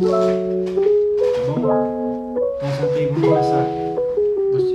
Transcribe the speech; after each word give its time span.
Tá 0.00 0.06
bom? 1.60 2.34
Então 2.56 2.70
senta 2.80 2.94
aí, 2.94 3.06
vamos 3.06 3.28
começar. 3.28 3.66
Você- 4.52 4.74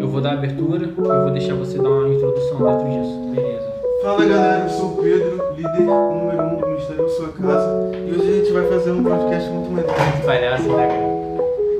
Eu 0.00 0.08
vou 0.08 0.20
dar 0.20 0.30
a 0.30 0.32
abertura 0.34 0.84
e 0.86 0.90
vou 0.92 1.30
deixar 1.30 1.54
você 1.54 1.78
dar 1.78 1.88
uma 1.88 2.08
introdução 2.08 2.58
dentro 2.58 2.88
disso. 2.88 3.18
Beleza. 3.34 3.72
Fala 4.02 4.24
galera, 4.24 4.62
eu 4.64 4.68
sou 4.68 4.86
o 4.92 4.96
Pedro, 5.02 5.42
líder 5.56 5.80
número 5.80 6.42
1 6.42 6.46
um 6.46 6.60
do 6.60 6.66
Ministério 6.68 7.02
da 7.02 7.08
Sua 7.08 7.28
Casa. 7.28 7.90
E 7.96 8.12
hoje 8.12 8.20
a 8.30 8.34
gente 8.36 8.52
vai 8.52 8.64
fazer 8.68 8.90
um 8.92 9.02
podcast 9.02 9.50
muito 9.50 9.70
maneiro. 9.70 9.92
Palhaço, 10.24 10.68
né, 10.68 10.86
cara? 10.86 11.02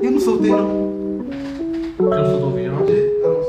Eu 0.03 0.11
não 0.11 0.19
soltei 0.19 0.51
não. 0.51 0.83
Eu 1.99 2.05
não 2.05 2.25
sou 2.25 2.39
do 2.39 2.45
ouvido, 2.47 2.71
não? 2.71 2.79
Ah, 3.23 3.27
não 3.29 3.43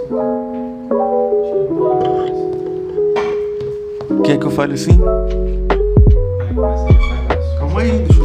soltei. 4.14 4.22
Quer 4.24 4.38
que 4.38 4.46
eu 4.46 4.50
fale 4.52 4.74
assim? 4.74 4.96
Calma 7.58 7.80
aí, 7.80 7.90
deixa 7.98 8.20
eu 8.20 8.23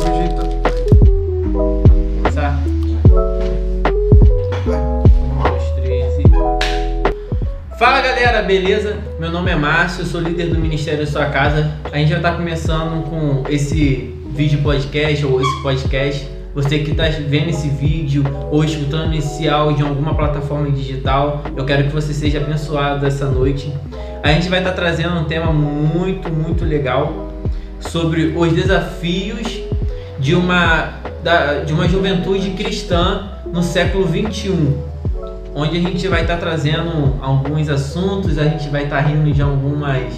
beleza? 8.50 8.98
Meu 9.20 9.30
nome 9.32 9.52
é 9.52 9.56
Márcio, 9.56 10.04
sou 10.04 10.20
líder 10.20 10.48
do 10.48 10.58
Ministério 10.58 11.02
da 11.02 11.06
Sua 11.06 11.26
Casa. 11.26 11.72
A 11.92 11.98
gente 12.00 12.08
vai 12.10 12.18
estar 12.18 12.32
começando 12.36 13.04
com 13.08 13.44
esse 13.48 14.12
vídeo 14.32 14.64
podcast 14.64 15.24
ou 15.24 15.40
esse 15.40 15.62
podcast. 15.62 16.28
Você 16.56 16.80
que 16.80 16.90
está 16.90 17.04
vendo 17.28 17.50
esse 17.52 17.70
vídeo 17.70 18.24
ou 18.50 18.64
escutando 18.64 19.14
esse 19.14 19.48
áudio 19.48 19.86
em 19.86 19.90
alguma 19.90 20.16
plataforma 20.16 20.72
digital, 20.72 21.44
eu 21.56 21.64
quero 21.64 21.84
que 21.84 21.90
você 21.94 22.12
seja 22.12 22.40
abençoado 22.40 23.06
essa 23.06 23.28
noite. 23.28 23.72
A 24.24 24.32
gente 24.32 24.50
vai 24.50 24.58
estar 24.58 24.72
trazendo 24.72 25.14
um 25.20 25.26
tema 25.26 25.54
muito, 25.54 26.32
muito 26.32 26.66
legal 26.66 27.32
sobre 27.80 28.34
os 28.36 28.52
desafios 28.52 29.62
de 30.18 30.34
uma, 30.34 30.96
da- 31.24 31.60
de 31.60 31.72
uma 31.72 31.88
juventude 31.88 32.50
cristã 32.58 33.30
no 33.54 33.62
século 33.62 34.06
21 34.08 34.89
onde 35.60 35.78
a 35.78 35.82
gente 35.82 36.08
vai 36.08 36.22
estar 36.22 36.38
trazendo 36.38 37.18
alguns 37.22 37.68
assuntos, 37.68 38.38
a 38.38 38.46
gente 38.46 38.70
vai 38.70 38.86
estar 38.86 39.02
rindo 39.02 39.30
de 39.32 39.42
algumas 39.42 40.14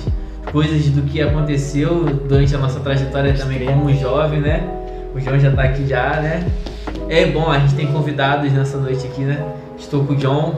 coisas 0.52 0.86
do 0.90 1.02
que 1.02 1.20
aconteceu 1.20 2.06
durante 2.28 2.56
a 2.56 2.60
nossa 2.60 2.80
trajetória 2.80 3.34
também 3.34 3.66
como 3.66 3.92
jovem, 3.96 4.40
né? 4.40 4.64
O 5.16 5.20
João 5.20 5.40
já 5.40 5.52
tá 5.52 5.64
aqui 5.64 5.88
já, 5.88 6.22
né? 6.22 6.46
É 7.10 7.26
bom, 7.26 7.50
a 7.50 7.58
gente 7.58 7.74
tem 7.74 7.88
convidados 7.88 8.52
nessa 8.52 8.78
noite 8.78 9.08
aqui, 9.08 9.22
né? 9.22 9.44
Estou 9.80 10.06
com 10.06 10.14
o 10.14 10.16
John, 10.16 10.54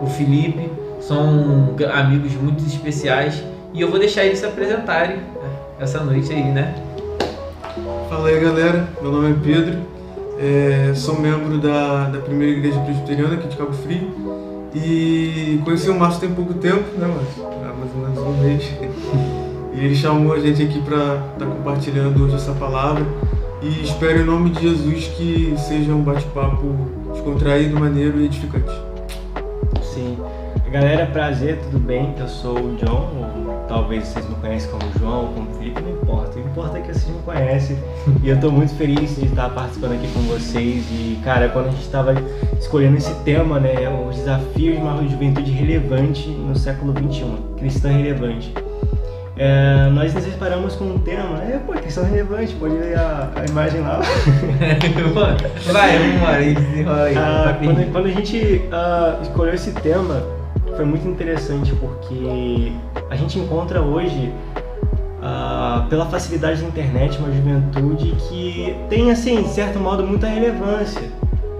o 0.00 0.06
Felipe, 0.06 0.70
são 1.00 1.74
amigos 1.92 2.32
muito 2.34 2.64
especiais 2.64 3.42
e 3.74 3.80
eu 3.80 3.90
vou 3.90 3.98
deixar 3.98 4.24
eles 4.24 4.38
se 4.38 4.46
apresentarem 4.46 5.16
essa 5.80 6.04
noite 6.04 6.32
aí, 6.32 6.44
né? 6.44 6.74
Fala 8.08 8.28
aí 8.28 8.38
galera, 8.38 8.88
meu 9.02 9.10
nome 9.10 9.32
é 9.32 9.36
Pedro, 9.42 9.78
é, 10.40 10.94
sou 10.94 11.20
membro 11.20 11.58
da, 11.58 12.08
da 12.08 12.18
primeira 12.18 12.56
igreja 12.56 12.80
presbiteriana 12.80 13.34
aqui 13.34 13.48
de 13.48 13.56
Cabo 13.56 13.72
Frio 13.72 14.70
e 14.74 15.60
conheci 15.64 15.90
o 15.90 15.98
Márcio 15.98 16.20
tem 16.20 16.30
pouco 16.30 16.54
tempo, 16.54 16.98
né 16.98 17.06
Márcio? 17.06 17.46
Há 17.46 17.74
mais 17.74 17.94
ou 17.94 18.00
menos 18.00 18.18
um 18.18 18.42
mês. 18.42 18.70
E 19.72 19.84
ele 19.84 19.94
chamou 19.94 20.32
a 20.32 20.40
gente 20.40 20.64
aqui 20.64 20.82
para 20.82 21.30
estar 21.32 21.46
compartilhando 21.46 22.24
hoje 22.24 22.34
essa 22.34 22.52
palavra 22.52 23.06
e 23.62 23.84
espero 23.84 24.20
em 24.20 24.24
nome 24.24 24.50
de 24.50 24.62
Jesus 24.62 25.06
que 25.16 25.54
seja 25.56 25.92
um 25.92 26.02
bate-papo 26.02 26.74
descontraído, 27.12 27.78
maneiro 27.78 28.20
e 28.20 28.24
edificante. 28.24 28.70
Sim. 29.80 30.18
Galera, 30.72 31.06
prazer, 31.06 31.60
tudo 31.60 31.78
bem? 31.78 32.14
Eu 32.18 32.28
sou 32.28 32.58
o 32.58 32.76
John, 32.76 33.10
ou 33.16 33.64
talvez 33.68 34.08
vocês 34.08 34.28
me 34.28 34.34
conheçam 34.34 34.76
como 34.76 34.92
João 34.98 35.20
ou 35.26 35.28
como 35.34 35.54
Felipe, 35.54 35.80
não 35.80 35.99
importa. 36.10 36.30
O 36.30 36.42
que 36.42 36.48
importa 36.48 36.78
é 36.78 36.80
que 36.80 36.88
vocês 36.88 37.06
me 37.06 37.22
conhecem 37.22 37.78
e 38.22 38.28
eu 38.28 38.40
tô 38.40 38.50
muito 38.50 38.74
feliz 38.74 39.16
de 39.16 39.26
estar 39.26 39.48
participando 39.50 39.92
aqui 39.92 40.08
com 40.12 40.20
vocês. 40.22 40.84
E, 40.90 41.18
cara, 41.24 41.48
quando 41.48 41.68
a 41.68 41.70
gente 41.70 41.82
estava 41.82 42.14
escolhendo 42.58 42.96
esse 42.96 43.14
tema, 43.22 43.60
né, 43.60 43.74
os 44.08 44.16
desafios 44.16 44.76
de 44.76 44.82
uma 44.82 45.08
juventude 45.08 45.50
relevante 45.50 46.28
no 46.28 46.56
século 46.56 46.92
XXI, 46.92 47.24
cristã 47.58 47.90
relevante. 47.90 48.52
É, 49.36 49.88
nós 49.90 50.12
nos 50.12 50.22
separamos 50.22 50.76
com 50.76 50.84
um 50.84 50.98
tema, 50.98 51.42
é, 51.42 51.58
pô, 51.66 51.72
cristão 51.72 52.04
relevante, 52.04 52.54
pode 52.56 52.76
ver 52.76 52.98
a, 52.98 53.30
a 53.36 53.46
imagem 53.46 53.80
lá. 53.80 54.00
Vai, 55.72 55.98
vamos 55.98 56.28
aí, 56.28 56.54
desenrola 56.54 57.04
aí. 57.04 57.16
Ah, 57.16 57.58
quando, 57.58 57.92
quando 57.92 58.06
a 58.06 58.10
gente 58.10 58.60
ah, 58.70 59.18
escolheu 59.22 59.54
esse 59.54 59.72
tema, 59.72 60.22
foi 60.76 60.84
muito 60.84 61.08
interessante 61.08 61.74
porque 61.76 62.70
a 63.08 63.16
gente 63.16 63.38
encontra 63.38 63.80
hoje, 63.80 64.30
ah, 65.22 65.86
pela 65.90 66.06
facilidade 66.06 66.62
da 66.62 66.68
internet, 66.68 67.18
uma 67.18 67.32
juventude 67.32 68.12
que 68.28 68.76
tem, 68.88 69.10
assim, 69.10 69.42
de 69.42 69.48
certo 69.50 69.78
modo, 69.78 70.06
muita 70.06 70.26
relevância 70.26 71.02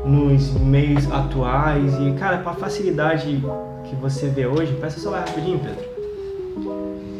nos 0.04 0.50
meios 0.52 1.10
atuais. 1.10 1.94
E, 2.00 2.12
cara, 2.12 2.38
com 2.38 2.50
a 2.50 2.54
facilidade 2.54 3.42
que 3.84 3.94
você 3.96 4.28
vê 4.28 4.46
hoje, 4.46 4.72
presta 4.74 4.98
o 4.98 5.02
celular 5.02 5.24
rapidinho, 5.26 5.58
Pedro. 5.58 5.90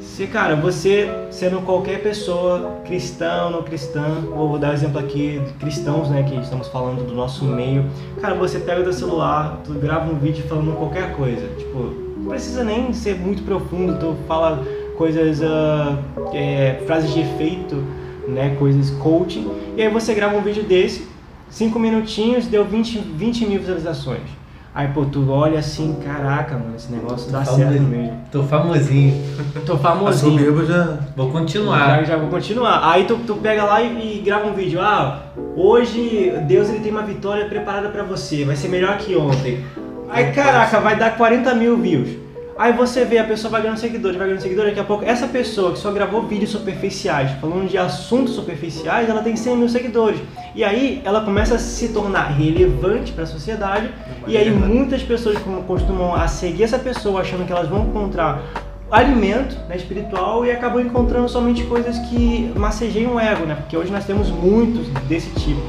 Se, 0.01 0.27
cara, 0.27 0.55
você 0.55 1.09
sendo 1.31 1.63
qualquer 1.63 2.03
pessoa, 2.03 2.81
cristão, 2.85 3.51
não 3.51 3.63
cristã, 3.63 4.21
vou 4.35 4.59
dar 4.59 4.71
um 4.71 4.73
exemplo 4.75 4.99
aqui 4.99 5.41
de 5.47 5.53
cristãos, 5.55 6.11
né, 6.11 6.23
que 6.23 6.35
estamos 6.37 6.69
falando 6.69 7.07
do 7.07 7.15
nosso 7.15 7.45
meio. 7.45 7.87
Cara, 8.21 8.35
você 8.35 8.59
pega 8.59 8.81
o 8.81 8.85
teu 8.85 8.93
celular, 8.93 9.61
tu 9.65 9.73
grava 9.75 10.13
um 10.13 10.19
vídeo 10.19 10.45
falando 10.47 10.77
qualquer 10.77 11.15
coisa. 11.15 11.47
Tipo, 11.57 11.95
não 12.19 12.29
precisa 12.29 12.63
nem 12.63 12.93
ser 12.93 13.19
muito 13.19 13.43
profundo, 13.45 13.99
tu 13.99 14.15
fala 14.27 14.63
coisas, 15.05 15.41
ah, 15.43 15.97
é, 16.35 16.83
frases 16.87 17.15
de 17.15 17.21
efeito, 17.21 17.83
né, 18.29 18.55
coisas 18.59 18.91
coaching. 18.91 19.51
E 19.75 19.81
aí 19.81 19.89
você 19.89 20.13
grava 20.13 20.37
um 20.37 20.43
vídeo 20.43 20.63
desse, 20.63 21.09
5 21.49 21.79
minutinhos, 21.79 22.47
deu 22.47 22.67
20, 22.67 22.99
20 22.99 23.47
mil 23.47 23.61
visualizações. 23.61 24.29
Aí, 24.75 24.89
pô, 24.89 25.07
tu 25.07 25.29
olha 25.31 25.59
assim, 25.59 25.97
caraca, 26.05 26.55
mano, 26.55 26.75
esse 26.77 26.93
negócio 26.93 27.33
dá 27.33 27.43
certo 27.45 27.61
Famosinho. 27.73 27.89
mesmo. 27.89 28.17
Tô 28.31 28.43
famosinho. 28.43 29.25
Tô 29.65 29.73
A 29.73 29.79
famosinho. 29.79 30.33
soberba 30.39 30.65
já. 30.67 30.99
Vou 31.17 31.27
Já, 31.27 31.33
continuar. 31.33 32.05
já 32.05 32.17
vou 32.19 32.29
continuar. 32.29 32.93
Aí 32.93 33.05
tu, 33.05 33.17
tu 33.27 33.35
pega 33.37 33.65
lá 33.65 33.81
e, 33.83 34.19
e 34.19 34.21
grava 34.21 34.47
um 34.49 34.53
vídeo. 34.53 34.81
Ah, 34.83 35.23
hoje 35.57 36.33
Deus 36.47 36.69
ele 36.69 36.81
tem 36.81 36.93
uma 36.93 37.03
vitória 37.03 37.47
preparada 37.47 37.89
pra 37.89 38.03
você. 38.05 38.45
Vai 38.45 38.55
ser 38.55 38.69
melhor 38.69 38.97
que 38.99 39.17
ontem. 39.17 39.65
Aí 40.11 40.31
caraca, 40.33 40.79
vai 40.79 40.95
dar 40.97 41.17
40 41.17 41.55
mil 41.55 41.77
views. 41.79 42.11
Aí 42.61 42.75
você 42.75 43.07
vê, 43.07 43.17
a 43.17 43.25
pessoa 43.25 43.51
vai 43.51 43.63
ganhando 43.63 43.79
seguidores, 43.79 44.19
vai 44.19 44.27
ganhando 44.27 44.43
seguidores. 44.43 44.73
Daqui 44.73 44.81
a 44.81 44.85
pouco, 44.85 45.03
essa 45.03 45.27
pessoa 45.27 45.73
que 45.73 45.79
só 45.79 45.91
gravou 45.91 46.27
vídeos 46.27 46.51
superficiais, 46.51 47.31
falando 47.41 47.67
de 47.67 47.79
assuntos 47.79 48.35
superficiais, 48.35 49.09
ela 49.09 49.23
tem 49.23 49.35
100 49.35 49.57
mil 49.57 49.69
seguidores. 49.71 50.21
E 50.55 50.63
aí 50.63 51.01
ela 51.03 51.23
começa 51.23 51.55
a 51.55 51.59
se 51.59 51.89
tornar 51.89 52.25
relevante 52.25 53.13
pra 53.13 53.25
sociedade. 53.25 53.91
E 54.27 54.37
aí 54.37 54.51
muitas 54.51 55.03
pessoas 55.03 55.39
costumam 55.67 56.15
a 56.15 56.29
seguir 56.29 56.65
essa 56.65 56.79
pessoa 56.79 57.23
achando 57.23 57.47
que 57.47 57.53
elas 57.53 57.67
vão 57.67 57.87
encontrar 57.87 58.43
alimento 58.91 59.57
né, 59.67 59.77
espiritual 59.77 60.45
e 60.45 60.51
acabam 60.51 60.83
encontrando 60.83 61.31
somente 61.31 61.65
coisas 61.65 61.99
que 62.11 62.53
massageiam 62.55 63.15
o 63.15 63.19
ego, 63.19 63.47
né? 63.47 63.55
Porque 63.55 63.75
hoje 63.75 63.91
nós 63.91 64.05
temos 64.05 64.29
muitos 64.29 64.87
desse 65.09 65.31
tipo. 65.31 65.63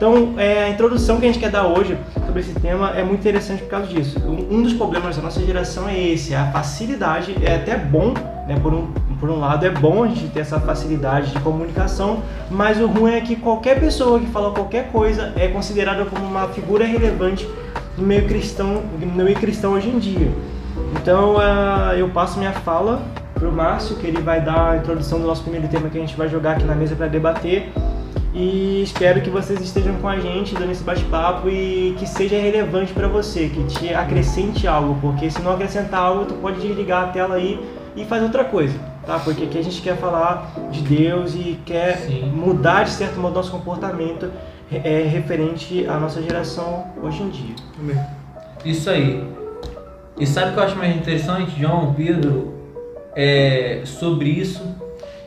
Então, 0.00 0.32
é, 0.38 0.64
a 0.64 0.70
introdução 0.70 1.20
que 1.20 1.26
a 1.26 1.28
gente 1.28 1.38
quer 1.38 1.50
dar 1.50 1.66
hoje 1.66 1.94
sobre 2.24 2.40
esse 2.40 2.54
tema 2.54 2.96
é 2.96 3.04
muito 3.04 3.20
interessante 3.20 3.62
por 3.64 3.68
causa 3.68 3.86
disso. 3.86 4.18
Um, 4.26 4.62
dos 4.62 4.72
problemas 4.72 5.14
da 5.14 5.20
nossa 5.20 5.44
geração 5.44 5.86
é 5.86 6.00
esse, 6.00 6.34
a 6.34 6.46
facilidade. 6.46 7.36
É 7.42 7.56
até 7.56 7.76
bom, 7.76 8.14
né, 8.48 8.58
por, 8.62 8.72
um, 8.72 8.86
por 9.20 9.28
um 9.28 9.38
lado, 9.38 9.66
é 9.66 9.68
bom 9.68 10.02
a 10.02 10.08
gente 10.08 10.28
ter 10.28 10.40
essa 10.40 10.58
facilidade 10.58 11.32
de 11.32 11.40
comunicação, 11.40 12.22
mas 12.50 12.80
o 12.80 12.86
ruim 12.86 13.12
é 13.12 13.20
que 13.20 13.36
qualquer 13.36 13.78
pessoa 13.78 14.18
que 14.18 14.24
fala 14.28 14.52
qualquer 14.52 14.90
coisa 14.90 15.34
é 15.36 15.48
considerada 15.48 16.06
como 16.06 16.24
uma 16.24 16.48
figura 16.48 16.86
relevante 16.86 17.46
no 17.98 18.06
meio 18.06 18.26
cristão, 18.26 18.82
no 18.98 19.22
meio 19.22 19.36
cristão 19.36 19.74
hoje 19.74 19.90
em 19.90 19.98
dia. 19.98 20.32
Então, 20.94 21.36
ah, 21.38 21.92
eu 21.94 22.08
passo 22.08 22.38
minha 22.38 22.52
fala 22.52 23.02
pro 23.34 23.52
Márcio, 23.52 23.96
que 23.96 24.06
ele 24.06 24.22
vai 24.22 24.40
dar 24.40 24.70
a 24.70 24.76
introdução 24.78 25.20
do 25.20 25.26
nosso 25.26 25.42
primeiro 25.42 25.68
tema 25.68 25.90
que 25.90 25.98
a 25.98 26.00
gente 26.00 26.16
vai 26.16 26.26
jogar 26.26 26.52
aqui 26.52 26.64
na 26.64 26.74
mesa 26.74 26.96
para 26.96 27.06
debater. 27.06 27.70
E 28.32 28.82
espero 28.82 29.20
que 29.20 29.28
vocês 29.28 29.60
estejam 29.60 29.96
com 29.96 30.08
a 30.08 30.20
gente 30.20 30.54
dando 30.54 30.70
esse 30.70 30.84
bate-papo 30.84 31.48
e 31.48 31.96
que 31.98 32.06
seja 32.06 32.36
relevante 32.36 32.92
para 32.92 33.08
você, 33.08 33.48
que 33.48 33.64
te 33.64 33.92
acrescente 33.92 34.68
algo, 34.68 34.96
porque 35.00 35.28
se 35.28 35.42
não 35.42 35.52
acrescentar 35.52 36.00
algo, 36.00 36.26
tu 36.26 36.34
pode 36.34 36.60
desligar 36.60 37.04
a 37.04 37.06
tela 37.08 37.34
aí 37.34 37.60
e 37.96 38.04
fazer 38.04 38.24
outra 38.24 38.44
coisa, 38.44 38.78
tá? 39.04 39.18
Porque 39.18 39.44
aqui 39.44 39.58
a 39.58 39.62
gente 39.62 39.82
quer 39.82 39.96
falar 39.96 40.54
de 40.70 40.80
Deus 40.80 41.34
e 41.34 41.58
quer 41.66 41.98
Sim. 41.98 42.26
mudar 42.26 42.84
de 42.84 42.90
certo 42.90 43.18
modo 43.18 43.34
nosso 43.34 43.50
comportamento 43.50 44.30
é, 44.70 45.02
referente 45.02 45.84
à 45.88 45.98
nossa 45.98 46.22
geração 46.22 46.86
hoje 47.02 47.22
em 47.24 47.30
dia. 47.30 47.56
Amém. 47.80 47.98
Isso 48.64 48.88
aí. 48.88 49.24
E 50.20 50.24
sabe 50.24 50.50
o 50.50 50.52
que 50.52 50.60
eu 50.60 50.64
acho 50.64 50.76
mais 50.76 50.94
interessante, 50.94 51.58
João, 51.58 51.94
Pedro? 51.94 52.54
É 53.16 53.82
sobre 53.84 54.28
isso, 54.28 54.62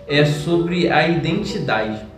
é 0.08 0.24
sobre 0.24 0.90
a 0.90 1.06
identidade. 1.06 2.13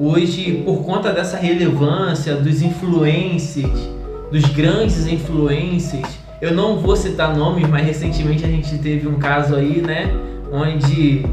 Hoje, 0.00 0.62
por 0.64 0.84
conta 0.84 1.12
dessa 1.12 1.36
relevância 1.36 2.36
dos 2.36 2.62
influencers, 2.62 3.90
dos 4.30 4.44
grandes 4.44 5.08
influencers, 5.08 6.08
eu 6.40 6.54
não 6.54 6.78
vou 6.78 6.94
citar 6.94 7.36
nomes, 7.36 7.68
mas 7.68 7.84
recentemente 7.84 8.44
a 8.44 8.48
gente 8.48 8.78
teve 8.78 9.08
um 9.08 9.18
caso 9.18 9.56
aí, 9.56 9.82
né, 9.82 10.08
onde 10.52 11.26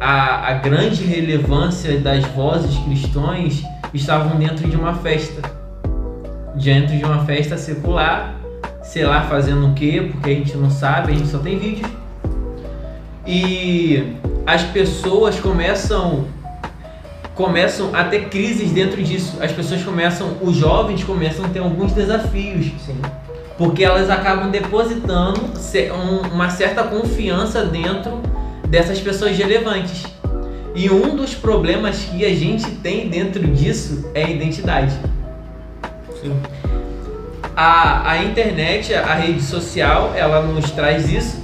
a, 0.00 0.48
a 0.48 0.54
grande 0.54 1.04
relevância 1.04 1.96
das 2.00 2.24
vozes 2.24 2.76
cristãs 2.78 3.62
estavam 3.94 4.36
dentro 4.36 4.68
de 4.68 4.74
uma 4.74 4.94
festa. 4.94 5.40
Dentro 6.56 6.96
de 6.96 7.04
uma 7.04 7.24
festa 7.24 7.56
secular, 7.56 8.34
sei 8.82 9.04
lá, 9.04 9.22
fazendo 9.28 9.68
o 9.68 9.74
quê, 9.74 10.08
porque 10.10 10.30
a 10.30 10.34
gente 10.34 10.56
não 10.56 10.70
sabe, 10.70 11.12
a 11.12 11.14
gente 11.14 11.28
só 11.28 11.38
tem 11.38 11.56
vídeo. 11.56 11.86
E 13.24 14.12
as 14.44 14.64
pessoas 14.64 15.38
começam 15.38 16.26
começam 17.38 17.94
a 17.94 18.02
ter 18.02 18.28
crises 18.30 18.72
dentro 18.72 19.00
disso. 19.00 19.38
As 19.40 19.52
pessoas 19.52 19.80
começam, 19.84 20.38
os 20.42 20.56
jovens 20.56 21.04
começam 21.04 21.44
a 21.44 21.48
ter 21.48 21.60
alguns 21.60 21.92
desafios. 21.92 22.66
Sim. 22.84 23.00
Porque 23.56 23.84
elas 23.84 24.10
acabam 24.10 24.50
depositando 24.50 25.40
um- 25.94 26.34
uma 26.34 26.50
certa 26.50 26.82
confiança 26.82 27.64
dentro 27.64 28.20
dessas 28.66 28.98
pessoas 28.98 29.38
relevantes. 29.38 30.04
E 30.74 30.90
um 30.90 31.14
dos 31.14 31.32
problemas 31.32 31.98
que 31.98 32.24
a 32.24 32.34
gente 32.34 32.68
tem 32.72 33.08
dentro 33.08 33.46
disso 33.46 34.10
é 34.14 34.24
a 34.24 34.30
identidade. 34.30 34.92
Sim. 36.20 36.34
A, 37.54 38.10
a 38.10 38.24
internet, 38.24 38.92
a 38.94 39.14
rede 39.14 39.42
social, 39.42 40.12
ela 40.16 40.42
nos 40.42 40.72
traz 40.72 41.08
isso, 41.08 41.40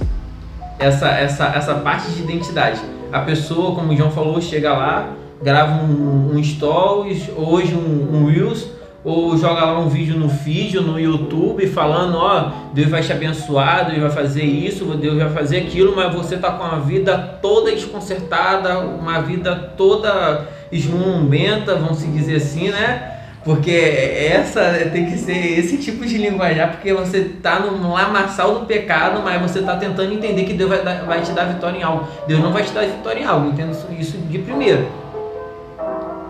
essa, 0.77 1.07
essa, 1.07 1.45
essa 1.55 1.75
parte 1.75 2.11
de 2.11 2.21
identidade. 2.21 2.81
A 3.13 3.21
pessoa, 3.21 3.73
como 3.73 3.93
o 3.93 3.95
João 3.95 4.11
falou, 4.11 4.41
chega 4.41 4.73
lá, 4.73 5.09
grava 5.41 5.83
um, 5.83 6.31
um 6.35 6.43
stories, 6.43 7.29
hoje 7.35 7.73
um, 7.75 8.15
um 8.15 8.25
Reels, 8.25 8.67
ou 9.03 9.37
joga 9.37 9.65
lá 9.65 9.79
um 9.79 9.87
vídeo 9.87 10.17
no 10.17 10.27
feed 10.27 10.79
no 10.79 10.99
YouTube 10.99 11.67
falando, 11.67 12.17
ó, 12.17 12.51
Deus 12.73 12.89
vai 12.89 13.03
te 13.03 13.11
abençoar, 13.11 13.85
Deus 13.87 14.01
vai 14.01 14.09
fazer 14.09 14.43
isso, 14.43 14.83
Deus 14.95 15.15
vai 15.17 15.29
fazer 15.29 15.57
aquilo, 15.57 15.95
mas 15.95 16.11
você 16.13 16.37
tá 16.37 16.51
com 16.51 16.63
a 16.63 16.79
vida 16.79 17.15
toda 17.39 17.71
desconcertada, 17.71 18.79
uma 18.79 19.21
vida 19.21 19.55
toda 19.77 20.47
esmumbenta, 20.71 21.75
vamos 21.75 21.97
se 21.97 22.07
dizer 22.07 22.37
assim, 22.37 22.69
né? 22.69 23.11
Porque 23.43 23.69
essa 23.69 24.89
tem 24.91 25.05
que 25.05 25.19
ser 25.19 25.59
esse 25.59 25.77
tipo 25.77 26.03
de 26.03 26.17
linguajar, 26.17 26.71
porque 26.71 26.91
você 26.91 27.25
tá 27.43 27.59
no 27.59 27.93
lamaçal 27.93 28.57
do 28.57 28.65
pecado, 28.65 29.21
mas 29.23 29.39
você 29.39 29.61
tá 29.61 29.75
tentando 29.75 30.11
entender 30.11 30.45
que 30.45 30.53
Deus 30.53 30.67
vai, 30.67 30.81
vai 31.05 31.21
te 31.21 31.31
dar 31.31 31.43
vitória 31.43 31.77
em 31.77 31.83
algo. 31.83 32.07
Deus 32.27 32.39
não 32.41 32.51
vai 32.51 32.63
te 32.63 32.71
dar 32.71 32.87
vitória 32.87 33.19
em 33.19 33.23
algo, 33.23 33.49
entenda 33.49 33.71
isso- 33.71 33.87
isso 33.99 34.17
de 34.17 34.39
primeiro. 34.39 34.87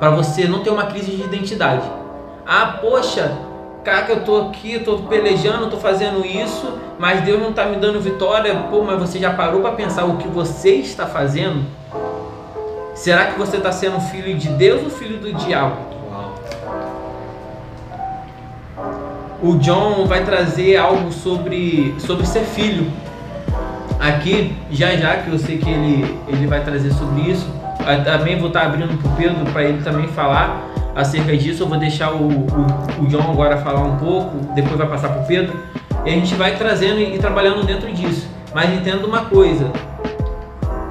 Para 0.05 0.13
você 0.13 0.47
não 0.47 0.59
ter 0.59 0.69
uma 0.69 0.85
crise 0.85 1.09
de 1.09 1.23
identidade. 1.23 1.81
Ah, 2.45 2.77
poxa, 2.79 3.35
cara, 3.83 4.05
eu 4.09 4.23
tô 4.23 4.37
aqui, 4.37 4.73
eu 4.73 4.83
tô 4.83 4.99
pelejando, 4.99 5.67
tô 5.67 5.77
fazendo 5.77 6.23
isso, 6.23 6.77
mas 6.99 7.21
Deus 7.21 7.41
não 7.41 7.51
tá 7.51 7.65
me 7.65 7.77
dando 7.77 7.99
vitória. 7.99 8.53
Pô, 8.69 8.83
mas 8.83 8.99
você 8.99 9.17
já 9.17 9.33
parou 9.33 9.61
para 9.61 9.71
pensar 9.71 10.05
o 10.05 10.17
que 10.17 10.27
você 10.27 10.75
está 10.75 11.07
fazendo? 11.07 11.65
Será 12.93 13.31
que 13.31 13.39
você 13.39 13.57
está 13.57 13.71
sendo 13.71 13.99
filho 13.99 14.37
de 14.37 14.49
Deus 14.49 14.83
ou 14.83 14.91
filho 14.91 15.17
do 15.17 15.33
diabo? 15.33 15.75
O 19.41 19.55
John 19.55 20.05
vai 20.05 20.23
trazer 20.23 20.77
algo 20.77 21.11
sobre, 21.11 21.95
sobre 21.97 22.27
ser 22.27 22.43
filho. 22.43 22.91
Aqui, 23.99 24.55
já 24.69 24.95
já, 24.97 25.17
que 25.17 25.31
eu 25.31 25.39
sei 25.39 25.57
que 25.57 25.67
ele, 25.67 26.19
ele 26.27 26.45
vai 26.45 26.63
trazer 26.63 26.93
sobre 26.93 27.21
isso. 27.23 27.64
Também 28.03 28.37
vou 28.37 28.47
estar 28.47 28.63
abrindo 28.63 28.97
para 28.97 29.11
o 29.11 29.15
Pedro 29.15 29.45
para 29.51 29.63
ele 29.63 29.83
também 29.83 30.07
falar 30.07 30.71
acerca 30.95 31.35
disso. 31.37 31.63
Eu 31.63 31.67
vou 31.67 31.77
deixar 31.77 32.11
o, 32.11 32.29
o, 32.29 33.03
o 33.03 33.07
John 33.07 33.31
agora 33.31 33.57
falar 33.57 33.81
um 33.81 33.97
pouco, 33.97 34.53
depois 34.53 34.77
vai 34.77 34.87
passar 34.87 35.09
para 35.09 35.21
o 35.21 35.25
Pedro. 35.25 35.57
E 36.05 36.09
a 36.09 36.13
gente 36.13 36.33
vai 36.35 36.55
trazendo 36.55 36.99
e, 36.99 37.17
trabalhando 37.17 37.65
dentro 37.65 37.91
disso. 37.91 38.27
Mas 38.53 38.73
entenda 38.73 39.05
uma 39.05 39.25
coisa: 39.25 39.71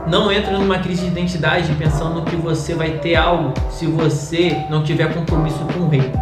não 0.07 0.31
entre 0.31 0.53
numa 0.53 0.79
crise 0.79 1.03
de 1.03 1.09
identidade 1.09 1.73
pensando 1.75 2.23
que 2.23 2.37
você 2.37 2.75
vai 2.75 2.93
ter 2.99 3.17
algo 3.17 3.55
se 3.71 3.87
você 3.87 4.65
não 4.69 4.83
tiver 4.83 5.13
compromisso 5.15 5.61
com 5.73 5.81
o 5.81 5.89
reino. 5.89 6.13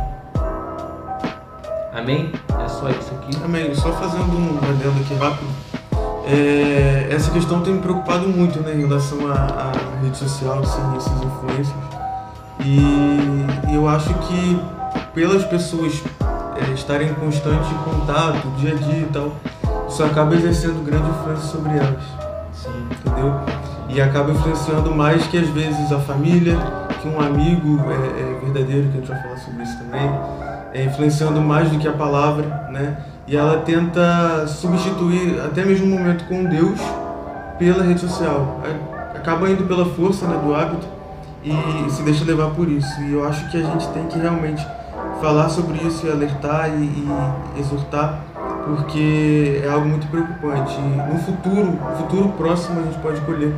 Amém? 1.93 2.33
É 2.65 2.69
só 2.69 2.89
isso 2.89 3.13
aqui. 3.15 3.37
Amém. 3.45 3.75
Só 3.75 3.93
fazendo 3.93 4.25
um 4.25 4.59
adendo 4.59 5.01
aqui 5.01 5.15
rápido. 5.15 5.49
É, 6.27 7.09
essa 7.11 7.31
questão 7.31 7.61
tem 7.61 7.75
me 7.75 7.81
preocupado 7.81 8.29
muito 8.29 8.61
né, 8.61 8.75
em 8.75 8.87
relação 8.87 9.31
à, 9.31 9.35
à 9.35 9.73
rede 10.13 10.19
social, 10.19 10.61
assim, 10.61 10.97
esses 10.97 11.13
influencers. 11.13 11.75
E 12.61 13.75
eu 13.75 13.89
acho 13.89 14.13
que 14.15 14.61
pelas 15.15 15.45
pessoas 15.45 16.03
é, 16.57 16.73
estarem 16.75 17.09
em 17.09 17.15
constante 17.15 17.73
contato, 17.85 18.47
dia 18.59 18.75
a 18.75 18.77
dia 18.77 19.01
e 19.01 19.11
tal, 19.13 19.33
isso 19.89 20.05
acaba 20.05 20.35
exercendo 20.35 20.85
grande 20.85 21.09
influência 21.09 21.49
sobre 21.49 21.73
elas, 21.73 22.03
Sim. 22.53 22.89
entendeu? 22.91 23.35
E 23.89 24.01
acaba 24.01 24.31
influenciando 24.31 24.95
mais 24.95 25.27
que 25.27 25.39
às 25.39 25.49
vezes 25.49 25.91
a 25.93 25.99
família, 25.99 26.57
que 27.01 27.09
um 27.09 27.21
amigo 27.21 27.81
é, 27.91 28.21
é 28.21 28.41
verdadeiro, 28.45 28.89
que 28.89 28.99
a 28.99 29.01
gente 29.01 29.09
vai 29.09 29.23
falar 29.23 29.37
sobre 29.39 29.63
isso 29.65 29.79
também, 29.79 30.11
é 30.73 30.85
influenciando 30.85 31.41
mais 31.41 31.71
do 31.71 31.79
que 31.79 31.89
a 31.89 31.93
palavra, 31.93 32.69
né? 32.71 32.97
E 33.27 33.37
ela 33.37 33.59
tenta 33.59 34.47
substituir 34.47 35.41
até 35.41 35.65
mesmo 35.65 35.87
um 35.87 35.99
momento 35.99 36.25
com 36.25 36.45
Deus 36.45 36.81
pela 37.59 37.85
rede 37.85 38.01
social. 38.01 38.61
Acaba 39.23 39.49
indo 39.49 39.63
pela 39.69 39.85
força 39.85 40.27
né, 40.27 40.37
do 40.45 40.53
hábito 40.53 40.85
e 41.45 41.91
se 41.91 42.03
deixa 42.03 42.25
levar 42.25 42.51
por 42.51 42.69
isso. 42.69 43.01
E 43.03 43.13
eu 43.13 43.25
acho 43.27 43.49
que 43.51 43.57
a 43.57 43.63
gente 43.63 43.87
tem 43.89 44.05
que 44.09 44.19
realmente 44.19 44.67
falar 45.21 45.49
sobre 45.49 45.79
isso 45.87 46.05
e 46.07 46.11
alertar 46.11 46.69
e, 46.71 46.83
e 46.83 47.61
exortar, 47.61 48.19
porque 48.67 49.63
é 49.65 49.69
algo 49.69 49.87
muito 49.89 50.09
preocupante. 50.09 50.77
E 50.77 51.13
no 51.13 51.19
futuro, 51.21 51.79
futuro 51.99 52.29
próximo, 52.31 52.81
a 52.81 52.83
gente 52.83 52.99
pode 52.99 53.21
colher 53.21 53.55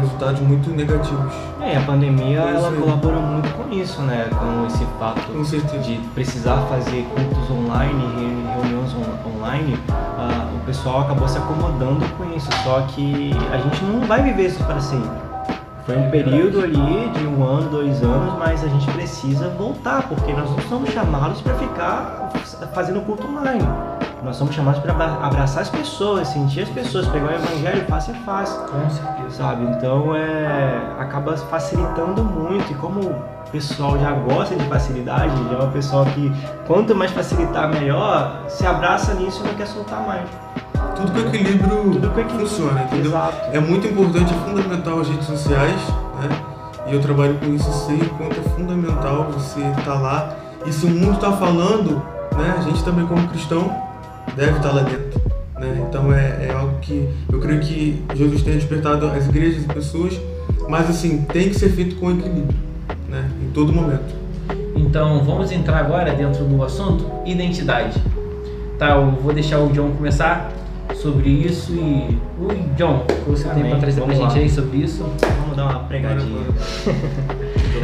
resultados 0.00 0.40
muito 0.40 0.70
negativos. 0.70 1.32
É, 1.60 1.76
a 1.76 1.80
pandemia 1.82 2.40
Pois 2.42 2.54
ela 2.56 2.76
é. 2.76 2.80
colabora 2.80 3.16
muito 3.20 3.48
com 3.54 3.72
isso, 3.72 4.00
né? 4.02 4.28
Com 4.30 4.66
esse 4.66 4.84
fato 4.98 5.20
Com 5.32 5.42
de 5.82 6.00
precisar 6.14 6.56
fazer 6.68 7.06
cultos 7.14 7.48
online, 7.50 8.02
re- 8.16 8.60
reuniões 8.62 8.92
on- 8.94 9.38
online, 9.38 9.78
o 10.39 10.39
pessoal 10.70 11.00
acabou 11.00 11.28
se 11.28 11.36
acomodando 11.36 12.08
com 12.16 12.32
isso. 12.32 12.48
Só 12.62 12.82
que 12.82 13.32
a 13.52 13.58
gente 13.58 13.84
não 13.84 14.06
vai 14.06 14.22
viver 14.22 14.46
isso 14.46 14.62
para 14.64 14.80
sempre. 14.80 15.10
Foi 15.84 15.96
um 15.96 16.10
período 16.10 16.62
ali 16.62 17.10
de 17.10 17.26
um 17.26 17.42
ano, 17.42 17.68
dois 17.70 18.00
anos, 18.04 18.38
mas 18.38 18.62
a 18.62 18.68
gente 18.68 18.88
precisa 18.92 19.48
voltar, 19.48 20.08
porque 20.08 20.32
nós 20.32 20.48
não 20.48 20.60
somos 20.68 20.90
chamados 20.90 21.40
para 21.40 21.54
ficar 21.54 22.30
fazendo 22.72 23.00
culto 23.00 23.26
online. 23.26 23.66
Nós 24.22 24.36
somos 24.36 24.54
chamados 24.54 24.80
para 24.80 24.92
abraçar 24.92 25.62
as 25.62 25.70
pessoas, 25.70 26.28
sentir 26.28 26.62
as 26.62 26.68
pessoas, 26.68 27.06
pegar 27.08 27.28
o 27.28 27.34
evangelho 27.34 27.86
face 27.86 28.10
a 28.10 28.14
face 28.16 28.54
Com 28.70 28.90
certeza. 28.90 29.30
sabe? 29.30 29.64
Então 29.64 30.14
é 30.14 30.78
acaba 30.98 31.36
facilitando 31.36 32.22
muito 32.22 32.70
e 32.70 32.74
como 32.74 33.00
o 33.00 33.50
pessoal 33.50 33.98
já 33.98 34.12
gosta 34.12 34.54
de 34.54 34.64
facilidade, 34.66 35.32
já 35.50 35.56
é 35.58 35.62
uma 35.62 35.70
pessoa 35.72 36.04
que 36.06 36.30
quanto 36.66 36.94
mais 36.94 37.10
facilitar 37.12 37.68
melhor, 37.70 38.44
se 38.48 38.66
abraça 38.66 39.14
nisso 39.14 39.42
e 39.42 39.48
não 39.48 39.54
quer 39.54 39.66
soltar 39.66 40.06
mais. 40.06 40.28
Tudo 40.96 41.12
com 41.12 41.18
equilíbrio 41.20 41.68
Tudo 41.92 42.10
com 42.10 42.20
equilíbrio. 42.20 42.46
funciona, 42.46 42.82
entendeu? 42.82 43.06
Exato. 43.12 43.36
É 43.52 43.58
muito 43.60 43.86
importante, 43.86 44.34
é 44.34 44.48
fundamental 44.48 45.00
as 45.00 45.08
redes 45.08 45.26
sociais, 45.26 45.80
né? 46.20 46.28
E 46.86 46.92
eu 46.94 47.00
trabalho 47.00 47.38
com 47.38 47.46
isso, 47.54 47.70
sei 47.86 47.96
o 47.96 48.10
quanto 48.10 48.38
é 48.38 48.42
fundamental 48.50 49.24
você 49.32 49.60
estar 49.78 49.94
lá. 49.94 50.30
E 50.66 50.72
se 50.72 50.84
o 50.84 50.90
mundo 50.90 51.14
está 51.14 51.32
falando, 51.32 52.02
né? 52.36 52.54
A 52.58 52.60
gente 52.60 52.84
também 52.84 53.06
como 53.06 53.26
cristão 53.28 53.70
deve 54.36 54.56
estar 54.56 54.72
lá 54.72 54.82
dentro, 54.82 55.20
né? 55.58 55.86
Então 55.88 56.12
é, 56.12 56.48
é 56.48 56.52
algo 56.52 56.78
que 56.80 57.08
eu 57.30 57.40
creio 57.40 57.60
que 57.60 58.02
Jesus 58.14 58.42
tem 58.42 58.54
despertado 58.54 59.06
as 59.06 59.26
igrejas 59.26 59.64
e 59.64 59.66
pessoas, 59.66 60.20
mas 60.68 60.88
assim, 60.88 61.22
tem 61.22 61.48
que 61.48 61.54
ser 61.54 61.70
feito 61.70 61.96
com 61.96 62.10
equilíbrio, 62.10 62.58
né? 63.08 63.30
Em 63.42 63.50
todo 63.50 63.72
momento. 63.72 64.14
Então 64.74 65.22
vamos 65.24 65.50
entrar 65.52 65.78
agora 65.78 66.12
dentro 66.14 66.44
do 66.44 66.62
assunto 66.62 67.04
identidade. 67.24 68.02
Tá, 68.78 68.96
eu 68.96 69.10
vou 69.10 69.32
deixar 69.32 69.58
o 69.58 69.68
John 69.68 69.90
começar 69.92 70.50
sobre 70.94 71.28
isso 71.30 71.72
e. 71.72 72.18
Ui, 72.40 72.56
John, 72.76 73.04
o 73.04 73.04
que 73.06 73.30
você 73.30 73.44
tem 73.48 73.60
Amém. 73.60 73.70
pra 73.70 73.80
trazer 73.80 74.00
pra 74.02 74.12
Vamos 74.14 74.22
gente 74.22 74.36
lá. 74.38 74.42
aí 74.44 74.50
sobre 74.50 74.78
isso? 74.78 75.04
Vamos 75.40 75.56
dar 75.56 75.64
uma 75.66 75.80
pregadinha. 75.84 76.40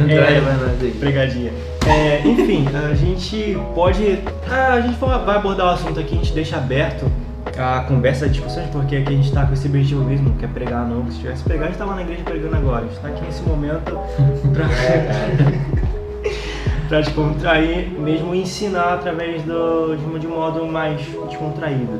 Traz, 0.07 0.43
vai. 0.79 0.91
Pregadinha. 0.99 1.51
É, 1.87 2.21
enfim, 2.27 2.65
a 2.73 2.93
gente 2.93 3.57
pode. 3.73 4.19
ah, 4.49 4.73
A 4.73 4.81
gente 4.81 4.97
vai 4.99 5.35
abordar 5.35 5.67
o 5.67 5.69
assunto 5.69 5.99
aqui, 5.99 6.15
a 6.15 6.17
gente 6.17 6.33
deixa 6.33 6.57
aberto 6.57 7.09
a 7.57 7.79
conversa, 7.87 8.25
a 8.25 8.27
discussões, 8.27 8.69
porque 8.69 8.97
aqui 8.97 9.13
a 9.13 9.17
gente 9.17 9.31
tá 9.31 9.45
com 9.45 9.53
esse 9.53 9.67
objetivo 9.67 10.03
mesmo, 10.03 10.29
não 10.29 10.37
quer 10.37 10.49
pregar 10.49 10.85
não, 10.87 11.03
que 11.05 11.13
se 11.13 11.19
tivesse 11.19 11.43
pregar, 11.43 11.63
a 11.63 11.67
gente 11.69 11.77
tava 11.79 11.95
na 11.95 12.01
igreja 12.01 12.21
pregando 12.23 12.55
agora. 12.55 12.85
A 12.85 12.87
gente 12.87 12.99
tá 12.99 13.07
aqui 13.07 13.23
nesse 13.25 13.41
momento 13.43 13.97
pra, 14.53 14.67
pra 16.89 17.01
descontrair, 17.01 17.89
mesmo 17.99 18.35
ensinar 18.35 18.95
através 18.95 19.41
do, 19.43 19.95
de 20.19 20.27
um 20.27 20.35
modo 20.35 20.65
mais 20.67 20.99
descontraído. 21.29 21.99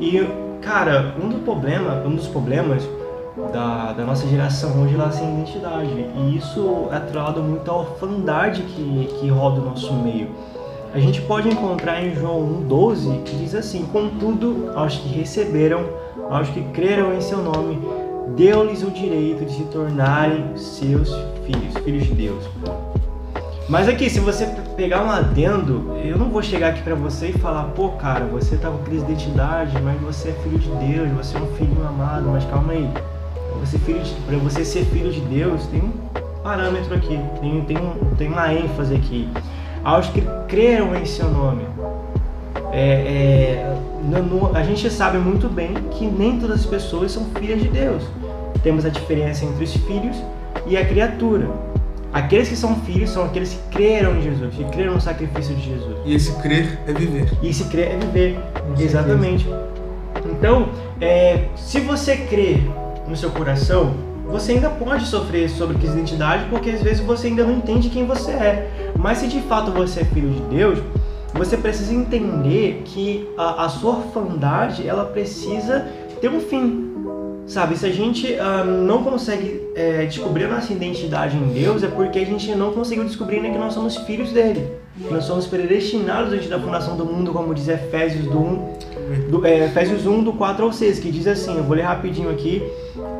E, 0.00 0.26
cara, 0.60 1.14
um 1.22 1.28
dos 1.28 1.40
problemas, 1.42 2.06
um 2.06 2.14
dos 2.14 2.26
problemas 2.28 2.82
da, 3.52 3.92
da 3.92 4.04
nossa 4.04 4.26
geração 4.26 4.82
hoje 4.82 4.94
ela 4.94 5.08
é 5.08 5.10
sem 5.10 5.34
identidade. 5.34 5.88
E 5.88 6.36
isso 6.36 6.88
é 6.90 6.96
atrelado 6.96 7.42
muito 7.42 7.70
à 7.70 7.76
orfandade 7.76 8.62
que, 8.62 9.08
que 9.20 9.28
roda 9.28 9.60
o 9.60 9.64
nosso 9.64 9.92
meio. 9.94 10.30
A 10.94 10.98
gente 10.98 11.20
pode 11.22 11.48
encontrar 11.48 12.02
em 12.02 12.14
João 12.14 12.64
1,12 12.68 13.22
que 13.24 13.36
diz 13.36 13.54
assim: 13.54 13.84
Contudo, 13.92 14.72
aos 14.74 14.96
que 14.96 15.08
receberam, 15.08 15.84
aos 16.30 16.48
que 16.48 16.62
creram 16.72 17.14
em 17.14 17.20
seu 17.20 17.38
nome, 17.38 17.78
deu-lhes 18.36 18.82
o 18.82 18.90
direito 18.90 19.44
de 19.44 19.52
se 19.52 19.64
tornarem 19.64 20.56
seus 20.56 21.10
filhos, 21.44 21.74
filhos 21.84 22.04
de 22.04 22.14
Deus. 22.14 22.44
Mas 23.68 23.88
aqui, 23.88 24.08
se 24.08 24.20
você 24.20 24.46
pegar 24.76 25.02
um 25.02 25.10
adendo, 25.10 25.96
eu 26.04 26.16
não 26.16 26.28
vou 26.28 26.40
chegar 26.40 26.68
aqui 26.68 26.82
para 26.82 26.94
você 26.94 27.30
e 27.30 27.32
falar, 27.32 27.64
pô, 27.74 27.88
cara, 27.90 28.24
você 28.24 28.56
tá 28.56 28.70
com 28.70 28.78
crise 28.78 29.04
de 29.04 29.12
identidade, 29.12 29.76
mas 29.82 30.00
você 30.00 30.28
é 30.28 30.32
filho 30.34 30.58
de 30.58 30.68
Deus, 30.68 31.10
você 31.10 31.36
é 31.36 31.40
um 31.40 31.48
filho 31.54 31.84
amado, 31.84 32.28
mas 32.28 32.44
calma 32.44 32.72
aí. 32.72 32.88
Pra 32.92 33.58
você, 33.58 33.76
filho 33.78 34.00
de, 34.00 34.14
pra 34.20 34.36
você 34.36 34.64
ser 34.64 34.84
filho 34.84 35.10
de 35.10 35.20
Deus, 35.20 35.66
tem 35.66 35.80
um 35.80 35.92
parâmetro 36.44 36.94
aqui, 36.94 37.18
tem, 37.40 37.60
tem, 37.64 37.76
um, 37.76 38.14
tem 38.16 38.28
uma 38.28 38.54
ênfase 38.54 38.94
aqui. 38.94 39.28
Aos 39.82 40.06
que 40.10 40.22
creram 40.46 40.94
em 40.94 41.04
seu 41.04 41.28
nome. 41.28 41.64
É, 42.70 42.78
é, 42.78 43.76
no, 44.04 44.22
no, 44.22 44.56
a 44.56 44.62
gente 44.62 44.88
sabe 44.90 45.18
muito 45.18 45.48
bem 45.48 45.74
que 45.90 46.06
nem 46.06 46.38
todas 46.38 46.60
as 46.60 46.66
pessoas 46.66 47.10
são 47.10 47.24
filhas 47.36 47.60
de 47.60 47.68
Deus. 47.68 48.04
Temos 48.62 48.84
a 48.84 48.90
diferença 48.90 49.44
entre 49.44 49.64
os 49.64 49.74
filhos 49.74 50.16
e 50.66 50.76
a 50.76 50.86
criatura. 50.86 51.48
Aqueles 52.12 52.48
que 52.48 52.56
são 52.56 52.76
filhos 52.76 53.10
são 53.10 53.24
aqueles 53.24 53.50
que 53.50 53.76
creram 53.76 54.16
em 54.16 54.22
Jesus, 54.22 54.54
que 54.54 54.64
creram 54.64 54.94
no 54.94 55.00
sacrifício 55.00 55.54
de 55.54 55.62
Jesus. 55.62 55.96
E 56.04 56.14
esse 56.14 56.32
crer 56.40 56.78
é 56.86 56.92
viver. 56.92 57.30
E 57.42 57.48
esse 57.48 57.64
crer 57.64 57.92
é 57.92 57.96
viver, 57.98 58.38
exatamente. 58.78 59.46
Então, 60.24 60.70
é, 61.00 61.48
se 61.56 61.80
você 61.80 62.16
crer 62.16 62.62
no 63.06 63.16
seu 63.16 63.30
coração, 63.30 63.94
você 64.26 64.52
ainda 64.52 64.70
pode 64.70 65.06
sofrer 65.06 65.48
sobre 65.48 65.76
de 65.76 65.86
identidade, 65.86 66.46
porque 66.50 66.70
às 66.70 66.82
vezes 66.82 67.00
você 67.00 67.28
ainda 67.28 67.44
não 67.44 67.52
entende 67.52 67.88
quem 67.88 68.06
você 68.06 68.32
é. 68.32 68.92
Mas 68.98 69.18
se 69.18 69.28
de 69.28 69.40
fato 69.42 69.70
você 69.70 70.00
é 70.00 70.04
filho 70.04 70.30
de 70.30 70.40
Deus, 70.42 70.78
você 71.32 71.56
precisa 71.56 71.94
entender 71.94 72.82
que 72.84 73.28
a, 73.36 73.66
a 73.66 73.68
sua 73.68 73.98
orfandade 73.98 74.86
ela 74.86 75.04
precisa 75.04 75.86
ter 76.20 76.28
um 76.28 76.40
fim. 76.40 76.85
Sabe, 77.46 77.76
se 77.76 77.86
a 77.86 77.92
gente 77.92 78.26
uh, 78.32 78.64
não 78.64 79.04
consegue 79.04 79.62
é, 79.76 80.04
descobrir 80.04 80.46
a 80.46 80.48
nossa 80.48 80.72
identidade 80.72 81.36
em 81.36 81.46
Deus, 81.52 81.84
é 81.84 81.86
porque 81.86 82.18
a 82.18 82.26
gente 82.26 82.52
não 82.56 82.72
conseguiu 82.72 83.04
descobrir 83.04 83.40
né, 83.40 83.50
que 83.50 83.58
nós 83.58 83.72
somos 83.72 83.96
filhos 83.98 84.32
dele. 84.32 84.66
Nós 85.10 85.24
somos 85.24 85.46
predestinados 85.46 86.32
antes 86.32 86.48
da 86.48 86.58
fundação 86.58 86.96
do 86.96 87.04
mundo, 87.04 87.32
como 87.32 87.54
diz 87.54 87.68
Efésios, 87.68 88.24
do 88.24 88.38
1, 88.38 88.78
do, 89.30 89.46
é, 89.46 89.66
Efésios 89.66 90.06
1, 90.06 90.24
do 90.24 90.32
4 90.32 90.64
ao 90.64 90.72
6, 90.72 90.98
que 90.98 91.12
diz 91.12 91.26
assim, 91.28 91.56
eu 91.56 91.62
vou 91.62 91.76
ler 91.76 91.82
rapidinho 91.82 92.30
aqui. 92.30 92.62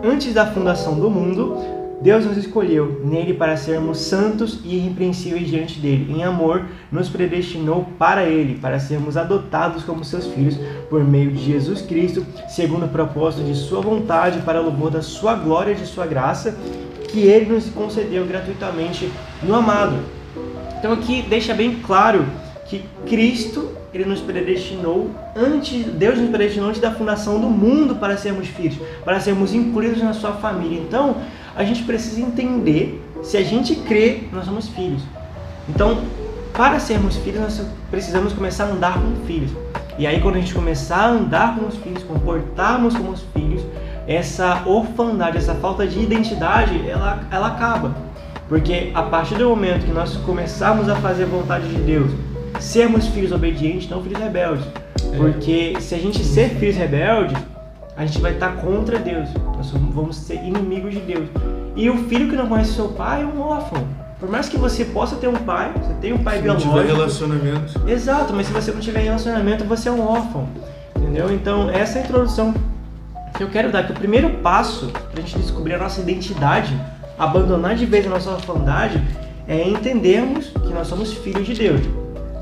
Antes 0.02 0.35
da 0.35 0.47
fundação 0.47 0.99
do 0.99 1.09
mundo, 1.09 1.56
Deus 2.00 2.26
nos 2.26 2.37
escolheu 2.37 3.00
nele 3.05 3.33
para 3.33 3.57
sermos 3.57 3.99
santos 3.99 4.61
e 4.65 4.76
irrepreensíveis 4.76 5.49
diante 5.49 5.81
dele. 5.81 6.12
Em 6.12 6.23
amor, 6.23 6.67
nos 6.93 7.09
predestinou 7.09 7.87
para 7.99 8.25
ele, 8.25 8.59
para 8.59 8.79
sermos 8.79 9.17
adotados 9.17 9.83
como 9.83 10.05
seus 10.05 10.26
filhos 10.26 10.59
por 10.91 11.03
meio 11.03 11.33
de 11.33 11.43
Jesus 11.43 11.81
Cristo, 11.81 12.25
segundo 12.49 12.85
o 12.85 12.88
propósito 12.88 13.45
de 13.45 13.55
sua 13.55 13.81
vontade, 13.81 14.41
para 14.41 14.61
louvor 14.61 14.91
da 14.91 15.03
sua 15.03 15.35
glória 15.35 15.73
e 15.73 15.76
de 15.76 15.87
sua 15.87 16.07
graça, 16.07 16.57
que 17.09 17.21
ele 17.21 17.53
nos 17.53 17.71
concedeu 17.71 18.26
gratuitamente 18.26 19.11
no 19.43 19.55
amado. 19.55 19.97
Então 20.79 20.93
aqui 20.93 21.23
deixa 21.23 21.55
bem 21.55 21.81
claro 21.81 22.26
que 22.67 22.85
Cristo 23.07 23.71
ele 23.95 24.05
nos 24.05 24.21
predestinou 24.21 25.11
antes, 25.35 25.87
Deus 25.87 26.19
nos 26.19 26.29
predestinou 26.29 26.69
antes 26.69 26.81
da 26.81 26.93
fundação 26.93 27.41
do 27.41 27.49
mundo 27.49 27.97
para 27.97 28.17
sermos 28.17 28.47
filhos, 28.49 28.79
para 29.05 29.19
sermos 29.21 29.55
incluídos 29.55 30.03
na 30.03 30.12
sua 30.12 30.33
família. 30.33 30.79
Então, 30.79 31.17
a 31.57 31.65
gente 31.65 31.83
precisa 31.85 32.21
entender 32.21 33.03
se 33.23 33.37
a 33.37 33.43
gente 33.43 33.75
crê, 33.75 34.25
nós 34.33 34.45
somos 34.45 34.69
filhos. 34.69 35.03
Então, 35.69 36.03
para 36.53 36.79
sermos 36.79 37.17
filhos, 37.17 37.41
nós 37.41 37.67
precisamos 37.91 38.33
começar 38.33 38.65
a 38.65 38.69
andar 38.69 38.95
como 38.95 39.17
filhos. 39.27 39.51
E 39.99 40.07
aí, 40.07 40.21
quando 40.21 40.37
a 40.37 40.39
gente 40.39 40.55
começar 40.55 40.99
a 40.99 41.09
andar 41.09 41.55
como 41.55 41.69
os 41.69 41.77
filhos, 41.77 42.03
comportarmos 42.03 42.95
como 42.95 43.11
os 43.11 43.23
filhos, 43.35 43.63
essa 44.07 44.63
orfandade, 44.67 45.39
essa 45.39 45.55
falta 45.55 45.87
de 45.87 45.99
identidade, 45.99 46.89
ela, 46.89 47.21
ela 47.31 47.49
acaba. 47.49 47.97
Porque 48.49 48.93
a 48.95 49.03
partir 49.03 49.35
do 49.37 49.49
momento 49.49 49.87
que 49.87 49.93
nós 49.93 50.17
começarmos 50.19 50.89
a 50.89 50.97
fazer 50.97 51.25
a 51.25 51.27
vontade 51.27 51.67
de 51.69 51.81
Deus, 51.81 52.13
sermos 52.61 53.09
filhos 53.09 53.33
obedientes, 53.33 53.89
não 53.89 54.03
filhos 54.03 54.19
rebeldes. 54.21 54.65
É. 55.13 55.17
Porque 55.17 55.77
se 55.81 55.95
a 55.95 55.99
gente 55.99 56.23
ser 56.23 56.51
filhos 56.51 56.77
rebeldes, 56.77 57.37
a 57.97 58.05
gente 58.05 58.21
vai 58.21 58.35
estar 58.35 58.57
contra 58.57 58.99
Deus. 58.99 59.29
Nós 59.57 59.71
vamos 59.71 60.17
ser 60.17 60.35
inimigos 60.35 60.93
de 60.93 61.00
Deus. 61.00 61.29
E 61.75 61.88
o 61.88 61.97
filho 62.09 62.29
que 62.29 62.37
não 62.37 62.47
conhece 62.47 62.75
seu 62.75 62.88
pai 62.88 63.23
é 63.23 63.25
um 63.25 63.41
órfão. 63.41 63.87
Por 64.21 64.31
mais 64.31 64.49
que 64.49 64.57
você 64.57 64.85
possa 64.85 65.17
ter 65.17 65.29
um 65.29 65.35
pai, 65.35 65.73
você 65.73 65.95
tem 65.95 66.12
um 66.12 66.19
pai 66.19 66.37
se 66.37 66.43
biológico. 66.43 66.71
Se 66.71 66.76
não 66.76 66.83
tiver 66.83 66.95
relacionamento. 66.95 67.88
Exato, 67.88 68.33
mas 68.35 68.47
se 68.47 68.53
você 68.53 68.71
não 68.71 68.81
tiver 68.81 69.00
relacionamento, 69.00 69.65
você 69.65 69.88
é 69.88 69.93
um 69.93 70.07
órfão. 70.07 70.47
Entendeu? 70.95 71.33
Então, 71.33 71.71
essa 71.71 71.99
é 71.99 72.03
a 72.03 72.05
introdução 72.05 72.55
que 73.35 73.43
eu 73.43 73.49
quero 73.49 73.73
dar. 73.73 73.87
Que 73.87 73.93
o 73.93 73.95
primeiro 73.95 74.31
passo 74.38 74.88
para 74.88 75.19
a 75.19 75.21
gente 75.21 75.38
descobrir 75.38 75.75
a 75.75 75.79
nossa 75.79 76.00
identidade, 76.00 76.79
abandonar 77.19 77.76
de 77.76 77.87
vez 77.87 78.07
a 78.07 78.11
nossa 78.11 78.31
orfandade, 78.31 79.03
é 79.49 79.67
entendermos 79.69 80.49
que 80.49 80.73
nós 80.73 80.87
somos 80.87 81.12
filhos 81.12 81.47
de 81.47 81.55
Deus. 81.55 81.81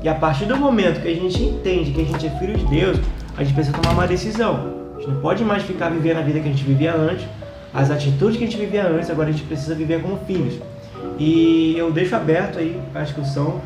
E 0.01 0.09
a 0.09 0.15
partir 0.15 0.45
do 0.45 0.57
momento 0.57 1.01
que 1.01 1.07
a 1.07 1.15
gente 1.15 1.41
entende 1.41 1.91
que 1.91 2.01
a 2.01 2.05
gente 2.05 2.27
é 2.27 2.29
filho 2.39 2.57
de 2.57 2.65
Deus, 2.65 2.99
a 3.37 3.43
gente 3.43 3.53
precisa 3.53 3.77
tomar 3.77 3.93
uma 3.93 4.07
decisão. 4.07 4.74
Gente 5.05 5.13
não 5.13 5.21
pode 5.21 5.45
mais 5.45 5.63
ficar 5.63 5.89
vivendo 5.89 6.17
a 6.17 6.21
vida 6.21 6.39
que 6.39 6.47
a 6.47 6.51
gente 6.51 6.63
vivia 6.63 6.95
antes, 6.95 7.27
as 7.71 7.91
atitudes 7.91 8.37
que 8.37 8.43
a 8.43 8.47
gente 8.47 8.57
vivia 8.57 8.87
antes, 8.87 9.07
agora 9.09 9.29
a 9.29 9.31
gente 9.31 9.43
precisa 9.43 9.75
viver 9.75 10.01
como 10.01 10.17
filhos. 10.25 10.59
E 11.19 11.77
eu 11.77 11.91
deixo 11.91 12.15
aberto 12.15 12.57
aí 12.57 12.81
a 12.93 13.01
discussão 13.01 13.61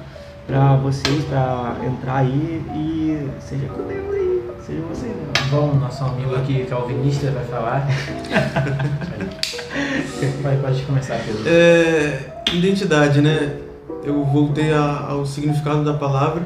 para 0.46 0.76
vocês, 0.76 1.24
para 1.26 1.78
entrar 1.86 2.18
aí 2.18 2.62
e 2.76 3.30
seja 3.40 3.68
comigo 3.68 4.12
aí, 4.12 4.44
seja 4.66 4.82
vocês. 4.82 5.16
Né? 5.16 5.24
Bom, 5.50 5.76
nosso 5.76 6.04
amigo 6.04 6.36
aqui, 6.36 6.66
calvinista, 6.66 7.32
vai 7.32 7.46
falar. 7.46 7.88
vai, 10.44 10.58
pode 10.58 10.82
começar, 10.84 11.18
Pedro. 11.26 11.44
É, 11.46 12.20
identidade, 12.52 13.22
né? 13.22 13.56
Eu 14.04 14.26
voltei 14.26 14.74
a, 14.74 15.06
ao 15.10 15.26
significado 15.26 15.86
da 15.86 15.94
palavra 15.94 16.44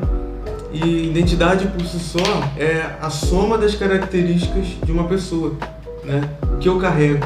e 0.73 1.07
identidade 1.07 1.67
por 1.67 1.85
si 1.85 1.99
só 1.99 2.19
é 2.57 2.95
a 2.99 3.09
soma 3.09 3.57
das 3.57 3.75
características 3.75 4.65
de 4.83 4.91
uma 4.91 5.03
pessoa, 5.03 5.53
né? 6.03 6.27
Que 6.59 6.67
eu 6.67 6.79
carrego. 6.79 7.25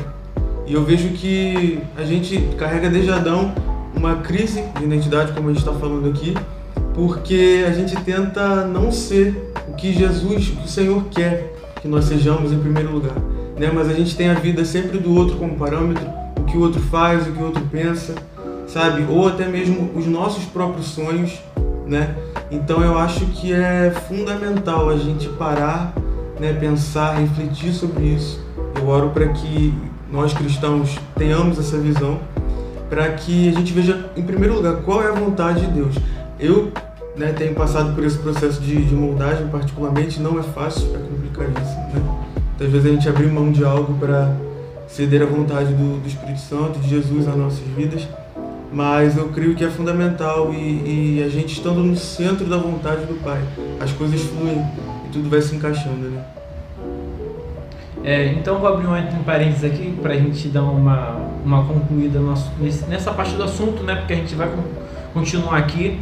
E 0.66 0.74
eu 0.74 0.84
vejo 0.84 1.10
que 1.10 1.80
a 1.96 2.04
gente 2.04 2.38
carrega 2.58 2.90
desde 2.90 3.10
Adão 3.10 3.56
uma 3.96 4.18
crise 4.18 4.62
de 4.78 4.84
identidade, 4.84 5.32
como 5.32 5.50
a 5.50 5.54
gente 5.54 5.60
está 5.60 5.72
falando 5.72 6.10
aqui, 6.10 6.36
porque 6.94 7.64
a 7.66 7.72
gente 7.72 7.96
tenta 8.02 8.66
não 8.66 8.92
ser 8.92 9.54
o 9.70 9.74
que 9.74 9.94
Jesus, 9.94 10.50
o 10.50 10.56
que 10.58 10.66
o 10.66 10.68
Senhor 10.68 11.06
quer 11.10 11.54
que 11.82 11.88
nós 11.88 12.06
sejamos 12.06 12.52
em 12.52 12.60
primeiro 12.60 12.92
lugar, 12.92 13.16
né? 13.58 13.72
Mas 13.74 13.90
a 13.90 13.94
gente 13.94 14.16
tem 14.16 14.30
a 14.30 14.34
vida 14.34 14.66
sempre 14.66 14.98
do 14.98 15.16
outro 15.16 15.38
como 15.38 15.56
parâmetro, 15.56 16.06
o 16.38 16.44
que 16.44 16.58
o 16.58 16.62
outro 16.62 16.82
faz, 16.82 17.26
o 17.26 17.32
que 17.32 17.42
o 17.42 17.46
outro 17.46 17.64
pensa, 17.72 18.14
sabe? 18.68 19.06
Ou 19.10 19.28
até 19.28 19.48
mesmo 19.48 19.90
os 19.96 20.06
nossos 20.06 20.44
próprios 20.44 20.88
sonhos, 20.88 21.40
né? 21.88 22.16
Então 22.52 22.82
eu 22.82 22.98
acho 22.98 23.26
que 23.28 23.54
é 23.54 23.92
fundamental 24.08 24.90
a 24.90 24.98
gente 24.98 25.28
parar, 25.30 25.94
né, 26.40 26.54
pensar, 26.54 27.16
refletir 27.16 27.74
sobre 27.74 28.06
isso. 28.06 28.40
Eu 28.76 28.88
oro 28.88 29.10
para 29.10 29.28
que 29.30 29.74
nós 30.12 30.34
cristãos 30.34 30.98
tenhamos 31.16 31.58
essa 31.60 31.78
visão, 31.78 32.20
para 32.90 33.10
que 33.14 33.50
a 33.50 33.52
gente 33.52 33.74
veja, 33.74 34.10
em 34.16 34.24
primeiro 34.24 34.56
lugar, 34.56 34.78
qual 34.78 35.04
é 35.04 35.08
a 35.08 35.14
vontade 35.14 35.62
de 35.62 35.68
Deus. 35.68 35.96
Eu 36.40 36.72
né, 37.16 37.34
tenho 37.34 37.56
passado 37.56 37.96
por 37.96 38.04
esse 38.04 38.18
processo 38.18 38.62
de, 38.62 38.86
de 38.86 38.96
moldagem, 38.96 39.48
particularmente, 39.48 40.22
não 40.22 40.40
é 40.40 40.44
fácil, 40.44 40.96
é 40.96 41.00
complicadíssimo. 41.00 41.82
Né? 41.94 42.26
Às 42.60 42.72
vezes 42.72 42.86
a 42.86 42.94
gente 42.94 43.10
abrir 43.10 43.28
mão 43.28 43.52
de 43.52 43.64
algo 43.64 43.94
para 43.96 44.32
ceder 44.88 45.22
à 45.22 45.26
vontade 45.26 45.74
do, 45.74 46.02
do 46.02 46.08
Espírito 46.08 46.40
Santo, 46.40 46.80
de 46.80 46.90
Jesus 46.90 47.26
nas 47.26 47.36
nossas 47.36 47.60
vidas 47.76 48.08
mas 48.72 49.18
eu 49.18 49.30
creio 49.30 49.56
que 49.56 49.64
é 49.64 49.70
fundamental 49.70 50.54
e, 50.54 51.20
e, 51.20 51.24
a 51.24 51.30
gente 51.30 51.54
estando 51.54 51.84
no 51.84 51.96
centro 51.96 52.46
da 52.46 52.58
vontade 52.58 53.06
do 53.06 53.16
Pai, 53.24 53.42
as 53.80 53.92
coisas 53.94 54.22
fluem 54.22 54.64
e 55.06 55.10
tudo 55.10 55.30
vai 55.30 55.42
se 55.42 55.56
encaixando, 55.56 56.10
né? 56.10 56.24
É, 58.04 58.28
então 58.28 58.60
vou 58.60 58.70
abrir 58.70 58.88
um 58.88 58.96
entre 58.96 59.18
parênteses 59.20 59.64
aqui 59.64 59.92
para 60.02 60.14
a 60.14 60.18
gente 60.18 60.48
dar 60.48 60.64
uma, 60.64 61.18
uma 61.44 61.66
concluída 61.66 62.20
nosso, 62.20 62.52
nessa 62.88 63.12
parte 63.12 63.36
do 63.36 63.44
assunto, 63.44 63.84
né? 63.84 63.96
Porque 63.96 64.14
a 64.14 64.16
gente 64.16 64.36
vai 64.36 64.50
continuar 65.14 65.58
aqui 65.58 66.00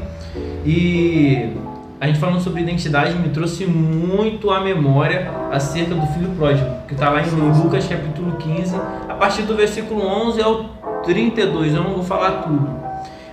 e 0.66 1.54
a 2.00 2.08
gente 2.08 2.20
falando 2.20 2.42
sobre 2.42 2.62
identidade 2.62 3.18
me 3.18 3.30
trouxe 3.30 3.66
muito 3.66 4.52
à 4.52 4.60
memória 4.60 5.32
acerca 5.52 5.96
do 5.96 6.06
filho 6.08 6.30
pródigo, 6.38 6.70
que 6.88 6.94
está 6.94 7.10
lá 7.10 7.24
em 7.24 7.30
Lucas 7.30 7.88
capítulo 7.88 8.34
15, 8.34 8.76
a 9.08 9.14
partir 9.14 9.44
do 9.44 9.56
versículo 9.56 10.06
11 10.06 10.42
ao 10.42 10.75
32, 11.06 11.74
eu 11.74 11.84
não 11.84 11.94
vou 11.94 12.04
falar 12.04 12.44
tudo. 12.44 12.70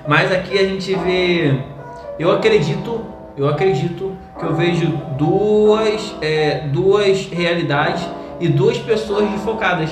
Mas 0.06 0.30
aqui 0.30 0.58
a 0.58 0.64
gente 0.64 0.94
vê, 0.94 1.58
eu 2.18 2.30
acredito, 2.30 3.00
eu 3.36 3.48
acredito 3.48 4.12
que 4.38 4.44
eu 4.44 4.54
vejo 4.54 4.86
duas, 5.16 6.14
é, 6.20 6.66
duas 6.68 7.26
realidades 7.26 8.06
e 8.40 8.48
duas 8.48 8.78
pessoas 8.78 9.28
desfocadas 9.30 9.90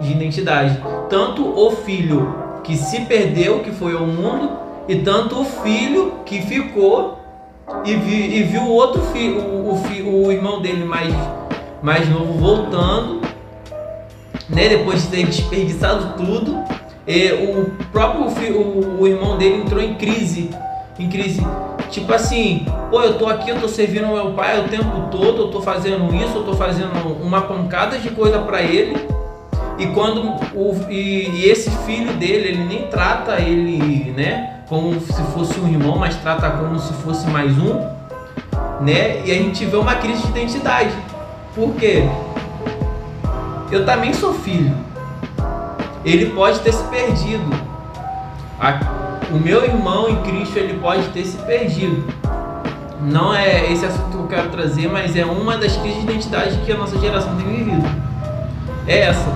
de 0.00 0.12
identidade. 0.12 0.80
Tanto 1.08 1.42
o 1.44 1.70
filho 1.70 2.34
que 2.62 2.76
se 2.76 3.02
perdeu, 3.02 3.60
que 3.60 3.70
foi 3.70 3.94
ao 3.94 4.06
mundo, 4.06 4.50
e 4.88 4.96
tanto 4.96 5.40
o 5.40 5.44
filho 5.44 6.14
que 6.24 6.42
ficou 6.42 7.18
e, 7.84 7.94
vi, 7.94 8.36
e 8.36 8.42
viu 8.42 8.62
o 8.62 8.72
outro 8.72 9.00
filho, 9.12 9.40
o, 9.40 9.72
o, 9.72 10.26
o 10.26 10.32
irmão 10.32 10.60
dele 10.60 10.84
mais, 10.84 11.14
mais 11.82 12.08
novo 12.08 12.32
voltando 12.34 13.22
né? 14.52 14.68
Depois 14.68 15.02
de 15.02 15.08
ter 15.08 15.26
desperdiçado 15.26 16.14
tudo, 16.16 16.62
o 17.06 17.70
próprio 17.90 18.26
o, 18.54 19.00
o 19.00 19.06
irmão 19.06 19.36
dele 19.36 19.62
entrou 19.62 19.82
em 19.82 19.94
crise, 19.94 20.50
em 20.98 21.08
crise. 21.08 21.44
Tipo 21.90 22.12
assim, 22.14 22.66
pô, 22.90 23.02
eu 23.02 23.18
tô 23.18 23.26
aqui, 23.26 23.50
eu 23.50 23.60
tô 23.60 23.68
servindo 23.68 24.06
meu 24.06 24.32
pai 24.32 24.60
o 24.60 24.68
tempo 24.68 25.08
todo, 25.10 25.42
eu 25.42 25.48
tô 25.48 25.60
fazendo 25.60 26.14
isso, 26.14 26.36
eu 26.36 26.44
tô 26.44 26.54
fazendo 26.54 26.92
uma 27.22 27.42
pancada 27.42 27.98
de 27.98 28.08
coisa 28.10 28.38
pra 28.38 28.62
ele. 28.62 28.96
E 29.78 29.86
quando 29.88 30.22
o, 30.54 30.74
e, 30.88 31.28
e 31.28 31.50
esse 31.50 31.70
filho 31.84 32.12
dele, 32.14 32.48
ele 32.48 32.64
nem 32.64 32.86
trata 32.86 33.40
ele, 33.40 34.12
né, 34.12 34.60
como 34.68 35.00
se 35.00 35.22
fosse 35.34 35.58
um 35.58 35.68
irmão, 35.68 35.98
mas 35.98 36.16
trata 36.16 36.50
como 36.50 36.78
se 36.78 36.92
fosse 36.94 37.28
mais 37.28 37.52
um, 37.58 37.74
né? 38.80 39.22
E 39.24 39.30
a 39.30 39.34
gente 39.34 39.64
vê 39.64 39.76
uma 39.76 39.96
crise 39.96 40.22
de 40.22 40.28
identidade. 40.28 40.94
Por 41.54 41.74
quê? 41.74 42.08
Eu 43.70 43.84
também 43.84 44.12
sou 44.14 44.34
filho. 44.34 44.91
Ele 46.04 46.26
pode 46.30 46.60
ter 46.60 46.72
se 46.72 46.82
perdido. 46.84 47.44
O 49.30 49.38
meu 49.38 49.64
irmão 49.64 50.08
em 50.08 50.16
Cristo, 50.22 50.58
ele 50.58 50.78
pode 50.78 51.08
ter 51.08 51.24
se 51.24 51.38
perdido. 51.38 52.04
Não 53.00 53.34
é 53.34 53.72
esse 53.72 53.84
assunto 53.84 54.10
que 54.10 54.16
eu 54.16 54.26
quero 54.26 54.48
trazer, 54.50 54.88
mas 54.88 55.16
é 55.16 55.24
uma 55.24 55.56
das 55.56 55.76
crises 55.76 55.98
de 55.98 56.10
identidade 56.10 56.56
que 56.64 56.72
a 56.72 56.76
nossa 56.76 56.98
geração 56.98 57.34
tem 57.36 57.46
vivido. 57.46 57.88
É 58.86 59.00
essa. 59.00 59.30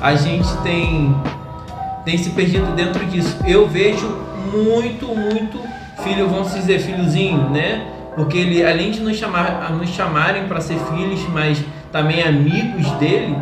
A 0.00 0.14
gente 0.14 0.48
tem 0.58 1.14
tem 2.04 2.18
se 2.18 2.30
perdido 2.30 2.74
dentro 2.74 3.04
disso. 3.06 3.36
Eu 3.46 3.66
vejo 3.66 4.06
muito, 4.52 5.06
muito 5.08 5.58
filho, 6.02 6.28
vamos 6.28 6.52
dizer 6.52 6.80
filhozinho, 6.80 7.50
né? 7.50 7.86
Porque 8.14 8.36
ele, 8.36 8.64
além 8.64 8.90
de 8.90 9.00
nos, 9.00 9.16
chamar, 9.16 9.72
nos 9.72 9.90
chamarem 9.90 10.46
para 10.46 10.60
ser 10.60 10.78
filhos, 10.78 11.26
mas 11.30 11.64
também 11.90 12.22
amigos 12.22 12.88
dele, 12.92 13.36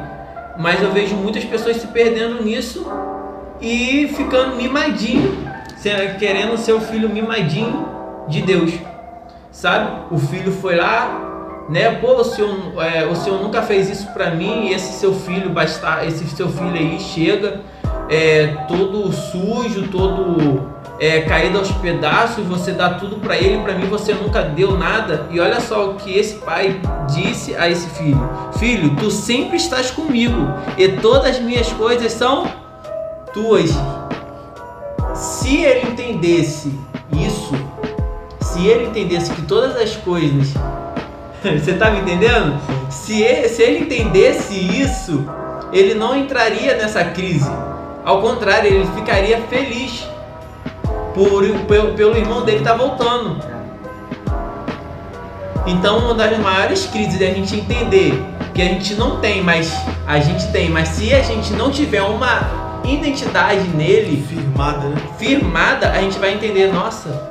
mas 0.58 0.82
eu 0.82 0.92
vejo 0.92 1.14
muitas 1.14 1.44
pessoas 1.44 1.76
se 1.76 1.86
perdendo 1.88 2.42
nisso 2.42 2.86
e 3.60 4.08
ficando 4.16 4.56
mimadinho, 4.56 5.38
querendo 6.18 6.56
ser 6.56 6.72
o 6.72 6.80
filho 6.80 7.08
mimadinho 7.08 7.88
de 8.28 8.42
Deus, 8.42 8.72
sabe? 9.50 10.06
O 10.10 10.18
filho 10.18 10.52
foi 10.52 10.76
lá, 10.76 11.64
né? 11.68 11.92
Pô, 11.92 12.16
o 12.16 12.24
senhor, 12.24 12.74
é, 12.82 13.06
o 13.06 13.14
senhor 13.14 13.40
nunca 13.40 13.62
fez 13.62 13.88
isso 13.88 14.12
pra 14.12 14.30
mim 14.30 14.66
e 14.66 14.74
esse 14.74 14.98
seu 14.98 15.14
filho 15.14 15.50
basta, 15.50 16.04
esse 16.04 16.26
seu 16.28 16.48
filho 16.48 16.74
aí 16.74 16.98
chega 17.00 17.60
é, 18.08 18.48
todo 18.68 19.12
sujo, 19.12 19.88
todo 19.88 20.71
é, 21.02 21.22
caído 21.22 21.58
aos 21.58 21.72
pedaços, 21.72 22.46
você 22.46 22.70
dá 22.70 22.90
tudo 22.90 23.16
pra 23.16 23.36
ele, 23.36 23.60
pra 23.64 23.74
mim 23.74 23.86
você 23.86 24.14
nunca 24.14 24.40
deu 24.40 24.78
nada. 24.78 25.26
E 25.32 25.40
olha 25.40 25.60
só 25.60 25.90
o 25.90 25.94
que 25.94 26.16
esse 26.16 26.36
pai 26.36 26.80
disse 27.12 27.56
a 27.56 27.68
esse 27.68 27.88
filho: 27.88 28.30
Filho, 28.56 28.94
tu 28.94 29.10
sempre 29.10 29.56
estás 29.56 29.90
comigo 29.90 30.54
e 30.78 30.86
todas 30.90 31.32
as 31.32 31.40
minhas 31.40 31.72
coisas 31.72 32.12
são 32.12 32.46
tuas. 33.32 33.72
Se 35.12 35.56
ele 35.56 35.90
entendesse 35.90 36.72
isso, 37.12 37.52
se 38.40 38.64
ele 38.64 38.84
entendesse 38.84 39.32
que 39.32 39.42
todas 39.42 39.74
as 39.74 39.96
coisas. 39.96 40.54
Você 41.42 41.72
tá 41.72 41.90
me 41.90 41.98
entendendo? 41.98 42.60
Se 42.88 43.20
ele, 43.20 43.48
se 43.48 43.60
ele 43.60 43.80
entendesse 43.80 44.54
isso, 44.54 45.28
ele 45.72 45.94
não 45.94 46.16
entraria 46.16 46.76
nessa 46.76 47.02
crise. 47.06 47.50
Ao 48.04 48.22
contrário, 48.22 48.72
ele 48.72 48.86
ficaria 48.94 49.40
feliz 49.48 50.11
por, 51.14 51.44
pelo, 51.66 51.94
pelo 51.94 52.16
irmão 52.16 52.44
dele 52.44 52.58
estar 52.58 52.74
voltando. 52.74 53.38
Então, 55.66 55.98
uma 55.98 56.14
das 56.14 56.36
maiores 56.38 56.86
crises 56.86 57.20
é 57.20 57.30
a 57.30 57.34
gente 57.34 57.54
entender 57.56 58.20
que 58.52 58.60
a 58.60 58.64
gente 58.64 58.94
não 58.94 59.20
tem, 59.20 59.42
mas 59.42 59.72
a 60.06 60.18
gente 60.18 60.50
tem, 60.50 60.68
mas 60.68 60.88
se 60.88 61.14
a 61.14 61.22
gente 61.22 61.52
não 61.52 61.70
tiver 61.70 62.02
uma 62.02 62.80
identidade 62.84 63.68
nele 63.68 64.22
Firmada, 64.26 64.88
né? 64.88 64.96
firmada, 65.18 65.90
a 65.90 66.00
gente 66.00 66.18
vai 66.18 66.34
entender, 66.34 66.72
nossa. 66.72 67.30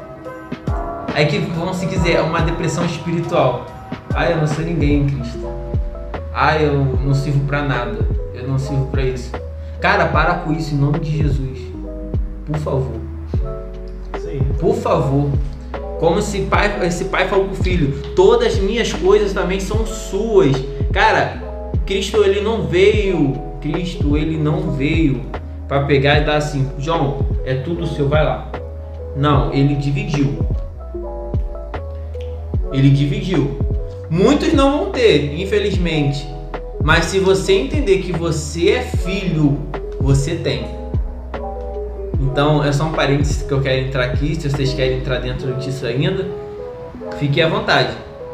Aí 1.14 1.26
que 1.26 1.40
vamos 1.40 1.78
se 1.78 1.88
quiser, 1.88 2.14
é 2.14 2.22
uma 2.22 2.42
depressão 2.42 2.86
espiritual. 2.86 3.66
Ah, 4.14 4.30
eu 4.30 4.38
não 4.38 4.48
sou 4.48 4.64
ninguém 4.64 5.02
em 5.02 5.08
Cristo. 5.08 5.40
Ah, 6.34 6.58
eu 6.58 6.74
não 7.04 7.14
sirvo 7.14 7.42
pra 7.46 7.62
nada. 7.62 8.00
Eu 8.34 8.48
não 8.48 8.58
sirvo 8.58 8.88
pra 8.88 9.04
isso. 9.04 9.32
Cara, 9.82 10.06
para 10.06 10.36
com 10.36 10.54
isso 10.54 10.74
em 10.74 10.78
nome 10.78 11.00
de 11.00 11.18
Jesus. 11.18 11.60
Por 12.46 12.58
favor. 12.58 13.01
Aí. 14.32 14.42
Por 14.60 14.76
favor. 14.76 15.30
Como 16.00 16.18
esse 16.18 16.42
pai, 16.44 16.88
esse 16.88 17.06
pai 17.06 17.28
falou 17.28 17.46
pro 17.46 17.64
filho, 17.64 18.02
todas 18.16 18.54
as 18.54 18.60
minhas 18.60 18.92
coisas 18.92 19.34
também 19.34 19.60
são 19.60 19.86
suas. 19.86 20.56
Cara, 20.92 21.44
Cristo 21.86 22.24
ele 22.24 22.42
não 22.42 22.64
veio, 22.64 23.34
Cristo 23.62 24.18
ele 24.18 24.36
não 24.36 24.72
veio 24.72 25.22
para 25.68 25.84
pegar 25.84 26.20
e 26.20 26.26
dar 26.26 26.38
assim, 26.38 26.68
João, 26.80 27.20
é 27.46 27.54
tudo 27.54 27.86
seu, 27.86 28.10
vai 28.10 28.26
lá. 28.26 28.52
Não, 29.16 29.54
ele 29.54 29.76
dividiu. 29.76 30.40
Ele 32.74 32.90
dividiu. 32.90 33.60
Muitos 34.10 34.54
não 34.54 34.80
vão 34.80 34.92
ter, 34.92 35.40
infelizmente. 35.40 36.28
Mas 36.84 37.06
se 37.06 37.20
você 37.20 37.54
entender 37.54 38.00
que 38.00 38.12
você 38.12 38.72
é 38.72 38.82
filho, 38.82 39.60
você 40.00 40.34
tem. 40.36 40.81
Então 42.22 42.64
é 42.64 42.72
só 42.72 42.86
um 42.86 42.92
parênteses 42.92 43.42
que 43.42 43.52
eu 43.52 43.62
quero 43.62 43.88
entrar 43.88 44.06
aqui. 44.06 44.36
Se 44.36 44.50
vocês 44.50 44.74
querem 44.74 44.98
entrar 45.00 45.20
dentro 45.20 45.54
disso 45.56 45.86
ainda, 45.86 46.28
fiquem 47.18 47.44
à 47.44 47.50
vontade. 47.50 47.90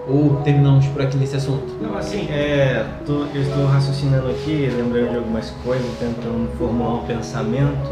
Ou 0.10 0.38
terminamos 0.43 0.86
por 0.88 1.02
aqui 1.02 1.17
nesse 1.17 1.36
assunto. 1.36 1.65
Não, 1.82 1.97
assim, 1.97 2.28
é, 2.30 2.86
tô- 3.06 3.26
eu 3.34 3.41
estou 3.41 3.65
raciocinando 3.65 4.30
aqui, 4.30 4.69
lembrando 4.76 5.12
de 5.12 5.17
algumas 5.17 5.50
coisas, 5.65 5.86
tentando 6.00 6.50
formular 6.58 6.95
um 6.95 7.06
pensamento 7.06 7.91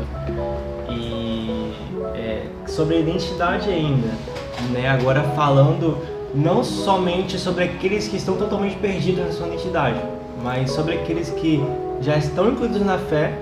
e 0.89 1.73
é, 2.13 2.43
sobre 2.67 2.95
a 2.95 2.99
identidade 2.99 3.69
ainda, 3.69 4.08
né? 4.71 4.88
Agora 4.89 5.23
falando 5.36 5.97
não 6.34 6.63
somente 6.63 7.38
sobre 7.38 7.65
aqueles 7.65 8.08
que 8.08 8.15
estão 8.15 8.36
totalmente 8.38 8.75
perdidos 8.77 9.25
na 9.25 9.31
sua 9.31 9.47
identidade, 9.47 9.99
mas 10.41 10.71
sobre 10.71 10.93
aqueles 10.95 11.29
que 11.31 11.62
já 12.01 12.15
estão 12.17 12.49
incluídos 12.49 12.81
na 12.81 12.97
fé, 12.97 13.34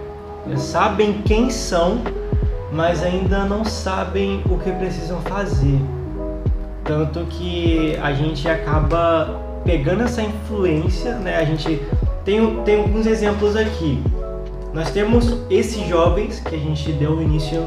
sabem 0.57 1.21
quem 1.25 1.49
são, 1.51 1.99
mas 2.73 3.03
ainda 3.03 3.45
não 3.45 3.63
sabem 3.63 4.41
o 4.49 4.57
que 4.57 4.71
precisam 4.71 5.21
fazer. 5.21 5.79
Tanto 6.83 7.25
que 7.25 7.95
a 8.01 8.11
gente 8.13 8.47
acaba 8.49 9.39
pegando 9.63 10.03
essa 10.03 10.21
influência, 10.21 11.15
né? 11.15 11.37
A 11.37 11.45
gente 11.45 11.81
tem, 12.25 12.63
tem 12.63 12.79
alguns 12.79 13.05
exemplos 13.05 13.55
aqui. 13.55 14.03
Nós 14.73 14.89
temos 14.89 15.37
esses 15.49 15.87
jovens 15.87 16.39
que 16.39 16.55
a 16.55 16.59
gente 16.59 16.91
deu 16.93 17.15
no 17.15 17.21
início, 17.21 17.63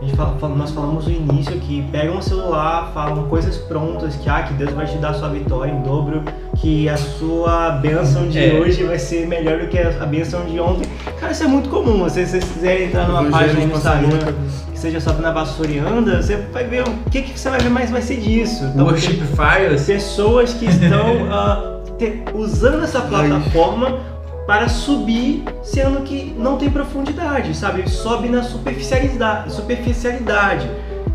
a 0.00 0.04
gente 0.04 0.16
fala, 0.16 0.48
nós 0.54 0.70
falamos 0.70 1.06
no 1.06 1.12
início 1.12 1.58
que 1.58 1.82
pegam 1.90 2.18
o 2.18 2.22
celular, 2.22 2.92
falam 2.94 3.26
coisas 3.28 3.56
prontas, 3.56 4.14
que 4.14 4.28
ah, 4.28 4.44
que 4.44 4.54
Deus 4.54 4.72
vai 4.72 4.86
te 4.86 4.96
dar 4.98 5.14
sua 5.14 5.30
vitória 5.30 5.72
em 5.72 5.82
dobro, 5.82 6.22
que 6.64 6.88
a 6.88 6.96
sua 6.96 7.72
bênção 7.72 8.26
de 8.26 8.38
É. 8.38 8.54
hoje 8.58 8.84
vai 8.84 8.98
ser 8.98 9.26
melhor 9.26 9.58
do 9.58 9.66
que 9.68 9.78
a 9.78 10.06
bênção 10.06 10.46
de 10.46 10.58
ontem. 10.58 10.88
Cara, 11.20 11.30
isso 11.30 11.44
é 11.44 11.46
muito 11.46 11.68
comum. 11.68 12.08
Se 12.08 12.24
vocês 12.24 12.42
quiserem 12.42 12.86
entrar 12.86 13.06
numa 13.06 13.24
página 13.30 13.66
no 13.66 13.74
Instagram 13.76 14.32
que 14.72 14.78
seja 14.78 14.98
só 14.98 15.12
na 15.12 15.30
vassoura 15.30 15.70
e 15.70 15.78
anda, 15.78 16.22
você 16.22 16.36
vai 16.36 16.64
ver 16.64 16.84
o 16.88 17.10
que, 17.10 17.20
que 17.20 17.38
você 17.38 17.50
vai 17.50 17.60
ver 17.60 17.68
mais 17.68 17.90
vai 17.90 18.00
ser 18.00 18.16
disso. 18.16 18.64
Então, 18.72 18.86
Worship 18.86 19.20
Fires. 19.36 19.82
pessoas 19.84 20.54
que 20.54 20.64
estão 20.64 21.04
ah, 21.30 21.80
te- 21.98 22.22
usando 22.32 22.82
essa 22.82 23.02
plataforma 23.02 23.98
para 24.46 24.66
subir, 24.66 25.44
sendo 25.62 26.00
que 26.00 26.34
não 26.38 26.56
tem 26.56 26.70
profundidade, 26.70 27.54
sabe? 27.54 27.86
Sobe 27.90 28.30
na 28.30 28.42
superficialidade. 28.42 29.52
superficialidade. 29.52 30.66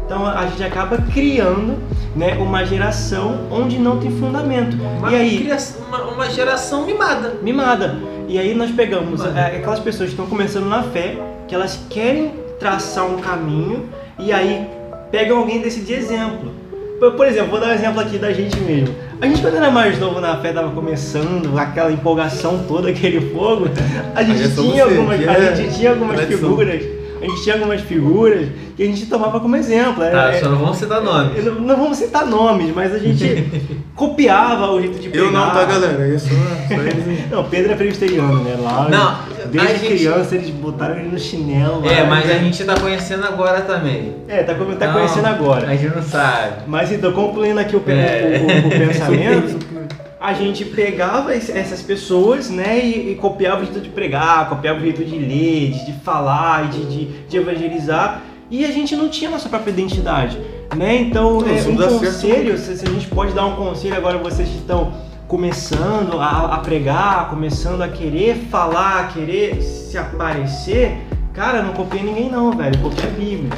Então 0.09 0.25
a 0.25 0.47
gente 0.47 0.63
acaba 0.63 0.97
criando 0.97 1.77
né, 2.15 2.33
uma 2.39 2.65
geração 2.65 3.41
onde 3.51 3.77
não 3.77 3.99
tem 3.99 4.09
fundamento. 4.09 4.75
Uma, 4.97 5.11
e 5.11 5.15
aí, 5.15 5.37
criação- 5.41 5.81
uma, 5.87 6.01
uma 6.05 6.29
geração 6.31 6.83
mimada. 6.83 7.35
mimada. 7.43 7.95
E 8.27 8.39
aí 8.39 8.55
nós 8.55 8.71
pegamos 8.71 9.19
Mano. 9.19 9.37
é, 9.37 9.57
aquelas 9.57 9.79
pessoas 9.79 10.09
que 10.09 10.15
estão 10.15 10.25
começando 10.25 10.65
na 10.65 10.81
fé, 10.81 11.15
que 11.47 11.53
elas 11.53 11.79
querem 11.91 12.31
traçar 12.59 13.05
um 13.05 13.17
caminho 13.17 13.87
e 14.17 14.31
aí 14.31 14.67
pegam 15.11 15.37
alguém 15.37 15.61
desse 15.61 15.81
de 15.81 15.93
exemplo. 15.93 16.53
Por, 16.99 17.27
exemplo, 17.27 17.51
vou 17.51 17.59
dar 17.59 17.67
um 17.67 17.73
exemplo 17.73 18.01
aqui 18.01 18.17
da 18.17 18.33
gente 18.33 18.59
mesmo. 18.61 18.95
A 19.21 19.27
gente 19.27 19.41
quando 19.41 19.57
era 19.57 19.69
mais 19.69 19.99
novo 19.99 20.19
na 20.19 20.37
fé, 20.37 20.51
tava 20.51 20.71
começando, 20.71 21.55
aquela 21.55 21.91
empolgação 21.91 22.65
toda, 22.67 22.89
aquele 22.89 23.29
fogo, 23.31 23.67
a 24.15 24.23
gente 24.23 24.43
é 24.43 24.47
tinha 24.47 24.83
algumas, 24.85 25.19
a 25.19 25.33
é 25.33 25.55
gente 25.55 25.77
tinha 25.77 25.91
algumas 25.91 26.19
figuras, 26.21 26.83
a 27.21 27.25
gente 27.25 27.43
tinha 27.43 27.55
algumas 27.55 27.81
figuras 27.81 28.47
que 28.75 28.83
a 28.83 28.85
gente 28.85 29.05
tomava 29.07 29.39
como 29.39 29.55
exemplo. 29.55 30.03
Tá, 30.03 30.31
É- 30.33 30.39
só 30.39 30.49
não 30.49 30.57
vamos 30.57 30.77
citar 30.77 31.01
nomes. 31.01 31.43
não, 31.43 31.55
não 31.55 31.75
vamos 31.77 31.97
citar 31.97 32.25
nomes, 32.25 32.73
mas 32.73 32.93
a 32.93 32.99
gente 32.99 33.25
copiava 33.95 34.71
o 34.71 34.79
jeito 34.81 34.99
de 34.99 35.09
pegar. 35.09 35.23
Eu 35.25 35.31
não, 35.31 35.49
tá, 35.51 35.65
galera? 35.65 36.07
Eu 36.07 36.19
sou, 36.19 36.29
só 36.67 36.73
eles. 36.75 37.29
Não, 37.29 37.43
Pedro 37.45 37.73
é 37.73 37.75
presbiteriano, 37.75 38.43
né? 38.43 38.55
Lá, 38.61 38.87
Não, 38.89 39.49
desde 39.51 39.77
gente- 39.79 39.87
criança 39.87 40.35
eles 40.35 40.49
botaram 40.51 40.97
ele 40.97 41.09
no 41.09 41.19
chinelo. 41.19 41.83
lá, 41.85 41.91
É, 41.91 42.03
mas 42.05 42.25
né? 42.25 42.33
a 42.35 42.39
gente 42.39 42.63
tá 42.63 42.79
conhecendo 42.79 43.25
agora 43.25 43.61
também. 43.61 44.15
É, 44.27 44.43
tá, 44.43 44.53
tá 44.53 44.85
Não, 44.87 44.93
conhecendo 44.93 45.25
agora. 45.27 45.67
A 45.67 45.75
gente 45.75 45.93
não 45.95 46.01
sabe. 46.03 46.53
Mas 46.67 46.91
então, 46.91 47.11
concluindo 47.11 47.59
aqui 47.59 47.75
o, 47.75 47.83
É. 47.87 48.41
o- 48.41 48.65
o- 48.65 48.67
o 48.67 48.87
pensamento, 48.87 49.59
a 50.19 50.33
gente 50.33 50.65
pegava 50.65 51.33
essas 51.33 51.81
pessoas, 51.81 52.49
né, 52.49 52.77
e, 52.77 53.11
e 53.11 53.15
copiava 53.15 53.61
o 53.61 53.65
jeito 53.65 53.79
de 53.79 53.89
pregar, 53.89 54.49
copiava 54.49 54.77
o 54.77 54.81
jeito 54.81 55.03
de 55.03 55.17
ler, 55.17 55.71
de, 55.71 55.85
de 55.85 55.93
falar, 56.01 56.69
de, 56.69 56.85
de, 56.85 57.05
de 57.27 57.37
evangelizar, 57.37 58.21
e 58.51 58.65
a 58.65 58.71
gente 58.71 58.95
não 58.95 59.07
tinha 59.07 59.29
nossa 59.29 59.47
própria 59.47 59.71
identidade, 59.71 60.37
né? 60.75 60.95
Então, 60.95 61.39
é, 61.47 61.61
um 61.69 61.99
conselho, 61.99 62.57
se, 62.57 62.77
se 62.77 62.85
a 62.85 62.89
gente 62.89 63.07
pode 63.07 63.31
dar 63.31 63.45
um 63.45 63.55
conselho 63.55 63.95
agora 63.95 64.17
vocês 64.17 64.49
que 64.49 64.57
estão 64.57 64.91
começando 65.27 66.19
a, 66.19 66.55
a 66.55 66.57
pregar, 66.57 67.29
começando 67.29 67.83
a 67.83 67.87
querer 67.87 68.35
falar, 68.49 69.01
a 69.01 69.07
querer 69.07 69.61
se 69.61 69.97
aparecer, 69.97 70.97
cara, 71.33 71.61
não 71.61 71.73
copia 71.73 72.01
ninguém 72.01 72.29
não, 72.29 72.51
velho, 72.51 72.77
copia 72.79 73.05
a 73.05 73.11
Bíblia. 73.11 73.51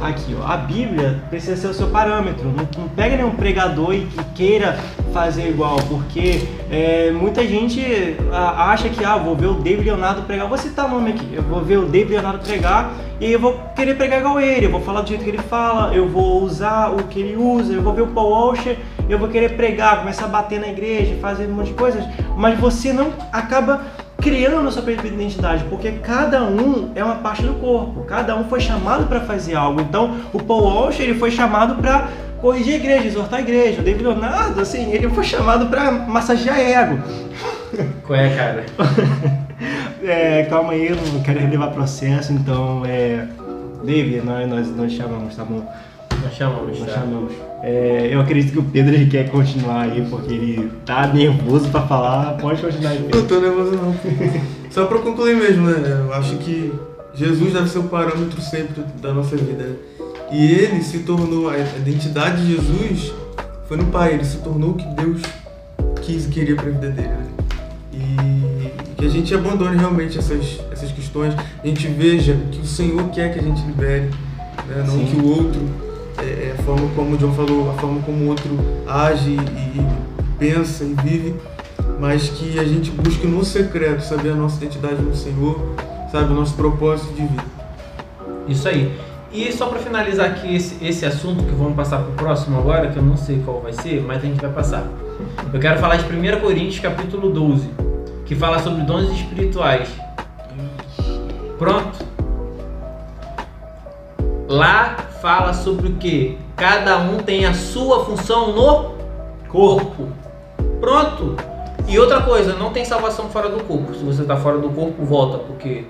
Aqui, 0.00 0.36
ó, 0.38 0.46
a 0.46 0.58
Bíblia 0.58 1.22
precisa 1.30 1.56
ser 1.56 1.68
o 1.68 1.74
seu 1.74 1.86
parâmetro. 1.86 2.44
Não, 2.44 2.68
não 2.78 2.88
pega 2.90 3.16
nenhum 3.16 3.30
pregador 3.30 3.94
e 3.94 4.00
que 4.00 4.24
queira 4.34 4.78
fazer 5.16 5.48
igual, 5.48 5.76
porque 5.88 6.46
é, 6.70 7.10
muita 7.10 7.42
gente 7.46 7.80
acha 8.30 8.90
que, 8.90 9.02
ah, 9.02 9.16
vou 9.16 9.34
ver 9.34 9.46
o 9.46 9.54
David 9.54 9.86
Leonardo 9.86 10.22
pregar. 10.22 10.46
Vou 10.46 10.58
citar 10.58 10.84
o 10.84 10.90
nome 10.90 11.12
aqui. 11.12 11.26
Eu 11.32 11.42
vou 11.42 11.62
ver 11.62 11.78
o 11.78 11.86
David 11.86 12.12
Leonardo 12.12 12.44
pregar 12.44 12.92
e 13.18 13.32
eu 13.32 13.40
vou 13.40 13.58
querer 13.74 13.94
pregar 13.94 14.20
igual 14.20 14.38
ele. 14.38 14.66
Eu 14.66 14.70
vou 14.70 14.82
falar 14.82 15.00
do 15.00 15.08
jeito 15.08 15.24
que 15.24 15.30
ele 15.30 15.38
fala, 15.38 15.94
eu 15.94 16.06
vou 16.06 16.42
usar 16.42 16.90
o 16.90 17.04
que 17.04 17.18
ele 17.18 17.34
usa, 17.34 17.72
eu 17.72 17.80
vou 17.80 17.94
ver 17.94 18.02
o 18.02 18.08
Paul 18.08 18.50
Washer, 18.50 18.76
eu 19.08 19.18
vou 19.18 19.28
querer 19.28 19.56
pregar, 19.56 20.00
começar 20.00 20.26
a 20.26 20.28
bater 20.28 20.60
na 20.60 20.68
igreja, 20.68 21.16
fazer 21.18 21.46
um 21.46 21.54
monte 21.54 21.68
de 21.68 21.74
coisas, 21.74 22.04
mas 22.36 22.58
você 22.58 22.92
não 22.92 23.10
acaba 23.32 23.80
criando 24.20 24.68
a 24.68 24.70
sua 24.70 24.82
própria 24.82 25.08
identidade, 25.08 25.64
porque 25.64 25.92
cada 25.92 26.42
um 26.42 26.90
é 26.94 27.04
uma 27.04 27.16
parte 27.16 27.42
do 27.42 27.54
corpo, 27.54 28.02
cada 28.04 28.36
um 28.36 28.44
foi 28.44 28.60
chamado 28.60 29.06
para 29.06 29.20
fazer 29.20 29.54
algo. 29.54 29.80
Então, 29.80 30.16
o 30.32 30.42
Paul 30.42 30.64
Walsh 30.64 31.00
ele 31.00 31.14
foi 31.14 31.30
chamado 31.30 31.76
para 31.76 32.08
corrigir 32.40 32.74
a 32.74 32.76
igreja, 32.76 33.06
exortar 33.06 33.38
a 33.38 33.42
igreja. 33.42 33.80
O 33.80 33.84
David 33.84 34.04
Leonardo, 34.04 34.60
assim, 34.60 34.92
ele 34.92 35.08
foi 35.08 35.24
chamado 35.24 35.66
para 35.66 35.90
massagear 35.92 36.58
ego. 36.58 36.98
Qual 38.06 38.18
é, 38.18 38.28
cara? 38.34 38.66
É, 40.02 40.44
calma 40.44 40.72
aí, 40.74 40.88
eu 40.88 40.96
não 40.96 41.22
quero 41.22 41.40
levar 41.48 41.68
processo, 41.68 42.30
então, 42.32 42.82
é, 42.86 43.26
David, 43.82 44.20
nós, 44.24 44.48
nós, 44.48 44.76
nós 44.76 44.92
chamamos, 44.92 45.34
tá 45.34 45.44
bom? 45.44 45.66
Nós 46.22 46.34
chamamos, 46.34 46.78
Nós 46.78 46.88
tá? 46.92 47.00
chamamos. 47.00 47.32
É, 47.62 48.08
eu 48.12 48.20
acredito 48.20 48.52
que 48.52 48.58
o 48.58 48.62
Pedro 48.62 48.94
ele 48.94 49.06
quer 49.10 49.28
continuar 49.30 49.82
aí, 49.82 50.06
porque 50.08 50.32
ele 50.34 50.70
tá 50.84 51.06
nervoso 51.08 51.68
para 51.70 51.82
falar. 51.86 52.36
Pode 52.36 52.60
continuar 52.60 52.90
aí, 52.90 52.98
Pedro. 52.98 53.20
Não 53.20 53.26
tô 53.26 53.40
nervoso 53.40 53.72
não. 53.72 53.96
Só 54.70 54.84
pra 54.84 54.98
concluir 54.98 55.36
mesmo, 55.36 55.66
né? 55.68 56.02
Eu 56.06 56.12
acho 56.12 56.36
que 56.36 56.72
Jesus 57.14 57.52
deve 57.54 57.68
ser 57.68 57.78
o 57.78 57.84
parâmetro 57.84 58.40
sempre 58.40 58.84
da 59.00 59.12
nossa 59.14 59.36
vida. 59.36 59.64
né? 59.64 59.74
E 60.30 60.52
ele 60.52 60.82
se 60.82 61.00
tornou, 61.00 61.48
a 61.48 61.58
identidade 61.58 62.44
de 62.44 62.56
Jesus 62.56 63.12
foi 63.68 63.76
no 63.76 63.86
Pai, 63.86 64.14
ele 64.14 64.24
se 64.24 64.38
tornou 64.38 64.70
o 64.70 64.74
que 64.74 64.86
Deus 64.94 65.22
quis 66.02 66.26
e 66.26 66.28
queria 66.28 66.56
pra 66.56 66.70
vida 66.70 66.90
dele. 66.90 67.08
Né? 67.08 67.26
E 67.92 68.94
que 68.96 69.04
a 69.04 69.08
gente 69.08 69.34
abandone 69.34 69.76
realmente 69.76 70.18
essas, 70.18 70.60
essas 70.72 70.90
questões, 70.92 71.34
a 71.34 71.66
gente 71.66 71.86
veja 71.88 72.36
que 72.50 72.60
o 72.60 72.66
Senhor 72.66 73.08
quer 73.10 73.32
que 73.32 73.38
a 73.38 73.42
gente 73.42 73.64
libere, 73.66 74.10
né? 74.68 74.84
não 74.86 74.98
Sim. 74.98 75.06
que 75.06 75.16
o 75.16 75.26
outro, 75.26 75.60
é, 76.18 76.24
é, 76.24 76.56
a 76.58 76.62
forma 76.62 76.88
como 76.94 77.14
o 77.14 77.18
John 77.18 77.32
falou, 77.32 77.70
a 77.70 77.74
forma 77.74 78.00
como 78.02 78.24
o 78.24 78.28
outro 78.28 78.58
age 78.86 79.30
e, 79.30 79.78
e 79.78 79.86
pensa 80.38 80.84
e 80.84 80.94
vive 81.02 81.34
mas 81.98 82.28
que 82.28 82.58
a 82.58 82.64
gente 82.64 82.90
busque 82.90 83.26
no 83.26 83.44
secreto 83.44 84.02
saber 84.02 84.30
a 84.30 84.34
nossa 84.34 84.56
identidade 84.62 85.00
no 85.00 85.14
Senhor, 85.14 85.74
sabe, 86.10 86.32
o 86.32 86.36
nosso 86.36 86.54
propósito 86.54 87.12
de 87.14 87.22
vida. 87.22 87.44
Isso 88.48 88.68
aí. 88.68 88.94
E 89.36 89.52
só 89.52 89.66
pra 89.66 89.78
finalizar 89.78 90.30
aqui 90.30 90.56
esse, 90.56 90.82
esse 90.82 91.04
assunto 91.04 91.44
que 91.44 91.50
vamos 91.50 91.76
passar 91.76 91.98
pro 91.98 92.12
próximo 92.12 92.58
agora, 92.58 92.88
que 92.88 92.96
eu 92.96 93.02
não 93.02 93.18
sei 93.18 93.42
qual 93.44 93.60
vai 93.60 93.74
ser, 93.74 94.00
mas 94.00 94.16
a 94.16 94.26
gente 94.26 94.40
vai 94.40 94.50
passar. 94.50 94.88
Eu 95.52 95.60
quero 95.60 95.78
falar 95.78 95.96
de 95.96 96.04
1 96.04 96.40
Coríntios 96.40 96.80
capítulo 96.80 97.28
12, 97.28 97.68
que 98.24 98.34
fala 98.34 98.58
sobre 98.60 98.80
dons 98.84 99.10
espirituais. 99.10 99.90
Pronto? 101.58 101.98
Lá 104.48 104.96
fala 105.20 105.52
sobre 105.52 105.88
o 105.88 105.96
que? 105.96 106.38
Cada 106.56 106.96
um 106.96 107.18
tem 107.18 107.44
a 107.44 107.52
sua 107.52 108.06
função 108.06 108.54
no 108.54 108.94
corpo. 109.50 110.08
Pronto. 110.80 111.36
E 111.86 111.98
outra 111.98 112.22
coisa, 112.22 112.54
não 112.54 112.72
tem 112.72 112.86
salvação 112.86 113.28
fora 113.28 113.50
do 113.50 113.62
corpo. 113.64 113.92
Se 113.94 114.02
você 114.02 114.24
tá 114.24 114.34
fora 114.38 114.56
do 114.56 114.70
corpo, 114.70 115.04
volta, 115.04 115.36
porque 115.36 115.84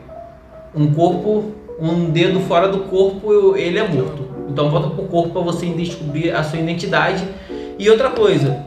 um 0.74 0.92
corpo, 0.92 1.54
um 1.78 2.10
dedo 2.10 2.40
fora 2.40 2.68
do 2.68 2.80
corpo, 2.80 3.56
ele 3.56 3.78
é 3.78 3.86
morto. 3.86 4.26
Então 4.48 4.70
volta 4.70 4.90
pro 4.90 5.04
corpo 5.04 5.30
para 5.30 5.42
você 5.42 5.66
descobrir 5.66 6.30
a 6.30 6.42
sua 6.42 6.58
identidade. 6.58 7.24
E 7.78 7.90
outra 7.90 8.10
coisa, 8.10 8.64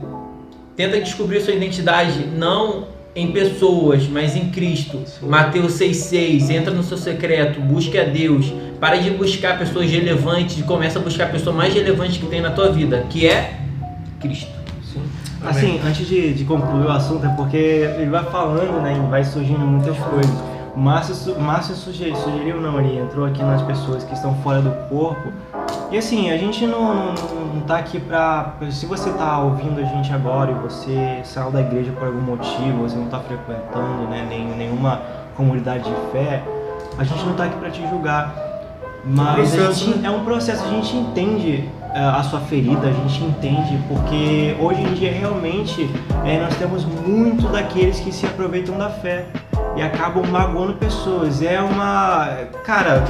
tenta 0.75 0.99
descobrir 0.99 1.37
a 1.37 1.41
sua 1.41 1.53
identidade 1.53 2.25
não 2.25 2.87
em 3.15 3.31
pessoas, 3.31 4.07
mas 4.07 4.35
em 4.35 4.49
Cristo. 4.49 4.99
Mateus 5.21 5.73
6,6, 5.73 6.49
entra 6.51 6.73
no 6.73 6.83
seu 6.83 6.97
secreto, 6.97 7.59
busque 7.59 7.97
a 7.97 8.03
Deus. 8.03 8.53
Para 8.79 8.97
de 8.97 9.09
buscar 9.11 9.57
pessoas 9.57 9.89
relevantes 9.89 10.59
e 10.59 10.63
começa 10.63 10.99
a 10.99 11.01
buscar 11.01 11.25
a 11.25 11.29
pessoa 11.29 11.55
mais 11.55 11.73
relevante 11.73 12.19
que 12.19 12.27
tem 12.27 12.39
na 12.39 12.51
tua 12.51 12.71
vida, 12.71 13.05
que 13.09 13.27
é 13.27 13.59
Cristo. 14.19 14.59
Assim, 15.41 15.79
antes 15.85 16.07
de, 16.07 16.33
de 16.33 16.43
concluir 16.43 16.85
o 16.85 16.91
assunto, 16.91 17.25
é 17.25 17.29
porque 17.29 17.57
ele 17.57 18.09
vai 18.09 18.23
falando, 18.25 18.81
né, 18.81 18.93
e 18.95 19.09
vai 19.09 19.23
surgindo 19.23 19.59
muitas 19.59 19.97
coisas. 19.97 20.48
Márcio, 20.79 21.13
su- 21.15 21.39
Márcio 21.39 21.75
suge- 21.75 22.15
sugeriu, 22.15 22.61
não, 22.61 22.79
ele 22.79 22.99
entrou 22.99 23.25
aqui 23.25 23.43
nas 23.43 23.61
pessoas 23.61 24.03
que 24.03 24.13
estão 24.13 24.33
fora 24.35 24.61
do 24.61 24.71
corpo. 24.89 25.29
E 25.91 25.97
assim, 25.97 26.29
a 26.31 26.37
gente 26.37 26.65
não, 26.65 26.93
não, 26.93 27.13
não- 27.55 27.61
tá 27.67 27.77
aqui 27.77 27.99
pra. 27.99 28.53
Se 28.71 28.85
você 28.85 29.11
tá 29.11 29.39
ouvindo 29.39 29.79
a 29.79 29.83
gente 29.83 30.11
agora 30.13 30.51
e 30.51 30.53
você 30.55 31.19
saiu 31.23 31.51
da 31.51 31.61
igreja 31.61 31.91
por 31.91 32.07
algum 32.07 32.21
motivo, 32.21 32.81
você 32.81 32.95
não 32.95 33.07
tá 33.07 33.19
frequentando 33.19 34.07
né, 34.09 34.25
nem, 34.27 34.47
nenhuma 34.55 35.01
comunidade 35.35 35.83
de 35.83 36.11
fé, 36.11 36.41
a 36.97 37.03
gente 37.03 37.23
não 37.25 37.33
tá 37.35 37.43
aqui 37.45 37.57
pra 37.57 37.69
te 37.69 37.87
julgar. 37.89 38.33
Mas 39.05 39.53
a 39.57 39.71
gente, 39.71 40.05
é 40.05 40.09
um 40.09 40.23
processo, 40.25 40.63
a 40.65 40.69
gente 40.69 40.95
entende 40.95 41.69
é, 41.93 41.99
a 41.99 42.21
sua 42.23 42.39
ferida, 42.41 42.87
a 42.87 42.91
gente 42.91 43.23
entende, 43.23 43.79
porque 43.87 44.55
hoje 44.59 44.81
em 44.81 44.93
dia 44.93 45.11
realmente 45.11 45.89
é, 46.25 46.39
nós 46.39 46.55
temos 46.55 46.83
muito 46.85 47.47
daqueles 47.49 47.99
que 47.99 48.11
se 48.11 48.25
aproveitam 48.25 48.77
da 48.77 48.89
fé 48.89 49.25
e 49.79 49.81
acabam 49.81 50.25
magoando 50.29 50.73
pessoas. 50.73 51.41
É 51.41 51.61
uma. 51.61 52.27
Cara, 52.65 53.01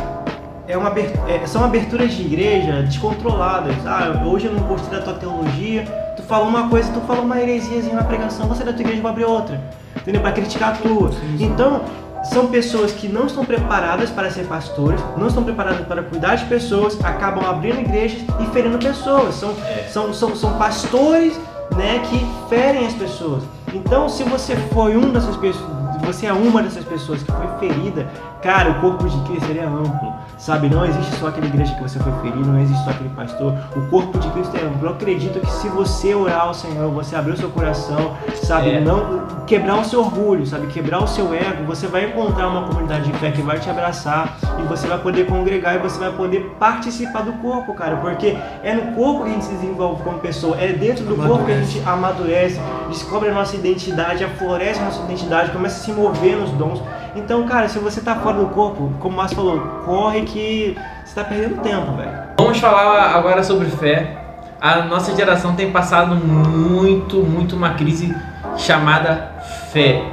é 0.67 0.77
uma, 0.77 0.93
é, 1.27 1.45
são 1.47 1.63
aberturas 1.63 2.13
de 2.13 2.21
igreja 2.21 2.83
descontroladas. 2.83 3.75
Ah, 3.87 4.23
hoje 4.23 4.45
eu 4.45 4.53
não 4.53 4.61
gostei 4.63 4.97
da 4.97 5.03
tua 5.03 5.15
teologia, 5.15 5.83
tu 6.15 6.21
falou 6.21 6.47
uma 6.47 6.69
coisa, 6.69 6.91
tu 6.93 7.01
falou 7.01 7.23
uma 7.23 7.41
heresiazinha 7.41 7.95
na 7.95 8.03
pregação, 8.03 8.47
você 8.47 8.63
da 8.63 8.71
tua 8.71 8.81
igreja 8.81 9.01
vai 9.01 9.11
abrir 9.11 9.25
outra. 9.25 9.59
Entendeu? 9.97 10.21
Pra 10.21 10.31
criticar 10.31 10.69
a 10.69 10.77
tua. 10.77 11.11
Então, 11.39 11.81
são 12.23 12.47
pessoas 12.47 12.91
que 12.91 13.07
não 13.07 13.25
estão 13.25 13.43
preparadas 13.43 14.11
para 14.11 14.29
ser 14.29 14.45
pastores, 14.45 15.01
não 15.17 15.27
estão 15.27 15.43
preparadas 15.43 15.87
para 15.87 16.03
cuidar 16.03 16.35
de 16.35 16.45
pessoas, 16.45 17.03
acabam 17.03 17.43
abrindo 17.49 17.79
igrejas 17.79 18.21
e 18.39 18.45
ferindo 18.53 18.77
pessoas. 18.77 19.35
São, 19.35 19.55
É. 19.65 19.87
são, 19.89 20.13
são, 20.13 20.35
são 20.35 20.53
pastores 20.53 21.39
né, 21.75 21.99
que 22.07 22.23
ferem 22.47 22.85
as 22.85 22.93
pessoas. 22.93 23.43
Então, 23.73 24.07
se 24.07 24.23
você 24.23 24.55
foi 24.73 24.95
um 24.97 25.09
dessas 25.11 25.35
pessoas, 25.37 25.78
você 26.01 26.25
é 26.25 26.33
uma 26.33 26.61
dessas 26.61 26.85
pessoas 26.85 27.21
que 27.23 27.31
foi 27.31 27.47
ferida, 27.59 28.09
cara, 28.41 28.71
o 28.71 28.81
corpo 28.81 29.07
de 29.07 29.17
Cristo 29.23 29.49
ele 29.49 29.59
é 29.59 29.65
amplo, 29.65 30.13
sabe? 30.37 30.69
Não 30.69 30.85
existe 30.85 31.15
só 31.17 31.27
aquela 31.27 31.47
igreja 31.47 31.73
que 31.75 31.81
você 31.81 31.99
foi 31.99 32.11
ferido, 32.21 32.45
não 32.45 32.59
existe 32.59 32.83
só 32.83 32.91
aquele 32.91 33.09
pastor. 33.09 33.53
O 33.75 33.81
corpo 33.89 34.17
de 34.17 34.29
Cristo 34.31 34.55
é 34.57 34.61
amplo. 34.61 34.87
Eu 34.87 34.93
acredito 34.93 35.39
que 35.39 35.51
se 35.51 35.69
você 35.69 36.13
orar 36.13 36.41
ao 36.41 36.53
Senhor, 36.53 36.89
você 36.91 37.15
abrir 37.15 37.33
o 37.33 37.37
seu 37.37 37.49
coração, 37.49 38.15
sabe? 38.35 38.71
É. 38.71 38.79
Não 38.79 39.39
quebrar 39.49 39.79
o 39.79 39.83
seu 39.83 40.01
orgulho, 40.01 40.45
sabe? 40.45 40.67
Quebrar 40.67 41.03
o 41.03 41.07
seu 41.07 41.33
ego, 41.33 41.63
você 41.65 41.87
vai 41.87 42.05
encontrar 42.05 42.47
uma 42.47 42.67
comunidade 42.67 43.11
de 43.11 43.17
fé 43.17 43.31
que 43.31 43.41
vai 43.41 43.59
te 43.59 43.67
abraçar 43.67 44.37
e 44.59 44.61
você 44.63 44.87
vai 44.87 44.99
poder 44.99 45.25
congregar 45.25 45.75
e 45.75 45.79
você 45.79 45.97
vai 45.97 46.11
poder 46.11 46.55
participar 46.59 47.23
do 47.23 47.33
corpo, 47.33 47.73
cara, 47.73 47.97
porque 47.97 48.37
é 48.63 48.73
no 48.73 48.93
corpo 48.95 49.23
que 49.23 49.29
a 49.31 49.33
gente 49.33 49.45
se 49.45 49.53
desenvolve 49.53 50.03
como 50.03 50.19
pessoa, 50.19 50.55
é 50.61 50.71
dentro 50.71 51.03
do 51.03 51.15
corpo 51.15 51.45
que 51.45 51.51
a 51.51 51.61
gente 51.61 51.81
amadurece, 51.87 52.61
descobre 52.89 53.29
a 53.29 53.33
nossa 53.33 53.55
identidade, 53.55 54.23
aflorece 54.23 54.79
a 54.79 54.85
nossa 54.85 55.01
identidade, 55.01 55.51
começa 55.51 55.81
a 55.81 55.83
se 55.83 55.91
mover 55.91 56.37
nos 56.37 56.51
dons. 56.51 56.79
Então, 57.15 57.45
cara, 57.47 57.67
se 57.67 57.79
você 57.79 58.01
tá 58.01 58.15
fora 58.15 58.37
do 58.37 58.47
corpo, 58.47 58.91
como 58.99 59.13
o 59.13 59.17
Márcio 59.17 59.37
falou, 59.37 59.59
corre 59.85 60.21
que 60.21 60.77
você 61.03 61.15
tá 61.15 61.23
perdendo 61.23 61.61
tempo, 61.61 61.93
velho. 61.93 62.11
Vamos 62.37 62.59
falar 62.59 63.15
agora 63.15 63.43
sobre 63.43 63.67
fé. 63.67 64.17
A 64.61 64.83
nossa 64.83 65.15
geração 65.15 65.55
tem 65.55 65.71
passado 65.71 66.15
muito, 66.15 67.17
muito 67.17 67.55
uma 67.55 67.71
crise 67.71 68.13
chamada 68.57 69.31
fé, 69.71 70.03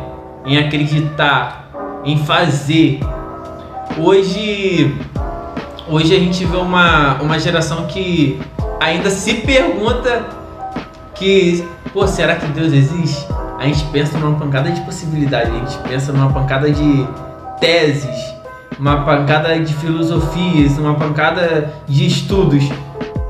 em 0.45 0.57
acreditar, 0.57 1.69
em 2.05 2.19
fazer. 2.25 3.01
Hoje, 3.99 4.97
hoje 5.89 6.15
a 6.15 6.19
gente 6.19 6.45
vê 6.45 6.57
uma, 6.57 7.15
uma 7.21 7.39
geração 7.39 7.87
que 7.87 8.41
ainda 8.81 9.11
se 9.11 9.35
pergunta 9.35 10.27
que, 11.15 11.67
pô, 11.93 12.07
será 12.07 12.37
que 12.37 12.47
Deus 12.47 12.73
existe? 12.73 13.27
A 13.59 13.65
gente 13.65 13.85
pensa 13.87 14.19
numa 14.19 14.39
pancada 14.39 14.71
de 14.71 14.81
possibilidades, 14.83 15.51
a 15.51 15.59
gente 15.59 15.79
pensa 15.89 16.13
numa 16.13 16.31
pancada 16.33 16.71
de 16.71 17.09
teses, 17.61 18.35
uma 18.79 19.05
pancada 19.05 19.59
de 19.59 19.73
filosofias, 19.75 20.79
uma 20.79 20.95
pancada 20.95 21.73
de 21.87 22.07
estudos. 22.07 22.65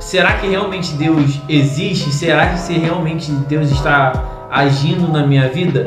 será 0.00 0.34
que 0.34 0.48
realmente 0.48 0.94
Deus 0.94 1.40
existe? 1.48 2.12
Será 2.12 2.48
que 2.48 2.58
se 2.58 2.72
realmente 2.74 3.30
Deus 3.30 3.70
está 3.70 4.12
agindo 4.50 5.08
na 5.08 5.26
minha 5.26 5.48
vida? 5.48 5.84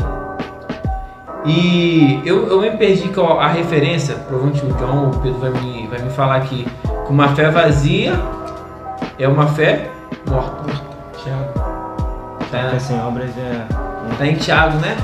E 1.45 2.21
eu, 2.25 2.47
eu 2.47 2.61
me 2.61 2.71
perdi 2.71 3.09
com 3.09 3.39
a 3.39 3.47
referência, 3.47 4.15
provavelmente 4.15 4.63
o 4.65 5.09
o 5.09 5.19
Pedro 5.19 5.39
vai 5.39 5.51
me, 5.51 5.87
vai 5.87 6.01
me 6.01 6.09
falar 6.11 6.35
aqui, 6.37 6.65
que 7.05 7.11
uma 7.11 7.29
fé 7.29 7.49
vazia 7.49 8.13
é 9.17 9.27
uma 9.27 9.47
fé 9.47 9.89
morta. 10.29 10.63
Tiago. 11.23 11.53
Tá, 12.51 12.69
Fé 12.71 12.79
sem 12.79 12.99
obras 12.99 13.29
é. 13.37 13.78
Tá 14.19 14.27
em 14.27 14.35
Tiago, 14.35 14.77
né? 14.77 14.95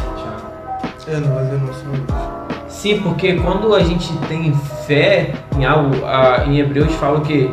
Tiago. 1.03 1.17
É, 1.17 1.19
não, 1.27 1.35
mas 1.35 1.51
eu 1.51 1.59
não 1.59 1.73
sou. 1.73 2.65
Sim, 2.69 2.99
porque 3.01 3.33
quando 3.35 3.73
a 3.73 3.79
gente 3.83 4.11
tem 4.27 4.53
fé 4.85 5.33
em 5.57 5.65
algo, 5.65 6.05
a- 6.05 6.43
em 6.45 6.59
Hebreus 6.59 6.93
fala 6.95 7.21
que 7.21 7.49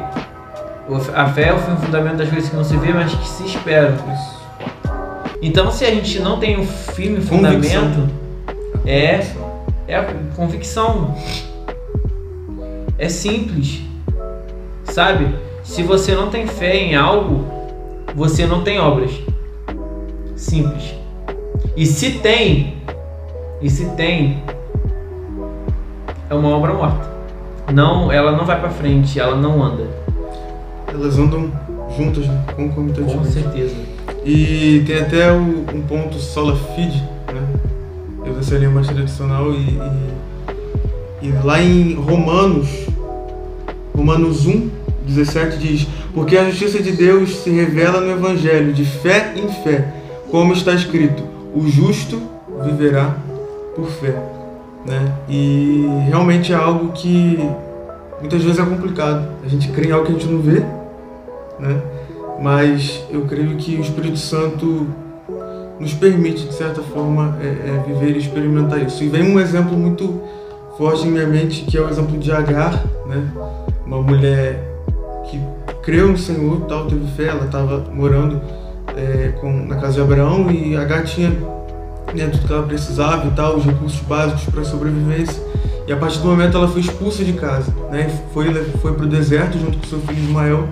a 1.14 1.26
fé 1.28 1.48
é 1.48 1.52
o 1.54 1.58
fundamento 1.58 2.16
das 2.16 2.28
coisas 2.28 2.50
que 2.50 2.56
não 2.56 2.64
se 2.64 2.76
vê, 2.76 2.92
mas 2.92 3.14
que 3.14 3.26
se 3.28 3.44
esperam. 3.46 3.94
Isso. 4.12 4.42
Então, 5.40 5.70
se 5.70 5.84
a 5.84 5.90
gente 5.90 6.18
não 6.20 6.38
tem 6.38 6.58
um 6.58 6.66
firme 6.66 7.24
Convicção. 7.24 7.82
fundamento, 7.82 8.12
é, 8.84 9.24
é 9.88 9.96
a 9.96 10.04
convicção. 10.36 11.16
É 12.98 13.08
simples, 13.08 13.80
sabe? 14.84 15.34
Se 15.64 15.82
você 15.82 16.14
não 16.14 16.28
tem 16.30 16.46
fé 16.46 16.76
em 16.76 16.94
algo, 16.94 17.44
você 18.14 18.44
não 18.46 18.62
tem 18.62 18.78
obras. 18.78 19.10
Simples. 20.36 20.94
E 21.76 21.86
se 21.86 22.12
tem, 22.12 22.74
e 23.60 23.70
se 23.70 23.86
tem, 23.96 24.42
é 26.28 26.34
uma 26.34 26.48
obra 26.50 26.74
morta. 26.74 27.10
Não, 27.72 28.10
ela 28.12 28.32
não 28.32 28.44
vai 28.44 28.60
pra 28.60 28.68
frente, 28.70 29.18
ela 29.18 29.36
não 29.36 29.62
anda. 29.62 29.86
Elas 30.88 31.18
andam 31.18 31.50
juntas, 31.96 32.26
né? 32.26 32.44
Com 32.54 32.68
concomitantemente. 32.68 33.28
certeza. 33.30 33.74
E 34.24 34.82
tem 34.86 34.98
até 35.00 35.32
o- 35.32 35.64
um 35.74 35.82
ponto 35.88 36.16
sola 36.18 36.54
fide, 36.74 37.02
né? 37.32 37.42
Eu 38.24 38.58
linha 38.58 38.70
mais 38.70 38.86
tradicional 38.86 39.52
e, 39.52 39.78
e, 41.22 41.28
e 41.28 41.32
lá 41.42 41.60
em 41.60 41.94
Romanos, 41.94 42.68
Romanos 43.96 44.46
1, 44.46 44.68
17 45.06 45.56
diz: 45.56 45.86
Porque 46.14 46.36
a 46.36 46.44
justiça 46.50 46.82
de 46.82 46.92
Deus 46.92 47.36
se 47.38 47.50
revela 47.50 48.00
no 48.00 48.10
Evangelho, 48.12 48.72
de 48.72 48.84
fé 48.84 49.32
em 49.36 49.48
fé, 49.64 49.92
como 50.30 50.52
está 50.52 50.72
escrito: 50.74 51.22
o 51.54 51.68
justo 51.68 52.20
viverá 52.64 53.16
por 53.74 53.86
fé. 53.86 54.14
Né? 54.84 55.12
E 55.28 55.86
realmente 56.06 56.52
é 56.52 56.56
algo 56.56 56.92
que 56.92 57.38
muitas 58.20 58.42
vezes 58.42 58.58
é 58.58 58.64
complicado. 58.64 59.28
A 59.44 59.48
gente 59.48 59.68
crê 59.68 59.88
em 59.88 59.92
algo 59.92 60.06
que 60.06 60.12
a 60.12 60.14
gente 60.14 60.28
não 60.28 60.40
vê, 60.40 60.60
né? 61.58 61.80
mas 62.40 63.04
eu 63.10 63.22
creio 63.22 63.56
que 63.56 63.76
o 63.76 63.80
Espírito 63.80 64.18
Santo 64.18 64.88
nos 65.78 65.94
permite, 65.94 66.46
de 66.46 66.54
certa 66.54 66.82
forma, 66.82 67.36
é, 67.40 67.46
é, 67.46 67.84
viver 67.86 68.14
e 68.14 68.18
experimentar 68.18 68.80
isso. 68.82 69.02
E 69.02 69.08
vem 69.08 69.22
um 69.22 69.38
exemplo 69.38 69.76
muito 69.76 70.20
forte 70.76 71.06
em 71.06 71.10
minha 71.10 71.26
mente, 71.26 71.64
que 71.64 71.76
é 71.76 71.80
o 71.80 71.88
exemplo 71.88 72.18
de 72.18 72.30
Agar, 72.32 72.84
né? 73.06 73.28
uma 73.86 74.00
mulher 74.00 74.62
que 75.28 75.40
creu 75.82 76.08
no 76.08 76.18
Senhor, 76.18 76.62
tal, 76.62 76.86
teve 76.86 77.06
fé, 77.12 77.26
ela 77.26 77.44
estava 77.44 77.84
morando 77.92 78.40
é, 78.96 79.32
com, 79.40 79.66
na 79.66 79.76
casa 79.76 79.94
de 79.94 80.00
Abraão 80.00 80.50
e 80.50 80.76
Agar 80.76 81.04
tinha 81.04 81.30
né, 82.14 82.26
tudo 82.26 82.46
que 82.46 82.52
ela 82.52 82.62
precisava 82.62 83.26
e 83.26 83.30
tal, 83.30 83.56
os 83.56 83.64
recursos 83.64 84.00
básicos 84.00 84.44
para 84.44 84.64
sobrevivência. 84.64 85.42
E 85.86 85.92
a 85.92 85.96
partir 85.96 86.18
do 86.18 86.26
momento 86.26 86.56
ela 86.56 86.68
foi 86.68 86.80
expulsa 86.80 87.24
de 87.24 87.32
casa, 87.32 87.74
né? 87.90 88.08
Foi, 88.32 88.52
foi 88.80 88.92
para 88.92 89.04
o 89.04 89.08
deserto 89.08 89.58
junto 89.58 89.78
com 89.78 89.86
seu 89.86 89.98
filho 90.00 90.22
Ismael. 90.22 90.68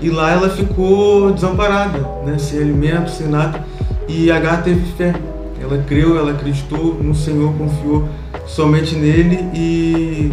E 0.00 0.10
lá 0.10 0.30
ela 0.30 0.48
ficou 0.48 1.32
desamparada, 1.32 1.98
né? 2.24 2.38
sem 2.38 2.60
alimento, 2.60 3.10
sem 3.10 3.28
nada. 3.28 3.64
E 4.06 4.30
Agar 4.30 4.62
teve 4.62 4.80
fé. 4.92 5.14
Ela 5.60 5.82
creu, 5.86 6.16
ela 6.16 6.30
acreditou 6.30 6.94
no 6.94 7.14
Senhor, 7.14 7.52
confiou 7.54 8.08
somente 8.46 8.94
nele 8.94 9.44
e 9.52 10.32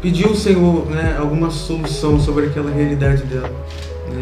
pediu 0.00 0.28
ao 0.28 0.34
Senhor 0.34 0.86
né, 0.86 1.16
alguma 1.18 1.50
solução 1.50 2.20
sobre 2.20 2.46
aquela 2.46 2.70
realidade 2.70 3.24
dela. 3.24 3.50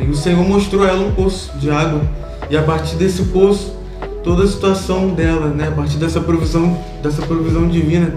E 0.00 0.10
o 0.10 0.14
Senhor 0.14 0.42
mostrou 0.44 0.84
a 0.84 0.88
ela 0.88 1.06
um 1.06 1.12
poço 1.12 1.56
de 1.58 1.70
água. 1.70 2.02
E 2.50 2.56
a 2.56 2.62
partir 2.62 2.96
desse 2.96 3.22
poço, 3.24 3.74
toda 4.22 4.44
a 4.44 4.46
situação 4.46 5.10
dela, 5.10 5.48
né, 5.48 5.68
a 5.68 5.72
partir 5.72 5.96
dessa 5.98 6.20
provisão, 6.20 6.78
dessa 7.02 7.22
provisão 7.22 7.68
divina, 7.68 8.12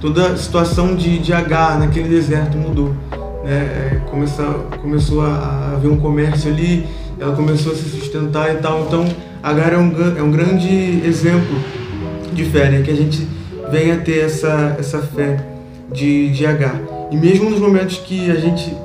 toda 0.00 0.28
a 0.28 0.36
situação 0.36 0.94
de, 0.94 1.18
de 1.18 1.32
Agar 1.32 1.78
naquele 1.78 2.08
deserto 2.08 2.56
mudou 2.56 2.94
né, 3.46 3.92
é, 3.92 4.10
começou, 4.10 4.66
começou 4.82 5.22
a, 5.22 5.72
haver 5.74 5.88
um 5.88 5.96
comércio 5.96 6.50
ali, 6.50 6.84
ela 7.18 7.34
começou 7.34 7.72
a 7.72 7.76
se 7.76 7.84
sustentar 7.84 8.52
e 8.52 8.58
tal. 8.58 8.84
Então, 8.86 9.06
Agar 9.42 9.72
é 9.72 9.78
um, 9.78 10.18
é 10.18 10.22
um 10.22 10.30
grande 10.32 11.00
exemplo 11.06 11.56
de 12.32 12.44
fé, 12.44 12.68
né, 12.68 12.82
que 12.82 12.90
a 12.90 12.96
gente 12.96 13.26
venha 13.70 13.94
a 13.94 13.98
ter 13.98 14.18
essa, 14.18 14.76
essa 14.78 14.98
fé 14.98 15.46
de, 15.92 16.30
de 16.30 16.44
Agar. 16.44 16.80
E 17.10 17.16
mesmo 17.16 17.48
nos 17.48 17.60
momentos 17.60 17.98
que 17.98 18.30
a 18.30 18.34
gente 18.34 18.76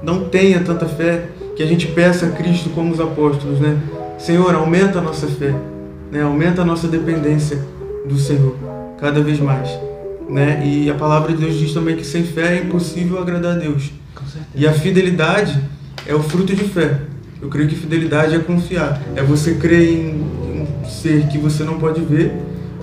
não 0.00 0.28
tenha 0.28 0.60
tanta 0.60 0.86
fé, 0.86 1.24
que 1.56 1.62
a 1.62 1.66
gente 1.66 1.86
peça 1.88 2.26
a 2.26 2.30
Cristo 2.30 2.70
como 2.70 2.92
os 2.92 3.00
apóstolos, 3.00 3.60
né? 3.60 3.78
Senhor, 4.18 4.54
aumenta 4.54 4.98
a 4.98 5.02
nossa 5.02 5.26
fé, 5.26 5.54
né? 6.10 6.22
Aumenta 6.22 6.62
a 6.62 6.64
nossa 6.64 6.88
dependência 6.88 7.58
do 8.06 8.18
Senhor 8.18 8.56
cada 9.00 9.20
vez 9.20 9.38
mais, 9.38 9.68
né? 10.28 10.62
E 10.64 10.90
a 10.90 10.94
palavra 10.94 11.32
de 11.32 11.38
Deus 11.38 11.54
diz 11.58 11.72
também 11.72 11.96
que 11.96 12.04
sem 12.04 12.24
fé 12.24 12.56
é 12.56 12.62
impossível 12.62 13.18
agradar 13.18 13.56
a 13.56 13.58
Deus. 13.58 13.90
E 14.54 14.66
a 14.66 14.72
fidelidade 14.72 15.60
é 16.06 16.14
o 16.14 16.22
fruto 16.22 16.54
de 16.54 16.64
fé. 16.64 17.00
Eu 17.40 17.48
creio 17.48 17.68
que 17.68 17.76
fidelidade 17.76 18.34
é 18.34 18.38
confiar. 18.38 19.00
É 19.14 19.22
você 19.22 19.54
crer 19.54 19.90
em 19.90 20.14
um 20.14 20.88
ser 20.88 21.26
que 21.28 21.38
você 21.38 21.62
não 21.62 21.78
pode 21.78 22.00
ver, 22.00 22.32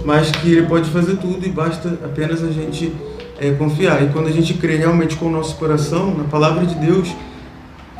mas 0.06 0.32
que 0.32 0.52
ele 0.52 0.68
pode 0.68 0.90
fazer 0.90 1.18
tudo 1.18 1.46
e 1.46 1.50
basta 1.50 1.90
apenas 2.04 2.44
a 2.44 2.52
gente 2.52 2.94
é, 3.40 3.52
confiar. 3.52 4.04
E 4.04 4.10
quando 4.10 4.28
a 4.28 4.32
gente 4.32 4.54
crê 4.54 4.76
realmente 4.76 5.16
com 5.16 5.26
o 5.26 5.32
nosso 5.32 5.56
coração 5.56 6.14
na 6.16 6.26
palavra 6.26 6.66
de 6.66 6.76
Deus 6.76 7.10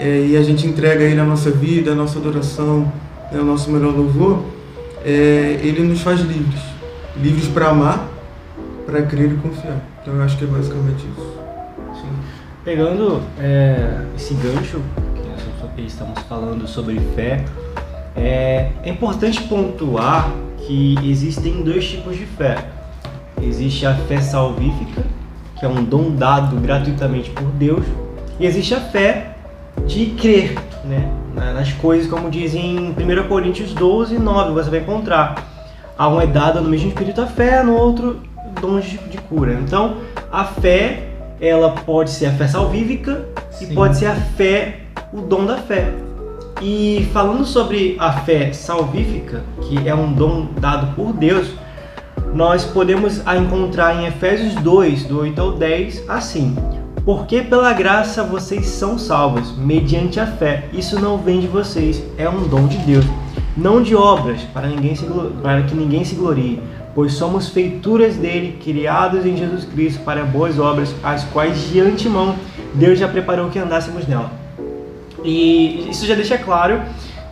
é, 0.02 0.26
e 0.26 0.36
a 0.36 0.42
gente 0.42 0.66
entrega 0.66 1.06
a 1.06 1.08
Ele 1.08 1.20
a 1.20 1.24
nossa 1.24 1.52
vida, 1.52 1.92
a 1.92 1.96
nossa 1.96 2.18
adoração, 2.18 2.92
né, 3.32 3.40
o 3.40 3.46
nosso 3.46 3.70
melhor 3.70 3.96
louvor, 3.96 4.44
é, 5.06 5.60
Ele 5.62 5.84
nos 5.84 6.02
faz 6.02 6.22
livres. 6.22 6.60
Livres 7.16 7.48
para 7.48 7.68
amar, 7.68 8.08
para 8.84 9.04
crer 9.04 9.32
e 9.32 9.36
confiar. 9.36 9.80
Então 10.02 10.16
eu 10.16 10.24
acho 10.24 10.38
que 10.40 10.44
é 10.44 10.48
basicamente 10.48 11.06
isso. 11.06 11.38
Sim. 11.94 12.10
Pegando 12.66 13.22
é, 13.40 14.02
esse 14.16 14.34
gancho 14.34 14.82
que 15.16 15.22
nós 15.22 15.92
estamos 15.92 16.20
falando 16.28 16.68
sobre 16.68 17.00
fé, 17.16 17.46
é, 18.16 18.72
é 18.84 18.90
importante 18.90 19.44
pontuar 19.44 20.32
que 20.66 20.96
existem 21.04 21.64
dois 21.64 21.88
tipos 21.88 22.18
de 22.18 22.26
fé. 22.26 22.58
Existe 23.40 23.86
a 23.86 23.94
fé 23.94 24.20
salvífica, 24.20 25.04
que 25.60 25.66
é 25.66 25.68
um 25.68 25.84
dom 25.84 26.16
dado 26.16 26.56
gratuitamente 26.56 27.30
por 27.30 27.46
Deus, 27.52 27.86
e 28.40 28.48
existe 28.48 28.74
a 28.74 28.80
fé 28.80 29.31
de 29.88 30.08
crer 30.08 30.56
né, 30.86 31.10
na- 31.34 31.54
nas 31.54 31.72
coisas, 31.74 32.10
como 32.10 32.30
diz 32.30 32.54
em 32.56 32.94
1 32.94 33.28
Coríntios 33.28 33.74
12, 33.74 34.18
9, 34.18 34.52
você 34.54 34.70
vai 34.70 34.80
encontrar. 34.80 35.36
A 35.98 36.08
um 36.08 36.20
é 36.20 36.26
dada 36.28 36.60
no 36.62 36.70
mesmo 36.70 36.88
espírito 36.90 37.22
a 37.22 37.28
fé, 37.28 37.62
no 37.64 37.74
outro 37.76 38.22
dons 38.60 38.86
de, 38.86 38.98
de 38.98 39.18
cura. 39.18 39.54
Então, 39.54 39.98
a 40.32 40.44
fé, 40.44 41.08
ela 41.40 41.72
pode 41.72 42.10
ser 42.10 42.28
a 42.28 42.32
fé 42.32 42.48
salvífica 42.48 43.26
e 43.60 43.68
pode 43.68 43.98
ser 43.98 44.08
a 44.08 44.16
fé, 44.16 44.80
o 45.14 45.22
dom 45.22 45.46
da 45.46 45.58
fé. 45.58 45.92
E 46.62 47.08
falando 47.14 47.46
sobre 47.46 47.96
a 48.00 48.12
fé 48.12 48.54
salvífica, 48.54 49.44
que 49.62 49.88
é 49.88 49.96
um 49.96 50.12
dom 50.14 50.48
dado 50.60 50.94
por 50.96 51.12
Deus, 51.14 51.52
nós 52.34 52.64
podemos 52.64 53.26
a 53.28 53.36
encontrar 53.38 53.96
em 53.96 54.06
Efésios 54.06 54.56
2, 54.56 55.04
do 55.04 55.20
8 55.20 55.42
ao 55.42 55.52
10, 55.54 56.04
assim: 56.08 56.56
Porque 57.04 57.42
pela 57.42 57.74
graça 57.74 58.24
vocês 58.24 58.68
são 58.68 58.98
salvos, 58.98 59.56
mediante 59.58 60.20
a 60.20 60.28
fé. 60.28 60.66
Isso 60.72 61.00
não 61.00 61.18
vem 61.18 61.40
de 61.40 61.48
vocês, 61.48 62.04
é 62.18 62.30
um 62.30 62.48
dom 62.48 62.68
de 62.68 62.78
Deus. 62.78 63.06
Não 63.58 63.82
de 63.82 63.96
obras, 63.96 64.42
para, 64.54 64.68
ninguém 64.68 64.96
se, 64.96 65.06
para 65.42 65.64
que 65.64 65.76
ninguém 65.76 66.06
se 66.06 66.16
glorie, 66.16 66.62
pois 66.94 67.14
somos 67.14 67.50
feituras 67.50 68.16
dele, 68.16 68.60
criados 68.64 69.26
em 69.26 69.36
Jesus 69.36 69.66
Cristo 69.66 70.04
para 70.04 70.24
boas 70.24 70.60
obras, 70.60 70.94
as 71.04 71.24
quais 71.26 71.70
de 71.70 71.80
antemão 71.80 72.36
Deus 72.74 73.00
já 73.00 73.08
preparou 73.08 73.50
que 73.50 73.58
andássemos 73.58 74.08
nela. 74.08 74.32
E 75.24 75.90
isso 75.90 76.06
já 76.06 76.16
deixa 76.16 76.38
claro 76.38 76.82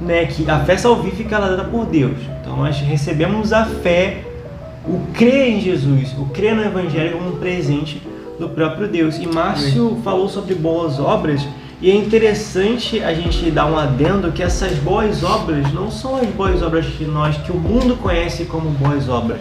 né, 0.01 0.25
que 0.25 0.49
a 0.49 0.59
fé 0.59 0.77
salvífica 0.77 1.37
é 1.37 1.41
dada 1.41 1.63
por 1.63 1.85
Deus. 1.85 2.17
Então 2.41 2.57
nós 2.57 2.77
recebemos 2.79 3.53
a 3.53 3.65
fé, 3.65 4.23
o 4.85 4.99
crer 5.13 5.49
em 5.49 5.61
Jesus, 5.61 6.13
o 6.17 6.25
crer 6.25 6.55
no 6.55 6.63
Evangelho 6.63 7.17
como 7.17 7.29
um 7.29 7.37
presente 7.37 8.01
do 8.39 8.49
próprio 8.49 8.87
Deus. 8.87 9.17
E 9.17 9.27
Márcio 9.27 9.99
falou 10.03 10.29
sobre 10.29 10.55
boas 10.55 10.99
obras 10.99 11.45
e 11.81 11.91
é 11.91 11.95
interessante 11.95 13.01
a 13.01 13.13
gente 13.13 13.49
dar 13.51 13.65
um 13.65 13.77
adendo 13.77 14.31
que 14.31 14.43
essas 14.43 14.73
boas 14.79 15.23
obras 15.23 15.71
não 15.73 15.89
são 15.89 16.15
as 16.15 16.27
boas 16.27 16.61
obras 16.61 16.85
que 16.85 17.05
nós, 17.05 17.37
que 17.37 17.51
o 17.51 17.55
mundo 17.55 17.95
conhece 17.95 18.45
como 18.45 18.69
boas 18.71 19.07
obras. 19.07 19.39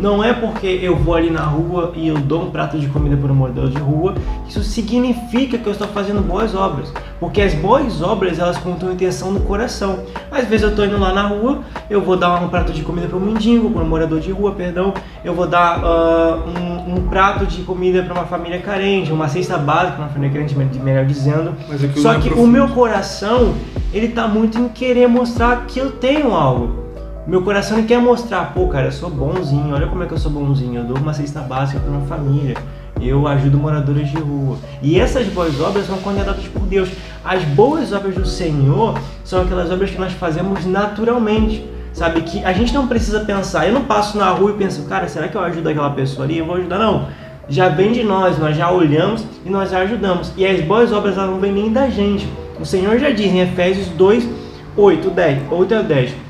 Não 0.00 0.24
é 0.24 0.32
porque 0.32 0.66
eu 0.66 0.96
vou 0.96 1.14
ali 1.14 1.28
na 1.28 1.42
rua 1.42 1.92
e 1.94 2.08
eu 2.08 2.16
dou 2.16 2.44
um 2.44 2.50
prato 2.50 2.78
de 2.78 2.88
comida 2.88 3.18
para 3.18 3.30
um 3.30 3.34
morador 3.34 3.68
de 3.68 3.78
rua, 3.78 4.14
isso 4.48 4.62
significa 4.62 5.58
que 5.58 5.66
eu 5.66 5.72
estou 5.72 5.86
fazendo 5.88 6.22
boas 6.22 6.54
obras. 6.54 6.90
Porque 7.20 7.42
as 7.42 7.52
boas 7.52 8.00
obras, 8.00 8.38
elas 8.38 8.56
contam 8.56 8.90
intenção 8.90 9.30
no 9.30 9.40
coração. 9.40 9.98
Às 10.30 10.46
vezes 10.46 10.62
eu 10.62 10.70
estou 10.70 10.86
indo 10.86 10.98
lá 10.98 11.12
na 11.12 11.26
rua, 11.26 11.58
eu 11.90 12.00
vou 12.00 12.16
dar 12.16 12.42
um 12.42 12.48
prato 12.48 12.72
de 12.72 12.82
comida 12.82 13.08
para 13.08 13.18
um 13.18 13.20
mendigo, 13.20 13.70
para 13.70 13.82
um 13.82 13.86
morador 13.86 14.20
de 14.20 14.32
rua, 14.32 14.52
perdão. 14.52 14.94
Eu 15.22 15.34
vou 15.34 15.46
dar 15.46 15.80
uh, 15.84 16.48
um, 16.48 16.94
um, 16.94 17.08
prato 17.08 17.44
de 17.44 17.62
comida 17.62 18.02
para 18.02 18.14
uma 18.14 18.24
família 18.24 18.58
carente, 18.58 19.12
uma 19.12 19.28
cesta 19.28 19.58
básica 19.58 19.96
para 19.96 20.04
uma 20.04 20.12
família 20.12 20.32
carente, 20.32 20.78
melhor 20.78 21.04
dizendo. 21.04 21.54
Só 21.96 22.14
que 22.14 22.30
o 22.30 22.46
meu 22.46 22.68
coração, 22.68 23.54
ele 23.92 24.06
está 24.06 24.26
muito 24.26 24.58
em 24.58 24.68
querer 24.68 25.08
mostrar 25.08 25.66
que 25.66 25.78
eu 25.78 25.92
tenho 25.92 26.32
algo. 26.32 26.89
Meu 27.26 27.42
coração 27.42 27.82
quer 27.84 28.00
mostrar, 28.00 28.54
pô, 28.54 28.66
cara, 28.68 28.86
eu 28.86 28.92
sou 28.92 29.10
bonzinho, 29.10 29.74
olha 29.74 29.86
como 29.86 30.02
é 30.02 30.06
que 30.06 30.12
eu 30.12 30.18
sou 30.18 30.30
bonzinho, 30.32 30.80
eu 30.80 30.84
dou 30.84 30.96
uma 30.96 31.12
cesta 31.12 31.40
básica 31.40 31.78
para 31.78 31.90
uma 31.90 32.06
família, 32.06 32.56
eu 32.98 33.28
ajudo 33.28 33.58
moradores 33.58 34.08
de 34.08 34.16
rua. 34.16 34.56
E 34.82 34.98
essas 34.98 35.26
boas 35.26 35.60
obras 35.60 35.86
são 35.86 35.98
condenadas 35.98 36.46
por 36.48 36.62
Deus. 36.62 36.88
As 37.22 37.44
boas 37.44 37.92
obras 37.92 38.14
do 38.14 38.26
Senhor 38.26 38.98
são 39.22 39.42
aquelas 39.42 39.70
obras 39.70 39.90
que 39.90 39.98
nós 39.98 40.14
fazemos 40.14 40.64
naturalmente. 40.64 41.62
Sabe 41.92 42.22
que 42.22 42.42
a 42.42 42.54
gente 42.54 42.72
não 42.72 42.88
precisa 42.88 43.20
pensar. 43.20 43.66
Eu 43.66 43.74
não 43.74 43.84
passo 43.84 44.16
na 44.16 44.30
rua 44.30 44.52
e 44.52 44.54
penso, 44.54 44.84
cara, 44.84 45.06
será 45.06 45.28
que 45.28 45.36
eu 45.36 45.42
ajudo 45.42 45.68
aquela 45.68 45.90
pessoa 45.90 46.24
ali? 46.24 46.38
Eu 46.38 46.46
vou 46.46 46.56
ajudar, 46.56 46.78
não. 46.78 47.08
Já 47.50 47.68
vem 47.68 47.92
de 47.92 48.02
nós, 48.02 48.38
nós 48.38 48.56
já 48.56 48.70
olhamos 48.70 49.26
e 49.44 49.50
nós 49.50 49.70
já 49.70 49.80
ajudamos. 49.80 50.32
E 50.38 50.46
as 50.46 50.60
boas 50.62 50.90
obras 50.90 51.18
elas 51.18 51.30
não 51.30 51.38
vêm 51.38 51.52
nem 51.52 51.70
da 51.70 51.90
gente. 51.90 52.26
O 52.58 52.64
Senhor 52.64 52.98
já 52.98 53.10
diz 53.10 53.26
em 53.26 53.40
Efésios 53.40 53.88
2, 53.88 54.26
8, 54.74 55.10
10, 55.10 55.42
8 55.50 55.74
a 55.74 55.82
10 55.82 56.29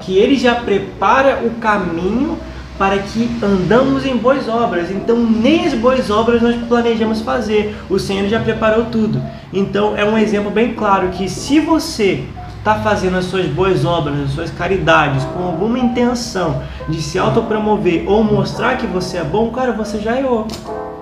que 0.00 0.16
ele 0.16 0.36
já 0.36 0.54
prepara 0.56 1.40
o 1.44 1.50
caminho 1.60 2.38
para 2.78 2.98
que 2.98 3.30
andamos 3.42 4.06
em 4.06 4.16
boas 4.16 4.48
obras. 4.48 4.90
Então, 4.90 5.18
nem 5.18 5.66
as 5.66 5.74
boas 5.74 6.10
obras 6.10 6.40
nós 6.40 6.56
planejamos 6.66 7.20
fazer. 7.20 7.76
O 7.90 7.98
Senhor 7.98 8.26
já 8.26 8.40
preparou 8.40 8.86
tudo. 8.86 9.22
Então, 9.52 9.94
é 9.96 10.04
um 10.04 10.16
exemplo 10.16 10.50
bem 10.50 10.72
claro 10.72 11.08
que 11.08 11.28
se 11.28 11.60
você 11.60 12.24
está 12.58 12.76
fazendo 12.76 13.18
as 13.18 13.26
suas 13.26 13.46
boas 13.46 13.84
obras, 13.84 14.18
as 14.20 14.30
suas 14.30 14.50
caridades 14.50 15.24
com 15.24 15.42
alguma 15.42 15.78
intenção 15.78 16.62
de 16.88 17.02
se 17.02 17.18
autopromover 17.18 18.04
ou 18.06 18.24
mostrar 18.24 18.76
que 18.76 18.86
você 18.86 19.18
é 19.18 19.24
bom, 19.24 19.50
cara, 19.50 19.72
você 19.72 19.98
já 19.98 20.18
errou. 20.18 20.46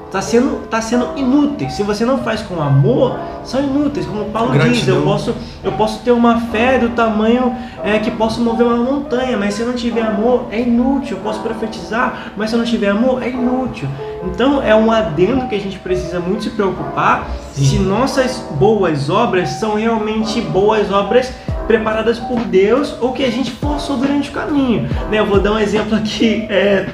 Está 0.09 0.23
sendo, 0.23 0.67
tá 0.69 0.81
sendo 0.81 1.19
inútil. 1.19 1.69
Se 1.69 1.83
você 1.83 2.03
não 2.03 2.17
faz 2.19 2.41
com 2.41 2.63
amor, 2.63 3.19
são 3.45 3.63
inúteis. 3.63 4.07
Como 4.07 4.25
Paulo 4.31 4.53
Gratidão. 4.53 4.73
diz, 4.73 4.89
eu 4.89 5.03
posso, 5.03 5.35
eu 5.63 5.73
posso 5.73 5.99
ter 6.01 6.13
uma 6.13 6.41
fé 6.41 6.79
do 6.79 6.89
tamanho 6.89 7.55
é, 7.85 7.99
que 7.99 8.11
posso 8.11 8.41
mover 8.41 8.67
uma 8.67 8.79
montanha, 8.79 9.37
mas 9.37 9.53
se 9.53 9.61
eu 9.61 9.67
não 9.67 9.75
tiver 9.75 10.01
amor, 10.01 10.47
é 10.51 10.63
inútil. 10.63 11.19
Eu 11.19 11.23
posso 11.23 11.41
profetizar, 11.41 12.33
mas 12.39 12.49
se 12.49 12.57
eu 12.57 12.59
não 12.59 12.65
tiver 12.65 12.89
amor, 12.89 13.23
é 13.23 13.29
inútil. 13.29 13.87
Então 14.25 14.63
é 14.63 14.75
um 14.75 14.91
adendo 14.91 15.47
que 15.47 15.55
a 15.55 15.61
gente 15.61 15.79
precisa 15.79 16.19
muito 16.19 16.45
se 16.45 16.51
preocupar 16.51 17.29
Sim. 17.53 17.65
se 17.67 17.79
nossas 17.79 18.43
boas 18.53 19.11
obras 19.11 19.51
são 19.51 19.75
realmente 19.75 20.41
boas 20.41 20.91
obras 20.91 21.31
preparadas 21.67 22.19
por 22.19 22.41
Deus 22.41 22.97
ou 22.99 23.13
que 23.13 23.23
a 23.23 23.31
gente 23.31 23.51
forçou 23.51 23.99
durante 23.99 24.31
o 24.31 24.33
caminho. 24.33 24.89
Né? 25.11 25.19
Eu 25.19 25.27
vou 25.27 25.39
dar 25.39 25.53
um 25.53 25.59
exemplo 25.59 25.95
aqui, 25.95 26.47
é, 26.49 26.87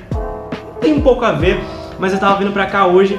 tem 0.80 0.94
um 0.94 1.00
pouco 1.00 1.24
a 1.24 1.30
ver 1.30 1.62
mas 2.04 2.12
eu 2.12 2.16
estava 2.18 2.36
vindo 2.38 2.52
para 2.52 2.66
cá 2.66 2.86
hoje 2.86 3.18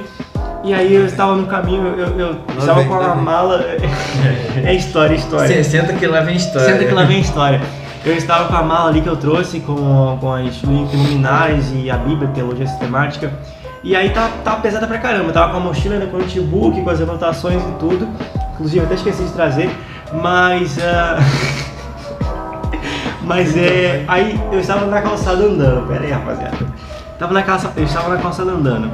e 0.63 0.71
aí 0.71 0.93
eu 0.93 1.07
estava 1.07 1.33
no 1.33 1.47
caminho, 1.47 1.87
eu, 1.97 2.19
eu 2.19 2.37
estava 2.55 2.85
com 2.85 2.93
uma 2.93 3.15
mala. 3.15 3.65
é 4.63 4.75
história, 4.75 5.15
história. 5.15 5.63
Senta 5.63 5.91
que 5.93 6.05
lá 6.05 6.19
vem 6.21 6.35
história. 6.35 6.67
Senta 6.67 6.85
que 6.85 6.93
lá 6.93 7.03
vem 7.03 7.19
história. 7.19 7.59
Eu 8.05 8.15
estava 8.15 8.47
com 8.47 8.55
a 8.55 8.61
mala 8.61 8.91
ali 8.91 9.01
que 9.01 9.09
eu 9.09 9.17
trouxe 9.17 9.59
com, 9.59 10.19
com 10.21 10.33
as 10.33 10.61
luminares 10.61 11.71
e 11.73 11.89
a 11.89 11.97
Bíblia, 11.97 12.29
teologia 12.29 12.67
sistemática. 12.67 13.33
E 13.83 13.95
aí 13.95 14.11
tá, 14.11 14.29
tá 14.43 14.55
pesada 14.57 14.85
pra 14.85 14.99
caramba. 14.99 15.29
Eu 15.29 15.33
tava 15.33 15.51
com 15.51 15.57
a 15.57 15.61
mochila, 15.61 15.95
né, 15.95 16.05
com 16.05 16.17
o 16.17 16.19
notebook, 16.19 16.79
com 16.79 16.89
as 16.91 17.01
anotações 17.01 17.63
e 17.63 17.71
tudo. 17.79 18.07
Inclusive 18.53 18.81
eu 18.81 18.85
até 18.85 18.93
esqueci 18.93 19.23
de 19.23 19.31
trazer. 19.31 19.75
Mas. 20.13 20.77
Uh... 20.77 21.65
Mas 23.25 23.57
é. 23.57 24.05
Aí 24.07 24.39
eu 24.51 24.59
estava 24.59 24.85
na 24.85 25.01
calçada 25.01 25.43
andando. 25.43 25.87
Pera 25.87 26.03
aí, 26.03 26.11
rapaziada. 26.11 26.55
Tava 27.17 27.33
na 27.33 27.43
calça, 27.43 27.71
eu 27.77 27.83
estava 27.83 28.09
na 28.09 28.21
calçada 28.21 28.51
andando. 28.51 28.91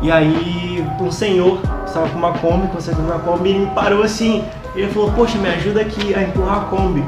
E 0.00 0.12
aí 0.12 0.86
um 1.00 1.10
senhor 1.10 1.60
estava 1.84 2.08
com 2.08 2.18
uma 2.18 2.32
Kombi, 2.32 2.68
consertando 2.68 3.08
uma 3.08 3.18
Kombi, 3.18 3.50
ele 3.50 3.58
me 3.60 3.66
parou 3.68 4.02
assim. 4.02 4.44
Ele 4.76 4.88
falou, 4.92 5.10
poxa, 5.12 5.38
me 5.38 5.48
ajuda 5.48 5.80
aqui 5.80 6.14
a 6.14 6.22
empurrar 6.22 6.58
a 6.58 6.60
Kombi. 6.66 7.04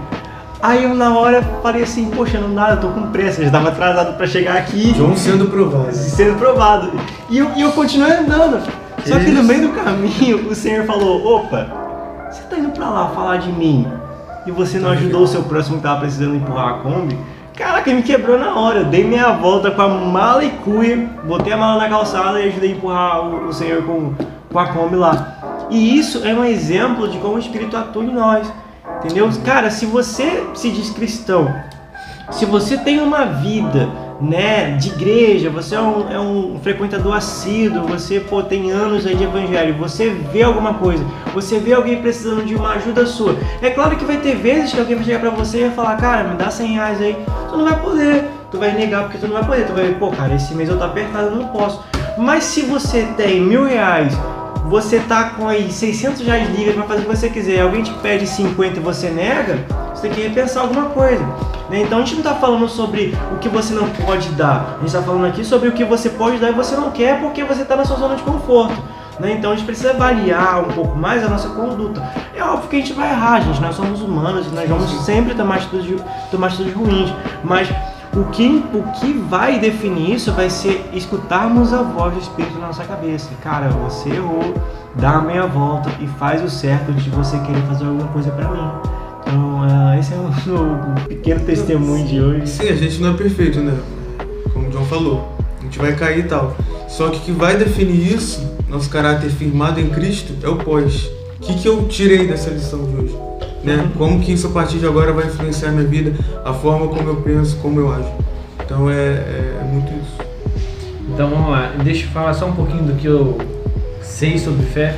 Aí 0.60 0.84
eu 0.84 0.94
na 0.94 1.16
hora 1.16 1.42
falei 1.62 1.84
assim, 1.84 2.10
poxa, 2.10 2.38
não 2.38 2.54
dá, 2.54 2.70
eu 2.70 2.80
tô 2.80 2.88
com 2.88 3.10
pressa, 3.10 3.40
eu 3.40 3.46
estava 3.46 3.68
atrasado 3.68 4.16
para 4.16 4.26
chegar 4.26 4.56
aqui. 4.56 4.92
João 4.94 5.16
sendo 5.16 5.46
provado. 5.46 5.94
Sendo 5.94 6.38
provado. 6.38 6.90
E 7.30 7.38
eu, 7.38 7.50
e 7.56 7.62
eu 7.62 7.72
continuei 7.72 8.12
andando. 8.12 8.60
Só 9.06 9.18
que 9.18 9.30
no 9.30 9.42
meio 9.42 9.68
do 9.68 9.74
caminho 9.74 10.50
o 10.50 10.54
senhor 10.54 10.84
falou, 10.84 11.36
opa, 11.36 11.66
você 12.30 12.42
tá 12.42 12.58
indo 12.58 12.70
pra 12.70 12.90
lá 12.90 13.08
falar 13.08 13.38
de 13.38 13.50
mim 13.50 13.86
e 14.46 14.50
você 14.50 14.78
não 14.78 14.90
ajudou 14.90 15.22
o 15.22 15.26
seu 15.26 15.42
próximo 15.44 15.76
que 15.76 15.82
tava 15.82 16.00
precisando 16.00 16.34
empurrar 16.34 16.68
a 16.68 16.72
Kombi? 16.78 17.16
Caraca, 17.56 17.92
me 17.92 18.02
quebrou 18.02 18.38
na 18.38 18.54
hora. 18.54 18.84
Dei 18.84 19.04
minha 19.04 19.32
volta 19.32 19.70
com 19.70 19.82
a 19.82 19.88
mala 19.88 20.44
e 20.44 20.50
cuia, 20.50 20.96
botei 21.24 21.52
a 21.52 21.56
mala 21.56 21.82
na 21.82 21.88
calçada 21.88 22.40
e 22.40 22.48
ajudei 22.48 22.72
a 22.72 22.72
empurrar 22.74 23.20
o, 23.24 23.48
o 23.48 23.52
senhor 23.52 23.84
com, 23.84 24.14
com 24.50 24.58
a 24.58 24.66
Kombi 24.68 24.96
lá. 24.96 25.66
E 25.70 25.98
isso 25.98 26.26
é 26.26 26.34
um 26.34 26.44
exemplo 26.44 27.08
de 27.08 27.18
como 27.18 27.34
o 27.34 27.38
Espírito 27.38 27.76
atua 27.76 28.04
em 28.04 28.12
nós. 28.12 28.52
Entendeu? 28.98 29.28
Cara, 29.44 29.70
se 29.70 29.86
você 29.86 30.46
se 30.54 30.70
diz 30.70 30.90
cristão, 30.90 31.54
se 32.30 32.44
você 32.44 32.76
tem 32.76 33.00
uma 33.00 33.24
vida 33.24 33.88
né, 34.20 34.76
de 34.76 34.88
igreja, 34.90 35.48
você 35.48 35.74
é 35.74 35.80
um, 35.80 36.12
é 36.12 36.20
um 36.20 36.58
frequentador 36.62 37.16
assíduo, 37.16 37.86
você 37.86 38.20
pô, 38.20 38.42
tem 38.42 38.70
anos 38.70 39.06
aí 39.06 39.14
de 39.14 39.24
evangelho, 39.24 39.74
você 39.74 40.10
vê 40.10 40.42
alguma 40.42 40.74
coisa, 40.74 41.04
você 41.32 41.58
vê 41.58 41.72
alguém 41.72 42.00
precisando 42.00 42.44
de 42.44 42.54
uma 42.54 42.74
ajuda 42.74 43.06
sua. 43.06 43.36
É 43.62 43.70
claro 43.70 43.96
que 43.96 44.04
vai 44.04 44.18
ter 44.18 44.36
vezes 44.36 44.72
que 44.72 44.80
alguém 44.80 44.96
vai 44.96 45.04
chegar 45.04 45.20
pra 45.20 45.30
você 45.30 45.58
e 45.58 45.60
vai 45.62 45.70
falar, 45.70 45.96
cara, 45.96 46.28
me 46.28 46.36
dá 46.36 46.50
100 46.50 46.66
reais 46.74 47.00
aí. 47.00 47.16
Tu 47.48 47.56
não 47.56 47.64
vai 47.64 47.80
poder, 47.80 48.24
tu 48.50 48.58
vai 48.58 48.72
negar 48.72 49.04
porque 49.04 49.18
tu 49.18 49.26
não 49.26 49.34
vai 49.34 49.44
poder. 49.44 49.66
Tu 49.66 49.72
vai, 49.72 49.94
pô, 49.94 50.10
cara, 50.10 50.34
esse 50.34 50.54
mês 50.54 50.68
eu 50.68 50.76
tô 50.76 50.84
apertado, 50.84 51.28
eu 51.28 51.36
não 51.36 51.48
posso. 51.48 51.82
Mas 52.18 52.44
se 52.44 52.62
você 52.62 53.04
tem 53.16 53.40
mil 53.40 53.64
reais, 53.64 54.12
você 54.68 55.00
tá 55.00 55.30
com 55.30 55.48
aí 55.48 55.70
600 55.70 56.20
reais 56.20 56.48
livres 56.50 56.74
para 56.74 56.84
fazer 56.84 57.00
o 57.00 57.02
que 57.02 57.16
você 57.16 57.30
quiser, 57.30 57.60
alguém 57.60 57.82
te 57.82 57.92
pede 57.94 58.26
50 58.26 58.78
e 58.78 58.82
você 58.82 59.08
nega, 59.10 59.58
você 60.00 60.08
tem 60.08 60.12
que 60.12 60.22
repensar 60.22 60.62
alguma 60.62 60.86
coisa. 60.86 61.22
Né? 61.68 61.82
Então 61.82 61.98
a 61.98 62.00
gente 62.00 62.14
não 62.14 62.22
está 62.22 62.34
falando 62.34 62.66
sobre 62.68 63.14
o 63.32 63.38
que 63.38 63.48
você 63.48 63.74
não 63.74 63.88
pode 63.90 64.30
dar, 64.30 64.76
a 64.76 64.78
gente 64.78 64.86
está 64.86 65.02
falando 65.02 65.26
aqui 65.26 65.44
sobre 65.44 65.68
o 65.68 65.72
que 65.72 65.84
você 65.84 66.08
pode 66.08 66.38
dar 66.38 66.48
e 66.48 66.52
você 66.52 66.74
não 66.74 66.90
quer 66.90 67.20
porque 67.20 67.44
você 67.44 67.62
está 67.62 67.76
na 67.76 67.84
sua 67.84 67.96
zona 67.96 68.16
de 68.16 68.22
conforto. 68.22 68.82
Né? 69.18 69.34
Então 69.34 69.52
a 69.52 69.54
gente 69.54 69.66
precisa 69.66 69.90
avaliar 69.90 70.62
um 70.62 70.72
pouco 70.72 70.96
mais 70.96 71.22
a 71.22 71.28
nossa 71.28 71.50
conduta. 71.50 72.02
É 72.34 72.42
óbvio 72.42 72.70
que 72.70 72.76
a 72.76 72.78
gente 72.78 72.94
vai 72.94 73.10
errar, 73.10 73.40
gente, 73.40 73.60
nós 73.60 73.76
somos 73.76 74.00
humanos 74.00 74.46
e 74.46 74.50
nós 74.50 74.66
vamos 74.66 74.90
sempre 75.04 75.34
tomar 75.34 75.56
atitudes, 75.56 76.02
tomar 76.30 76.46
atitudes 76.46 76.72
ruins, 76.72 77.12
mas 77.44 77.68
o 78.16 78.24
que, 78.24 78.64
o 78.72 78.82
que 78.98 79.12
vai 79.12 79.58
definir 79.58 80.14
isso 80.14 80.32
vai 80.32 80.48
ser 80.48 80.88
escutarmos 80.94 81.74
a 81.74 81.82
voz 81.82 82.14
do 82.14 82.20
Espírito 82.20 82.58
na 82.58 82.68
nossa 82.68 82.84
cabeça. 82.84 83.28
Cara, 83.42 83.68
você 83.68 84.08
errou, 84.08 84.54
dá 84.94 85.16
a 85.16 85.20
meia 85.20 85.46
volta 85.46 85.90
e 86.00 86.06
faz 86.06 86.42
o 86.42 86.48
certo 86.48 86.90
de 86.92 87.10
você 87.10 87.38
querer 87.40 87.62
fazer 87.68 87.84
alguma 87.84 88.08
coisa 88.08 88.30
para 88.30 88.48
mim. 88.48 88.99
Então, 89.30 89.60
uh, 89.60 89.98
esse 89.98 90.12
é 90.12 90.16
o, 90.16 90.26
o 91.04 91.08
pequeno 91.08 91.40
testemunho 91.40 92.04
de 92.04 92.20
hoje. 92.20 92.48
Sim, 92.48 92.68
a 92.68 92.74
gente 92.74 93.00
não 93.00 93.10
é 93.10 93.16
perfeito, 93.16 93.60
né? 93.60 93.78
Como 94.52 94.66
o 94.66 94.70
John 94.70 94.84
falou, 94.86 95.36
a 95.60 95.62
gente 95.62 95.78
vai 95.78 95.94
cair 95.94 96.24
e 96.24 96.28
tal. 96.28 96.56
Só 96.88 97.08
que 97.10 97.18
o 97.18 97.20
que 97.20 97.32
vai 97.32 97.56
definir 97.56 98.12
isso, 98.12 98.44
nosso 98.68 98.90
caráter 98.90 99.30
firmado 99.30 99.78
em 99.80 99.88
Cristo, 99.88 100.34
é 100.42 100.48
o 100.48 100.56
pós. 100.56 101.08
O 101.36 101.42
que, 101.42 101.54
que 101.54 101.68
eu 101.68 101.86
tirei 101.86 102.26
dessa 102.26 102.50
lição 102.50 102.84
de 102.84 102.96
hoje? 102.96 103.16
Né? 103.62 103.88
Como 103.96 104.20
que 104.20 104.32
isso 104.32 104.48
a 104.48 104.50
partir 104.50 104.78
de 104.78 104.86
agora 104.86 105.12
vai 105.12 105.26
influenciar 105.26 105.68
a 105.68 105.72
minha 105.72 105.86
vida, 105.86 106.12
a 106.44 106.52
forma 106.52 106.88
como 106.88 107.08
eu 107.08 107.16
penso, 107.16 107.56
como 107.58 107.78
eu 107.78 107.92
ajo. 107.92 108.10
Então 108.64 108.90
é, 108.90 108.94
é, 108.94 109.58
é 109.60 109.64
muito 109.64 109.92
isso. 110.02 110.30
Então 111.08 111.30
vamos 111.30 111.50
lá, 111.50 111.72
deixa 111.84 112.06
eu 112.06 112.10
falar 112.10 112.34
só 112.34 112.46
um 112.46 112.52
pouquinho 112.52 112.82
do 112.82 112.94
que 112.94 113.06
eu 113.06 113.38
sei 114.02 114.38
sobre 114.38 114.66
fé. 114.66 114.96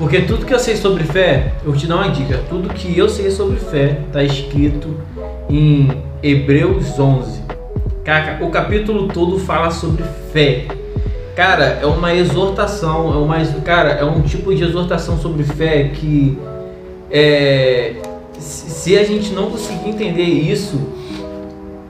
Porque 0.00 0.22
tudo 0.22 0.46
que 0.46 0.54
eu 0.54 0.58
sei 0.58 0.78
sobre 0.78 1.04
fé, 1.04 1.52
eu 1.62 1.74
te 1.74 1.86
dar 1.86 1.96
uma 1.96 2.08
dica. 2.08 2.40
Tudo 2.48 2.70
que 2.70 2.96
eu 2.96 3.06
sei 3.06 3.30
sobre 3.30 3.58
fé 3.58 3.98
está 4.06 4.24
escrito 4.24 4.96
em 5.46 5.90
Hebreus 6.22 6.98
11. 6.98 7.42
Cara, 8.02 8.42
o 8.42 8.48
capítulo 8.48 9.08
todo 9.08 9.38
fala 9.38 9.70
sobre 9.70 10.02
fé. 10.32 10.64
Cara, 11.36 11.80
é 11.82 11.84
uma 11.84 12.14
exortação, 12.14 13.12
é 13.12 13.18
uma, 13.18 13.44
cara, 13.62 13.90
é 13.90 14.04
um 14.04 14.22
tipo 14.22 14.54
de 14.54 14.64
exortação 14.64 15.18
sobre 15.18 15.44
fé 15.44 15.90
que 15.92 16.38
é, 17.10 17.96
se 18.38 18.96
a 18.96 19.04
gente 19.04 19.34
não 19.34 19.50
conseguir 19.50 19.90
entender 19.90 20.22
isso 20.22 20.80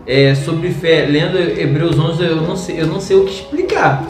é, 0.04 0.34
sobre 0.34 0.70
fé, 0.70 1.06
lendo 1.08 1.38
Hebreus 1.38 1.96
11, 1.96 2.24
eu 2.24 2.36
não 2.36 2.56
sei, 2.56 2.80
eu 2.80 2.88
não 2.88 3.00
sei 3.00 3.16
o 3.16 3.24
que 3.24 3.34
explicar, 3.34 4.04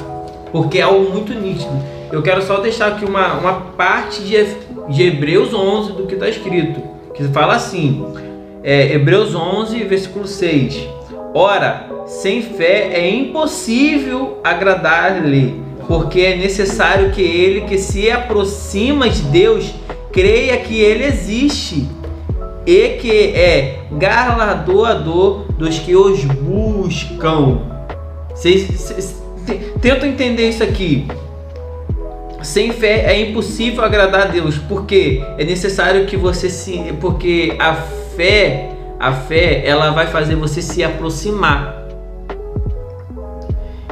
porque 0.51 0.79
é 0.79 0.83
algo 0.83 1.11
muito 1.11 1.35
nítido. 1.35 2.00
Eu 2.13 2.23
quero 2.23 2.43
só 2.43 2.59
deixar 2.59 2.89
aqui 2.89 3.05
uma, 3.05 3.35
uma 3.35 3.53
parte 3.77 4.23
de, 4.23 4.37
de 4.89 5.03
Hebreus 5.03 5.55
11 5.55 5.93
do 5.93 6.07
que 6.07 6.15
está 6.15 6.29
escrito, 6.29 6.83
que 7.15 7.23
fala 7.25 7.55
assim, 7.55 8.05
é, 8.65 8.95
Hebreus 8.95 9.35
11, 9.35 9.85
versículo 9.85 10.27
6. 10.27 10.89
Ora, 11.33 11.87
sem 12.07 12.43
fé 12.43 12.91
é 12.93 13.09
impossível 13.09 14.41
agradar-lhe, 14.43 15.63
porque 15.87 16.21
é 16.21 16.37
necessário 16.37 17.13
que 17.13 17.23
ele 17.23 17.63
que 17.63 17.79
se 17.79 18.11
aproxima 18.11 19.09
de 19.09 19.23
Deus 19.23 19.73
creia 20.13 20.57
que 20.57 20.81
ele 20.81 21.05
existe 21.05 21.89
e 22.67 22.89
que 23.01 23.11
é 23.11 23.83
galardoador 23.93 25.45
dos 25.53 25.79
que 25.79 25.95
os 25.95 26.25
buscam. 26.25 27.61
Vocês 28.35 29.23
tentam 29.81 30.09
entender 30.09 30.49
isso 30.49 30.65
aqui. 30.65 31.07
Sem 32.43 32.73
fé 32.73 33.13
é 33.13 33.21
impossível 33.21 33.85
agradar 33.85 34.23
a 34.23 34.25
Deus, 34.27 34.57
porque 34.57 35.23
é 35.37 35.45
necessário 35.45 36.07
que 36.07 36.17
você 36.17 36.49
se, 36.49 36.95
porque 37.01 37.55
a 37.59 37.75
fé, 37.75 38.71
a 38.99 39.13
fé, 39.13 39.63
ela 39.67 39.91
vai 39.91 40.07
fazer 40.07 40.37
você 40.37 40.63
se 40.63 40.83
aproximar. 40.83 41.87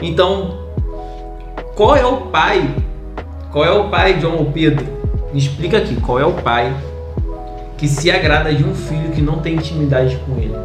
Então, 0.00 0.66
qual 1.74 1.94
é 1.94 2.06
o 2.06 2.22
pai? 2.28 2.74
Qual 3.52 3.64
é 3.64 3.70
o 3.70 3.88
pai, 3.88 4.18
João 4.20 4.36
ou 4.36 4.46
Pedro? 4.46 4.86
Me 5.32 5.38
explica 5.38 5.78
aqui, 5.78 5.96
qual 5.96 6.18
é 6.18 6.24
o 6.24 6.32
pai 6.32 6.74
que 7.76 7.86
se 7.86 8.10
agrada 8.10 8.52
de 8.52 8.64
um 8.64 8.74
filho 8.74 9.10
que 9.10 9.20
não 9.20 9.40
tem 9.40 9.54
intimidade 9.54 10.16
com 10.26 10.40
ele? 10.40 10.56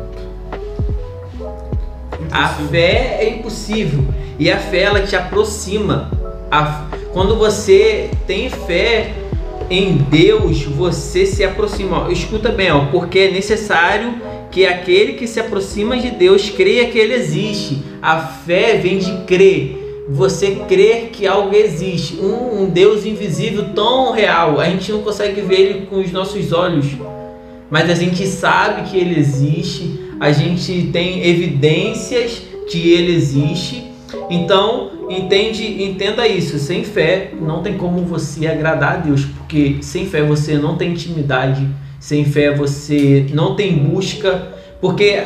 A 2.32 2.48
fé 2.48 3.18
é 3.20 3.30
impossível 3.30 4.06
e 4.40 4.50
a 4.50 4.58
fé 4.58 4.84
ela 4.84 5.02
te 5.02 5.16
aproxima. 5.16 6.23
A, 6.54 6.86
quando 7.12 7.36
você 7.36 8.12
tem 8.28 8.48
fé 8.48 9.12
em 9.72 9.98
Deus, 9.98 10.62
você 10.62 11.26
se 11.26 11.44
aproxima. 11.44 12.12
Escuta 12.12 12.50
bem, 12.50 12.72
ó, 12.72 12.86
porque 12.92 13.18
é 13.18 13.32
necessário 13.32 14.22
que 14.52 14.64
aquele 14.64 15.14
que 15.14 15.26
se 15.26 15.40
aproxima 15.40 15.98
de 15.98 16.12
Deus 16.12 16.52
creia 16.52 16.92
que 16.92 17.00
ele 17.00 17.16
existe. 17.16 17.82
A 18.00 18.20
fé 18.20 18.78
vem 18.78 19.00
de 19.00 19.26
crer. 19.26 20.06
Você 20.10 20.62
crer 20.68 21.10
que 21.12 21.26
algo 21.26 21.56
existe, 21.56 22.18
um, 22.18 22.62
um 22.62 22.70
Deus 22.70 23.04
invisível 23.04 23.70
tão 23.74 24.12
real, 24.12 24.60
a 24.60 24.66
gente 24.66 24.92
não 24.92 25.02
consegue 25.02 25.42
ver 25.42 25.60
ele 25.60 25.86
com 25.88 26.02
os 26.02 26.12
nossos 26.12 26.52
olhos, 26.52 26.86
mas 27.72 27.90
a 27.90 27.96
gente 27.96 28.28
sabe 28.28 28.92
que 28.92 28.98
ele 28.98 29.18
existe, 29.18 29.98
a 30.20 30.32
gente 30.32 30.90
tem 30.92 31.26
evidências 31.26 32.44
que 32.70 32.92
ele 32.92 33.16
existe. 33.16 33.86
Então, 34.30 34.92
entende, 35.10 35.84
entenda 35.84 36.28
isso, 36.28 36.58
sem 36.58 36.84
fé 36.84 37.32
não 37.40 37.62
tem 37.62 37.78
como 37.78 38.04
você 38.06 38.48
agradar 38.48 38.94
a 38.94 38.98
Deus, 38.98 39.26
porque 39.26 39.78
sem 39.82 40.06
fé 40.06 40.24
você 40.24 40.58
não 40.58 40.76
tem 40.76 40.92
intimidade, 40.92 41.68
sem 42.00 42.26
fé 42.26 42.54
você 42.54 43.26
não 43.32 43.56
tem 43.56 43.76
busca, 43.76 44.50
porque 44.82 45.22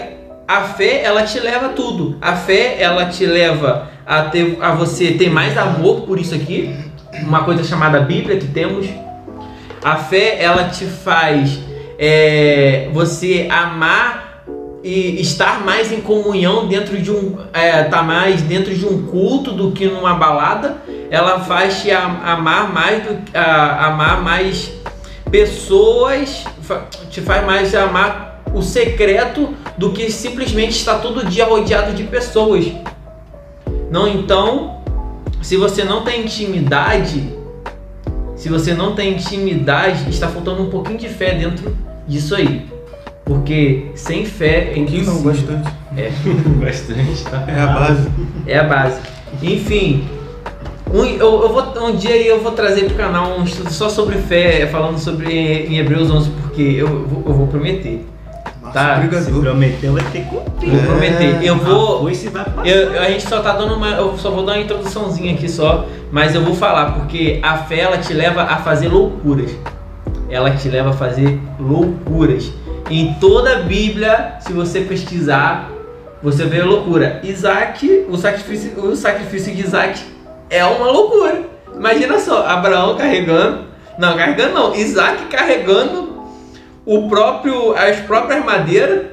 a 0.48 0.62
fé 0.62 1.02
ela 1.04 1.24
te 1.24 1.40
leva 1.40 1.68
a 1.68 1.70
tudo. 1.70 2.18
A 2.22 2.36
fé 2.36 2.78
ela 2.80 3.06
te 3.08 3.26
leva 3.26 3.90
a 4.06 4.24
ter 4.24 4.58
a 4.62 4.72
você 4.72 5.12
ter 5.12 5.30
mais 5.30 5.58
amor 5.58 6.02
por 6.02 6.20
isso 6.20 6.34
aqui, 6.34 6.74
uma 7.22 7.44
coisa 7.44 7.64
chamada 7.64 8.00
Bíblia 8.00 8.38
que 8.38 8.48
temos. 8.48 8.88
A 9.84 9.98
fé 9.98 10.38
ela 10.42 10.70
te 10.70 10.86
faz 10.86 11.60
é, 12.00 12.90
você 12.94 13.48
amar 13.50 14.27
e 14.84 15.20
estar 15.22 15.66
mais 15.66 15.92
em 15.92 16.02
comunhão 16.02 16.68
dentro 16.68 16.98
de 17.02 17.12
um 17.12 17.38
é, 17.54 17.84
tá 17.84 18.04
mais 18.04 18.42
dentro 18.42 18.74
de 18.74 18.86
um 18.86 19.08
culto 19.08 19.52
do 19.52 19.72
que 19.72 19.88
numa 19.88 20.14
balada 20.14 20.78
ela 21.10 21.40
faz 21.40 21.82
te 21.82 21.92
amar 21.92 22.72
mais 22.72 23.04
do 23.04 23.18
a, 23.34 23.88
amar 23.88 24.22
mais 24.22 24.72
pessoas 25.30 26.46
te 27.10 27.22
faz 27.22 27.46
mais 27.46 27.74
amar 27.74 28.44
o 28.54 28.62
secreto 28.62 29.54
do 29.78 29.92
que 29.92 30.12
simplesmente 30.12 30.72
estar 30.72 31.00
todo 31.00 31.26
dia 31.26 31.46
rodeado 31.46 31.94
de 31.94 32.04
pessoas 32.04 32.66
não 33.90 34.08
então 34.08 34.82
se 35.42 35.58
você 35.58 35.84
não 35.84 36.04
tem 36.04 36.22
intimidade 36.22 37.36
se 38.36 38.50
você 38.50 38.74
não 38.74 38.94
tem 38.94 39.14
intimidade 39.14 40.10
está 40.10 40.28
faltando 40.28 40.62
um 40.62 40.70
pouquinho 40.70 41.00
de 41.00 41.10
fé 41.10 41.34
dentro 41.34 41.76
disso 42.08 42.36
aí. 42.36 42.77
Porque 43.28 43.92
sem 43.94 44.26
fé 44.26 44.72
é 44.74 44.80
impossível. 44.80 45.14
Não, 45.14 45.22
bastante. 45.22 45.70
É, 45.98 46.12
bastante, 46.64 47.24
tá? 47.26 47.44
É 47.46 47.60
a 47.60 47.68
base. 47.68 48.10
É 48.48 48.58
a 48.58 48.64
base. 48.64 49.02
Enfim, 49.44 50.08
um, 50.94 51.04
eu, 51.04 51.42
eu 51.44 51.50
vou, 51.50 51.90
um 51.90 51.96
dia 51.96 52.16
eu 52.16 52.42
vou 52.42 52.54
trazer 52.54 52.86
pro 52.86 52.96
canal 52.96 53.38
um 53.38 53.44
estudo 53.44 53.70
só 53.70 53.90
sobre 53.90 54.18
fé, 54.18 54.66
falando 54.68 54.98
sobre 54.98 55.34
em 55.34 55.78
Hebreus 55.78 56.10
11, 56.10 56.30
porque 56.42 56.62
eu, 56.62 56.88
eu 56.88 57.34
vou 57.34 57.48
prometer. 57.48 58.06
tá? 58.72 59.02
Se 59.22 59.32
prometeu, 59.32 59.94
vai 59.94 60.04
ter 60.06 60.22
que 60.22 60.30
cumprir. 60.30 60.70
Vou 60.70 60.84
prometer. 60.84 61.44
Eu 61.44 61.58
vou. 61.58 62.10
Eu, 62.64 63.02
a 63.02 63.10
gente 63.10 63.28
só 63.28 63.42
tá 63.42 63.52
dando 63.52 63.76
uma. 63.76 63.90
Eu 63.90 64.18
só 64.18 64.32
vou 64.32 64.46
dar 64.46 64.54
uma 64.54 64.62
introduçãozinha 64.62 65.34
aqui 65.34 65.50
só, 65.50 65.86
mas 66.12 66.34
eu 66.34 66.42
vou 66.42 66.56
falar, 66.56 66.94
porque 66.94 67.40
a 67.44 67.58
fé 67.58 67.80
ela 67.80 67.98
te 67.98 68.14
leva 68.14 68.44
a 68.44 68.58
fazer 68.58 68.88
loucuras 68.88 69.52
ela 70.30 70.52
te 70.52 70.70
leva 70.70 70.90
a 70.90 70.94
fazer 70.94 71.40
loucuras. 71.60 72.52
Em 72.90 73.14
toda 73.16 73.58
a 73.58 73.60
Bíblia, 73.64 74.36
se 74.40 74.54
você 74.54 74.82
pesquisar, 74.82 75.70
você 76.24 76.46
vê 76.46 76.64
loucura. 76.64 77.20
Isaac, 77.24 78.06
o 78.10 78.16
sacrifício, 78.16 78.80
o 78.80 78.96
sacrifício 78.96 79.54
de 79.54 79.62
Isaac 79.62 80.02
é 80.50 80.64
uma 80.64 80.90
loucura. 80.90 81.42
Imagina 81.76 82.18
só, 82.20 82.48
Abraão 82.48 82.96
carregando, 82.96 83.66
não, 83.98 84.16
carregando 84.16 84.54
não, 84.54 84.76
Isaac 84.76 85.26
carregando 85.26 86.24
o 86.86 87.10
próprio, 87.10 87.76
as 87.76 88.00
próprias 88.00 88.44
madeiras, 88.46 89.08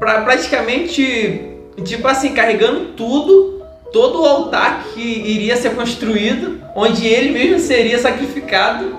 para 0.00 0.22
praticamente, 0.22 1.56
tipo 1.84 2.08
assim, 2.08 2.34
carregando 2.34 2.86
tudo, 2.96 3.62
todo 3.92 4.22
o 4.22 4.26
altar 4.26 4.82
que 4.92 5.00
iria 5.00 5.56
ser 5.56 5.76
construído, 5.76 6.60
onde 6.74 7.06
ele 7.06 7.30
mesmo 7.30 7.60
seria 7.60 7.98
sacrificado 8.00 8.96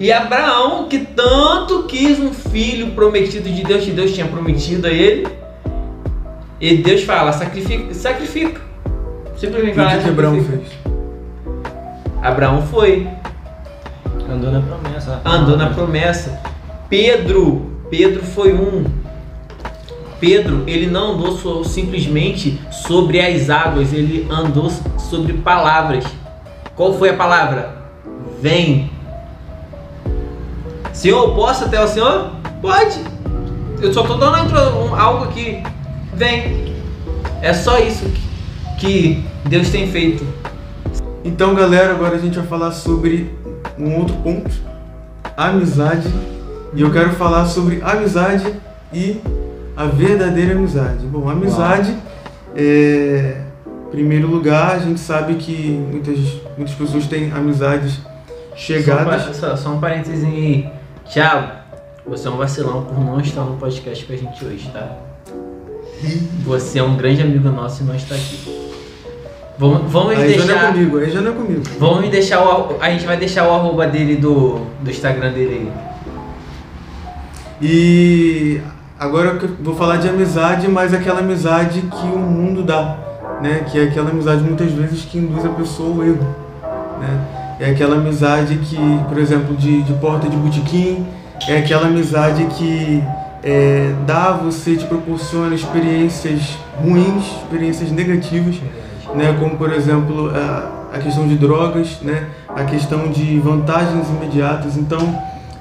e 0.00 0.12
Abraão, 0.12 0.88
que 0.88 0.98
tanto 0.98 1.84
quis 1.84 2.18
um 2.18 2.32
filho 2.32 2.92
prometido 2.92 3.50
de 3.50 3.62
Deus, 3.62 3.84
que 3.84 3.90
Deus 3.90 4.12
tinha 4.12 4.26
prometido 4.26 4.86
a 4.86 4.90
ele, 4.90 5.26
e 6.60 6.78
Deus 6.78 7.02
fala, 7.02 7.32
sacrifica. 7.32 7.92
sacrifica. 7.92 8.60
Simplesmente 9.36 9.74
fala, 9.74 9.98
o 9.98 10.02
que 10.02 10.08
Abraão 10.08 10.44
fez? 10.44 10.62
Abraão 12.22 12.62
foi. 12.62 13.06
Andou 14.28 14.50
na 14.50 14.60
promessa. 14.60 15.20
Andou 15.24 15.56
na 15.56 15.70
promessa. 15.70 16.40
Pedro, 16.88 17.70
Pedro 17.90 18.22
foi 18.22 18.52
um. 18.54 18.84
Pedro, 20.18 20.64
ele 20.66 20.86
não 20.86 21.12
andou 21.12 21.62
simplesmente 21.62 22.58
sobre 22.70 23.20
as 23.20 23.50
águas, 23.50 23.92
ele 23.92 24.26
andou 24.30 24.70
sobre 24.98 25.34
palavras. 25.34 26.04
Qual 26.74 26.94
foi 26.98 27.10
a 27.10 27.14
palavra? 27.14 27.76
Vem. 28.40 28.95
Senhor, 30.96 31.34
posso 31.34 31.64
até 31.64 31.78
o 31.78 31.86
Senhor? 31.86 32.30
Pode. 32.62 32.98
Eu 33.82 33.92
só 33.92 34.00
estou 34.00 34.16
dando 34.16 34.58
um, 34.78 34.94
algo 34.94 35.24
aqui. 35.24 35.62
Vem. 36.14 36.74
É 37.42 37.52
só 37.52 37.78
isso 37.78 38.06
que, 38.78 39.22
Deus 39.44 39.68
tem 39.68 39.90
feito. 39.92 40.26
Então, 41.22 41.54
galera, 41.54 41.90
agora 41.92 42.16
a 42.16 42.18
gente 42.18 42.38
vai 42.38 42.46
falar 42.46 42.72
sobre 42.72 43.30
um 43.78 43.94
outro 43.94 44.16
ponto: 44.16 44.50
amizade. 45.36 46.08
E 46.72 46.80
eu 46.80 46.90
quero 46.90 47.10
falar 47.10 47.44
sobre 47.44 47.82
amizade 47.82 48.54
e 48.90 49.20
a 49.76 49.84
verdadeira 49.84 50.54
amizade. 50.54 51.04
Bom, 51.06 51.28
amizade 51.28 51.94
é. 52.56 53.42
Em 53.66 53.90
primeiro 53.90 54.28
lugar, 54.28 54.76
a 54.76 54.78
gente 54.78 54.98
sabe 54.98 55.34
que 55.34 55.78
muitas, 55.92 56.18
muitas 56.56 56.74
pessoas 56.74 57.06
têm 57.06 57.30
amizades 57.32 58.00
chegadas. 58.56 59.36
Só, 59.36 59.56
só 59.56 59.70
um 59.70 59.78
parênteses 59.78 60.24
aí. 60.24 60.75
Thiago, 61.10 61.52
você 62.06 62.28
é 62.28 62.30
um 62.30 62.36
vacilão 62.36 62.84
por 62.84 62.98
não 62.98 63.20
estar 63.20 63.42
no 63.42 63.56
podcast 63.56 64.04
com 64.04 64.12
a 64.12 64.16
gente 64.16 64.44
hoje, 64.44 64.70
tá? 64.72 64.96
Você 66.44 66.78
é 66.78 66.82
um 66.82 66.96
grande 66.96 67.22
amigo 67.22 67.48
nosso 67.48 67.82
e 67.82 67.86
não 67.86 67.94
está 67.94 68.14
aqui. 68.14 68.66
Vamos, 69.58 69.90
vamos 69.90 70.10
aí 70.12 70.26
deixar. 70.26 70.46
Já 70.46 70.54
não 70.54 70.68
é 70.68 70.72
comigo, 70.72 70.98
aí 70.98 71.10
já 71.10 71.20
não 71.20 71.30
é 71.30 71.34
comigo. 71.34 71.62
Vamos 71.78 72.10
deixar 72.10 72.42
o. 72.42 72.76
A 72.80 72.90
gente 72.90 73.06
vai 73.06 73.16
deixar 73.16 73.48
o 73.48 73.52
arroba 73.52 73.86
dele 73.86 74.16
do, 74.16 74.66
do 74.82 74.90
Instagram 74.90 75.32
dele 75.32 75.72
aí. 75.72 75.72
E 77.62 78.60
agora 78.98 79.30
eu 79.30 79.48
vou 79.60 79.74
falar 79.74 79.96
de 79.96 80.08
amizade, 80.08 80.68
mas 80.68 80.92
aquela 80.92 81.20
amizade 81.20 81.80
que 81.80 82.06
o 82.06 82.18
mundo 82.18 82.62
dá, 82.62 82.98
né? 83.40 83.64
Que 83.70 83.78
é 83.78 83.82
aquela 83.84 84.10
amizade 84.10 84.42
muitas 84.42 84.70
vezes 84.72 85.06
que 85.06 85.16
induz 85.16 85.44
a 85.46 85.48
pessoa 85.50 85.94
ao 85.94 86.04
erro, 86.04 86.36
né? 87.00 87.45
É 87.58 87.70
aquela 87.70 87.96
amizade 87.96 88.56
que, 88.56 88.76
por 89.08 89.18
exemplo, 89.18 89.56
de, 89.56 89.82
de 89.82 89.92
porta 89.94 90.28
de 90.28 90.36
botequim, 90.36 91.06
é 91.48 91.58
aquela 91.58 91.86
amizade 91.86 92.44
que 92.56 93.02
é, 93.42 93.94
dá 94.06 94.32
você, 94.32 94.76
te 94.76 94.84
proporciona 94.86 95.54
experiências 95.54 96.58
ruins, 96.82 97.24
experiências 97.42 97.90
negativas, 97.90 98.56
né, 99.14 99.36
como 99.38 99.56
por 99.56 99.72
exemplo 99.72 100.30
a, 100.34 100.96
a 100.96 100.98
questão 100.98 101.26
de 101.26 101.36
drogas, 101.36 102.00
né, 102.02 102.26
a 102.48 102.64
questão 102.64 103.08
de 103.08 103.38
vantagens 103.38 104.08
imediatas. 104.08 104.76
Então 104.76 104.98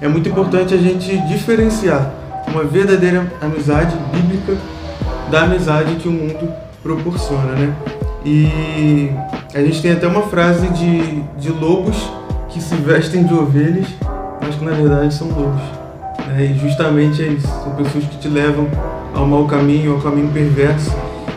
é 0.02 0.08
muito 0.08 0.28
importante 0.28 0.74
a 0.74 0.78
gente 0.78 1.18
diferenciar 1.28 2.12
uma 2.48 2.64
verdadeira 2.64 3.32
amizade 3.42 3.96
bíblica 4.12 4.58
da 5.30 5.44
amizade 5.44 5.96
que 5.96 6.08
o 6.08 6.12
mundo 6.12 6.52
proporciona, 6.82 7.54
né? 7.54 7.74
E 8.26 9.12
a 9.54 9.62
gente 9.62 9.82
tem 9.82 9.92
até 9.92 10.08
uma 10.08 10.24
frase 10.24 10.68
de, 10.70 11.22
de 11.38 11.50
lobos 11.52 11.96
que 12.50 12.60
se 12.60 12.76
vestem 12.76 13.24
de 13.24 13.34
ovelhas, 13.34 13.88
mas 14.42 14.56
que 14.56 14.66
na 14.66 14.72
verdade 14.72 15.14
são 15.14 15.28
lobos. 15.28 15.62
Né? 16.28 16.52
E 16.56 16.60
justamente 16.60 17.22
é 17.22 17.28
isso, 17.28 17.48
são 17.48 17.76
pessoas 17.76 18.04
que 18.06 18.18
te 18.18 18.28
levam 18.28 18.68
ao 19.14 19.28
mau 19.28 19.46
caminho, 19.46 19.94
ao 19.94 20.02
caminho 20.02 20.30
perverso. 20.30 20.92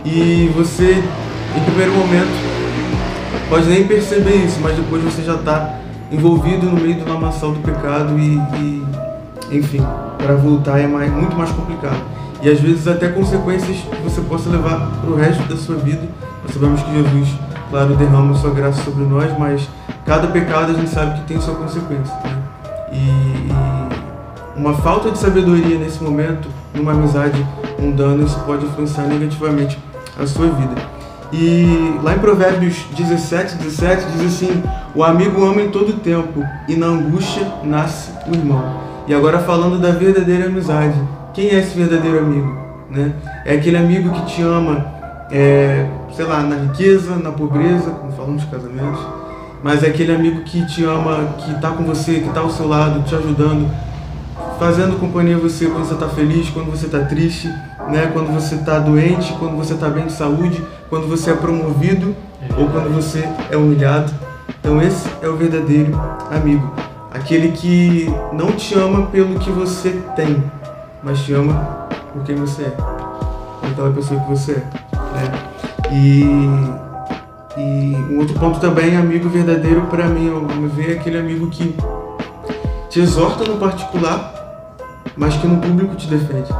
E 0.05 0.51
você, 0.57 1.03
em 1.57 1.64
primeiro 1.64 1.93
momento, 1.93 2.30
pode 3.51 3.66
nem 3.66 3.86
perceber 3.86 4.36
isso, 4.36 4.59
mas 4.62 4.74
depois 4.74 5.03
você 5.03 5.22
já 5.22 5.34
está 5.34 5.78
envolvido 6.11 6.66
no 6.66 6.80
meio 6.80 6.95
do 6.95 7.12
lamaçal 7.12 7.53
do 7.53 7.61
pecado 7.61 8.18
e, 8.18 8.41
e 8.57 9.59
enfim, 9.59 9.82
para 10.16 10.34
voltar 10.34 10.78
é 10.78 10.86
mais, 10.86 11.12
muito 11.12 11.36
mais 11.36 11.51
complicado. 11.51 12.01
E 12.41 12.49
às 12.49 12.61
vezes 12.61 12.86
até 12.86 13.09
consequências 13.09 13.78
que 13.78 14.03
você 14.03 14.20
possa 14.20 14.49
levar 14.49 14.91
para 15.01 15.11
o 15.11 15.16
resto 15.16 15.43
da 15.45 15.57
sua 15.57 15.76
vida. 15.76 16.03
Nós 16.43 16.55
sabemos 16.55 16.82
que 16.82 16.93
Jesus, 16.93 17.28
claro, 17.70 17.97
derrama 17.97 18.34
sua 18.34 18.51
graça 18.51 18.82
sobre 18.84 19.05
nós, 19.05 19.36
mas 19.39 19.68
cada 20.07 20.28
pecado 20.28 20.72
a 20.72 20.74
gente 20.74 20.91
sabe 20.91 21.20
que 21.20 21.26
tem 21.26 21.41
sua 21.41 21.55
consequência. 21.55 22.14
Né? 22.24 22.43
E, 22.93 22.97
e 22.97 24.59
uma 24.59 24.74
falta 24.74 25.11
de 25.11 25.18
sabedoria 25.18 25.78
nesse 25.78 26.03
momento, 26.03 26.49
numa 26.74 26.93
amizade 26.93 27.45
mundana, 27.78 28.24
isso 28.24 28.39
pode 28.41 28.66
influenciar 28.66 29.05
negativamente 29.05 29.78
a 30.18 30.26
sua 30.26 30.47
vida. 30.47 30.74
E 31.32 31.99
lá 32.03 32.14
em 32.14 32.18
Provérbios 32.18 32.86
17, 32.97 33.57
17 33.57 34.07
diz 34.12 34.26
assim: 34.26 34.62
O 34.95 35.05
amigo 35.05 35.45
ama 35.45 35.61
em 35.61 35.70
todo 35.70 36.01
tempo, 36.01 36.43
e 36.66 36.74
na 36.74 36.86
angústia 36.86 37.47
nasce 37.62 38.11
o 38.26 38.34
irmão. 38.34 38.80
E 39.07 39.14
agora 39.14 39.39
falando 39.39 39.78
da 39.78 39.91
verdadeira 39.91 40.47
amizade. 40.47 40.99
Quem 41.39 41.51
é 41.51 41.61
esse 41.61 41.78
verdadeiro 41.78 42.18
amigo? 42.18 42.53
Né? 42.91 43.12
É 43.45 43.55
aquele 43.55 43.76
amigo 43.76 44.11
que 44.11 44.26
te 44.26 44.43
ama, 44.43 44.84
é, 45.30 45.86
sei 46.12 46.24
lá, 46.24 46.41
na 46.41 46.57
riqueza, 46.57 47.14
na 47.14 47.30
pobreza, 47.30 47.93
como 47.93 48.11
falamos 48.11 48.43
de 48.43 48.49
casamentos, 48.49 48.99
mas 49.62 49.84
é 49.84 49.86
aquele 49.86 50.12
amigo 50.12 50.43
que 50.43 50.66
te 50.66 50.82
ama, 50.82 51.36
que 51.39 51.53
está 51.53 51.70
com 51.70 51.84
você, 51.84 52.14
que 52.14 52.26
está 52.26 52.41
ao 52.41 52.51
seu 52.51 52.66
lado, 52.66 53.05
te 53.05 53.14
ajudando, 53.14 53.70
fazendo 54.59 54.99
companhia 54.99 55.36
a 55.36 55.39
você 55.39 55.66
quando 55.66 55.84
você 55.84 55.95
está 55.95 56.09
feliz, 56.09 56.51
quando 56.51 56.72
você 56.72 56.86
está 56.86 57.05
triste, 57.05 57.47
né? 57.89 58.11
quando 58.12 58.34
você 58.34 58.57
está 58.57 58.80
doente, 58.80 59.32
quando 59.39 59.57
você 59.57 59.74
está 59.74 59.89
bem 59.89 60.07
de 60.07 60.12
saúde, 60.14 60.61
quando 60.91 61.07
você 61.07 61.30
é 61.30 61.34
promovido 61.34 62.16
ou 62.59 62.66
quando 62.66 62.93
você 62.93 63.28
é 63.49 63.57
humilhado. 63.57 64.12
Então 64.59 64.82
esse 64.82 65.09
é 65.22 65.28
o 65.28 65.36
verdadeiro 65.36 65.97
amigo. 66.32 66.68
Aquele 67.12 67.53
que 67.53 68.12
não 68.32 68.51
te 68.51 68.74
ama 68.74 69.07
pelo 69.07 69.39
que 69.39 69.51
você 69.51 70.03
tem, 70.16 70.43
mas 71.03 71.20
te 71.20 71.32
ama 71.32 71.88
por 72.12 72.22
quem 72.24 72.36
você 72.36 72.62
é. 72.62 72.70
Por 72.70 73.70
aquela 73.70 73.92
pessoa 73.92 74.20
que 74.20 74.28
você 74.28 74.53
é. 74.53 74.64
Né? 75.14 75.49
E, 75.90 76.22
e 77.57 77.96
um 78.11 78.18
outro 78.18 78.38
ponto 78.38 78.61
também, 78.61 78.96
amigo 78.96 79.28
verdadeiro 79.28 79.82
para 79.82 80.07
mim, 80.07 80.30
ao 80.30 80.40
meu 80.40 80.68
ver, 80.68 80.96
é 80.96 81.01
aquele 81.01 81.18
amigo 81.18 81.49
que 81.49 81.74
te 82.90 83.01
exorta 83.01 83.44
no 83.44 83.57
particular, 83.59 84.34
mas 85.16 85.36
que 85.36 85.46
no 85.46 85.59
público 85.59 85.94
te 85.94 86.07
defende. 86.07 86.51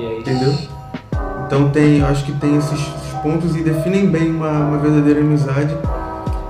É 0.00 0.18
Entendeu? 0.18 0.54
Então 1.46 1.70
tem, 1.70 2.02
acho 2.02 2.24
que 2.24 2.32
tem 2.32 2.56
esses, 2.56 2.72
esses 2.72 3.12
pontos 3.22 3.56
e 3.56 3.62
definem 3.62 4.08
bem 4.08 4.30
uma, 4.30 4.50
uma, 4.50 4.78
verdadeira 4.78 5.20
amizade. 5.20 5.76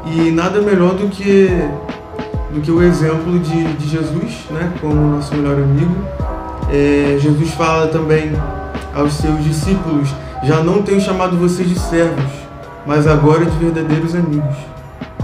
E 0.06 0.30
nada 0.30 0.60
melhor 0.60 0.94
do 0.94 1.08
que 1.08 1.48
do 2.52 2.60
que 2.60 2.70
o 2.70 2.82
exemplo 2.82 3.38
de, 3.40 3.64
de 3.74 3.88
Jesus, 3.88 4.46
né, 4.50 4.72
como 4.80 4.94
nosso 4.94 5.34
melhor 5.34 5.56
amigo. 5.56 5.94
É, 6.70 7.16
Jesus 7.20 7.50
fala 7.52 7.88
também 7.88 8.32
aos 8.94 9.14
seus 9.14 9.42
discípulos: 9.44 10.08
já 10.42 10.62
não 10.62 10.82
tenho 10.82 11.00
chamado 11.00 11.36
vocês 11.36 11.68
de 11.68 11.78
servos, 11.78 12.32
mas 12.86 13.06
agora 13.06 13.44
de 13.44 13.56
verdadeiros 13.58 14.14
amigos. 14.14 14.56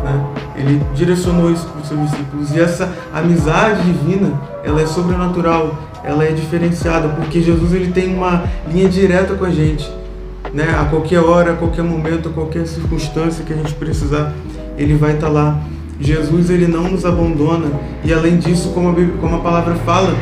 Né? 0.02 0.24
Ele 0.56 0.82
direcionou 0.94 1.50
isso 1.50 1.66
para 1.66 1.80
os 1.80 1.88
seus 1.88 2.00
discípulos. 2.10 2.54
E 2.54 2.60
essa 2.60 2.92
amizade 3.12 3.82
divina, 3.82 4.32
ela 4.64 4.80
é 4.82 4.86
sobrenatural, 4.86 5.78
ela 6.04 6.24
é 6.24 6.32
diferenciada, 6.32 7.08
porque 7.08 7.40
Jesus 7.40 7.72
ele 7.72 7.92
tem 7.92 8.14
uma 8.14 8.44
linha 8.68 8.88
direta 8.88 9.34
com 9.34 9.44
a 9.44 9.50
gente. 9.50 9.90
Né? 10.52 10.76
A 10.78 10.84
qualquer 10.84 11.20
hora, 11.20 11.52
a 11.52 11.56
qualquer 11.56 11.82
momento, 11.82 12.28
a 12.28 12.32
qualquer 12.32 12.66
circunstância 12.66 13.44
que 13.44 13.52
a 13.52 13.56
gente 13.56 13.74
precisar, 13.74 14.32
ele 14.76 14.94
vai 14.94 15.14
estar 15.14 15.28
lá. 15.28 15.58
Jesus 16.00 16.50
ele 16.50 16.66
não 16.66 16.84
nos 16.84 17.04
abandona 17.04 17.70
e 18.04 18.12
além 18.12 18.36
disso, 18.36 18.70
como 18.70 18.90
a, 18.90 18.94
como 19.20 19.36
a 19.36 19.38
palavra 19.38 19.76
fala, 19.76 20.12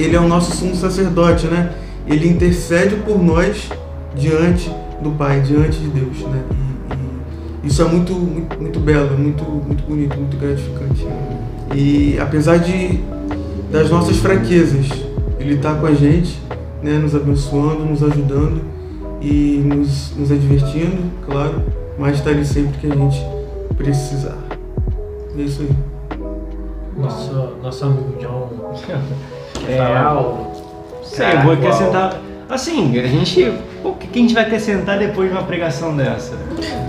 ele 0.00 0.16
é 0.16 0.20
o 0.20 0.28
nosso 0.28 0.56
sumo 0.56 0.74
sacerdote, 0.74 1.46
né? 1.46 1.72
Ele 2.06 2.28
intercede 2.28 2.96
por 2.96 3.22
nós 3.22 3.68
diante 4.14 4.70
do 5.02 5.10
Pai, 5.10 5.40
diante 5.40 5.78
de 5.78 5.88
Deus, 5.88 6.20
né? 6.20 6.42
E, 7.62 7.66
e 7.66 7.68
isso 7.68 7.82
é 7.82 7.84
muito, 7.84 8.12
muito, 8.12 8.60
muito 8.60 8.80
belo, 8.80 9.18
muito, 9.18 9.44
muito 9.44 9.84
bonito, 9.84 10.16
muito 10.16 10.36
gratificante. 10.36 11.06
E 11.74 12.18
apesar 12.18 12.58
de 12.58 13.00
das 13.70 13.90
nossas 13.90 14.16
fraquezas, 14.16 14.86
ele 15.38 15.54
está 15.54 15.74
com 15.74 15.86
a 15.86 15.92
gente, 15.92 16.40
né? 16.82 16.98
Nos 16.98 17.14
abençoando, 17.14 17.84
nos 17.84 18.02
ajudando 18.02 18.62
e 19.20 19.62
nos, 19.64 20.16
nos 20.16 20.30
advertindo, 20.30 21.10
claro, 21.26 21.62
mas 21.98 22.18
está 22.18 22.30
ali 22.30 22.44
sempre 22.44 22.78
que 22.78 22.86
a 22.86 22.94
gente 22.94 23.20
precisar. 23.76 24.38
É 25.36 25.42
isso 25.42 25.62
aí. 25.62 25.70
Nosso, 26.96 27.32
nosso 27.62 27.84
amigo 27.84 28.14
John. 29.76 30.52
É, 31.02 31.04
Sei, 31.04 31.32
eu 31.32 31.40
vou 31.42 31.52
acrescentar. 31.52 32.20
Assim, 32.48 32.98
a 32.98 33.06
gente. 33.06 33.52
O 33.84 33.92
que 33.92 34.18
a 34.18 34.22
gente 34.22 34.34
vai 34.34 34.44
acrescentar 34.44 34.98
depois 34.98 35.30
de 35.30 35.36
uma 35.36 35.44
pregação 35.44 35.96
dessa? 35.96 36.34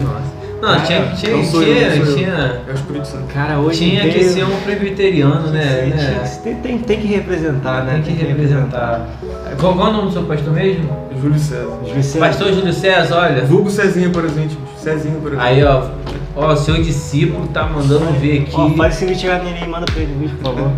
Nossa. 0.01 0.39
Não, 0.61 0.73
ah, 0.73 0.79
tinha, 0.81 1.13
tinha, 1.15 1.37
não 1.37 1.49
tinha, 1.49 1.95
eu, 1.95 2.15
tinha, 2.15 2.61
É 2.67 2.71
o 2.71 2.73
Espírito 2.73 3.07
Santo. 3.07 3.33
Cara, 3.33 3.59
hoje 3.59 3.79
tinha 3.79 4.09
que 4.09 4.23
ser 4.25 4.43
um 4.43 4.59
presbiteriano, 4.59 5.51
né? 5.51 5.85
né? 5.85 6.39
Tem, 6.43 6.55
tem, 6.55 6.79
tem, 6.79 6.99
que 6.99 7.07
representar, 7.07 7.85
né? 7.85 8.01
Tem 8.03 8.13
que 8.13 8.25
representar. 8.25 9.07
Qual, 9.57 9.73
qual 9.73 9.87
é 9.87 9.89
o 9.89 9.93
nome 9.93 10.07
do 10.07 10.13
seu 10.13 10.23
pastor 10.23 10.53
mesmo? 10.53 10.89
Júlio 11.21 11.39
César. 11.39 11.77
Júlio 11.85 12.03
César. 12.03 12.19
Pastor 12.19 12.53
Júlio 12.53 12.73
César, 12.73 13.15
olha. 13.15 13.45
Vulgo 13.45 13.69
Cezinha, 13.69 14.09
por 14.09 14.25
exemplo. 14.25 14.57
Cezinha, 14.77 15.15
por 15.15 15.27
exemplo. 15.27 15.45
Aí, 15.45 15.63
ó. 15.63 15.87
Ó, 16.35 16.55
seu 16.55 16.75
discípulo 16.75 17.47
tá 17.47 17.65
mandando 17.65 18.11
ver 18.19 18.41
aqui. 18.41 18.55
Ó, 18.55 18.69
faz 18.71 18.95
esse 18.95 19.05
vídeo 19.05 19.21
chegar 19.21 19.41
nele 19.41 19.59
e 19.63 19.67
manda 19.67 19.85
pra 19.85 20.01
ele, 20.01 20.29
por 20.29 20.53
favor. 20.53 20.71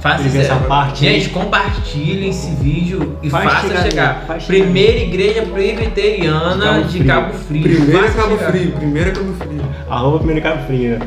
Faça 0.00 0.38
essa 0.38 0.56
parte. 0.56 1.00
Gente, 1.00 1.30
compartilhem 1.30 2.30
esse 2.30 2.50
vídeo 2.52 3.18
e 3.22 3.28
Faz 3.28 3.52
faça 3.52 3.68
chegar. 3.68 3.82
chegar. 3.82 4.24
Faz 4.26 4.44
Primeira 4.44 4.92
chegar. 4.92 5.06
igreja 5.06 5.42
presbiteriana 5.42 6.82
de 6.82 7.02
Cabo 7.04 7.32
Frio. 7.34 7.62
Primeira 7.62 8.10
Cabo 8.10 8.36
Frio. 8.36 8.72
Primeira 8.72 9.10
Cabo 9.10 9.32
Frio. 9.34 9.62
Arroba 9.90 10.18
Primeira 10.18 10.40
Cabo 10.40 10.62
Frio. 10.66 10.98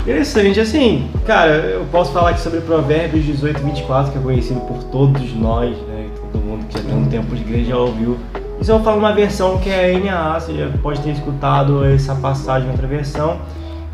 Interessante, 0.00 0.58
assim, 0.58 1.08
cara, 1.24 1.52
eu 1.52 1.84
posso 1.92 2.12
falar 2.12 2.30
aqui 2.30 2.40
sobre 2.40 2.60
Provérbios 2.60 3.24
18 3.24 3.60
e 3.60 3.64
24, 3.66 4.12
que 4.12 4.18
é 4.18 4.20
conhecido 4.20 4.60
por 4.62 4.82
todos 4.84 5.32
nós, 5.36 5.70
né? 5.86 6.08
Todo 6.32 6.42
mundo 6.44 6.66
que 6.66 6.76
já 6.76 6.84
tem 6.84 6.96
um 6.96 7.06
tempo 7.06 7.34
de 7.36 7.42
igreja 7.42 7.70
já 7.70 7.76
ouviu. 7.76 8.18
Isso 8.60 8.70
eu 8.70 8.76
vou 8.76 8.84
falar 8.84 8.96
uma 8.96 9.12
versão 9.12 9.58
que 9.58 9.70
é 9.70 9.94
a 9.94 9.98
NAA, 9.98 10.40
você 10.40 10.54
já 10.54 10.68
pode 10.82 11.00
ter 11.02 11.10
escutado 11.10 11.84
essa 11.84 12.16
passagem 12.16 12.68
em 12.68 12.72
outra 12.72 12.86
versão, 12.88 13.38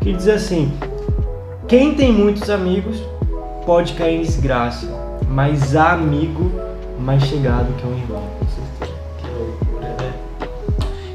que 0.01 0.11
diz 0.11 0.27
assim: 0.27 0.73
Quem 1.67 1.93
tem 1.93 2.11
muitos 2.11 2.49
amigos 2.49 2.99
pode 3.65 3.93
cair 3.93 4.19
em 4.19 4.21
desgraça, 4.21 4.87
mas 5.27 5.75
há 5.75 5.93
amigo 5.93 6.51
mais 6.99 7.23
chegado 7.23 7.73
que 7.75 7.87
um 7.87 7.97
irmão. 7.97 8.23
Que 9.17 9.27
loucura, 9.27 9.95
né? 10.01 10.13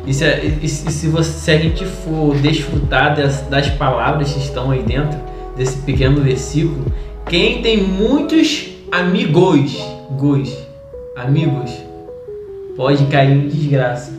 E 0.07 0.15
se, 0.15 0.25
e, 0.25 0.65
e 0.65 0.69
se, 0.69 1.09
você, 1.09 1.31
se 1.31 1.51
a 1.51 1.59
gente 1.59 1.85
for 1.85 2.35
desfrutar 2.37 3.17
das, 3.17 3.43
das 3.43 3.69
palavras 3.71 4.33
que 4.33 4.39
estão 4.39 4.71
aí 4.71 4.83
dentro 4.83 5.19
desse 5.57 5.79
pequeno 5.79 6.21
versículo, 6.21 6.87
quem 7.27 7.63
tem 7.63 7.83
muitos 7.83 8.69
amigos, 8.93 9.77
gos, 10.13 10.57
amigos, 11.17 11.71
pode 12.77 13.07
cair 13.07 13.33
em 13.33 13.49
desgraça. 13.49 14.13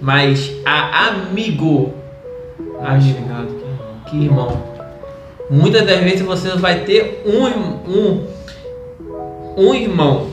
Mas 0.00 0.52
a 0.64 1.08
amigo, 1.08 1.92
mais 2.80 3.04
chegado 3.04 3.56
que 4.06 4.24
irmão. 4.24 4.75
Muitas 5.48 5.86
das 5.86 6.00
vezes 6.00 6.22
você 6.22 6.48
vai 6.56 6.80
ter 6.80 7.22
um, 7.24 7.44
um, 7.88 8.26
um 9.56 9.74
irmão, 9.74 10.26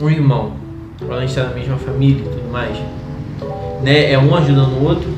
um 0.00 0.10
irmão, 0.10 0.52
para 0.98 1.24
estar 1.24 1.44
na 1.44 1.54
mesma 1.54 1.78
família 1.78 2.20
e 2.20 2.28
tudo 2.28 2.52
mais, 2.52 2.76
né? 3.82 4.12
É 4.12 4.18
um 4.18 4.34
ajudando 4.36 4.74
o 4.74 4.84
outro. 4.84 5.08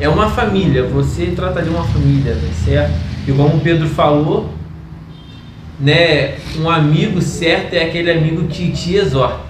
É 0.00 0.08
uma 0.08 0.30
família, 0.30 0.82
você 0.82 1.26
trata 1.26 1.62
de 1.62 1.68
uma 1.68 1.84
família, 1.84 2.34
né? 2.34 2.50
certo? 2.64 2.92
E 3.26 3.32
como 3.32 3.56
o 3.56 3.60
Pedro 3.60 3.86
falou, 3.86 4.48
né? 5.78 6.38
Um 6.58 6.68
amigo 6.68 7.22
certo 7.22 7.74
é 7.74 7.84
aquele 7.84 8.10
amigo 8.10 8.48
que 8.48 8.72
te 8.72 8.96
exorta. 8.96 9.46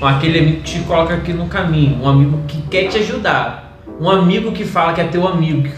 Aquele 0.00 0.40
amigo 0.40 0.56
que 0.62 0.78
te 0.78 0.80
coloca 0.80 1.14
aqui 1.14 1.32
no 1.32 1.46
caminho, 1.46 2.02
um 2.02 2.08
amigo 2.08 2.40
que 2.48 2.60
quer 2.62 2.88
te 2.88 2.98
ajudar 2.98 3.63
um 4.00 4.10
amigo 4.10 4.52
que 4.52 4.64
fala 4.64 4.92
que 4.92 5.00
é 5.00 5.04
teu 5.04 5.26
amigo, 5.26 5.62
que 5.62 5.70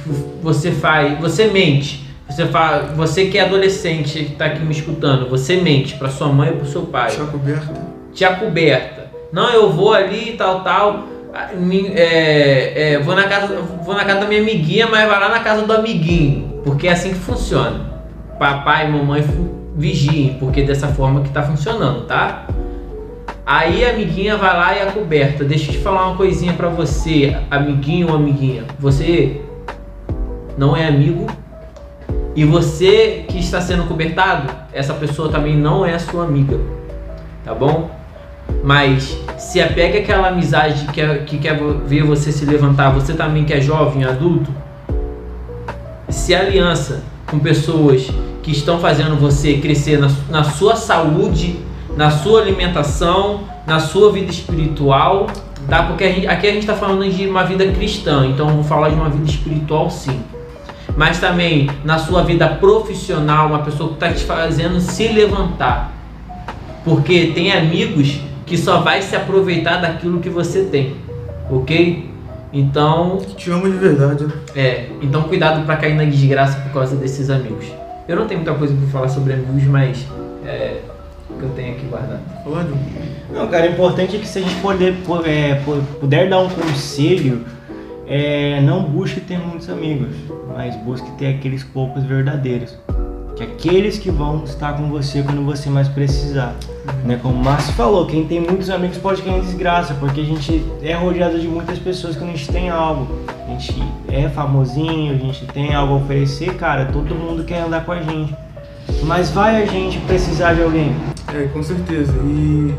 você 0.43 0.71
faz, 0.73 1.19
você 1.19 1.47
mente. 1.47 2.07
Você 2.29 2.47
fala, 2.47 2.93
você 2.97 3.27
que 3.27 3.39
é 3.39 3.43
adolescente 3.43 4.25
que 4.25 4.33
está 4.33 4.47
aqui 4.47 4.65
me 4.65 4.73
escutando, 4.73 5.29
você 5.29 5.57
mente 5.57 5.95
para 5.95 6.09
sua 6.09 6.29
mãe 6.29 6.51
ou 6.51 6.57
para 6.57 6.67
seu 6.67 6.83
pai. 6.83 7.11
Te 7.11 7.21
acoberta. 7.21 7.75
Te 8.13 8.25
acoberta. 8.25 9.07
Não, 9.33 9.51
eu 9.51 9.71
vou 9.71 9.93
ali 9.93 10.31
e 10.31 10.33
tal, 10.33 10.63
tal. 10.65 11.07
ah, 11.33 11.51
é, 11.95 12.95
é, 12.95 12.99
vou, 12.99 13.15
na 13.15 13.25
casa, 13.25 13.61
vou 13.85 13.95
na 13.95 14.05
casa 14.05 14.21
da 14.21 14.27
minha 14.27 14.41
amiguinha, 14.41 14.89
mas 14.89 15.09
vai 15.09 15.21
lá 15.21 15.29
na 15.29 15.41
casa 15.41 15.65
do 15.65 15.73
amiguinho. 15.73 16.63
Porque 16.65 16.89
é 16.89 16.93
assim 16.93 17.11
que 17.11 17.19
funciona. 17.19 17.95
Papai 18.39 18.89
e 18.89 18.91
mamãe 18.91 19.25
vigiem, 19.77 20.37
porque 20.41 20.63
dessa 20.63 20.89
forma 20.89 21.21
que 21.21 21.31
tá 21.31 21.43
funcionando, 21.43 22.07
tá? 22.07 22.47
Aí 23.47 23.85
a 23.85 23.91
amiguinha 23.91 24.37
vai 24.37 24.53
lá 24.53 24.75
e 24.75 24.81
é 24.81 24.87
coberta. 24.87 25.45
Deixa 25.45 25.71
eu 25.71 25.77
te 25.77 25.79
falar 25.79 26.09
uma 26.09 26.17
coisinha 26.17 26.53
pra 26.53 26.69
você, 26.69 27.37
amiguinho 27.49 28.09
ou 28.09 28.17
amiguinha. 28.17 28.65
Você 28.81 29.41
não 30.59 30.77
é 30.77 30.89
amigo 30.89 31.27
e 32.35 32.45
você 32.45 33.25
que 33.29 33.39
está 33.39 33.61
sendo 33.61 33.85
cobertado, 33.85 34.53
essa 34.73 34.93
pessoa 34.93 35.31
também 35.31 35.57
não 35.57 35.87
é 35.87 35.99
sua 35.99 36.25
amiga, 36.25 36.61
tá 37.45 37.55
bom? 37.55 37.91
Mas 38.63 39.17
se 39.39 39.61
apega 39.61 40.01
àquela 40.01 40.29
amizade 40.29 40.85
que 40.85 40.93
quer, 40.93 41.25
que 41.25 41.39
quer 41.39 41.59
ver 41.87 42.03
você 42.03 42.31
se 42.31 42.45
levantar, 42.45 42.91
você 42.91 43.15
também 43.15 43.45
que 43.45 43.55
é 43.55 43.61
jovem, 43.61 44.05
adulto, 44.05 44.51
se 46.11 46.35
aliança 46.35 47.03
com 47.27 47.39
pessoas 47.39 48.11
que 48.43 48.51
estão 48.51 48.79
fazendo 48.79 49.17
você 49.17 49.55
crescer 49.59 49.99
na, 49.99 50.11
na 50.29 50.45
sua 50.45 50.77
saúde, 50.77 51.59
na 51.97 52.11
sua 52.11 52.43
alimentação, 52.43 53.41
na 53.67 53.81
sua 53.81 54.13
vida 54.13 54.31
espiritual, 54.31 55.27
tá? 55.69 55.83
Porque 55.85 56.05
a 56.05 56.13
gente- 56.13 56.27
aqui 56.27 56.47
a 56.47 56.51
gente 56.51 56.61
está 56.61 56.75
falando 56.75 57.09
de 57.11 57.27
uma 57.27 57.45
vida 57.45 57.67
cristã, 57.73 58.27
então 58.27 58.49
vou 58.51 58.63
falar 58.63 58.91
de 58.91 58.95
uma 58.95 59.09
vida 59.09 59.29
espiritual 59.29 59.91
sim 59.91 60.21
mas 60.97 61.21
também 61.21 61.69
na 61.85 61.99
sua 61.99 62.23
vida 62.23 62.49
profissional, 62.49 63.49
uma 63.49 63.59
pessoa 63.59 63.91
que 63.91 63.95
está 63.97 64.13
te 64.13 64.25
fazendo 64.25 64.81
se 64.81 65.09
levantar. 65.09 65.93
Porque 66.85 67.33
tem 67.35 67.53
amigos 67.53 68.21
que 68.47 68.57
só 68.57 68.81
vai 68.81 69.03
se 69.03 69.15
aproveitar 69.15 69.77
daquilo 69.81 70.21
que 70.21 70.31
você 70.31 70.65
tem, 70.65 70.97
ok? 71.51 72.11
Então, 72.53 73.19
te 73.37 73.51
ama 73.51 73.69
de 73.69 73.77
verdade, 73.77 74.27
é, 74.55 74.87
então 75.03 75.25
cuidado 75.25 75.67
para 75.67 75.77
cair 75.77 75.95
na 75.95 76.05
desgraça 76.05 76.59
por 76.61 76.73
causa 76.73 76.97
desses 76.97 77.29
amigos. 77.29 77.67
Eu 78.09 78.17
não 78.17 78.27
tenho 78.27 78.41
muita 78.41 78.57
coisa 78.57 78.75
para 78.75 78.87
falar 78.87 79.09
sobre 79.09 79.35
amigos, 79.35 79.65
mas 79.65 80.07
é 80.47 80.81
que 81.37 81.43
eu 81.45 81.51
tenho 81.51 81.73
aqui 81.77 81.87
guardado. 81.87 82.21
Não, 83.33 83.47
cara, 83.49 83.67
o 83.69 83.73
importante 83.73 84.17
é 84.17 84.19
que 84.19 84.27
se 84.27 84.39
a 84.39 84.43
gente 84.43 84.55
puder, 84.57 84.95
pu- 85.05 85.25
é, 85.25 85.57
pu- 85.65 85.83
puder 86.01 86.29
dar 86.29 86.41
um 86.41 86.49
conselho, 86.49 87.45
é, 88.07 88.61
não 88.61 88.83
busque 88.83 89.21
ter 89.21 89.39
muitos 89.39 89.69
amigos, 89.69 90.15
mas 90.55 90.75
busque 90.77 91.11
ter 91.13 91.35
aqueles 91.35 91.63
poucos 91.65 92.03
verdadeiros. 92.05 92.77
Que 93.37 93.43
aqueles 93.43 93.99
que 93.99 94.11
vão 94.11 94.45
estar 94.45 94.73
com 94.79 94.89
você 94.89 95.23
quando 95.23 95.45
você 95.45 95.69
mais 95.69 95.89
precisar. 95.89 96.55
Né? 97.05 97.19
Como 97.21 97.35
o 97.35 97.45
Márcio 97.45 97.75
falou, 97.75 98.07
quem 98.07 98.25
tem 98.25 98.41
muitos 98.41 98.71
amigos 98.71 98.97
pode 98.97 99.21
cair 99.21 99.37
em 99.37 99.41
desgraça, 99.41 99.93
porque 100.01 100.21
a 100.23 100.25
gente 100.25 100.65
é 100.81 100.95
rodeado 100.95 101.39
de 101.39 101.47
muitas 101.47 101.79
pessoas 101.79 102.17
quando 102.17 102.31
a 102.31 102.33
gente 102.33 102.49
tem 102.51 102.71
algo. 102.71 103.07
A 103.47 103.51
gente 103.51 103.75
é 104.09 104.29
famosinho, 104.31 105.15
a 105.15 105.19
gente 105.19 105.45
tem 105.47 105.75
algo 105.75 105.95
a 105.95 105.97
oferecer, 105.99 106.55
cara, 106.55 106.87
todo 106.87 107.15
mundo 107.15 107.45
quer 107.45 107.61
andar 107.63 107.85
com 107.85 107.93
a 107.93 108.01
gente. 108.01 108.35
Mas 109.03 109.31
vai 109.31 109.63
a 109.63 109.67
gente 109.67 109.99
precisar 110.01 110.55
de 110.55 110.63
alguém. 110.63 110.95
É, 111.37 111.49
com 111.49 111.63
certeza. 111.63 112.15
E 112.25 112.75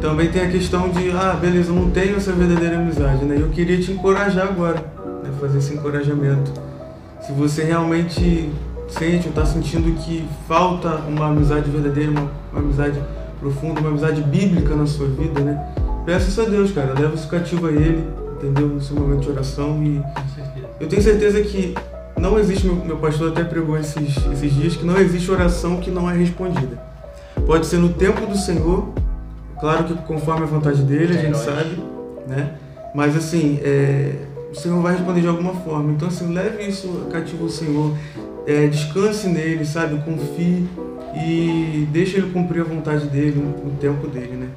também 0.00 0.30
tem 0.30 0.40
a 0.40 0.48
questão 0.48 0.88
de, 0.88 1.10
ah, 1.10 1.36
beleza, 1.38 1.70
eu 1.70 1.74
não 1.74 1.90
tenho 1.90 2.16
essa 2.16 2.32
verdadeira 2.32 2.78
amizade, 2.78 3.26
né? 3.26 3.36
Eu 3.38 3.50
queria 3.50 3.78
te 3.78 3.92
encorajar 3.92 4.48
agora, 4.48 4.80
né? 5.22 5.30
Fazer 5.38 5.58
esse 5.58 5.74
encorajamento. 5.74 6.50
Se 7.20 7.32
você 7.32 7.62
realmente 7.62 8.50
sente 8.88 9.26
ou 9.26 9.30
está 9.30 9.44
sentindo 9.44 9.94
que 10.00 10.26
falta 10.48 10.96
uma 11.06 11.26
amizade 11.26 11.70
verdadeira, 11.70 12.10
uma, 12.10 12.30
uma 12.52 12.60
amizade 12.62 12.98
profunda, 13.38 13.80
uma 13.80 13.90
amizade 13.90 14.22
bíblica 14.22 14.74
na 14.74 14.86
sua 14.86 15.06
vida, 15.06 15.40
né? 15.40 15.74
Peça 16.06 16.28
isso 16.28 16.40
a 16.40 16.44
Deus, 16.46 16.72
cara. 16.72 16.94
Leva 16.98 17.14
isso 17.14 17.28
cativo 17.28 17.66
a 17.66 17.70
Ele, 17.70 18.08
entendeu? 18.36 18.68
No 18.68 18.80
seu 18.80 18.96
momento 18.96 19.20
de 19.20 19.30
oração. 19.30 19.82
E 19.82 20.02
eu 20.80 20.88
tenho 20.88 21.02
certeza 21.02 21.38
que 21.42 21.74
não 22.18 22.38
existe, 22.38 22.66
meu, 22.66 22.76
meu 22.76 22.96
pastor 22.96 23.32
até 23.32 23.44
pregou 23.44 23.76
esses, 23.76 24.16
esses 24.32 24.54
dias, 24.54 24.74
que 24.74 24.86
não 24.86 24.96
existe 24.96 25.30
oração 25.30 25.80
que 25.80 25.90
não 25.90 26.08
é 26.08 26.16
respondida. 26.16 26.93
Pode 27.46 27.66
ser 27.66 27.78
no 27.78 27.90
tempo 27.90 28.26
do 28.26 28.36
Senhor, 28.36 28.88
claro 29.60 29.84
que 29.84 29.94
conforme 30.04 30.42
a 30.42 30.46
vontade 30.46 30.82
dele, 30.82 31.12
a 31.12 31.20
gente 31.20 31.38
Heróis. 31.38 31.44
sabe, 31.44 31.82
né? 32.26 32.54
Mas 32.94 33.16
assim, 33.16 33.58
é, 33.62 34.12
o 34.50 34.54
Senhor 34.54 34.80
vai 34.80 34.94
responder 34.94 35.20
de 35.20 35.28
alguma 35.28 35.52
forma. 35.54 35.92
Então 35.92 36.08
assim, 36.08 36.32
leve 36.32 36.64
isso 36.64 37.06
cativo 37.10 37.44
ao 37.44 37.50
Senhor, 37.50 37.96
é, 38.46 38.66
descanse 38.66 39.28
nele, 39.28 39.64
sabe? 39.64 40.00
Confie 40.04 40.66
e 41.14 41.86
deixe 41.92 42.16
ele 42.16 42.30
cumprir 42.30 42.62
a 42.62 42.64
vontade 42.64 43.06
dele 43.06 43.40
no, 43.40 43.70
no 43.70 43.76
tempo 43.78 44.06
dele, 44.06 44.36
né? 44.36 44.48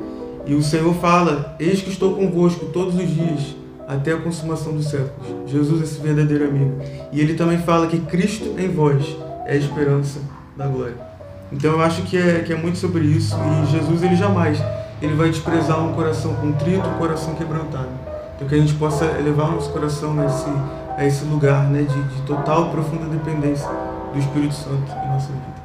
E 0.46 0.54
o 0.54 0.64
Senhor 0.64 0.94
fala: 0.96 1.56
Eis 1.60 1.82
que 1.82 1.90
estou 1.90 2.16
convosco 2.16 2.68
todos 2.68 2.96
os 2.96 3.08
dias, 3.08 3.56
até 3.88 4.14
a 4.14 4.18
consumação 4.18 4.74
dos 4.74 4.90
séculos. 4.90 5.28
Jesus, 5.46 5.82
esse 5.82 6.00
verdadeiro 6.00 6.46
amigo. 6.46 6.76
E 7.12 7.20
ele 7.20 7.34
também 7.34 7.58
fala 7.58 7.88
que 7.88 8.00
Cristo 8.00 8.56
em 8.58 8.70
vós 8.70 9.04
é 9.46 9.54
a 9.54 9.56
esperança 9.56 10.20
da 10.56 10.68
glória. 10.68 11.07
Então 11.52 11.72
eu 11.72 11.82
acho 11.82 12.02
que 12.04 12.18
é, 12.18 12.39
que 12.39 12.54
é 12.54 12.56
muito 12.56 12.78
sobre 12.78 13.04
isso. 13.04 13.36
E 13.36 13.72
Jesus, 13.72 14.04
ele 14.04 14.16
jamais 14.16 14.62
ele 15.02 15.14
vai 15.14 15.30
desprezar 15.30 15.80
um 15.84 15.93
coração 15.93 16.34
contrito, 16.36 16.88
um 16.88 16.93
coração 16.93 17.36
quebrantado. 17.36 17.89
Então 18.36 18.48
que 18.48 18.56
a 18.56 18.58
gente 18.58 18.74
possa 18.74 19.06
elevar 19.06 19.50
o 19.50 19.54
nosso 19.54 19.70
coração 19.72 20.20
a 20.20 20.26
esse, 20.26 20.50
a 20.98 21.06
esse 21.06 21.26
lugar 21.26 21.64
né, 21.66 21.84
de, 21.84 22.04
de 22.04 22.22
total 22.24 22.68
e 22.68 22.70
profunda 22.72 23.06
dependência 23.06 23.70
do 24.14 24.20
Espírito 24.20 24.54
Santo 24.54 24.91
em 24.91 25.08
nossa 25.08 25.28
vida. 25.28 25.58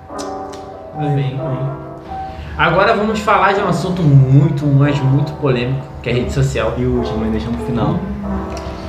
Amém. 0.94 1.40
Agora 2.56 2.94
vamos 2.94 3.18
falar 3.20 3.52
de 3.52 3.60
um 3.60 3.68
assunto 3.68 4.02
muito, 4.02 4.66
mas 4.66 4.98
muito 5.00 5.32
polêmico, 5.40 5.86
que 6.02 6.10
é 6.10 6.12
a 6.12 6.16
rede 6.16 6.32
social. 6.32 6.74
E 6.76 6.84
o 6.84 6.98
último, 6.98 7.24
deixamos 7.30 7.56
pro 7.56 7.66
final. 7.66 7.98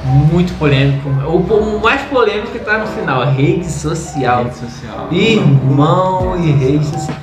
Muito 0.03 0.53
polêmico. 0.57 1.09
O, 1.09 1.79
mais 1.81 2.01
polêmico 2.03 2.51
que 2.51 2.59
tá 2.59 2.77
no 2.77 2.87
final, 2.87 3.25
rede 3.31 3.69
social. 3.69 4.43
Rede 4.43 4.55
social. 4.55 5.07
Irmão 5.11 6.37
e 6.43 6.51
rede 6.51 6.85
social. 6.85 7.17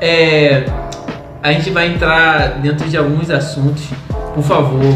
É, 0.00 0.66
a 1.42 1.52
gente 1.52 1.70
vai 1.70 1.88
entrar 1.88 2.58
dentro 2.60 2.88
de 2.88 2.96
alguns 2.96 3.30
assuntos. 3.30 3.84
Por 4.34 4.42
favor, 4.42 4.94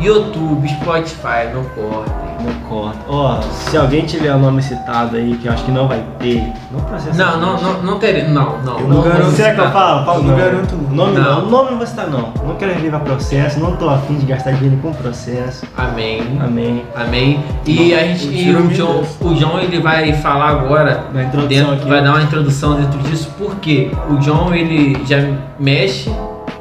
YouTube, 0.00 0.68
Spotify, 0.68 1.52
não 1.54 1.64
cortem. 1.64 2.30
Não 2.40 2.54
corta. 2.70 2.98
Ó, 3.06 3.40
se 3.42 3.76
alguém 3.76 4.06
tiver 4.06 4.34
o 4.34 4.38
nome 4.38 4.62
citado 4.62 5.16
aí, 5.16 5.36
que 5.36 5.46
eu 5.46 5.52
acho 5.52 5.62
que 5.62 5.70
não 5.70 5.86
vai 5.86 6.02
ter, 6.18 6.42
não 6.72 6.80
processa. 6.80 7.22
Não, 7.22 7.38
não, 7.38 7.58
gente. 7.58 7.64
não, 7.64 7.82
não 7.82 7.98
terei. 7.98 8.28
Não, 8.28 8.58
não. 8.62 8.80
Eu 8.80 8.88
não 8.88 9.02
garanto. 9.02 9.22
vou 9.24 9.32
Será 9.32 9.54
que 9.54 9.60
eu 9.60 9.70
falo? 9.70 10.06
Falo 10.06 10.18
Eu 10.20 10.24
não 10.24 10.36
garanto, 10.36 10.74
não. 10.76 10.90
Nome 10.96 11.18
não. 11.18 11.40
Não. 11.42 11.50
Nome 11.50 11.70
não 11.72 11.78
vou 11.78 11.86
citar 11.86 12.08
não. 12.08 12.32
Não 12.46 12.54
quero 12.56 12.80
levar 12.80 13.00
processo, 13.00 13.60
não 13.60 13.76
tô 13.76 13.90
afim 13.90 14.14
de 14.14 14.24
gastar 14.24 14.52
dinheiro 14.52 14.78
com 14.80 14.90
processo. 14.92 15.66
Amém. 15.76 16.22
Amém. 16.42 16.84
Amém. 16.96 17.44
E 17.66 17.92
a 17.92 18.04
gente, 18.04 18.26
e 18.28 18.56
o 18.56 18.68
John, 18.68 19.04
o 19.20 19.34
John 19.34 19.58
ele 19.58 19.78
vai 19.80 20.14
falar 20.14 20.48
agora 20.48 21.04
Na 21.12 21.24
introdução 21.24 21.48
dentro, 21.48 21.72
aqui. 21.74 21.88
vai 21.88 22.02
dar 22.02 22.12
uma 22.12 22.22
introdução 22.22 22.74
dentro 22.74 22.98
disso, 23.00 23.30
porque 23.36 23.90
o 24.08 24.16
John 24.16 24.54
ele 24.54 25.04
já 25.04 25.18
mexe 25.58 26.10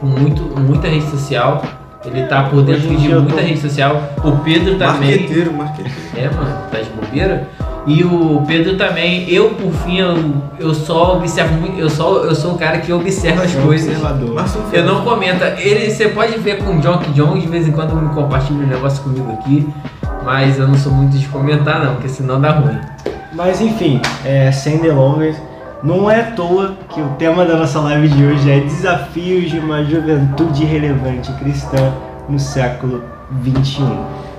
com 0.02 0.08
muito, 0.08 0.42
muita 0.60 0.90
rede 0.90 1.10
social. 1.10 1.62
Ele 2.06 2.24
tá 2.28 2.44
por 2.44 2.62
dentro 2.62 2.88
de 2.96 3.10
muita 3.10 3.34
tô- 3.34 3.42
rede 3.42 3.60
social. 3.60 4.02
O 4.24 4.32
Pedro 4.44 4.78
também. 4.78 5.12
Marqueteiro, 5.20 5.54
marqueteiro. 5.54 5.98
É, 6.16 6.30
mano, 6.30 6.58
tá 6.72 6.80
de 6.80 6.90
bobeira. 6.92 7.48
E 7.88 8.04
o 8.04 8.44
Pedro 8.46 8.78
também, 8.78 9.28
eu 9.30 9.50
por 9.52 9.72
fim, 9.72 9.98
eu, 10.00 10.34
eu 10.60 10.74
só 10.74 11.18
observo 11.18 11.56
muito, 11.56 11.80
eu 11.80 11.90
só 11.90 12.18
eu 12.24 12.36
sou 12.36 12.54
o 12.54 12.58
cara 12.58 12.78
que 12.80 12.92
observa 12.94 13.44
as 13.44 13.56
É 13.56 13.60
um 13.60 13.64
coisas. 13.64 13.98
Eu 14.72 14.86
não 14.86 15.02
comento. 15.04 15.44
Ele, 15.44 15.90
você 15.90 16.10
pode 16.10 16.38
ver 16.40 16.58
com 16.64 16.78
o 16.78 16.80
John 16.82 17.00
que 17.00 17.12
John 17.12 17.38
de 17.38 17.48
vez 17.48 17.68
em 17.68 17.72
quando 17.72 17.96
me 17.96 18.14
compartilha 18.14 18.60
um 18.64 18.68
negócio 18.68 19.02
comigo 19.04 19.32
aqui, 19.34 19.68
mas 20.24 20.60
eu 20.60 20.68
não 20.68 20.76
sou 20.78 20.92
muito 20.92 21.18
de 21.18 21.26
comentar 21.28 21.84
não, 21.84 21.94
porque 21.96 22.10
senão 22.10 22.40
dá 22.40 22.52
ruim. 22.52 22.78
Mas 23.34 23.60
enfim, 23.62 24.02
é, 24.26 24.52
sem 24.52 24.78
delongas, 24.78 25.36
não 25.84 26.10
é 26.10 26.22
à 26.22 26.32
toa 26.32 26.76
que 26.90 27.02
o 27.02 27.10
tema 27.18 27.46
da 27.46 27.56
nossa 27.56 27.80
live 27.80 28.10
de 28.10 28.26
hoje 28.26 28.52
é 28.52 28.60
Desafios 28.60 29.50
de 29.50 29.60
uma 29.60 29.84
Juventude 29.84 30.66
Relevante 30.66 31.32
Cristã 31.34 31.94
no 32.28 32.38
século 32.40 33.04
XXI. 33.44 33.84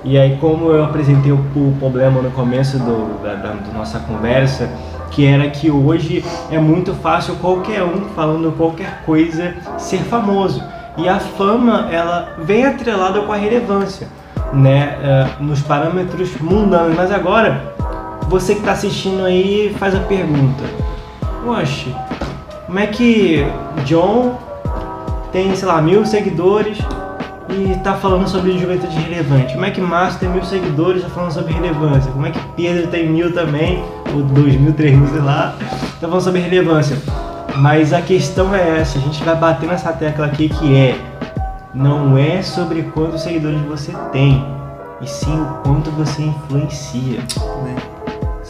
E 0.03 0.17
aí, 0.17 0.37
como 0.39 0.69
eu 0.71 0.83
apresentei 0.83 1.31
o, 1.31 1.39
problema 1.79 2.21
no 2.21 2.31
começo 2.31 2.77
do, 2.79 3.21
da, 3.23 3.35
da- 3.35 3.53
da 3.53 3.73
nossa 3.77 3.99
conversa, 3.99 4.69
que 5.11 5.25
era 5.25 5.49
que 5.49 5.69
hoje 5.69 6.23
é 6.49 6.57
muito 6.57 6.93
fácil 6.95 7.35
qualquer 7.35 7.83
um 7.83 8.05
falando 8.15 8.51
qualquer 8.55 9.01
coisa 9.05 9.53
ser 9.77 9.99
famoso. 9.99 10.63
E 10.97 11.07
a 11.07 11.19
fama, 11.19 11.87
ela 11.91 12.35
vem 12.43 12.65
atrelada 12.65 13.21
com 13.21 13.31
a 13.31 13.35
relevância, 13.37 14.07
né? 14.53 14.97
eh, 15.01 15.27
nos 15.39 15.61
parâmetros 15.61 16.35
mundanos. 16.39 16.95
Mas 16.95 17.11
agora, 17.11 17.61
você 18.27 18.53
que 18.53 18.59
está 18.61 18.71
assistindo 18.73 19.23
aí 19.23 19.75
faz 19.79 19.95
a 19.95 19.99
pergunta: 19.99 20.63
Oxe, 21.45 21.95
como 22.67 22.79
é 22.79 22.87
que 22.87 23.45
John 23.85 24.37
tem, 25.31 25.55
sei 25.55 25.67
lá, 25.67 25.81
mil 25.81 26.05
seguidores 26.05 26.77
e 27.49 27.75
tá 27.83 27.95
falando 27.95 28.27
sobre 28.27 28.57
juventude 28.57 28.95
relevante? 28.95 29.53
Como 29.53 29.65
é 29.65 29.71
que 29.71 29.81
Márcio 29.81 30.19
tem 30.19 30.29
mil 30.29 30.43
seguidores 30.43 31.01
e 31.01 31.05
tá 31.05 31.09
falando 31.09 31.31
sobre 31.31 31.53
relevância? 31.53 32.11
Como 32.11 32.25
é 32.25 32.31
que 32.31 32.39
Pedro 32.55 32.87
tem 32.87 33.09
mil 33.09 33.33
também, 33.33 33.83
ou 34.13 34.21
dois 34.21 34.55
mil, 34.55 34.73
três 34.73 34.95
mil, 34.95 35.07
sei 35.09 35.21
lá, 35.21 35.55
tá 35.99 36.07
falando 36.07 36.21
sobre 36.21 36.41
relevância? 36.41 36.97
Mas 37.55 37.91
a 37.91 38.01
questão 38.01 38.53
é 38.55 38.79
essa: 38.79 38.99
a 38.99 39.01
gente 39.01 39.23
vai 39.23 39.35
bater 39.35 39.67
nessa 39.67 39.91
tecla 39.91 40.27
aqui 40.27 40.47
que 40.47 40.75
é 40.75 40.95
não 41.73 42.17
é 42.17 42.41
sobre 42.41 42.83
quantos 42.83 43.21
seguidores 43.21 43.61
você 43.61 43.93
tem, 44.11 44.45
e 45.01 45.07
sim 45.07 45.41
o 45.41 45.45
quanto 45.63 45.89
você 45.91 46.21
influencia. 46.21 47.19
Amém. 47.59 48.00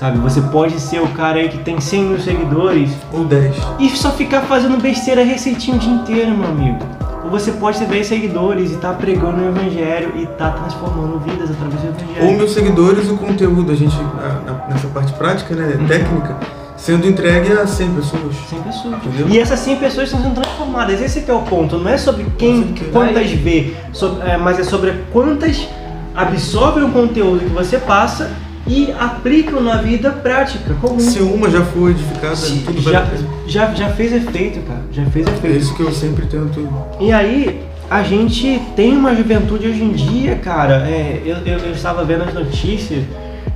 Sabe, 0.02 0.18
você 0.18 0.42
pode 0.42 0.80
ser 0.80 1.00
o 1.00 1.08
cara 1.10 1.38
aí 1.38 1.48
que 1.48 1.60
tem 1.60 1.80
100 1.80 2.04
mil 2.06 2.20
seguidores 2.20 2.90
Ou 3.14 3.24
10. 3.24 3.56
e 3.78 3.88
só 3.92 4.10
ficar 4.10 4.42
fazendo 4.42 4.82
besteira 4.82 5.24
receitinho 5.24 5.78
o 5.78 5.80
dia 5.80 5.92
inteiro, 5.94 6.36
meu 6.36 6.50
amigo. 6.50 6.80
Ou 7.24 7.30
você 7.30 7.52
pode 7.52 7.78
ter 7.78 7.86
10 7.86 8.08
seguidores 8.08 8.72
e 8.72 8.78
tá 8.78 8.94
pregando 8.94 9.40
o 9.44 9.48
evangelho 9.50 10.12
e 10.16 10.26
tá 10.26 10.50
transformando 10.50 11.20
vidas 11.20 11.52
através 11.52 11.80
do 11.82 11.90
evangelho. 11.90 12.26
Ou 12.26 12.34
meus 12.34 12.52
seguidores, 12.52 13.12
o 13.12 13.16
conteúdo, 13.18 13.72
a 13.72 13.76
gente, 13.76 13.96
na- 13.96 14.42
na- 14.54 14.68
nessa 14.70 14.88
parte 14.88 15.14
prática, 15.14 15.54
né, 15.54 15.78
técnica, 15.88 16.36
sendo 16.76 17.06
entregue 17.06 17.52
a 17.54 17.68
100 17.68 17.94
pessoas. 17.94 18.36
100 18.50 18.60
pessoas. 18.64 18.96
Entendeu? 19.06 19.30
E 19.30 19.38
essas 19.38 19.60
100 19.60 19.76
pessoas 19.76 20.08
estão 20.08 20.20
sendo 20.24 20.34
transformadas. 20.42 21.00
Esse 21.00 21.22
que 21.22 21.30
é 21.30 21.34
o 21.36 21.44
ponto. 21.44 21.78
Não 21.78 21.92
é 21.92 21.98
sobre 22.00 22.26
quem, 22.40 22.64
certeza. 22.64 22.90
quantas 22.92 23.30
vê, 23.30 23.76
sobre- 23.94 24.28
é, 24.28 24.36
mas 24.36 24.58
é 24.58 24.64
sobre 24.64 24.94
quantas 25.14 25.68
absorvem 26.16 26.84
o 26.86 26.90
conteúdo 26.90 27.42
que 27.42 27.54
você 27.54 27.78
passa 27.78 28.32
e 28.68 28.92
aplicam 29.00 29.62
na 29.62 29.78
vida 29.78 30.12
prática 30.12 30.74
comum. 30.76 31.00
Se 31.00 31.20
uma 31.20 31.50
já 31.50 31.62
for 31.66 31.90
edificada, 31.92 32.36
tudo 32.66 32.82
vai 32.82 32.94
já, 32.94 33.06
já, 33.48 33.74
já 33.74 33.90
fez 33.90 34.14
efeito, 34.14 34.60
cara. 34.62 34.82
Já 34.92 35.06
fez 35.06 35.28
É 35.28 35.32
efeito. 35.32 35.58
isso 35.58 35.74
que 35.76 35.82
eu 35.82 35.92
sempre 35.92 36.26
tento. 36.28 36.68
E 37.00 37.12
aí, 37.12 37.62
a 37.90 38.04
gente 38.04 38.62
tem 38.76 38.96
uma 38.96 39.16
juventude 39.16 39.68
hoje 39.68 39.84
em 39.84 39.92
dia, 39.92 40.36
cara. 40.36 40.88
É, 40.88 41.22
eu, 41.26 41.38
eu, 41.38 41.58
eu 41.60 41.72
estava 41.72 42.04
vendo 42.06 42.24
as 42.24 42.34
notícias, 42.34 43.04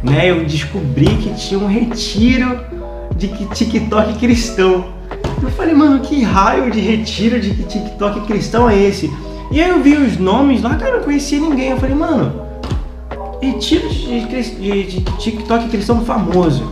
né? 0.03 0.29
Eu 0.31 0.43
descobri 0.43 1.05
que 1.17 1.33
tinha 1.35 1.59
um 1.59 1.67
retiro 1.67 2.59
de 3.15 3.27
que- 3.29 3.45
TikTok 3.45 4.15
cristão. 4.19 4.93
Eu 5.41 5.49
falei, 5.51 5.75
mano, 5.75 5.99
que 5.99 6.23
raio 6.23 6.71
de 6.71 6.79
retiro 6.79 7.39
de 7.39 7.53
TikTok 7.63 8.21
cristão 8.21 8.67
é 8.69 8.77
esse? 8.81 9.13
E 9.51 9.61
aí 9.61 9.69
eu 9.69 9.81
vi 9.81 9.95
os 9.95 10.17
nomes 10.17 10.61
lá, 10.63 10.71
cara, 10.75 10.91
eu 10.91 10.97
não 10.97 11.03
conhecia 11.03 11.39
ninguém. 11.39 11.69
Eu 11.69 11.77
falei, 11.77 11.95
mano, 11.95 12.41
retiro 13.51 13.87
de, 13.89 14.25
cris- 14.27 14.57
de, 14.59 14.83
de 14.83 15.01
TikTok 15.01 15.69
cristão 15.69 16.03
famoso. 16.05 16.71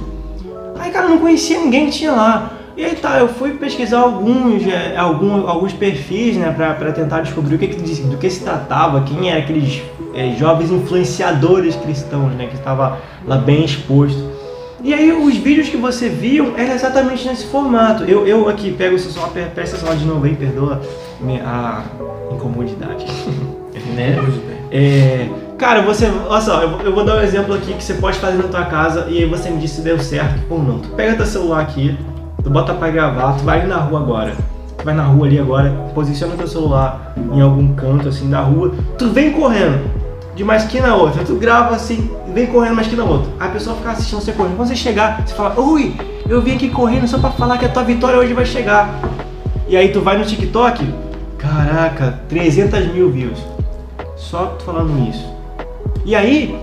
Aí, 0.79 0.91
cara, 0.91 1.05
eu 1.05 1.09
não 1.11 1.17
conhecia 1.19 1.59
ninguém 1.59 1.85
que 1.87 1.91
tinha 1.93 2.11
lá. 2.11 2.53
E 2.75 2.83
aí 2.83 2.95
tá, 2.95 3.19
eu 3.19 3.27
fui 3.27 3.51
pesquisar 3.51 3.99
alguns, 3.99 4.65
é, 4.65 4.97
algum- 4.97 5.47
alguns 5.47 5.71
perfis, 5.73 6.35
né, 6.37 6.51
pra, 6.55 6.73
pra 6.73 6.91
tentar 6.91 7.21
descobrir 7.21 7.55
o 7.55 7.59
que, 7.59 7.67
que 7.67 8.01
do 8.01 8.17
que 8.17 8.29
se 8.29 8.41
tratava, 8.43 9.01
quem 9.01 9.29
eram 9.29 9.41
aqueles 9.41 9.81
é, 10.15 10.35
jovens 10.35 10.71
influenciadores 10.71 11.75
cristãos, 11.75 12.31
né, 12.33 12.47
que 12.47 12.55
estava 12.55 12.97
lá 13.27 13.37
bem 13.37 13.63
exposto. 13.63 14.31
E 14.83 14.91
aí 14.93 15.11
os 15.13 15.35
vídeos 15.37 15.69
que 15.69 15.77
você 15.77 16.09
viu 16.09 16.55
eram 16.57 16.73
exatamente 16.73 17.25
nesse 17.27 17.45
formato. 17.45 18.03
Eu, 18.03 18.27
eu 18.27 18.49
aqui 18.49 18.71
pego 18.73 18.97
celular, 18.99 19.29
pre- 19.29 19.43
presta 19.45 19.77
atenção 19.77 19.95
de 19.95 20.05
novo 20.05 20.25
aí, 20.25 20.35
perdoa 20.35 20.81
a 21.45 21.83
incomodidade. 22.33 23.05
Né? 23.95 24.17
É, 24.75 25.29
cara, 25.63 25.81
você. 25.81 26.11
Olha 26.27 26.41
só, 26.41 26.61
eu, 26.61 26.81
eu 26.81 26.93
vou 26.93 27.05
dar 27.05 27.15
um 27.15 27.21
exemplo 27.21 27.55
aqui 27.55 27.73
que 27.73 27.81
você 27.81 27.93
pode 27.93 28.19
fazer 28.19 28.35
na 28.35 28.49
tua 28.49 28.65
casa 28.65 29.07
e 29.09 29.19
aí 29.19 29.25
você 29.25 29.49
me 29.49 29.59
diz 29.59 29.71
se 29.71 29.79
deu 29.79 29.97
certo 29.97 30.41
ou 30.49 30.61
não. 30.61 30.79
Tu 30.79 30.89
pega 30.89 31.15
teu 31.15 31.25
celular 31.25 31.61
aqui, 31.61 31.97
tu 32.43 32.49
bota 32.49 32.73
pra 32.73 32.89
gravar, 32.89 33.37
tu 33.37 33.45
vai 33.45 33.61
ali 33.61 33.69
na 33.69 33.77
rua 33.77 34.01
agora. 34.01 34.35
Tu 34.77 34.83
vai 34.83 34.93
na 34.93 35.03
rua 35.03 35.25
ali 35.25 35.39
agora, 35.39 35.69
posiciona 35.95 36.35
teu 36.35 36.47
celular 36.47 37.13
em 37.31 37.39
algum 37.39 37.73
canto 37.75 38.09
assim 38.09 38.29
da 38.29 38.41
rua, 38.41 38.73
tu 38.97 39.09
vem 39.11 39.31
correndo 39.31 39.89
de 40.35 40.43
uma 40.43 40.57
esquina 40.57 40.89
a 40.89 40.95
outra, 40.95 41.23
tu 41.23 41.35
grava 41.35 41.73
assim, 41.75 42.11
vem 42.33 42.47
correndo 42.47 42.73
uma 42.73 42.81
esquina 42.81 43.03
a 43.03 43.05
outra. 43.05 43.31
A 43.39 43.47
pessoa 43.47 43.77
fica 43.77 43.91
assistindo 43.91 44.19
você 44.19 44.33
correndo. 44.33 44.57
Quando 44.57 44.67
você 44.67 44.75
chegar, 44.75 45.25
você 45.25 45.33
fala, 45.33 45.57
ui, 45.57 45.95
eu 46.27 46.41
vim 46.41 46.55
aqui 46.55 46.69
correndo 46.69 47.07
só 47.07 47.17
pra 47.17 47.29
falar 47.29 47.57
que 47.57 47.63
a 47.63 47.69
tua 47.69 47.83
vitória 47.83 48.19
hoje 48.19 48.33
vai 48.33 48.45
chegar. 48.45 48.99
E 49.69 49.77
aí 49.77 49.93
tu 49.93 50.01
vai 50.01 50.17
no 50.17 50.25
TikTok, 50.25 50.85
caraca, 51.37 52.19
300 52.27 52.87
mil 52.87 53.09
views. 53.09 53.39
Só 54.17 54.57
falando 54.65 55.07
isso. 55.07 55.32
E 56.05 56.15
aí, 56.15 56.55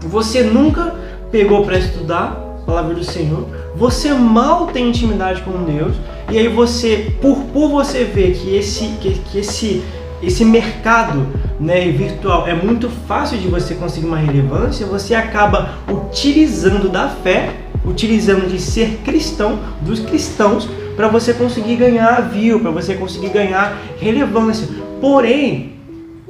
você 0.00 0.42
nunca 0.42 0.94
pegou 1.30 1.64
para 1.64 1.78
estudar 1.78 2.58
a 2.62 2.64
palavra 2.64 2.94
do 2.94 3.04
Senhor, 3.04 3.46
você 3.76 4.12
mal 4.12 4.66
tem 4.68 4.88
intimidade 4.88 5.42
com 5.42 5.64
Deus, 5.64 5.94
e 6.30 6.38
aí 6.38 6.48
você, 6.48 7.14
por, 7.20 7.36
por 7.52 7.68
você 7.68 8.04
ver 8.04 8.34
que 8.34 8.54
esse, 8.54 8.86
que, 9.00 9.18
que 9.18 9.38
esse, 9.38 9.82
esse 10.22 10.44
mercado 10.44 11.26
né, 11.60 11.90
virtual 11.90 12.46
é 12.46 12.54
muito 12.54 12.88
fácil 13.06 13.38
de 13.38 13.48
você 13.48 13.74
conseguir 13.74 14.06
uma 14.06 14.16
relevância, 14.16 14.86
você 14.86 15.14
acaba 15.14 15.74
utilizando 15.88 16.88
da 16.88 17.08
fé, 17.08 17.50
utilizando 17.84 18.48
de 18.48 18.60
ser 18.60 19.00
cristão, 19.04 19.58
dos 19.80 20.00
cristãos, 20.00 20.68
para 20.96 21.08
você 21.08 21.34
conseguir 21.34 21.76
ganhar 21.76 22.20
view, 22.30 22.60
para 22.60 22.70
você 22.70 22.94
conseguir 22.94 23.30
ganhar 23.30 23.76
relevância. 23.98 24.68
Porém, 25.00 25.72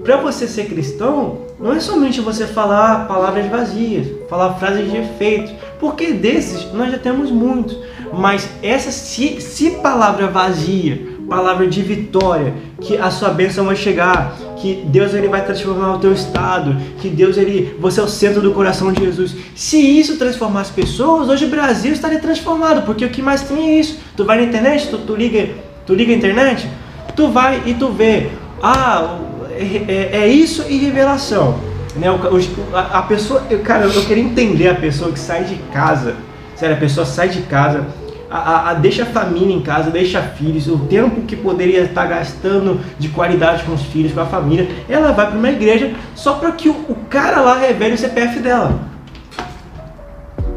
para 0.03 0.17
você 0.17 0.49
ser 0.49 0.67
cristão, 0.67 1.42
não 1.63 1.73
é 1.73 1.79
somente 1.79 2.21
você 2.21 2.45
falar 2.45 3.07
palavras 3.07 3.47
vazias, 3.47 4.09
falar 4.29 4.55
frases 4.55 4.91
de 4.91 4.97
efeito, 4.97 5.53
porque 5.79 6.13
desses 6.13 6.73
nós 6.73 6.91
já 6.91 6.99
temos 6.99 7.31
muitos. 7.31 7.79
Mas 8.13 8.49
essa 8.63 8.91
se, 8.91 9.41
se 9.41 9.71
palavra 9.77 10.27
vazia, 10.27 11.01
palavra 11.29 11.69
de 11.69 11.81
vitória, 11.81 12.53
que 12.81 12.97
a 12.97 13.13
sua 13.13 13.31
bênção 13.31 13.65
vai 13.65 13.77
chegar, 13.77 14.37
que 14.57 14.83
Deus 14.87 15.15
ele 15.15 15.29
vai 15.29 15.45
transformar 15.45 15.95
o 15.95 15.99
teu 15.99 16.13
estado, 16.13 16.77
que 17.01 17.09
Deus 17.09 17.37
ele, 17.37 17.77
você 17.79 18.01
é 18.01 18.03
o 18.03 18.09
centro 18.09 18.43
do 18.43 18.53
coração 18.53 18.93
de 18.93 19.05
Jesus. 19.05 19.35
Se 19.55 19.79
isso 19.79 20.19
transformar 20.19 20.63
as 20.63 20.71
pessoas, 20.71 21.29
hoje 21.29 21.45
o 21.45 21.49
Brasil 21.49 21.93
estaria 21.93 22.19
transformado, 22.19 22.85
porque 22.85 23.05
o 23.05 23.09
que 23.09 23.23
mais 23.23 23.43
tem 23.43 23.71
é 23.71 23.81
isso. 23.81 24.01
Tu 24.17 24.25
vai 24.25 24.37
na 24.37 24.45
internet, 24.45 24.89
tu, 24.89 24.99
tu 24.99 25.15
liga, 25.15 25.49
tu 25.87 25.95
liga 25.95 26.13
a 26.13 26.17
internet, 26.17 26.69
tu 27.15 27.29
vai 27.29 27.63
e 27.67 27.75
tu 27.75 27.89
vê, 27.89 28.31
ah, 28.61 29.17
é, 29.59 29.85
é- 29.89 30.17
é 30.25 30.27
isso 30.29 30.65
e 30.69 30.79
revelação. 30.79 31.59
Né? 31.97 32.11
O 32.11 32.77
a, 32.77 32.99
a 32.99 33.03
pessoa, 33.03 33.43
eu, 33.51 33.61
cara, 33.61 33.85
eu 33.85 34.05
queria 34.05 34.23
entender 34.25 34.69
a 34.69 34.75
pessoa 34.75 35.13
que 35.13 35.19
sai 35.19 35.45
de 35.45 35.57
casa, 35.73 36.17
sério, 36.57 36.75
a 36.77 36.79
pessoa 36.79 37.05
sai 37.05 37.29
de 37.29 37.43
casa, 37.43 37.85
a- 38.31 38.71
a- 38.71 38.75
deixa 38.75 39.03
a 39.03 39.07
família 39.07 39.55
em 39.55 39.61
casa, 39.61 39.91
deixa 39.91 40.23
filhos, 40.23 40.67
o 40.69 40.79
tempo 40.79 41.21
que 41.23 41.37
poderia 41.37 41.83
estar 41.83 42.07
gastando 42.07 42.81
de 42.99 43.09
qualidade 43.11 43.65
com 43.65 43.73
os 43.73 43.83
filhos, 43.83 44.13
com 44.13 44.21
a 44.21 44.27
família, 44.27 44.69
ela 44.89 45.13
vai 45.13 45.27
para 45.27 45.37
uma 45.39 45.51
igreja 45.51 45.93
só 46.15 46.35
para 46.35 46.53
que 46.53 46.69
o, 46.71 46.73
o 46.89 46.97
cara 47.11 47.41
lá 47.43 47.59
revele 47.59 47.95
o 47.95 47.99
CPF 47.99 48.39
dela. 48.41 48.81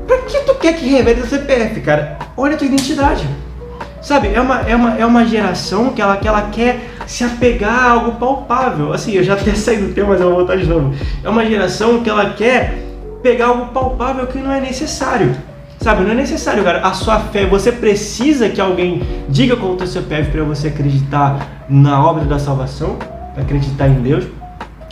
Pra 0.07 0.17
que 0.19 0.39
tu 0.41 0.55
quer 0.55 0.73
que 0.77 0.87
revele 0.87 1.21
o 1.21 1.27
CPF, 1.27 1.81
cara? 1.81 2.17
Olha 2.37 2.55
a 2.55 2.57
tua 2.57 2.67
identidade. 2.67 3.27
Sabe, 4.01 4.29
é 4.33 4.39
uma, 4.39 4.61
é 4.61 4.75
uma, 4.75 4.97
é 4.99 5.05
uma 5.05 5.25
geração 5.25 5.89
que 5.91 5.99
ela, 6.01 6.15
que 6.17 6.27
ela 6.27 6.43
quer 6.51 6.91
se 7.07 7.23
apegar 7.23 7.73
a 7.73 7.91
algo 7.91 8.13
palpável. 8.13 8.93
Assim, 8.93 9.13
eu 9.13 9.23
já 9.23 9.33
até 9.33 9.53
saí 9.55 9.77
do 9.77 9.93
tema, 9.93 10.09
mas 10.09 10.21
eu 10.21 10.27
vou 10.27 10.37
voltar 10.37 10.57
de 10.57 10.65
novo. 10.65 10.93
É 11.23 11.29
uma 11.29 11.45
geração 11.45 12.01
que 12.01 12.09
ela 12.09 12.31
quer 12.31 12.85
pegar 13.21 13.47
algo 13.47 13.67
palpável 13.67 14.27
que 14.27 14.37
não 14.37 14.51
é 14.51 14.61
necessário. 14.61 15.35
Sabe, 15.79 16.03
não 16.03 16.11
é 16.11 16.15
necessário, 16.15 16.63
cara. 16.63 16.79
A 16.79 16.93
sua 16.93 17.19
fé, 17.19 17.45
você 17.45 17.71
precisa 17.71 18.49
que 18.49 18.61
alguém 18.61 19.03
diga 19.29 19.55
qual 19.55 19.71
é 19.71 19.73
o 19.75 19.77
teu 19.77 19.87
CPF 19.87 20.31
para 20.31 20.43
você 20.43 20.67
acreditar 20.69 21.65
na 21.69 22.03
obra 22.03 22.25
da 22.25 22.39
salvação, 22.39 22.97
pra 23.33 23.43
acreditar 23.43 23.87
em 23.87 24.01
Deus. 24.01 24.25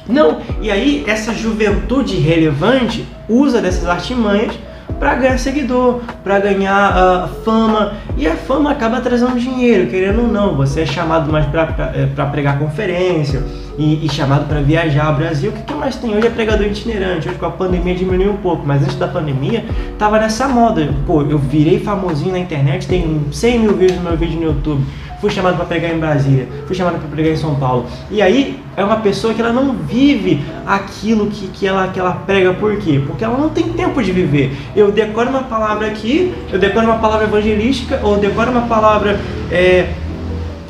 Não, 0.07 0.41
e 0.61 0.69
aí 0.69 1.03
essa 1.07 1.33
juventude 1.33 2.17
relevante 2.17 3.07
usa 3.29 3.61
dessas 3.61 3.87
artimanhas 3.87 4.53
para 4.99 5.15
ganhar 5.15 5.37
seguidor, 5.37 6.01
para 6.23 6.39
ganhar 6.39 6.93
ah, 6.95 7.29
fama, 7.43 7.93
e 8.17 8.27
a 8.27 8.35
fama 8.35 8.71
acaba 8.71 9.01
trazendo 9.01 9.39
dinheiro, 9.39 9.89
querendo 9.89 10.21
ou 10.21 10.27
não. 10.27 10.55
Você 10.55 10.81
é 10.81 10.85
chamado 10.85 11.31
mais 11.31 11.45
para 11.45 12.25
pregar 12.27 12.59
conferência 12.59 13.43
e, 13.77 14.05
e 14.05 14.09
chamado 14.09 14.47
para 14.47 14.61
viajar 14.61 15.07
ao 15.07 15.15
Brasil. 15.15 15.51
O 15.51 15.53
que, 15.53 15.63
que 15.63 15.73
mais 15.73 15.95
tem 15.95 16.15
hoje 16.15 16.27
é 16.27 16.29
pregador 16.29 16.65
itinerante. 16.65 17.27
Hoje 17.27 17.37
com 17.37 17.45
a 17.45 17.51
pandemia 17.51 17.95
diminuiu 17.95 18.31
um 18.31 18.37
pouco, 18.37 18.63
mas 18.65 18.81
antes 18.83 18.95
da 18.95 19.07
pandemia 19.07 19.65
tava 19.97 20.19
nessa 20.19 20.47
moda. 20.47 20.93
Pô, 21.05 21.21
eu 21.23 21.37
virei 21.37 21.79
famosinho 21.79 22.31
na 22.31 22.39
internet, 22.39 22.87
tem 22.87 23.25
100 23.31 23.59
mil 23.59 23.73
views 23.75 23.95
no 23.95 24.01
meu 24.01 24.17
vídeo 24.17 24.39
no 24.39 24.45
YouTube 24.47 24.83
fui 25.23 25.31
chamado 25.31 25.55
para 25.55 25.63
pregar 25.63 25.95
em 25.95 25.99
Brasília, 25.99 26.49
fui 26.67 26.75
chamado 26.75 26.99
para 26.99 27.07
pregar 27.07 27.31
em 27.31 27.37
São 27.37 27.55
Paulo. 27.55 27.85
E 28.11 28.21
aí 28.21 28.61
é 28.75 28.83
uma 28.83 28.97
pessoa 28.97 29.33
que 29.33 29.41
ela 29.41 29.53
não 29.53 29.73
vive 29.73 30.43
aquilo 30.65 31.27
que, 31.27 31.47
que, 31.47 31.67
ela, 31.67 31.87
que 31.87 31.99
ela 31.99 32.11
prega, 32.11 32.53
por 32.53 32.77
quê? 32.77 33.01
Porque 33.05 33.23
ela 33.23 33.37
não 33.37 33.49
tem 33.49 33.69
tempo 33.69 34.01
de 34.01 34.11
viver. 34.11 34.55
Eu 34.75 34.91
decoro 34.91 35.29
uma 35.29 35.43
palavra 35.43 35.87
aqui, 35.87 36.33
eu 36.51 36.59
decoro 36.59 36.85
uma 36.85 36.97
palavra 36.97 37.25
evangelística, 37.25 37.99
ou 38.03 38.17
decoro 38.17 38.51
uma 38.51 38.63
palavra 38.63 39.19
é, 39.51 39.89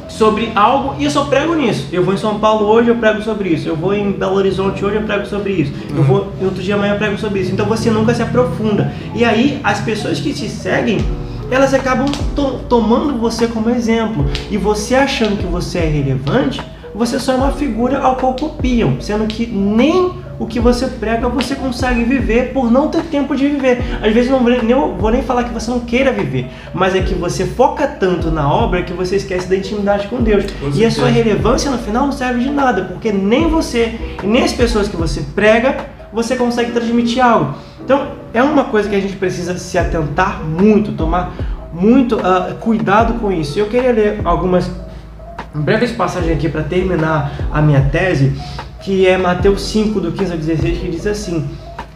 sobre 0.10 0.51
algo 0.54 0.95
e 0.99 1.06
eu 1.06 1.12
só 1.12 1.26
prego 1.26 1.56
nisso. 1.56 1.88
Eu 1.91 2.04
vou 2.04 2.14
em 2.14 2.18
São 2.18 2.39
Paulo 2.39 2.66
hoje, 2.68 2.89
eu 2.89 2.95
prego 2.95 3.22
sobre 3.22 3.49
isso. 3.49 3.68
Eu 3.68 3.76
vou 3.76 3.93
em 3.93 4.12
Belo 4.12 4.36
Horizonte 4.36 4.84
hoje, 4.84 4.95
eu 4.95 5.04
prego 5.04 5.26
sobre 5.26 5.54
isso. 5.54 5.74
Eu 5.95 6.04
vou 6.04 6.32
em 6.39 6.45
outro 6.45 6.62
dia 6.62 6.76
amanhã 6.76 6.93
eu 6.93 6.97
prego 6.97 7.18
sobre 7.18 7.39
isso. 7.39 7.51
Então 7.51 7.66
você 7.66 7.89
nunca 7.89 8.14
se 8.14 8.22
aprofunda. 8.22 8.93
E 9.16 9.26
aí 9.26 9.60
as 9.64 9.80
pessoas 9.80 10.20
que 10.20 10.34
te 10.34 10.47
seguem 10.49 10.99
elas 11.51 11.74
acabam 11.74 12.08
to 12.36 12.60
tomando 12.70 13.18
você 13.20 13.47
como 13.47 13.70
exemplo. 13.70 14.26
E 14.49 14.58
você 14.58 14.95
achando 14.95 15.38
que 15.38 15.45
você 15.45 15.80
é 15.80 15.86
relevante, 15.86 16.62
você 16.95 17.19
só 17.19 17.33
é 17.33 17.35
uma 17.35 17.51
figura 17.51 17.99
ao 17.99 18.15
qual 18.15 18.35
copiam, 18.35 18.99
sendo 19.01 19.25
que 19.27 19.45
nem 19.47 20.23
o 20.39 20.45
que 20.45 20.59
você 20.59 20.87
prega 20.87 21.29
você 21.29 21.55
consegue 21.55 22.03
viver 22.03 22.53
por 22.53 22.71
não 22.71 22.87
ter 22.87 23.03
tempo 23.03 23.35
de 23.35 23.47
viver. 23.47 23.81
Às 24.01 24.13
vezes 24.13 24.29
não 24.29 24.39
vou 24.39 24.49
nem, 24.49 24.75
vou 24.97 25.11
nem 25.11 25.21
falar 25.21 25.43
que 25.43 25.53
você 25.53 25.69
não 25.69 25.79
queira 25.79 26.11
viver, 26.11 26.49
mas 26.73 26.95
é 26.95 27.01
que 27.01 27.13
você 27.13 27.45
foca 27.45 27.87
tanto 27.87 28.31
na 28.31 28.51
obra 28.51 28.83
que 28.83 28.93
você 28.93 29.15
esquece 29.15 29.47
da 29.47 29.55
intimidade 29.55 30.07
com 30.07 30.21
Deus. 30.21 30.45
E 30.75 30.85
a 30.85 30.91
sua 30.91 31.07
relevância 31.07 31.69
no 31.71 31.77
final 31.77 32.05
não 32.05 32.13
serve 32.13 32.41
de 32.43 32.49
nada, 32.49 32.83
porque 32.83 33.11
nem 33.11 33.47
você 33.47 33.99
e 34.23 34.27
nem 34.27 34.43
as 34.43 34.53
pessoas 34.53 34.87
que 34.87 34.97
você 34.97 35.21
prega 35.35 35.93
você 36.11 36.35
consegue 36.35 36.71
transmitir 36.71 37.25
algo. 37.25 37.55
Então 37.83 38.11
é 38.33 38.41
uma 38.41 38.65
coisa 38.65 38.87
que 38.87 38.95
a 38.95 38.99
gente 38.99 39.15
precisa 39.15 39.57
se 39.57 39.77
atentar 39.77 40.43
muito, 40.43 40.91
tomar 40.91 41.33
muito 41.73 42.19
ah, 42.19 42.55
cuidado 42.59 43.19
com 43.19 43.31
isso. 43.31 43.57
Eu 43.57 43.67
queria 43.67 43.91
ler 43.91 44.21
algumas 44.23 44.69
breves 45.54 45.91
passagens 45.91 46.38
aqui 46.38 46.49
para 46.49 46.64
terminar 46.64 47.32
a 47.51 47.62
minha 47.62 47.82
tese, 47.91 48.34
que 48.82 49.08
é 49.08 49.18
Mateus 49.18 49.62
5, 49.64 49.99
do 49.99 50.12
15 50.12 50.32
ao 50.32 50.38
16, 50.38 50.78
que 50.80 50.89
diz 50.89 51.08
assim: 51.08 51.47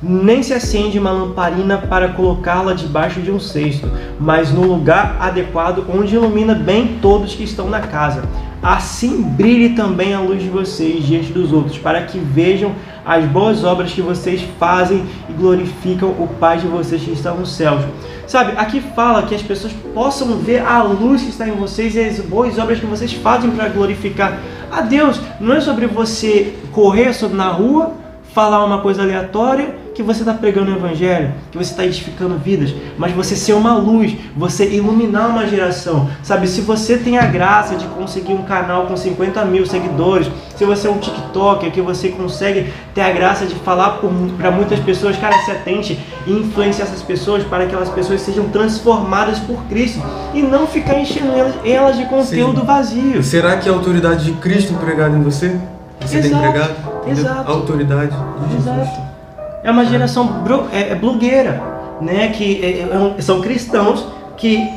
Nem 0.02 0.42
se 0.44 0.54
acende 0.54 1.00
uma 1.00 1.12
lamparina 1.12 1.78
para 1.78 2.10
colocá-la 2.10 2.74
debaixo 2.74 3.20
de 3.22 3.32
um 3.32 3.40
cesto, 3.40 3.90
mas 4.20 4.52
no 4.52 4.62
lugar 4.62 5.18
adequado 5.20 5.86
onde 5.90 6.16
ilumina 6.16 6.54
bem 6.54 7.00
todos 7.02 7.36
que 7.36 7.44
estão 7.44 7.70
na 7.70 7.82
casa. 7.82 8.24
Assim 8.62 9.22
brilhe 9.22 9.70
também 9.70 10.14
a 10.14 10.20
luz 10.20 10.42
de 10.42 10.50
vocês 10.50 11.06
diante 11.06 11.32
dos 11.32 11.52
outros, 11.54 11.78
para 11.78 12.02
que 12.02 12.18
vejam 12.18 12.74
as 13.06 13.24
boas 13.26 13.64
obras 13.64 13.94
que 13.94 14.02
vocês 14.02 14.42
fazem 14.60 15.06
e 15.30 15.34
glorificam 15.34 16.10
o 16.10 16.28
Pai 16.40 16.58
de 16.58 16.68
vocês 16.68 17.02
que 17.02 17.12
está 17.12 17.32
nos 17.32 17.56
céus. 17.56 17.82
Sabe, 18.28 18.54
aqui 18.58 18.82
fala 18.82 19.24
que 19.24 19.34
as 19.34 19.42
pessoas 19.42 19.72
possam 19.94 20.38
ver 20.40 20.60
a 20.60 20.84
luz 20.84 21.22
que 21.22 21.30
está 21.30 21.48
em 21.48 21.54
vocês 21.54 21.96
e 21.96 22.02
as 22.02 22.20
boas 22.20 22.60
obras 22.60 22.78
que 22.78 22.86
vocês 22.86 23.14
fazem 23.14 23.50
para 23.52 23.70
glorificar 23.70 24.38
a 24.70 24.82
Deus. 24.82 25.20
Não 25.40 25.56
é 25.56 25.62
sobre 25.62 25.88
você 25.88 26.54
correr 26.74 27.14
sobre 27.14 27.38
na 27.38 27.48
rua, 27.48 27.94
falar 28.34 28.66
uma 28.66 28.82
coisa 28.82 29.02
aleatória 29.02 29.87
que 29.98 30.04
você 30.04 30.20
está 30.20 30.32
pregando 30.32 30.72
o 30.72 30.76
evangelho, 30.76 31.32
que 31.52 31.58
você 31.58 31.72
está 31.72 31.84
edificando 31.84 32.38
vidas, 32.38 32.72
mas 33.00 33.12
você 33.14 33.36
ser 33.36 33.54
uma 33.54 33.76
luz, 33.76 34.16
você 34.36 34.70
iluminar 34.70 35.28
uma 35.28 35.48
geração. 35.48 36.08
Sabe, 36.22 36.48
se 36.48 36.62
você 36.62 36.98
tem 36.98 37.18
a 37.18 37.26
graça 37.26 37.76
de 37.76 37.88
conseguir 37.88 38.34
um 38.34 38.44
canal 38.44 38.86
com 38.86 38.96
50 38.96 39.44
mil 39.46 39.66
seguidores, 39.66 40.30
se 40.56 40.64
você 40.66 40.88
é 40.88 40.92
um 40.92 41.00
TikToker 41.00 41.72
que 41.72 41.82
você 41.82 42.10
consegue 42.10 42.72
ter 42.94 43.02
a 43.02 43.12
graça 43.12 43.48
de 43.48 43.56
falar 43.56 44.00
para 44.38 44.52
muitas 44.52 44.80
pessoas, 44.82 45.18
cara, 45.18 45.36
se 45.40 45.50
atente 45.50 46.00
e 46.28 46.32
influenciar 46.32 46.86
essas 46.86 47.02
pessoas 47.02 47.44
para 47.44 47.66
que 47.66 47.72
aquelas 47.72 47.90
pessoas 47.90 48.22
sejam 48.22 48.50
transformadas 48.50 49.40
por 49.40 49.64
Cristo 49.64 50.00
e 50.32 50.44
não 50.44 50.68
ficar 50.68 51.00
enchendo 51.00 51.32
elas, 51.32 51.56
elas 51.66 51.98
de 51.98 52.06
conteúdo 52.06 52.64
vazio. 52.64 53.24
Será 53.24 53.58
que 53.58 53.68
a 53.68 53.72
autoridade 53.72 54.26
de 54.26 54.34
Cristo 54.34 54.74
empregada 54.74 55.18
em 55.18 55.24
você? 55.24 55.60
Você 56.02 56.22
tem 56.22 56.30
Exato, 56.30 56.46
empregado? 56.46 56.76
Entendeu? 57.02 57.24
exato. 57.24 57.50
A 57.50 57.52
autoridade 57.52 58.12
de 58.12 58.56
Jesus. 58.58 58.78
Exato. 58.78 59.07
É 59.64 59.72
uma 59.72 59.86
geração 59.86 60.44
é, 60.72 60.92
é 60.92 60.96
blogueira, 60.96 61.62
né? 62.02 62.30
Que 62.30 62.64
é- 62.64 63.22
são 63.22 63.42
cristãos 63.42 64.06
que, 64.38 64.70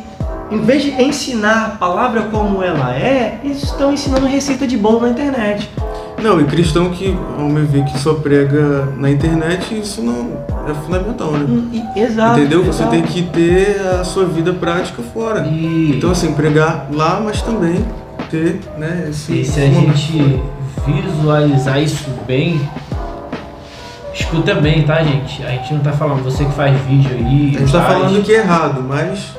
em 0.50 0.60
vez 0.62 0.82
de 0.82 0.90
ensinar 1.02 1.66
a 1.66 1.68
palavra 1.76 2.22
como 2.22 2.62
ela 2.62 2.94
é, 2.94 3.38
eles 3.44 3.62
estão 3.62 3.92
ensinando 3.92 4.26
receita 4.26 4.66
de 4.66 4.76
bolo 4.76 5.00
na 5.02 5.10
internet. 5.10 5.68
Não, 6.22 6.38
e 6.38 6.44
cristão 6.44 6.90
que, 6.90 7.16
ao 7.38 7.46
meu 7.46 7.64
ver, 7.64 7.84
que 7.84 7.98
só 7.98 8.12
prega 8.14 8.86
na 8.98 9.10
internet, 9.10 9.78
isso 9.78 10.02
não 10.02 10.32
é 10.68 10.74
fundamental, 10.74 11.32
né? 11.32 11.46
Hum, 11.48 11.70
e- 11.72 12.00
Exato. 12.00 12.38
Entendeu? 12.38 12.60
Você 12.64 12.82
exato. 12.82 12.90
tem 12.90 13.02
que 13.02 13.22
ter 13.22 13.80
a 14.00 14.04
sua 14.04 14.26
vida 14.26 14.52
prática 14.52 15.02
fora. 15.14 15.46
E, 15.46 15.94
Então, 15.96 16.10
assim, 16.10 16.32
pregar 16.34 16.88
lá, 16.92 17.20
mas 17.24 17.40
também 17.40 17.82
ter, 18.30 18.60
né, 18.76 19.06
esse... 19.10 19.40
e 19.40 19.44
se 19.44 19.60
a 19.60 19.66
gente 19.66 20.42
visualizar 20.86 21.80
isso 21.82 22.08
bem, 22.26 22.60
escuta 24.20 24.54
bem, 24.54 24.82
tá, 24.82 25.02
gente? 25.02 25.42
A 25.44 25.50
gente 25.50 25.74
não 25.74 25.80
tá 25.80 25.92
falando 25.92 26.22
você 26.22 26.44
que 26.44 26.52
faz 26.52 26.76
vídeo 26.82 27.10
aí. 27.14 27.54
A 27.56 27.58
gente 27.60 27.72
tá 27.72 27.80
faz, 27.82 27.94
falando 28.00 28.22
que 28.24 28.32
é 28.32 28.38
errado, 28.38 28.84
mas... 28.86 29.34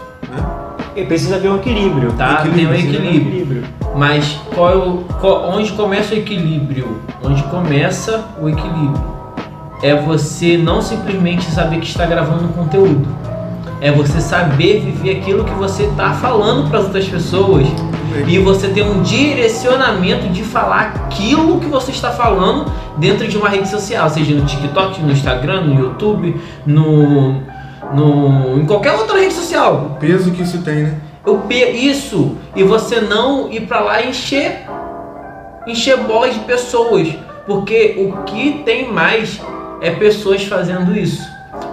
Né? 0.96 1.04
Precisa 1.06 1.36
haver 1.38 1.50
um 1.52 1.56
equilíbrio. 1.58 2.12
Tá, 2.14 2.44
Equilíbrio, 2.46 2.56
tem 2.56 2.66
um 2.68 2.70
um 2.70 2.74
equilíbrio. 2.76 3.28
equilíbrio. 3.32 3.64
Mas 3.96 4.40
qual 4.54 4.70
é 4.72 4.76
o, 4.76 4.98
qual- 5.20 5.50
onde 5.52 5.72
começa 5.74 6.14
o 6.14 6.18
equilíbrio? 6.18 7.00
Onde 7.24 7.42
começa 7.44 8.26
o 8.42 8.50
equilíbrio? 8.50 9.02
É 9.82 9.96
você 9.96 10.58
não 10.58 10.82
simplesmente 10.82 11.50
saber 11.50 11.80
que 11.80 11.88
está 11.88 12.06
gravando 12.06 12.44
um 12.46 12.50
conteúdo. 12.50 13.08
É 13.80 13.92
você 13.92 14.22
saber 14.22 14.80
viver 14.82 15.18
aquilo 15.20 15.44
que 15.44 15.54
você 15.54 15.84
está 15.84 16.12
falando 16.14 16.70
para 16.70 16.80
as 16.80 16.86
outras 16.86 17.08
pessoas 17.08 17.66
e 18.28 18.40
você 18.40 18.68
ter 18.70 18.84
um 18.84 19.02
direcionamento 19.02 20.28
de 20.30 20.44
falar 20.44 20.82
aquilo 21.08 21.60
que 21.60 21.66
você 21.68 21.92
está 21.92 22.12
falando 22.12 22.72
dentro 22.98 23.28
de 23.28 23.38
uma 23.38 23.50
rede 23.50 23.70
social, 23.70 24.10
seja 24.10 24.34
no 24.36 24.46
TikTok, 24.46 25.02
no 25.02 25.12
Instagram, 25.12 25.62
no 25.62 25.80
YouTube, 25.80 26.40
no, 26.66 27.42
no 27.94 28.60
em 28.60 28.66
qualquer 28.66 28.94
outra 28.94 29.20
rede 29.20 29.34
social. 29.34 29.92
O 29.96 30.00
peso 30.00 30.32
que 30.32 30.42
isso 30.44 30.62
tem, 30.62 30.84
né? 30.84 30.96
Eu 31.26 31.38
pe- 31.40 31.70
isso 31.72 32.36
e 32.56 32.64
você 32.64 33.00
não 33.00 33.52
ir 33.52 33.62
pra 33.68 33.80
lá 33.80 34.02
e 34.02 34.10
encher 34.10 34.66
encher 35.68 35.98
bolas 35.98 36.34
de 36.34 36.40
pessoas, 36.42 37.08
porque 37.46 37.96
o 38.00 38.24
que 38.24 38.64
tem 38.66 38.92
mais 38.92 39.40
é 39.80 39.92
pessoas 39.92 40.44
fazendo 40.44 40.98
isso. 40.98 41.22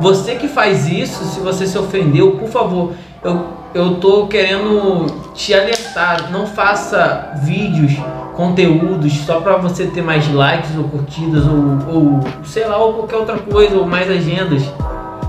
Você 0.00 0.34
que 0.34 0.46
faz 0.48 0.86
isso, 0.86 1.24
se 1.24 1.40
você 1.40 1.66
se 1.66 1.78
ofendeu, 1.78 2.32
por 2.32 2.48
favor, 2.48 2.92
eu, 3.24 3.46
eu 3.74 3.96
tô 3.96 4.26
querendo 4.26 5.06
te 5.34 5.54
alertar, 5.54 6.30
não 6.30 6.46
faça 6.46 7.32
vídeos, 7.42 7.92
conteúdos 8.34 9.12
só 9.18 9.40
pra 9.40 9.56
você 9.56 9.86
ter 9.86 10.02
mais 10.02 10.32
likes 10.32 10.76
ou 10.76 10.84
curtidas 10.84 11.44
ou, 11.46 11.94
ou 11.94 12.20
sei 12.44 12.66
lá, 12.66 12.78
ou 12.78 12.94
qualquer 12.94 13.16
outra 13.16 13.38
coisa, 13.38 13.76
ou 13.76 13.86
mais 13.86 14.10
agendas. 14.10 14.62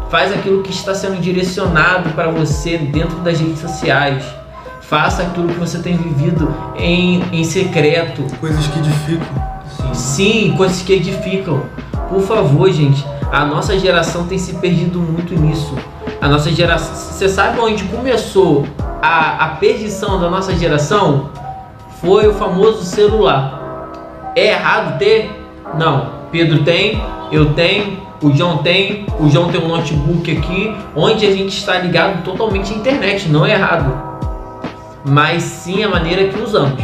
Faz 0.09 0.33
aquilo 0.33 0.63
que 0.63 0.71
está 0.71 0.95
sendo 0.95 1.21
direcionado 1.21 2.09
para 2.11 2.31
você 2.31 2.77
dentro 2.77 3.17
das 3.17 3.39
redes 3.39 3.59
sociais. 3.59 4.23
Faça 4.81 5.21
aquilo 5.21 5.49
que 5.49 5.59
você 5.59 5.77
tem 5.79 5.95
vivido 5.95 6.51
em, 6.75 7.23
em 7.31 7.43
secreto. 7.43 8.25
Coisas 8.39 8.65
que 8.67 8.79
edificam. 8.79 9.49
Sim, 9.93 10.55
coisas 10.57 10.81
que 10.81 10.93
edificam. 10.93 11.61
Por 12.09 12.21
favor, 12.21 12.71
gente. 12.71 13.05
A 13.31 13.45
nossa 13.45 13.77
geração 13.77 14.25
tem 14.25 14.39
se 14.39 14.55
perdido 14.55 14.97
muito 14.99 15.35
nisso. 15.35 15.75
A 16.21 16.27
nossa 16.27 16.51
geração. 16.51 16.93
Você 16.95 17.29
sabe 17.29 17.59
onde 17.59 17.83
começou 17.85 18.65
a, 19.01 19.45
a 19.45 19.47
perdição 19.55 20.19
da 20.19 20.29
nossa 20.29 20.53
geração? 20.55 21.29
Foi 22.01 22.27
o 22.27 22.33
famoso 22.33 22.83
celular. 22.83 24.31
É 24.35 24.47
errado 24.47 24.97
ter? 24.99 25.31
Não. 25.77 26.19
Pedro 26.31 26.63
tem, 26.63 27.01
eu 27.31 27.53
tenho, 27.53 27.99
o 28.21 28.33
João 28.33 28.57
tem, 28.57 29.05
o 29.19 29.29
João 29.29 29.49
tem 29.49 29.61
um 29.61 29.69
notebook 29.69 30.37
aqui, 30.37 30.75
onde 30.95 31.25
a 31.25 31.31
gente 31.31 31.57
está 31.57 31.79
ligado 31.79 32.23
totalmente 32.23 32.73
à 32.73 32.75
internet. 32.75 33.29
Não 33.29 33.45
é 33.45 33.53
errado. 33.53 33.91
Mas 35.05 35.43
sim 35.43 35.83
a 35.83 35.89
maneira 35.89 36.27
que 36.27 36.39
usamos. 36.41 36.83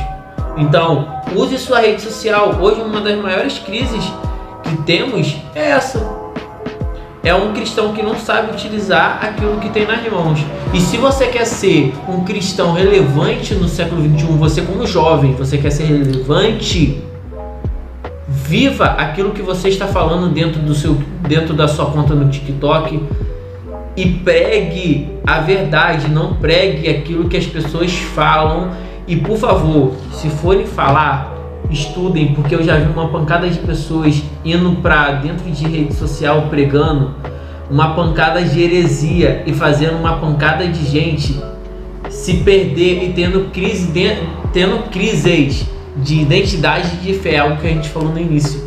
Então, 0.58 1.10
use 1.36 1.58
sua 1.58 1.82
rede 1.82 2.02
social. 2.02 2.56
Hoje, 2.62 2.82
uma 2.82 3.02
das 3.02 3.18
maiores 3.18 3.60
crises 3.60 4.12
que 4.64 4.78
temos 4.84 5.36
é 5.54 5.72
essa. 5.72 6.15
É 7.26 7.34
um 7.34 7.54
cristão 7.54 7.92
que 7.92 8.04
não 8.04 8.16
sabe 8.16 8.52
utilizar 8.52 9.18
aquilo 9.20 9.60
que 9.60 9.70
tem 9.70 9.88
nas 9.88 10.08
mãos. 10.12 10.40
E 10.72 10.80
se 10.80 10.96
você 10.96 11.26
quer 11.26 11.46
ser 11.46 11.92
um 12.08 12.24
cristão 12.24 12.74
relevante 12.74 13.56
no 13.56 13.68
século 13.68 14.04
XXI, 14.04 14.26
você 14.38 14.62
como 14.62 14.86
jovem, 14.86 15.34
você 15.34 15.58
quer 15.58 15.72
ser 15.72 15.86
relevante, 15.86 17.02
viva 18.28 18.86
aquilo 18.86 19.32
que 19.32 19.42
você 19.42 19.70
está 19.70 19.88
falando 19.88 20.32
dentro 20.32 20.62
do 20.62 20.76
seu, 20.76 21.02
dentro 21.28 21.56
da 21.56 21.68
sua 21.68 21.88
conta 21.88 22.14
no 22.14 22.30
TikTok 22.30 23.02
e 23.98 24.06
pregue 24.08 25.10
a 25.26 25.40
verdade, 25.40 26.08
não 26.08 26.36
pregue 26.36 26.88
aquilo 26.88 27.28
que 27.28 27.38
as 27.38 27.48
pessoas 27.48 27.92
falam. 27.92 28.70
E 29.08 29.16
por 29.16 29.38
favor, 29.40 29.94
se 30.14 30.30
forem 30.30 30.68
falar, 30.68 31.35
estudem, 31.70 32.34
porque 32.34 32.56
eu 32.56 32.64
já 32.64 32.78
vi 32.78 32.92
uma 32.92 33.10
pancada 33.10 33.50
de 33.50 33.60
pessoas 33.60 34.22
indo 34.44 34.72
pra 34.82 35.12
dentro 35.14 35.50
de 35.50 35.68
rede 35.68 35.94
social 35.94 36.44
pregando 36.50 37.14
uma 37.70 37.96
pancada 37.96 38.42
de 38.44 38.62
heresia 38.62 39.44
e 39.46 39.54
fazendo 39.54 39.98
uma 39.98 40.18
pancada 40.18 40.68
de 40.68 40.86
gente 40.86 41.36
se 42.10 42.36
perder 42.38 43.04
e 43.04 43.14
tendo 43.14 43.52
crise 43.52 43.92
de- 43.92 44.18
tendo 44.54 44.90
crises 44.90 45.66
de 45.98 46.22
identidade 46.22 46.90
e 47.02 47.06
de 47.06 47.14
fé, 47.20 47.38
algo 47.40 47.58
que 47.58 47.68
a 47.68 47.70
gente 47.70 47.90
falou 47.90 48.10
no 48.10 48.20
início. 48.20 48.64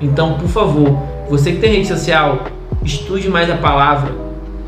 Então, 0.00 0.34
por 0.34 0.48
favor, 0.48 0.98
você 1.28 1.52
que 1.52 1.58
tem 1.58 1.72
rede 1.72 1.88
social, 1.88 2.44
estude 2.84 3.28
mais 3.28 3.50
a 3.50 3.56
palavra 3.56 4.14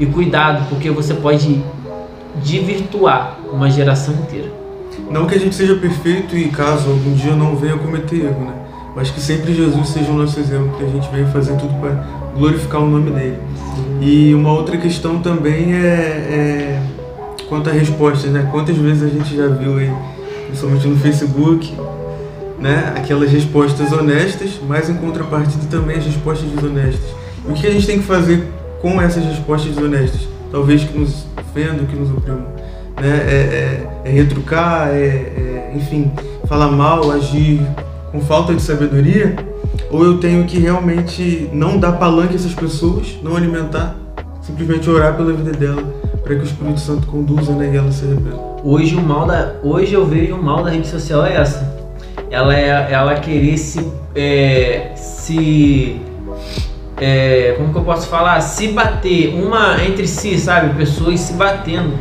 e 0.00 0.06
cuidado, 0.06 0.66
porque 0.68 0.90
você 0.90 1.14
pode 1.14 1.62
desvirtuar 2.42 3.36
uma 3.52 3.70
geração 3.70 4.14
inteira. 4.14 4.57
Não 5.10 5.26
que 5.26 5.34
a 5.34 5.38
gente 5.38 5.54
seja 5.54 5.74
perfeito 5.76 6.36
e 6.36 6.48
caso 6.48 6.90
algum 6.90 7.14
dia 7.14 7.34
não 7.34 7.56
venha 7.56 7.76
cometer 7.76 8.24
erro, 8.24 8.44
né? 8.44 8.54
Mas 8.94 9.10
que 9.10 9.20
sempre 9.20 9.54
Jesus 9.54 9.88
seja 9.88 10.10
o 10.10 10.14
nosso 10.14 10.38
exemplo, 10.40 10.76
que 10.76 10.84
a 10.84 10.88
gente 10.88 11.08
venha 11.10 11.26
fazer 11.28 11.56
tudo 11.56 11.72
para 11.80 12.04
glorificar 12.36 12.82
o 12.82 12.88
nome 12.88 13.10
dele. 13.10 13.38
E 14.00 14.34
uma 14.34 14.52
outra 14.52 14.76
questão 14.76 15.20
também 15.20 15.72
é, 15.72 15.78
é 15.78 16.82
quanto 17.48 17.70
a 17.70 17.72
respostas, 17.72 18.30
né? 18.30 18.48
Quantas 18.50 18.76
vezes 18.76 19.02
a 19.02 19.08
gente 19.08 19.36
já 19.36 19.46
viu 19.48 19.78
aí, 19.78 19.92
principalmente 20.46 20.86
no 20.86 20.96
Facebook, 20.96 21.74
né, 22.58 22.92
aquelas 22.96 23.30
respostas 23.30 23.92
honestas, 23.92 24.60
mas 24.66 24.90
em 24.90 24.94
contrapartida 24.94 25.64
também 25.70 25.96
as 25.96 26.04
respostas 26.04 26.48
desonestas. 26.50 27.08
E 27.46 27.52
o 27.52 27.54
que 27.54 27.66
a 27.66 27.70
gente 27.70 27.86
tem 27.86 27.98
que 27.98 28.04
fazer 28.04 28.44
com 28.80 29.00
essas 29.00 29.24
respostas 29.24 29.74
desonestas? 29.74 30.28
Talvez 30.50 30.82
que 30.84 30.98
nos 30.98 31.26
ofendam, 31.36 31.86
que 31.86 31.94
nos 31.94 32.10
oprimam. 32.10 32.46
Né? 33.00 33.08
É, 33.08 33.34
é, 34.04 34.08
é 34.08 34.10
retrucar, 34.10 34.88
é, 34.88 34.96
é, 34.96 35.72
enfim, 35.74 36.10
falar 36.46 36.68
mal, 36.68 37.10
agir 37.10 37.60
com 38.10 38.20
falta 38.20 38.54
de 38.54 38.62
sabedoria? 38.62 39.36
Ou 39.90 40.04
eu 40.04 40.18
tenho 40.18 40.44
que 40.44 40.58
realmente 40.58 41.48
não 41.52 41.78
dar 41.78 41.92
palanque 41.92 42.34
a 42.34 42.36
essas 42.36 42.54
pessoas, 42.54 43.18
não 43.22 43.36
alimentar, 43.36 43.96
simplesmente 44.42 44.88
orar 44.90 45.16
pela 45.16 45.32
vida 45.32 45.52
dela, 45.52 45.82
para 46.22 46.34
que 46.34 46.42
o 46.42 46.44
Espírito 46.44 46.80
Santo 46.80 47.06
conduza 47.06 47.52
né, 47.52 47.70
e 47.72 47.76
ela 47.76 47.90
se 47.90 48.04
arrependa? 48.04 48.36
Hoje, 48.64 48.96
o 48.96 49.00
mal 49.00 49.26
da, 49.26 49.54
hoje 49.62 49.94
eu 49.94 50.04
vejo 50.04 50.34
o 50.34 50.42
mal 50.42 50.64
da 50.64 50.70
rede 50.70 50.88
social 50.88 51.24
é 51.24 51.36
essa. 51.36 51.78
Ela 52.30 52.54
é 52.54 52.92
ela 52.92 53.14
querer 53.14 53.56
se. 53.56 53.86
É, 54.14 54.92
se 54.96 56.00
é, 57.00 57.54
como 57.56 57.72
que 57.72 57.78
eu 57.78 57.84
posso 57.84 58.08
falar? 58.08 58.40
Se 58.40 58.68
bater 58.68 59.28
uma 59.34 59.82
entre 59.84 60.06
si, 60.06 60.38
sabe? 60.38 60.74
Pessoas 60.74 61.20
se 61.20 61.34
batendo. 61.34 61.92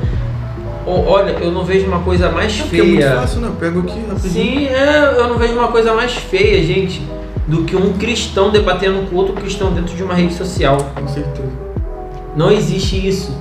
Olha, 0.90 1.32
eu 1.42 1.52
não 1.52 1.66
vejo 1.66 1.86
uma 1.86 2.00
coisa 2.00 2.32
mais 2.32 2.58
é 2.58 2.64
feia. 2.64 2.82
É 2.82 2.86
muito 2.86 3.22
fácil, 3.22 3.42
né? 3.42 3.52
Pego 3.60 3.80
aqui 3.82 4.00
rapidinho. 4.08 4.20
Sim, 4.20 4.68
é, 4.68 5.16
eu 5.18 5.28
não 5.28 5.38
vejo 5.38 5.54
uma 5.54 5.68
coisa 5.68 5.94
mais 5.94 6.14
feia, 6.14 6.64
gente, 6.64 7.02
do 7.46 7.64
que 7.64 7.76
um 7.76 7.94
cristão 7.94 8.50
debatendo 8.52 9.06
com 9.10 9.16
outro 9.18 9.34
cristão 9.34 9.74
dentro 9.74 9.94
de 9.94 10.02
uma 10.02 10.14
rede 10.14 10.34
social. 10.34 10.78
Com 10.96 11.08
certeza. 11.08 11.52
Não 12.38 12.52
existe 12.52 13.06
isso. 13.06 13.36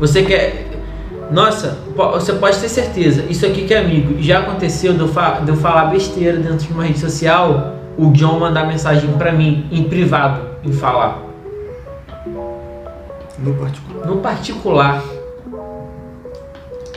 Você 0.00 0.22
quer. 0.22 0.68
Nossa, 1.30 1.76
você 1.94 2.32
pode 2.34 2.56
ter 2.58 2.68
certeza, 2.68 3.24
isso 3.28 3.44
aqui 3.44 3.66
que 3.66 3.74
é 3.74 3.78
amigo. 3.78 4.22
Já 4.22 4.38
aconteceu 4.38 4.94
de 4.94 5.00
eu, 5.00 5.08
fa 5.08 5.40
de 5.44 5.50
eu 5.50 5.56
falar 5.56 5.86
besteira 5.86 6.38
dentro 6.38 6.66
de 6.66 6.72
uma 6.72 6.84
rede 6.84 7.00
social, 7.00 7.74
o 7.98 8.12
John 8.12 8.38
mandar 8.38 8.64
mensagem 8.64 9.10
para 9.14 9.32
mim, 9.32 9.66
em 9.72 9.82
privado, 9.84 10.40
e 10.64 10.72
falar. 10.72 11.20
No 13.38 13.54
particular. 13.54 14.06
No 14.06 14.16
particular. 14.18 15.15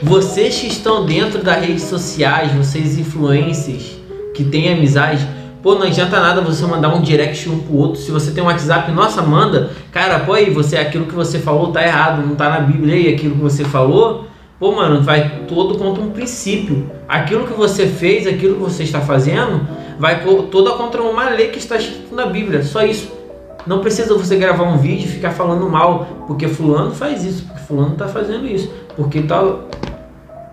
Vocês 0.02 0.58
que 0.58 0.66
estão 0.66 1.04
dentro 1.04 1.42
das 1.42 1.60
redes 1.62 1.82
sociais, 1.82 2.52
vocês 2.52 2.96
influencers 2.96 3.98
que 4.34 4.42
têm 4.44 4.72
amizade, 4.72 5.28
pô, 5.62 5.74
não 5.74 5.82
adianta 5.82 6.18
nada 6.18 6.40
você 6.40 6.64
mandar 6.64 6.94
um 6.94 7.02
direct 7.02 7.46
um 7.50 7.58
pro 7.58 7.76
outro. 7.76 8.00
Se 8.00 8.10
você 8.10 8.30
tem 8.30 8.42
um 8.42 8.46
WhatsApp, 8.46 8.90
nossa, 8.92 9.20
manda. 9.20 9.70
Cara, 9.92 10.20
pô, 10.20 10.32
aí 10.32 10.48
você 10.48 10.78
aquilo 10.78 11.04
que 11.04 11.14
você 11.14 11.38
falou 11.38 11.70
tá 11.70 11.86
errado, 11.86 12.26
não 12.26 12.34
tá 12.34 12.48
na 12.48 12.60
Bíblia 12.60 12.94
aí, 12.94 13.14
aquilo 13.14 13.34
que 13.34 13.42
você 13.42 13.62
falou. 13.62 14.24
Pô, 14.58 14.72
mano, 14.72 15.02
vai 15.02 15.42
todo 15.46 15.76
contra 15.76 16.02
um 16.02 16.10
princípio. 16.10 16.90
Aquilo 17.06 17.46
que 17.46 17.52
você 17.52 17.86
fez, 17.86 18.26
aquilo 18.26 18.54
que 18.54 18.62
você 18.62 18.82
está 18.84 19.02
fazendo, 19.02 19.66
vai 19.98 20.22
toda 20.50 20.70
contra 20.72 21.02
uma 21.02 21.28
lei 21.28 21.48
que 21.48 21.58
está 21.58 21.76
escrito 21.76 22.14
na 22.14 22.24
Bíblia. 22.24 22.62
Só 22.62 22.82
isso. 22.82 23.20
Não 23.66 23.80
precisa 23.80 24.14
você 24.14 24.36
gravar 24.36 24.64
um 24.64 24.78
vídeo 24.78 25.04
e 25.04 25.08
ficar 25.08 25.32
falando 25.32 25.68
mal, 25.68 26.24
porque 26.26 26.48
fulano 26.48 26.92
faz 26.92 27.24
isso, 27.24 27.44
porque 27.44 27.60
fulano 27.60 27.94
tá 27.94 28.08
fazendo 28.08 28.46
isso, 28.46 28.70
porque 28.96 29.22
tal. 29.22 29.68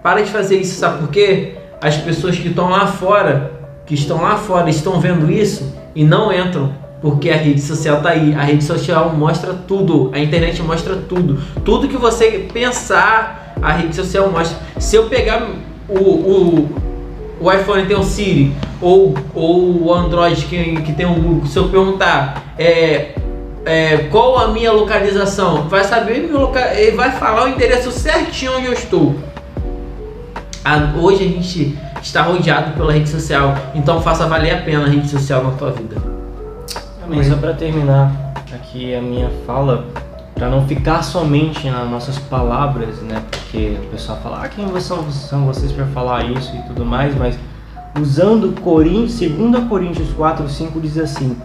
Para 0.03 0.21
de 0.21 0.31
fazer 0.31 0.57
isso, 0.57 0.79
sabe 0.79 0.99
por 0.99 1.09
quê? 1.09 1.55
As 1.81 1.97
pessoas 1.97 2.37
que 2.37 2.47
estão 2.47 2.69
lá 2.69 2.87
fora, 2.87 3.51
que 3.85 3.93
estão 3.93 4.21
lá 4.21 4.37
fora, 4.37 4.69
estão 4.69 4.99
vendo 4.99 5.29
isso 5.29 5.75
e 5.93 6.03
não 6.03 6.31
entram, 6.31 6.73
porque 7.01 7.29
a 7.29 7.35
rede 7.35 7.61
social 7.61 8.01
tá 8.01 8.09
aí. 8.09 8.33
A 8.33 8.43
rede 8.43 8.63
social 8.63 9.13
mostra 9.13 9.53
tudo, 9.53 10.09
a 10.13 10.19
internet 10.19 10.61
mostra 10.61 10.95
tudo. 10.95 11.41
Tudo 11.65 11.87
que 11.87 11.97
você 11.97 12.47
pensar, 12.53 13.53
a 13.61 13.73
rede 13.73 13.95
social 13.95 14.31
mostra. 14.31 14.57
Se 14.79 14.95
eu 14.95 15.07
pegar 15.07 15.49
o, 15.89 15.99
o, 15.99 16.69
o 17.39 17.51
iPhone 17.51 17.85
tem 17.85 17.97
um 17.97 18.03
Siri, 18.03 18.53
ou, 18.81 19.13
ou 19.33 19.85
o 19.85 19.93
Android 19.93 20.45
que, 20.45 20.81
que 20.81 20.93
tem 20.93 21.05
um 21.05 21.15
Google, 21.15 21.47
se 21.47 21.57
eu 21.57 21.69
perguntar 21.69 22.53
é, 22.57 23.15
é, 23.67 24.07
qual 24.09 24.39
a 24.39 24.47
minha 24.47 24.71
localização, 24.71 25.67
vai 25.67 25.83
saber 25.83 26.21
meu 26.23 26.39
local, 26.39 26.63
ele 26.73 26.95
vai 26.95 27.11
falar 27.11 27.43
o 27.45 27.49
endereço 27.49 27.91
certinho 27.91 28.57
onde 28.57 28.67
eu 28.67 28.73
estou. 28.73 29.15
A, 30.63 30.97
hoje 30.97 31.25
a 31.25 31.27
gente 31.27 31.77
está 32.01 32.21
rodeado 32.21 32.71
pela 32.71 32.93
rede 32.93 33.09
social, 33.09 33.53
então 33.75 34.01
faça 34.01 34.25
valer 34.25 34.55
a 34.55 34.61
pena 34.61 34.85
a 34.85 34.87
rede 34.87 35.09
social 35.09 35.43
na 35.43 35.51
tua 35.51 35.71
vida. 35.71 35.97
Amém. 37.03 37.23
Só 37.25 37.35
para 37.35 37.53
terminar 37.53 38.33
aqui 38.53 38.95
a 38.95 39.01
minha 39.01 39.29
fala, 39.45 39.85
para 40.33 40.49
não 40.49 40.65
ficar 40.65 41.03
somente 41.03 41.69
nas 41.69 41.89
nossas 41.89 42.17
palavras, 42.17 43.01
né? 43.01 43.21
Porque 43.29 43.77
o 43.83 43.87
pessoal 43.87 44.17
fala, 44.23 44.43
ah, 44.43 44.47
quem 44.47 44.67
são, 44.79 45.11
são 45.11 45.45
vocês 45.45 45.73
para 45.73 45.85
falar 45.87 46.23
isso 46.31 46.55
e 46.55 46.61
tudo 46.67 46.85
mais, 46.85 47.13
mas 47.17 47.37
usando 47.99 48.59
Coríntios, 48.61 49.31
2 49.31 49.67
Coríntios 49.67 50.09
4, 50.13 50.47
5 50.47 50.79
diz 50.79 50.97
assim: 50.97 51.35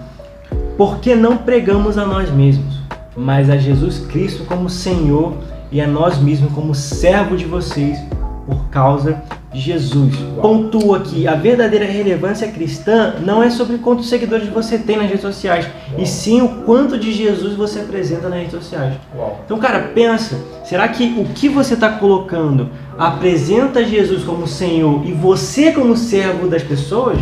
Porque 0.77 1.15
não 1.15 1.37
pregamos 1.37 1.99
a 1.99 2.07
nós 2.07 2.31
mesmos, 2.31 2.81
mas 3.17 3.51
a 3.51 3.57
Jesus 3.57 3.99
Cristo 3.99 4.45
como 4.45 4.69
Senhor 4.69 5.35
e 5.71 5.81
a 5.81 5.87
nós 5.87 6.19
mesmos 6.19 6.53
como 6.53 6.75
servo 6.75 7.37
de 7.37 7.45
vocês 7.45 7.99
por 8.47 8.69
causa 8.69 9.23
de 9.53 9.61
Jesus. 9.61 10.15
Pontua 10.41 11.01
que 11.01 11.29
a 11.29 11.35
verdadeira 11.35 11.85
relevância 11.85 12.49
cristã 12.49 13.15
não 13.25 13.43
é 13.43 13.51
sobre 13.51 13.79
quantos 13.79 14.09
seguidores 14.09 14.49
você 14.49 14.79
tem 14.79 14.97
nas 14.97 15.07
redes 15.07 15.21
sociais, 15.21 15.67
Uau. 15.67 16.01
e 16.01 16.07
sim 16.07 16.41
o 16.41 16.49
quanto 16.65 16.99
de 16.99 17.13
Jesus 17.13 17.55
você 17.55 17.81
apresenta 17.81 18.29
nas 18.29 18.39
redes 18.39 18.53
sociais. 18.53 18.95
Uau. 19.15 19.41
Então, 19.45 19.59
cara, 19.59 19.91
pensa, 19.95 20.39
será 20.65 20.89
que 20.89 21.15
o 21.19 21.25
que 21.27 21.49
você 21.49 21.75
está 21.75 21.91
colocando 21.91 22.71
apresenta 22.99 23.85
Jesus 23.85 24.25
como 24.25 24.47
Senhor 24.47 25.05
e 25.07 25.13
você 25.13 25.73
como 25.73 25.97
servo 25.97 26.49
das 26.49 26.63
pessoas? 26.63 27.19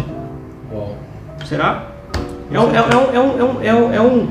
Uau. 0.73 0.95
Será? 1.45 1.90
É 2.53 2.59
um, 2.59 2.75
é, 2.75 2.81
um, 2.81 2.91
é, 2.91 3.21
um, 3.21 3.63
é, 3.63 3.75
um, 3.75 3.93
é 3.95 4.01
um, 4.01 4.29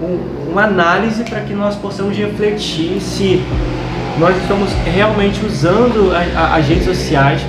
um, 0.00 0.50
uma 0.50 0.64
análise 0.64 1.22
para 1.24 1.40
que 1.40 1.52
nós 1.52 1.76
possamos 1.76 2.16
refletir 2.16 2.98
se 2.98 3.42
nós 4.18 4.34
estamos 4.38 4.72
realmente 4.86 5.44
usando 5.44 6.12
a, 6.14 6.40
a, 6.40 6.56
as 6.56 6.66
redes 6.66 6.84
sociais. 6.86 7.42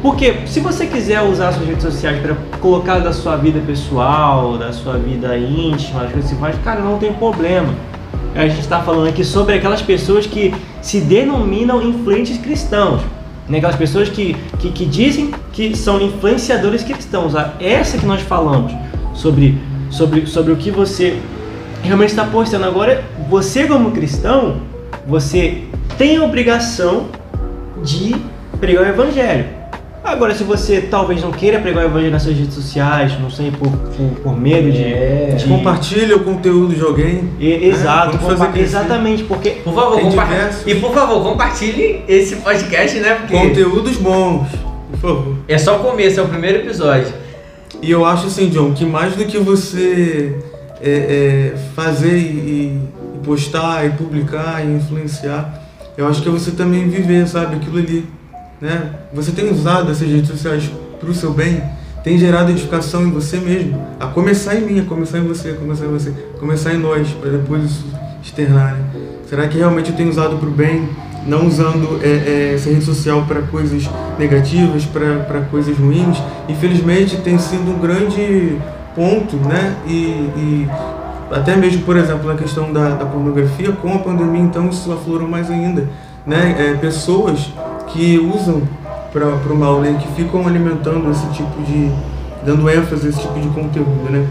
Porque 0.00 0.46
se 0.46 0.60
você 0.60 0.86
quiser 0.86 1.20
usar 1.22 1.48
as 1.48 1.56
suas 1.56 1.66
redes 1.66 1.82
sociais 1.82 2.20
para 2.20 2.36
colocar 2.60 3.00
da 3.00 3.12
sua 3.12 3.36
vida 3.36 3.60
pessoal, 3.66 4.56
da 4.56 4.72
sua 4.72 4.98
vida 4.98 5.36
íntima, 5.36 6.02
as 6.02 6.12
coisas 6.12 6.30
que 6.30 6.36
você 6.36 6.40
faz, 6.40 6.56
cara, 6.62 6.80
não 6.80 6.98
tem 6.98 7.12
problema. 7.12 7.74
A 8.36 8.46
gente 8.46 8.60
está 8.60 8.82
falando 8.82 9.08
aqui 9.08 9.24
sobre 9.24 9.54
aquelas 9.54 9.82
pessoas 9.82 10.26
que 10.26 10.54
se 10.80 11.00
denominam 11.00 11.82
influentes 11.82 12.38
cristãos. 12.38 13.00
Né? 13.48 13.58
Aquelas 13.58 13.76
pessoas 13.76 14.08
que, 14.08 14.36
que, 14.60 14.70
que 14.70 14.84
dizem 14.84 15.32
que 15.52 15.76
são 15.76 16.00
influenciadores 16.00 16.84
cristãos. 16.84 17.32
Essa 17.58 17.98
que 17.98 18.06
nós 18.06 18.20
falamos 18.22 18.72
sobre, 19.14 19.58
sobre, 19.90 20.26
sobre 20.26 20.52
o 20.52 20.56
que 20.56 20.70
você 20.70 21.18
realmente 21.82 22.10
está 22.10 22.24
postando. 22.24 22.64
Agora, 22.64 23.04
você 23.28 23.66
como 23.66 23.92
cristão, 23.92 24.56
você 25.06 25.62
tem 25.96 26.16
a 26.16 26.24
obrigação 26.24 27.06
de 27.82 28.14
pregar 28.60 28.84
o 28.84 28.88
evangelho. 28.88 29.46
Agora, 30.02 30.34
se 30.34 30.44
você 30.44 30.82
talvez 30.82 31.22
não 31.22 31.30
queira 31.32 31.58
pregar 31.58 31.84
o 31.84 31.86
evangelho 31.86 32.12
nas 32.12 32.22
suas 32.22 32.36
redes 32.36 32.54
sociais, 32.54 33.18
não 33.18 33.30
sei, 33.30 33.50
por, 33.50 33.70
por, 33.70 34.10
por 34.22 34.38
medo 34.38 34.70
de, 34.70 34.84
é. 34.84 35.34
de... 35.38 35.46
Compartilha 35.46 36.16
o 36.16 36.20
conteúdo 36.20 36.74
de 36.74 36.82
alguém. 36.82 37.30
E, 37.40 37.68
exato, 37.68 38.18
é, 38.54 38.60
exatamente, 38.60 39.24
porque... 39.24 39.50
Por 39.50 39.74
favor, 39.74 39.98
E 40.66 40.74
por 40.74 40.92
favor, 40.92 41.22
compartilhe 41.22 42.02
esse 42.06 42.36
podcast, 42.36 42.98
né? 42.98 43.14
Porque... 43.14 43.34
Conteúdos 43.34 43.96
bons, 43.96 44.46
por 44.90 45.00
favor. 45.00 45.36
É 45.48 45.56
só 45.56 45.76
o 45.76 45.78
começo, 45.78 46.20
é 46.20 46.22
o 46.22 46.28
primeiro 46.28 46.58
episódio. 46.58 47.23
E 47.82 47.90
eu 47.90 48.04
acho 48.04 48.26
assim, 48.26 48.48
John, 48.48 48.72
que 48.72 48.84
mais 48.84 49.14
do 49.14 49.24
que 49.24 49.38
você 49.38 50.38
é, 50.80 50.90
é, 50.90 51.56
fazer 51.74 52.16
e, 52.16 52.22
e 52.22 52.80
postar 53.24 53.86
e 53.86 53.90
publicar 53.90 54.64
e 54.64 54.76
influenciar 54.76 55.64
eu 55.96 56.08
acho 56.08 56.22
que 56.22 56.28
é 56.28 56.32
você 56.32 56.50
também 56.50 56.88
viver, 56.88 57.26
sabe, 57.28 57.56
aquilo 57.56 57.78
ali. 57.78 58.08
Né? 58.60 58.90
Você 59.12 59.30
tem 59.30 59.50
usado 59.50 59.92
essas 59.92 60.08
redes 60.08 60.28
sociais 60.28 60.70
para 60.98 61.08
o 61.08 61.14
seu 61.14 61.32
bem, 61.32 61.62
tem 62.02 62.18
gerado 62.18 62.50
edificação 62.50 63.06
em 63.06 63.10
você 63.10 63.38
mesmo, 63.38 63.80
a 64.00 64.06
começar 64.06 64.56
em 64.56 64.62
mim, 64.62 64.80
a 64.80 64.84
começar 64.84 65.18
em 65.18 65.26
você, 65.26 65.50
a 65.50 65.54
começar 65.54 65.86
em 65.86 65.90
você, 65.90 66.12
a 66.34 66.38
começar 66.38 66.74
em 66.74 66.78
nós, 66.78 67.08
para 67.12 67.30
depois 67.30 67.64
isso 67.64 67.84
externar. 68.22 68.74
Né? 68.74 68.84
Será 69.28 69.46
que 69.46 69.56
realmente 69.56 69.90
eu 69.90 69.96
tenho 69.96 70.10
usado 70.10 70.36
para 70.36 70.48
o 70.48 70.50
bem, 70.50 70.88
não 71.26 71.46
usando 71.46 72.00
é, 72.02 72.08
é, 72.08 72.54
essa 72.54 72.70
rede 72.70 72.84
social 72.84 73.24
para 73.26 73.42
coisas 73.42 73.88
negativas, 74.18 74.84
para 74.84 75.42
coisas 75.50 75.76
ruins? 75.76 76.18
Infelizmente 76.48 77.16
tem 77.18 77.38
sido 77.38 77.70
um 77.70 77.78
grande 77.78 78.58
ponto, 78.94 79.36
né? 79.36 79.76
E, 79.86 79.92
e 80.36 80.68
até 81.30 81.56
mesmo, 81.56 81.82
por 81.82 81.96
exemplo, 81.96 82.28
na 82.28 82.36
questão 82.36 82.72
da, 82.72 82.90
da 82.90 83.06
pornografia, 83.06 83.72
com 83.72 83.94
a 83.94 83.98
pandemia, 83.98 84.42
então 84.42 84.68
isso 84.68 84.92
aflorou 84.92 85.28
mais 85.28 85.50
ainda. 85.50 85.88
Né? 86.26 86.54
É, 86.58 86.74
pessoas 86.74 87.52
que 87.88 88.18
usam 88.18 88.62
para 89.12 89.52
o 89.52 89.56
mal, 89.56 89.80
né? 89.80 89.98
que 90.00 90.22
ficam 90.22 90.46
alimentando 90.46 91.10
esse 91.10 91.26
tipo 91.28 91.62
de. 91.62 91.90
dando 92.44 92.68
ênfase 92.68 93.06
a 93.06 93.10
esse 93.10 93.20
tipo 93.20 93.38
de 93.38 93.48
conteúdo. 93.48 94.10
Né? 94.10 94.26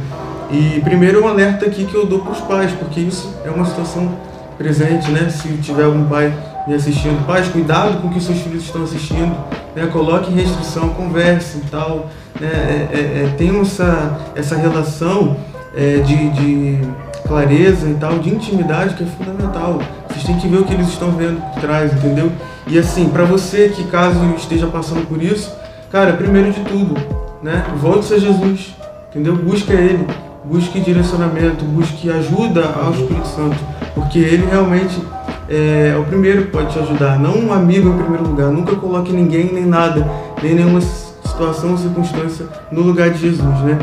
E 0.52 0.82
primeiro 0.82 1.24
um 1.24 1.28
alerta 1.28 1.66
aqui 1.66 1.86
que 1.86 1.96
eu 1.96 2.06
dou 2.06 2.20
para 2.20 2.32
os 2.32 2.42
pais, 2.42 2.72
porque 2.72 3.00
isso 3.00 3.36
é 3.44 3.50
uma 3.50 3.66
situação 3.66 4.12
presente, 4.58 5.10
né? 5.12 5.30
Se 5.30 5.50
tiver 5.58 5.84
algum 5.84 6.06
pai 6.06 6.34
me 6.68 6.74
assistindo, 6.74 7.26
pais, 7.26 7.48
cuidado 7.48 8.02
com 8.02 8.08
o 8.08 8.12
que 8.12 8.22
seus 8.22 8.40
filhos 8.40 8.64
estão 8.64 8.84
assistindo, 8.84 9.36
né? 9.76 9.88
Coloque 9.88 10.32
restrição, 10.32 10.90
converse 10.90 11.58
e 11.58 11.70
tal, 11.70 12.10
né, 12.40 12.50
é, 12.92 12.98
é, 12.98 13.46
é 13.46 13.62
essa, 13.62 14.20
essa 14.36 14.56
relação 14.56 15.38
é, 15.76 15.98
de, 15.98 16.30
de 16.30 16.82
clareza 17.28 17.88
e 17.90 17.96
tal, 17.96 18.20
de 18.20 18.30
intimidade 18.30 18.96
que 18.96 19.04
é 19.04 19.08
fundamental. 19.08 19.80
Vocês 20.10 20.24
têm 20.24 20.38
que 20.38 20.48
ver 20.48 20.58
o 20.58 20.64
que 20.64 20.74
eles 20.74 20.88
estão 20.88 21.12
vendo 21.12 21.42
por 21.42 21.62
trás, 21.62 21.94
entendeu? 21.94 22.32
E 22.68 22.78
assim, 22.78 23.10
para 23.10 23.26
você 23.26 23.70
que 23.70 23.84
caso 23.86 24.20
esteja 24.38 24.68
passando 24.68 25.08
por 25.08 25.22
isso, 25.22 25.54
cara, 25.92 26.14
primeiro 26.14 26.52
de 26.52 26.62
tudo, 26.62 26.96
né? 27.42 27.66
Volte 27.78 28.14
a 28.14 28.20
Jesus, 28.20 28.76
entendeu? 29.10 29.36
Busque 29.36 29.72
Ele, 29.72 30.08
busque 30.46 30.80
direcionamento, 30.80 31.66
busque 31.66 32.10
ajuda 32.10 32.74
ao 32.76 32.92
Espírito 32.92 33.28
Santo, 33.28 33.58
porque 33.96 34.20
Ele 34.20 34.46
realmente 34.46 35.02
é, 35.50 35.96
o 36.00 36.04
primeiro 36.04 36.44
que 36.44 36.52
pode 36.52 36.72
te 36.72 36.80
ajudar, 36.80 37.20
não 37.20 37.38
um 37.38 37.54
amigo 37.54 37.90
em 37.90 37.98
primeiro 37.98 38.28
lugar. 38.28 38.50
Nunca 38.50 38.76
coloque 38.76 39.12
ninguém, 39.12 39.52
nem 39.54 39.66
nada, 39.66 40.08
nem 40.42 40.56
nenhuma 40.56 40.82
situação 40.82 41.72
ou 41.72 41.78
circunstância 41.78 42.46
no 42.72 42.82
lugar 42.82 43.10
de 43.10 43.20
Jesus, 43.20 43.60
né? 43.60 43.78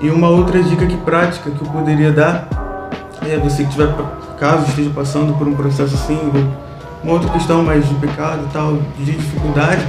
E 0.00 0.10
uma 0.10 0.28
outra 0.28 0.62
dica 0.62 0.86
que 0.86 0.96
prática 0.98 1.50
que 1.50 1.62
eu 1.62 1.68
poderia 1.68 2.10
dar 2.10 2.48
é 3.22 3.36
você 3.36 3.64
que 3.64 3.70
tiver 3.70 3.88
caso 4.38 4.66
esteja 4.68 4.90
passando 4.90 5.34
por 5.38 5.46
um 5.46 5.54
processo 5.54 5.94
assim, 5.94 6.18
uma 7.02 7.12
outra 7.12 7.30
questão 7.30 7.62
mais 7.62 7.88
de 7.88 7.94
pecado 7.94 8.46
e 8.48 8.52
tal, 8.52 8.78
de 8.98 9.12
dificuldade, 9.12 9.86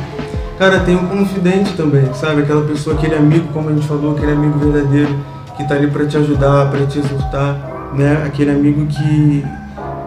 cara, 0.60 0.82
tem 0.82 0.96
um 0.96 1.08
confidente 1.08 1.74
também, 1.74 2.14
sabe? 2.14 2.44
Aquela 2.44 2.64
pessoa, 2.64 2.96
aquele 2.96 3.16
amigo, 3.16 3.48
como 3.52 3.70
a 3.70 3.74
gente 3.74 3.88
falou, 3.88 4.16
aquele 4.16 4.34
amigo 4.34 4.60
verdadeiro 4.60 5.16
que 5.58 5.68
tá 5.68 5.76
ali 5.76 5.88
para 5.88 6.06
te 6.06 6.18
ajudar, 6.18 6.70
para 6.70 6.86
te 6.86 7.00
exortar, 7.00 7.58
né? 7.96 8.24
Aquele 8.26 8.52
amigo 8.52 8.86
que 8.86 9.44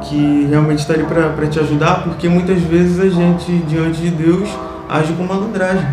que 0.02 0.46
realmente 0.48 0.80
está 0.80 0.94
ali 0.94 1.04
para 1.04 1.46
te 1.46 1.58
ajudar, 1.58 2.04
porque 2.04 2.28
muitas 2.28 2.60
vezes 2.62 3.00
a 3.00 3.08
gente, 3.08 3.52
diante 3.68 4.00
de 4.00 4.10
Deus, 4.10 4.48
age 4.88 5.12
com 5.14 5.24
malandragem 5.24 5.86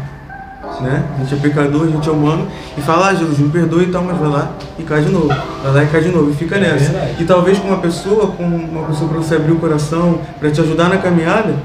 né? 0.82 1.04
A 1.16 1.24
gente 1.24 1.34
é 1.34 1.38
pecador, 1.38 1.84
a 1.84 1.90
gente 1.90 2.08
é 2.08 2.12
humano, 2.12 2.48
e 2.78 2.82
fala, 2.82 3.10
ah, 3.10 3.14
Jesus, 3.14 3.40
me 3.40 3.50
perdoe 3.50 3.84
e 3.84 3.88
tal, 3.88 4.04
mas 4.04 4.18
vai 4.18 4.30
lá 4.30 4.52
e 4.78 4.84
cai 4.84 5.02
de 5.02 5.12
novo. 5.12 5.28
Vai 5.28 5.74
lá 5.74 5.84
e 5.84 5.88
cai 5.88 6.02
de 6.02 6.10
novo, 6.10 6.32
e 6.32 6.34
fica 6.34 6.56
é 6.56 6.60
nessa. 6.60 6.92
É 6.94 7.16
e 7.20 7.26
talvez 7.26 7.60
com 7.60 7.68
uma 7.68 7.78
pessoa, 7.78 8.28
com 8.28 8.44
uma 8.44 8.88
pessoa 8.88 9.10
para 9.10 9.18
você 9.18 9.36
abrir 9.36 9.52
o 9.52 9.60
coração, 9.60 10.20
para 10.40 10.50
te 10.52 10.62
ajudar 10.62 10.90
na 10.90 10.98
caminhada, 10.98 11.56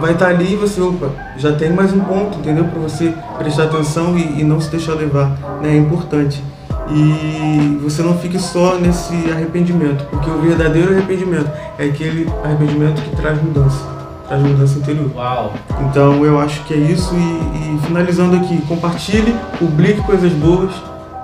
vai 0.00 0.12
estar 0.12 0.26
tá 0.26 0.30
ali 0.30 0.52
e 0.52 0.56
você, 0.56 0.80
opa, 0.80 1.10
já 1.36 1.52
tem 1.52 1.70
mais 1.70 1.92
um 1.92 2.00
ponto, 2.00 2.38
entendeu? 2.38 2.64
Para 2.64 2.80
você 2.80 3.12
prestar 3.38 3.64
atenção 3.64 4.16
e, 4.16 4.40
e, 4.40 4.44
não 4.44 4.60
se 4.60 4.70
deixar 4.70 4.94
levar, 4.94 5.30
né? 5.62 5.70
É 5.70 5.76
importante. 5.76 6.42
E 6.90 7.78
você 7.82 8.02
não 8.02 8.18
fique 8.18 8.38
só 8.38 8.76
nesse 8.76 9.14
arrependimento, 9.30 10.04
porque 10.06 10.30
o 10.30 10.40
verdadeiro 10.40 10.92
arrependimento 10.92 11.50
é 11.78 11.84
aquele 11.84 12.26
arrependimento 12.42 13.02
que 13.02 13.16
traz 13.16 13.42
mudança 13.42 13.98
traz 14.28 14.42
mudança 14.42 14.78
interior. 14.78 15.10
Uau! 15.14 15.54
Então 15.88 16.24
eu 16.24 16.38
acho 16.38 16.62
que 16.64 16.74
é 16.74 16.76
isso 16.76 17.14
e, 17.14 17.76
e 17.76 17.80
finalizando 17.86 18.36
aqui, 18.36 18.60
compartilhe, 18.62 19.34
publique 19.58 20.02
coisas 20.02 20.30
boas, 20.32 20.70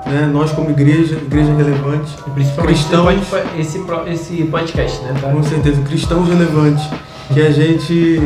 né? 0.07 0.29
Nós 0.33 0.51
como 0.53 0.71
igreja, 0.71 1.17
igreja 1.17 1.53
relevante, 1.55 2.17
e 2.27 2.31
principalmente 2.31 2.79
cristãos, 2.79 3.15
esse, 3.59 3.85
esse 4.09 4.45
podcast, 4.45 5.03
né? 5.03 5.15
Tá? 5.21 5.31
Com 5.31 5.43
certeza, 5.43 5.83
cristãos 5.83 6.29
relevantes, 6.29 6.85
que 7.33 7.41
a 7.41 7.51
gente 7.51 8.23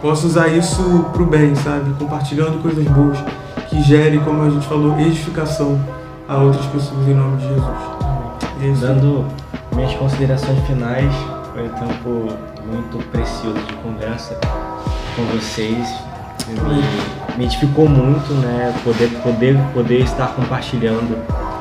possa 0.00 0.26
usar 0.26 0.48
isso 0.48 1.06
para 1.12 1.22
o 1.22 1.26
bem, 1.26 1.54
sabe? 1.56 1.92
Compartilhando 1.98 2.62
coisas 2.62 2.84
boas, 2.84 3.18
que 3.68 3.82
gere, 3.82 4.18
como 4.18 4.42
a 4.42 4.50
gente 4.50 4.66
falou, 4.66 4.98
edificação 4.98 5.78
a 6.30 6.36
outras 6.38 6.64
pessoas 6.66 7.08
em 7.08 7.14
nome 7.14 7.38
de 7.38 7.48
Jesus. 7.48 7.66
É 8.62 8.86
Dando 8.86 9.26
minhas 9.74 9.92
considerações 9.94 10.64
finais, 10.64 11.12
foi 11.52 11.64
um 11.64 11.68
tempo 11.70 12.28
muito 12.70 13.04
precioso 13.10 13.58
de 13.58 13.72
conversa 13.74 14.38
com 15.16 15.24
vocês. 15.36 15.88
Me, 16.46 17.36
me 17.36 17.44
edificou 17.46 17.88
muito, 17.88 18.32
né? 18.34 18.72
Poder, 18.84 19.08
poder, 19.22 19.58
poder 19.74 20.00
estar 20.02 20.28
compartilhando 20.28 21.18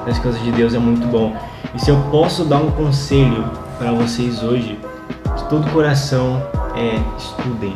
as 0.07 0.20
coisas 0.20 0.41
de 0.43 0.51
Deus 0.51 0.76
é 0.76 0.80
muito 0.80 1.07
bom. 1.07 1.36
E 1.74 1.80
se 1.80 1.89
eu 1.89 1.97
posso 2.11 2.45
dar 2.45 2.57
um 2.57 2.70
conselho 2.72 3.49
para 3.80 3.91
vocês 3.91 4.43
hoje, 4.43 4.80
de 5.36 5.43
todo 5.49 5.72
coração, 5.72 6.43
é 6.76 6.99
estudem. 7.17 7.76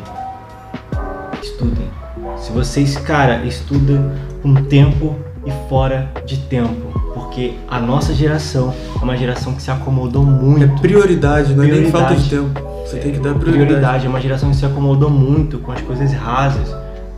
Estudem. 1.41 1.89
Se 2.37 2.51
vocês, 2.51 2.95
cara, 2.97 3.43
estudam 3.45 4.11
com 4.43 4.53
tempo 4.65 5.32
e 5.45 5.51
fora 5.69 6.11
de 6.25 6.37
tempo 6.37 6.93
porque 7.13 7.53
a 7.67 7.79
nossa 7.79 8.13
geração 8.13 8.73
é 8.99 9.03
uma 9.03 9.17
geração 9.17 9.53
que 9.53 9.61
se 9.61 9.71
acomodou 9.71 10.23
muito. 10.23 10.63
É 10.63 10.79
prioridade, 10.79 11.53
não 11.53 11.63
é 11.63 11.67
nem 11.67 11.89
falta 11.89 12.15
de 12.15 12.29
tempo. 12.29 12.61
Você 12.85 12.97
tem 12.97 13.11
que 13.11 13.19
dar 13.19 13.33
prioridade. 13.33 13.65
Prioridade, 13.65 14.05
é 14.05 14.09
uma 14.09 14.21
geração 14.21 14.49
que 14.49 14.55
se 14.55 14.65
acomodou 14.65 15.09
muito 15.09 15.57
com 15.59 15.71
as 15.71 15.81
coisas 15.81 16.11
rasas, 16.13 16.75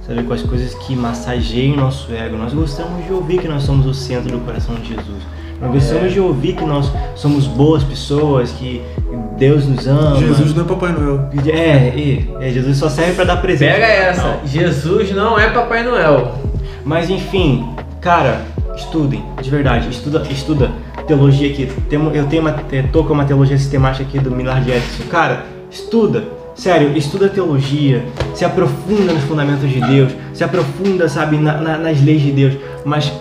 sabe, 0.07 0.23
com 0.23 0.33
as 0.33 0.41
coisas 0.41 0.73
que 0.75 0.95
massageiam 0.95 1.75
nosso 1.75 2.13
ego. 2.13 2.37
Nós 2.37 2.53
gostamos 2.53 3.05
de 3.05 3.11
ouvir 3.11 3.39
que 3.39 3.47
nós 3.47 3.63
somos 3.63 3.85
o 3.85 3.93
centro 3.93 4.31
do 4.31 4.39
coração 4.45 4.75
de 4.75 4.89
Jesus. 4.89 5.23
Nós 5.59 5.71
gostamos 5.71 6.05
é. 6.05 6.09
de 6.09 6.19
ouvir 6.19 6.55
que 6.55 6.65
nós 6.65 6.91
somos 7.15 7.47
boas 7.47 7.83
pessoas, 7.83 8.51
que 8.51 8.81
Deus 9.37 9.65
nos 9.65 9.87
ama. 9.87 10.17
Jesus 10.17 10.53
não 10.53 10.63
é 10.63 10.67
Papai 10.67 10.91
Noel. 10.91 11.29
É, 11.47 12.47
é 12.47 12.49
Jesus 12.51 12.77
só 12.77 12.89
serve 12.89 13.13
para 13.13 13.25
dar 13.25 13.37
presente. 13.37 13.73
Pega 13.73 13.85
essa. 13.85 14.21
Não. 14.21 14.47
Jesus 14.47 15.11
não 15.11 15.39
é 15.39 15.49
Papai 15.49 15.83
Noel. 15.83 16.35
Mas 16.83 17.09
enfim, 17.09 17.65
cara, 18.05 18.45
estudem, 18.75 19.25
de 19.41 19.49
verdade, 19.49 19.89
estuda, 19.89 20.21
estuda 20.29 20.71
teologia 21.07 21.49
aqui. 21.49 21.67
Eu 21.89 22.27
tenho 22.27 22.43
uma, 22.43 22.55
é, 22.71 22.83
tô 22.83 23.03
com 23.03 23.13
uma 23.13 23.25
teologia 23.25 23.57
sistemática 23.57 24.07
aqui 24.07 24.19
do 24.19 24.29
Millard 24.29 24.69
Edson. 24.69 25.05
Cara, 25.09 25.43
estuda, 25.71 26.23
sério, 26.53 26.95
estuda 26.95 27.27
teologia, 27.27 28.05
se 28.35 28.45
aprofunda 28.45 29.11
nos 29.11 29.23
fundamentos 29.23 29.67
de 29.67 29.81
Deus, 29.81 30.11
se 30.35 30.43
aprofunda, 30.43 31.09
sabe, 31.09 31.37
na, 31.37 31.59
na, 31.59 31.77
nas 31.79 31.99
leis 31.99 32.21
de 32.21 32.31
Deus, 32.31 32.53
mas 32.85 33.11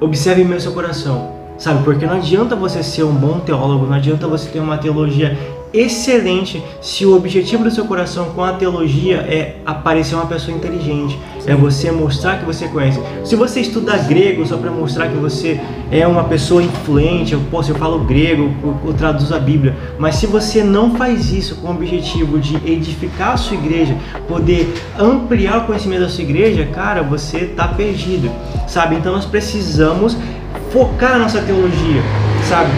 observe 0.00 0.42
mesmo 0.42 0.60
seu 0.60 0.72
coração, 0.72 1.36
sabe, 1.56 1.84
porque 1.84 2.04
não 2.04 2.16
adianta 2.16 2.56
você 2.56 2.82
ser 2.82 3.04
um 3.04 3.14
bom 3.14 3.38
teólogo, 3.38 3.86
não 3.86 3.94
adianta 3.94 4.26
você 4.26 4.50
ter 4.50 4.58
uma 4.58 4.76
teologia 4.76 5.38
excelente 5.72 6.62
se 6.80 7.06
o 7.06 7.16
objetivo 7.16 7.64
do 7.64 7.70
seu 7.70 7.84
coração 7.84 8.26
com 8.34 8.44
a 8.44 8.52
teologia 8.52 9.16
é 9.16 9.56
aparecer 9.64 10.14
uma 10.14 10.26
pessoa 10.26 10.56
inteligente, 10.56 11.18
é 11.46 11.54
você 11.54 11.90
mostrar 11.90 12.38
que 12.38 12.44
você 12.44 12.68
conhece. 12.68 13.00
Se 13.24 13.34
você 13.34 13.60
estuda 13.60 13.96
grego 13.96 14.46
só 14.46 14.56
para 14.56 14.70
mostrar 14.70 15.08
que 15.08 15.16
você 15.16 15.60
é 15.90 16.06
uma 16.06 16.24
pessoa 16.24 16.62
influente, 16.62 17.32
eu, 17.32 17.40
posso, 17.50 17.70
eu 17.70 17.76
falo 17.76 18.00
grego, 18.00 18.54
eu, 18.62 18.76
eu 18.86 18.94
traduzo 18.94 19.34
a 19.34 19.38
Bíblia, 19.38 19.74
mas 19.98 20.16
se 20.16 20.26
você 20.26 20.62
não 20.62 20.94
faz 20.96 21.32
isso 21.32 21.56
com 21.56 21.68
o 21.68 21.70
objetivo 21.70 22.38
de 22.38 22.56
edificar 22.70 23.32
a 23.32 23.36
sua 23.36 23.56
igreja, 23.56 23.96
poder 24.28 24.72
ampliar 24.98 25.58
o 25.58 25.66
conhecimento 25.66 26.02
da 26.02 26.08
sua 26.08 26.22
igreja, 26.22 26.66
cara, 26.66 27.02
você 27.02 27.38
está 27.38 27.68
perdido, 27.68 28.30
sabe? 28.68 28.96
Então 28.96 29.12
nós 29.12 29.24
precisamos 29.24 30.16
focar 30.70 31.12
na 31.12 31.20
nossa 31.20 31.40
teologia, 31.40 32.02
sabe? 32.48 32.70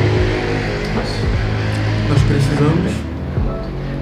Nós 2.54 2.60
precisamos. 2.60 2.92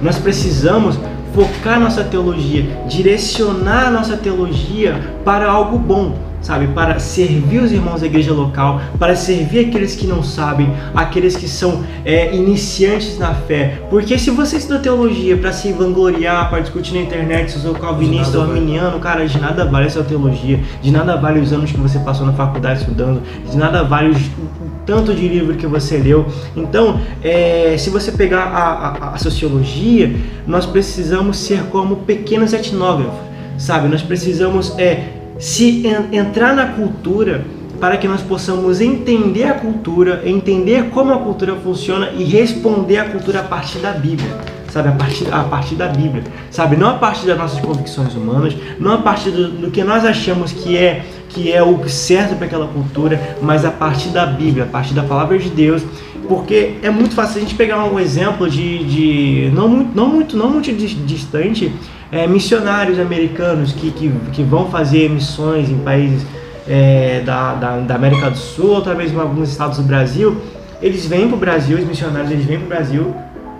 Nós 0.02 0.18
precisamos 0.18 0.98
focar 1.34 1.80
nossa 1.80 2.04
teologia, 2.04 2.64
direcionar 2.88 3.90
nossa 3.90 4.16
teologia 4.16 5.00
para 5.24 5.50
algo 5.50 5.78
bom 5.78 6.14
sabe? 6.42 6.66
Para 6.68 6.98
servir 6.98 7.60
os 7.60 7.72
irmãos 7.72 8.00
da 8.00 8.06
igreja 8.06 8.32
local, 8.32 8.80
para 8.98 9.14
servir 9.14 9.66
aqueles 9.66 9.94
que 9.94 10.06
não 10.06 10.22
sabem, 10.22 10.70
aqueles 10.94 11.36
que 11.36 11.48
são 11.48 11.84
é, 12.04 12.34
iniciantes 12.34 13.18
na 13.18 13.32
fé. 13.32 13.80
Porque 13.88 14.18
se 14.18 14.30
você 14.30 14.56
estuda 14.56 14.80
teologia 14.80 15.36
para 15.36 15.52
se 15.52 15.72
vangloriar, 15.72 16.50
para 16.50 16.60
discutir 16.60 16.94
na 16.94 17.00
internet 17.00 17.52
se 17.52 17.56
eu 17.56 17.62
sou 17.62 17.74
calvinista 17.74 18.38
ou 18.38 18.44
arminiano, 18.44 18.98
cara, 18.98 19.26
de 19.26 19.40
nada 19.40 19.64
vale 19.64 19.86
essa 19.86 20.02
teologia, 20.02 20.60
de 20.82 20.90
nada 20.90 21.16
vale 21.16 21.40
os 21.40 21.52
anos 21.52 21.70
que 21.70 21.78
você 21.78 21.98
passou 22.00 22.26
na 22.26 22.32
faculdade 22.32 22.80
estudando, 22.80 23.22
de 23.48 23.56
nada 23.56 23.84
vale 23.84 24.10
o 24.10 24.61
tanto 24.86 25.14
de 25.14 25.26
livro 25.28 25.54
que 25.54 25.66
você 25.66 25.96
leu. 25.96 26.26
Então, 26.56 27.00
é, 27.22 27.76
se 27.78 27.90
você 27.90 28.12
pegar 28.12 28.42
a, 28.42 29.08
a, 29.08 29.14
a 29.14 29.18
sociologia, 29.18 30.14
nós 30.46 30.66
precisamos 30.66 31.36
ser 31.36 31.64
como 31.64 31.96
pequenos 31.96 32.52
etnógrafos, 32.52 33.20
sabe? 33.58 33.88
Nós 33.88 34.02
precisamos 34.02 34.78
é, 34.78 35.08
se 35.38 35.84
entrar 36.12 36.54
na 36.54 36.66
cultura 36.66 37.44
para 37.80 37.96
que 37.96 38.06
nós 38.06 38.22
possamos 38.22 38.80
entender 38.80 39.42
a 39.42 39.54
cultura, 39.54 40.22
entender 40.24 40.90
como 40.90 41.12
a 41.12 41.18
cultura 41.18 41.56
funciona 41.56 42.10
e 42.16 42.22
responder 42.22 42.98
à 42.98 43.06
cultura 43.06 43.40
a 43.40 43.42
partir 43.42 43.78
da 43.78 43.90
Bíblia, 43.90 44.38
sabe? 44.68 44.90
A 44.90 44.92
partir, 44.92 45.34
a 45.34 45.42
partir 45.42 45.74
da 45.74 45.88
Bíblia, 45.88 46.22
sabe? 46.48 46.76
Não 46.76 46.90
a 46.90 46.94
partir 46.94 47.26
das 47.26 47.36
nossas 47.36 47.60
convicções 47.60 48.14
humanas, 48.14 48.54
não 48.78 48.92
a 48.92 48.98
partir 48.98 49.30
do, 49.30 49.48
do 49.48 49.70
que 49.72 49.82
nós 49.82 50.04
achamos 50.04 50.52
que 50.52 50.76
é 50.76 51.04
que 51.32 51.50
é 51.50 51.62
o 51.62 51.88
certo 51.88 52.36
para 52.36 52.46
aquela 52.46 52.66
cultura, 52.66 53.36
mas 53.40 53.64
a 53.64 53.70
partir 53.70 54.08
da 54.10 54.26
Bíblia, 54.26 54.64
a 54.64 54.66
partir 54.66 54.94
da 54.94 55.02
palavra 55.02 55.38
de 55.38 55.48
Deus, 55.48 55.82
porque 56.28 56.74
é 56.82 56.90
muito 56.90 57.14
fácil 57.14 57.38
a 57.38 57.40
gente 57.40 57.54
pegar 57.54 57.84
um 57.84 57.98
exemplo 57.98 58.48
de, 58.48 58.84
de 58.84 59.50
não 59.52 59.68
muito, 59.68 59.96
não 59.96 60.08
muito, 60.08 60.36
não 60.36 60.50
muito 60.50 60.72
distante 60.72 61.72
é, 62.10 62.26
missionários 62.26 62.98
americanos 62.98 63.72
que, 63.72 63.90
que, 63.90 64.12
que, 64.32 64.42
vão 64.42 64.70
fazer 64.70 65.08
missões 65.08 65.70
em 65.70 65.78
países 65.78 66.26
é, 66.68 67.22
da, 67.24 67.54
da, 67.54 67.78
da, 67.78 67.94
América 67.94 68.30
do 68.30 68.36
Sul, 68.36 68.70
ou 68.70 68.82
talvez 68.82 69.12
em 69.12 69.18
alguns 69.18 69.50
estados 69.50 69.78
do 69.78 69.84
Brasil, 69.84 70.36
eles 70.80 71.06
vêm 71.06 71.26
para 71.26 71.36
o 71.36 71.40
Brasil, 71.40 71.78
os 71.78 71.84
missionários 71.84 72.30
eles 72.30 72.44
vêm 72.44 72.58
para 72.58 72.66
o 72.66 72.68
Brasil, 72.68 73.14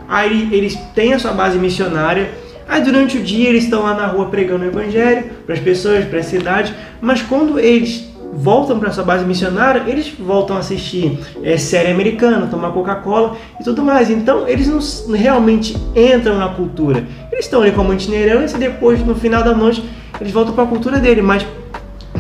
aí 0.09 0.51
eles 0.53 0.77
têm 0.94 1.15
a 1.15 1.19
sua 1.19 1.32
base 1.32 1.59
missionária, 1.59 2.31
aí 2.68 2.82
durante 2.82 3.18
o 3.18 3.22
dia 3.22 3.48
eles 3.48 3.64
estão 3.64 3.82
lá 3.82 3.94
na 3.94 4.06
rua 4.06 4.26
pregando 4.26 4.64
o 4.64 4.68
evangelho 4.68 5.24
para 5.47 5.55
as 5.55 5.60
pessoas, 5.60 6.05
para 6.05 6.20
a 6.20 6.22
cidade, 6.22 6.74
mas 7.01 7.22
quando 7.22 7.59
eles 7.59 8.12
voltam 8.32 8.80
para 8.80 8.90
sua 8.90 9.05
base 9.05 9.24
missionária, 9.26 9.84
eles 9.86 10.09
voltam 10.18 10.56
a 10.56 10.60
assistir 10.60 11.18
é, 11.43 11.59
série 11.59 11.90
americana, 11.90 12.47
tomar 12.47 12.70
Coca-Cola 12.72 13.36
e 13.60 13.64
tudo 13.64 13.82
mais. 13.82 14.09
Então, 14.09 14.48
eles 14.48 14.66
não 14.66 15.14
realmente 15.14 15.76
entram 15.94 16.39
na 16.39 16.48
cultura. 16.48 17.05
Eles 17.30 17.44
estão 17.44 17.60
ali 17.60 17.72
como 17.72 17.93
itinerantes 17.93 18.55
e 18.55 18.59
depois, 18.59 19.05
no 19.05 19.14
final 19.14 19.43
da 19.43 19.55
noite, 19.55 19.84
eles 20.18 20.32
voltam 20.32 20.55
para 20.55 20.64
a 20.64 20.66
cultura 20.66 20.98
dele. 20.98 21.20
Mas 21.20 21.47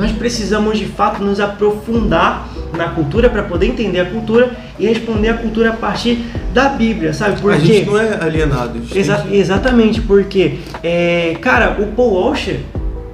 nós 0.02 0.10
precisamos 0.10 0.78
de 0.78 0.86
fato 0.86 1.22
nos 1.22 1.38
aprofundar 1.38 2.48
na 2.76 2.88
cultura 2.88 3.30
para 3.30 3.44
poder 3.44 3.66
entender 3.66 4.00
a 4.00 4.06
cultura 4.06 4.50
e 4.76 4.84
responder 4.84 5.28
a 5.28 5.34
cultura 5.34 5.70
a 5.70 5.72
partir 5.74 6.24
da 6.52 6.70
Bíblia, 6.70 7.12
sabe? 7.12 7.40
Porque 7.40 7.56
a 7.56 7.60
gente 7.60 7.86
não 7.86 7.96
é 7.96 8.18
alienado. 8.20 8.80
Exa. 8.92 9.24
Exatamente, 9.30 10.00
porque, 10.00 10.58
é, 10.82 11.36
cara, 11.40 11.76
o 11.80 11.86
Paul 11.92 12.14
Washer, 12.14 12.60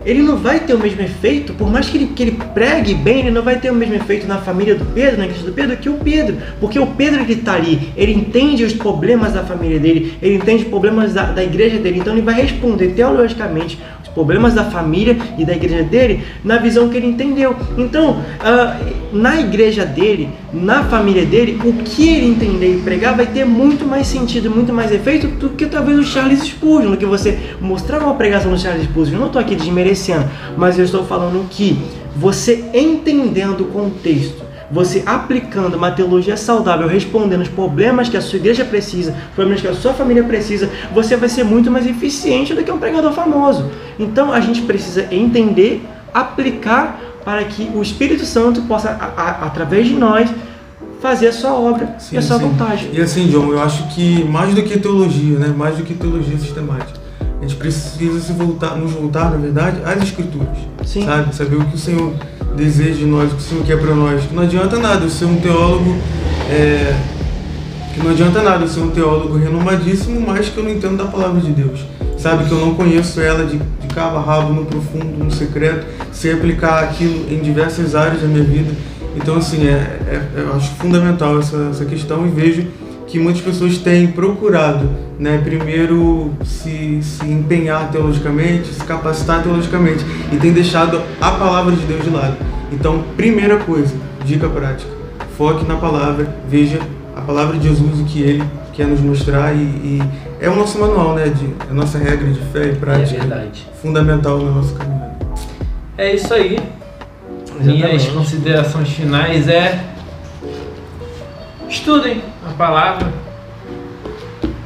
ele 0.04 0.22
não 0.22 0.36
vai 0.36 0.60
ter 0.60 0.74
o 0.74 0.78
mesmo 0.78 1.00
efeito, 1.02 1.52
por 1.54 1.70
mais 1.70 1.88
que 1.88 1.98
ele, 1.98 2.06
que 2.06 2.22
ele 2.22 2.38
pregue 2.54 2.94
bem, 2.94 3.20
ele 3.20 3.30
não 3.30 3.42
vai 3.42 3.58
ter 3.58 3.70
o 3.70 3.74
mesmo 3.74 3.94
efeito 3.94 4.26
na 4.26 4.38
família 4.38 4.74
do 4.74 4.84
Pedro, 4.86 5.18
na 5.18 5.24
igreja 5.24 5.44
do 5.44 5.52
Pedro, 5.52 5.76
que 5.76 5.88
o 5.88 5.94
Pedro. 5.94 6.36
Porque 6.60 6.78
o 6.78 6.86
Pedro 6.86 7.22
ele 7.22 7.36
tá 7.36 7.54
ali, 7.54 7.92
ele 7.96 8.12
entende 8.12 8.64
os 8.64 8.72
problemas 8.72 9.32
da 9.32 9.42
família 9.42 9.78
dele, 9.78 10.14
ele 10.22 10.36
entende 10.36 10.64
os 10.64 10.68
problemas 10.68 11.12
da, 11.12 11.32
da 11.32 11.42
igreja 11.42 11.78
dele, 11.78 11.98
então 11.98 12.12
ele 12.12 12.22
vai 12.22 12.34
responder 12.34 12.88
teologicamente 12.88 13.78
problemas 14.18 14.52
da 14.52 14.64
família 14.64 15.16
e 15.38 15.44
da 15.44 15.54
igreja 15.54 15.84
dele 15.84 16.24
na 16.42 16.56
visão 16.56 16.88
que 16.88 16.96
ele 16.96 17.06
entendeu. 17.06 17.54
Então, 17.76 18.18
uh, 18.18 19.16
na 19.16 19.40
igreja 19.40 19.86
dele, 19.86 20.28
na 20.52 20.84
família 20.84 21.26
dele, 21.26 21.60
o 21.64 21.72
que 21.72 22.08
ele 22.08 22.26
entender 22.26 22.76
e 22.76 22.80
pregar 22.80 23.14
vai 23.14 23.26
ter 23.26 23.44
muito 23.44 23.84
mais 23.84 24.06
sentido, 24.06 24.50
muito 24.50 24.72
mais 24.72 24.90
efeito 24.90 25.26
do 25.26 25.50
que 25.50 25.66
talvez 25.66 25.98
o 25.98 26.04
Charles 26.04 26.40
Spurgeon, 26.40 26.92
do 26.92 26.96
que 26.96 27.04
você 27.04 27.38
mostrar 27.60 28.02
uma 28.02 28.14
pregação 28.14 28.50
do 28.50 28.58
Charles 28.58 28.84
Spurgeon. 28.84 29.14
Eu 29.14 29.20
não 29.20 29.26
estou 29.26 29.40
aqui 29.40 29.54
desmerecendo, 29.54 30.24
mas 30.56 30.78
eu 30.78 30.84
estou 30.84 31.04
falando 31.04 31.46
que 31.50 31.78
você 32.16 32.64
entendendo 32.72 33.62
o 33.62 33.66
contexto 33.66 34.48
você 34.70 35.02
aplicando 35.06 35.76
uma 35.76 35.90
teologia 35.90 36.36
saudável, 36.36 36.86
respondendo 36.86 37.40
os 37.40 37.48
problemas 37.48 38.08
que 38.08 38.16
a 38.16 38.20
sua 38.20 38.38
igreja 38.38 38.64
precisa, 38.64 39.12
os 39.12 39.34
problemas 39.34 39.60
que 39.62 39.68
a 39.68 39.74
sua 39.74 39.94
família 39.94 40.22
precisa, 40.24 40.70
você 40.92 41.16
vai 41.16 41.28
ser 41.28 41.44
muito 41.44 41.70
mais 41.70 41.86
eficiente 41.86 42.54
do 42.54 42.62
que 42.62 42.70
um 42.70 42.78
pregador 42.78 43.12
famoso. 43.12 43.70
Então 43.98 44.32
a 44.32 44.40
gente 44.40 44.62
precisa 44.62 45.08
entender, 45.10 45.82
aplicar 46.12 47.00
para 47.28 47.44
que 47.44 47.70
o 47.74 47.82
Espírito 47.82 48.24
Santo 48.24 48.62
possa, 48.62 48.88
a, 48.88 49.04
a, 49.04 49.30
através 49.48 49.86
de 49.86 49.92
nós, 49.92 50.30
fazer 50.98 51.28
a 51.28 51.32
sua 51.34 51.52
obra 51.52 51.96
sim, 51.98 52.14
e 52.14 52.18
a 52.18 52.22
sua 52.22 52.38
sim. 52.38 52.48
vontade. 52.48 52.88
E 52.90 53.02
assim, 53.02 53.28
John, 53.28 53.52
eu 53.52 53.60
acho 53.60 53.86
que 53.88 54.24
mais 54.24 54.54
do 54.54 54.62
que 54.62 54.78
teologia, 54.78 55.38
né, 55.38 55.52
mais 55.54 55.76
do 55.76 55.82
que 55.82 55.92
teologia 55.92 56.38
sistemática, 56.38 56.98
a 57.20 57.42
gente 57.42 57.56
precisa 57.56 58.18
se 58.18 58.32
voltar, 58.32 58.76
nos 58.76 58.92
voltar, 58.92 59.30
na 59.30 59.36
verdade, 59.36 59.82
às 59.84 60.02
Escrituras. 60.02 60.56
Sim. 60.86 61.04
Sabe? 61.04 61.36
Saber 61.36 61.56
o 61.56 61.64
que 61.66 61.74
o 61.74 61.78
Senhor 61.78 62.14
deseja 62.56 62.94
de 62.94 63.04
nós, 63.04 63.30
o 63.30 63.36
que 63.36 63.42
o 63.42 63.44
Senhor 63.44 63.64
quer 63.66 63.78
para 63.78 63.94
nós. 63.94 64.22
Não 64.32 64.44
adianta 64.44 64.78
nada 64.78 65.04
eu 65.04 65.10
ser 65.10 65.26
um 65.26 65.36
teólogo. 65.38 65.98
É, 66.50 66.98
que 67.92 68.00
não 68.02 68.10
adianta 68.10 68.40
nada 68.40 68.64
eu 68.64 68.68
ser 68.68 68.80
um 68.80 68.90
teólogo 68.90 69.36
renomadíssimo, 69.36 70.18
mas 70.18 70.48
que 70.48 70.56
eu 70.56 70.64
não 70.64 70.70
entendo 70.70 70.96
da 70.96 71.04
palavra 71.04 71.42
de 71.42 71.50
Deus. 71.52 71.80
Sabe? 72.18 72.44
Que 72.44 72.52
eu 72.52 72.58
não 72.58 72.74
conheço 72.74 73.20
ela 73.20 73.44
de, 73.44 73.58
de 73.58 73.86
cabo 73.94 74.18
a 74.18 74.20
rabo, 74.20 74.52
no 74.52 74.66
profundo, 74.66 75.24
no 75.24 75.30
secreto, 75.30 75.86
sei 76.12 76.32
aplicar 76.32 76.82
aquilo 76.82 77.32
em 77.32 77.40
diversas 77.40 77.94
áreas 77.94 78.20
da 78.20 78.26
minha 78.26 78.44
vida. 78.44 78.72
Então, 79.16 79.36
assim, 79.36 79.66
é, 79.66 79.98
é, 80.06 80.22
eu 80.36 80.54
acho 80.54 80.74
fundamental 80.74 81.38
essa, 81.38 81.68
essa 81.70 81.84
questão 81.84 82.26
e 82.26 82.30
vejo 82.30 82.66
que 83.08 83.18
muitas 83.18 83.40
pessoas 83.40 83.78
têm 83.78 84.06
procurado, 84.08 84.88
né, 85.18 85.40
primeiro 85.42 86.30
se, 86.44 87.00
se 87.02 87.24
empenhar 87.24 87.90
teologicamente, 87.90 88.68
se 88.68 88.84
capacitar 88.84 89.42
teologicamente 89.42 90.04
e 90.30 90.36
tem 90.36 90.52
deixado 90.52 91.00
a 91.20 91.30
palavra 91.32 91.74
de 91.74 91.84
Deus 91.86 92.04
de 92.04 92.10
lado. 92.10 92.36
Então, 92.70 93.02
primeira 93.16 93.56
coisa, 93.56 93.94
dica 94.24 94.46
prática, 94.48 94.90
foque 95.38 95.64
na 95.66 95.76
palavra, 95.76 96.28
veja 96.48 96.78
a 97.16 97.22
palavra 97.22 97.56
de 97.56 97.68
Jesus 97.68 97.98
o 97.98 98.04
que 98.04 98.20
ele 98.20 98.44
quer 98.78 98.86
nos 98.86 99.00
mostrar 99.00 99.52
e, 99.56 99.58
e 99.58 100.02
é 100.40 100.48
o 100.48 100.54
nosso 100.54 100.78
manual, 100.78 101.16
né, 101.16 101.28
de, 101.28 101.52
a 101.68 101.74
nossa 101.74 101.98
regra 101.98 102.30
de 102.30 102.38
fé 102.52 102.68
e 102.68 102.76
prática, 102.76 103.16
é 103.16 103.26
verdade. 103.26 103.66
fundamental 103.82 104.38
no 104.38 104.54
nosso 104.54 104.72
caminho. 104.76 105.02
É 105.98 106.14
isso 106.14 106.32
aí. 106.32 106.60
Exatamente. 107.60 107.86
Minhas 107.86 108.06
considerações 108.06 108.88
finais 108.90 109.48
é 109.48 109.84
estudem 111.68 112.22
a 112.48 112.52
palavra 112.52 113.12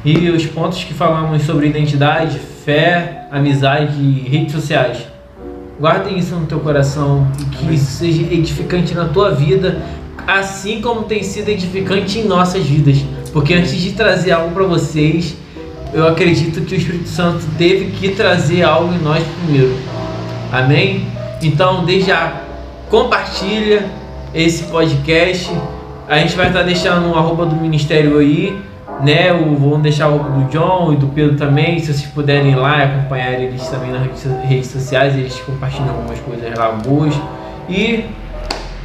e 0.05 0.29
os 0.29 0.45
pontos 0.45 0.83
que 0.83 0.93
falamos 0.93 1.41
sobre 1.41 1.65
identidade, 1.65 2.37
fé, 2.37 3.25
amizade 3.31 3.99
e 3.99 4.29
redes 4.29 4.53
sociais. 4.53 5.07
Guardem 5.79 6.19
isso 6.19 6.35
no 6.35 6.45
teu 6.45 6.59
coração 6.59 7.27
e 7.39 7.45
que 7.45 7.73
isso 7.73 7.91
seja 7.93 8.21
edificante 8.21 8.93
na 8.93 9.05
tua 9.05 9.31
vida, 9.31 9.81
assim 10.27 10.81
como 10.81 11.01
tem 11.01 11.23
sido 11.23 11.49
edificante 11.49 12.19
em 12.19 12.27
nossas 12.27 12.63
vidas. 12.63 13.03
Porque 13.33 13.53
antes 13.53 13.75
de 13.75 13.91
trazer 13.91 14.31
algo 14.31 14.53
para 14.53 14.63
vocês, 14.63 15.35
eu 15.91 16.07
acredito 16.07 16.61
que 16.61 16.75
o 16.75 16.77
Espírito 16.77 17.09
Santo 17.09 17.43
teve 17.57 17.91
que 17.91 18.09
trazer 18.09 18.63
algo 18.63 18.93
em 18.93 18.99
nós 18.99 19.23
primeiro. 19.43 19.75
Amém? 20.51 21.05
Então, 21.41 21.83
desde 21.83 22.09
já, 22.09 22.43
compartilha 22.89 23.89
esse 24.33 24.63
podcast 24.65 25.51
a 26.07 26.17
gente 26.17 26.35
vai 26.35 26.47
estar 26.47 26.63
deixando 26.63 27.11
o 27.11 27.17
arroba 27.17 27.45
do 27.45 27.55
ministério 27.55 28.17
aí, 28.19 28.59
né? 29.01 29.31
O, 29.31 29.55
vamos 29.55 29.81
deixar 29.81 30.09
o 30.09 30.19
do 30.19 30.49
John 30.49 30.93
e 30.93 30.97
do 30.97 31.07
Pedro 31.07 31.37
também, 31.37 31.79
se 31.79 31.87
vocês 31.87 32.05
puderem 32.07 32.51
ir 32.51 32.55
lá 32.55 32.79
e 32.79 32.83
acompanhar 32.83 33.33
eles 33.33 33.65
também 33.67 33.91
nas 33.91 34.03
redes 34.43 34.67
sociais, 34.67 35.15
eles 35.15 35.39
compartilham 35.39 35.89
algumas 35.89 36.19
coisas 36.19 36.57
lá 36.57 36.71
boas. 36.71 37.13
E 37.69 38.05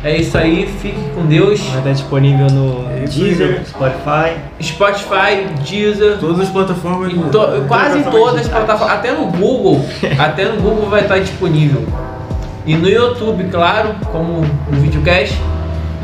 é 0.04 0.16
isso 0.16 0.38
aí, 0.38 0.66
fique 0.80 1.00
com 1.12 1.26
Deus. 1.26 1.60
Vai 1.60 1.78
estar 1.78 1.92
disponível 1.92 2.46
no 2.46 2.88
é 2.88 3.00
Deezer, 3.00 3.62
Spotify. 3.66 4.36
Spotify, 4.62 5.46
Deezer. 5.68 6.18
Todas 6.18 6.40
as 6.40 6.48
plataformas. 6.50 7.12
To, 7.32 7.64
quase 7.66 8.04
todas 8.04 8.42
as 8.42 8.48
plataformas. 8.48 8.94
Até 8.94 9.12
no 9.12 9.26
Google. 9.26 9.84
até 10.18 10.44
no 10.44 10.60
Google 10.62 10.88
vai 10.88 11.02
estar 11.02 11.18
disponível. 11.18 11.84
E 12.64 12.76
no 12.76 12.88
YouTube, 12.88 13.44
claro, 13.50 13.96
como 14.12 14.40
um 14.40 14.80
videocast. 14.80 15.36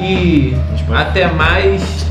E 0.01 0.57
até 0.93 1.31
mais. 1.31 2.05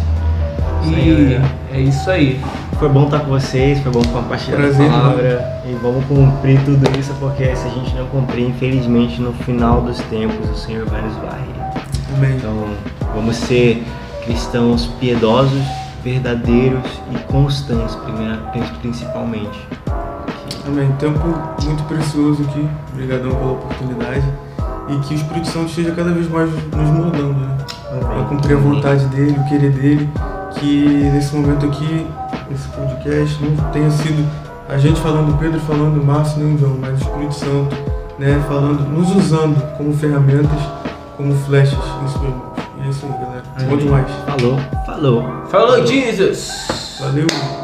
E 0.85 1.37
é 1.73 1.79
isso 1.79 2.09
aí. 2.09 2.39
Foi 2.79 2.89
bom 2.89 3.05
estar 3.05 3.19
com 3.19 3.27
vocês, 3.27 3.79
foi 3.79 3.91
bom 3.91 4.01
compartilhar 4.03 4.57
Prazer, 4.57 4.89
a 4.89 4.91
palavra. 4.91 5.61
E 5.65 5.73
vamos 5.81 6.05
cumprir 6.05 6.59
tudo 6.63 6.99
isso, 6.99 7.13
porque 7.19 7.55
se 7.55 7.67
a 7.67 7.69
gente 7.69 7.95
não 7.95 8.05
cumprir, 8.07 8.47
infelizmente, 8.47 9.21
no 9.21 9.33
final 9.33 9.81
dos 9.81 9.99
tempos, 10.03 10.49
o 10.49 10.55
Senhor 10.55 10.85
vai 10.85 11.01
nos 11.01 11.15
varrer. 11.17 11.62
Amém. 12.15 12.35
Então, 12.37 12.65
vamos 13.13 13.35
ser 13.35 13.83
cristãos 14.23 14.87
piedosos, 14.99 15.61
verdadeiros 16.03 16.83
e 17.11 17.17
constantes, 17.31 17.97
principalmente. 18.81 19.59
Amém. 20.67 20.91
Tempo 20.99 21.19
muito 21.63 21.83
precioso 21.83 22.43
aqui. 22.43 22.67
Obrigadão 22.93 23.31
pela 23.31 23.51
oportunidade 23.51 24.23
e 24.89 24.99
que 24.99 25.13
o 25.13 25.17
Espírito 25.17 25.47
Santo 25.47 25.67
esteja 25.67 25.91
cada 25.91 26.11
vez 26.11 26.29
mais 26.29 26.49
nos 26.51 26.89
moldando, 26.89 27.33
né? 27.33 27.57
Para 27.99 28.23
cumprir 28.25 28.57
a 28.57 28.59
vontade 28.59 29.05
dele, 29.07 29.37
o 29.39 29.47
querer 29.47 29.71
dele, 29.71 30.09
que 30.55 30.85
nesse 31.13 31.35
momento 31.35 31.65
aqui, 31.65 32.07
esse 32.51 32.67
podcast, 32.69 33.43
não 33.43 33.55
tenha 33.71 33.89
sido 33.91 34.27
a 34.67 34.77
gente 34.77 34.99
falando 34.99 35.37
Pedro, 35.37 35.59
falando 35.61 36.03
Márcio, 36.03 36.43
nem 36.43 36.57
João, 36.57 36.77
mas 36.79 36.99
o 37.01 37.03
Espírito 37.03 37.33
Santo, 37.33 37.75
né, 38.17 38.43
falando, 38.47 38.81
nos 38.89 39.15
usando 39.15 39.61
como 39.77 39.93
ferramentas, 39.93 40.59
como 41.17 41.35
flechas 41.45 41.73
em 41.73 42.07
suas 42.07 42.23
mãos. 42.23 42.43
E 42.77 42.81
é 42.81 42.89
isso 42.89 43.05
aí, 43.05 43.11
galera. 43.11 43.43
Muito 43.67 43.85
mais. 43.85 44.11
Falou. 44.25 44.59
Falou. 44.85 45.45
Falou, 45.49 45.85
Jesus! 45.85 46.97
Valeu! 46.99 47.62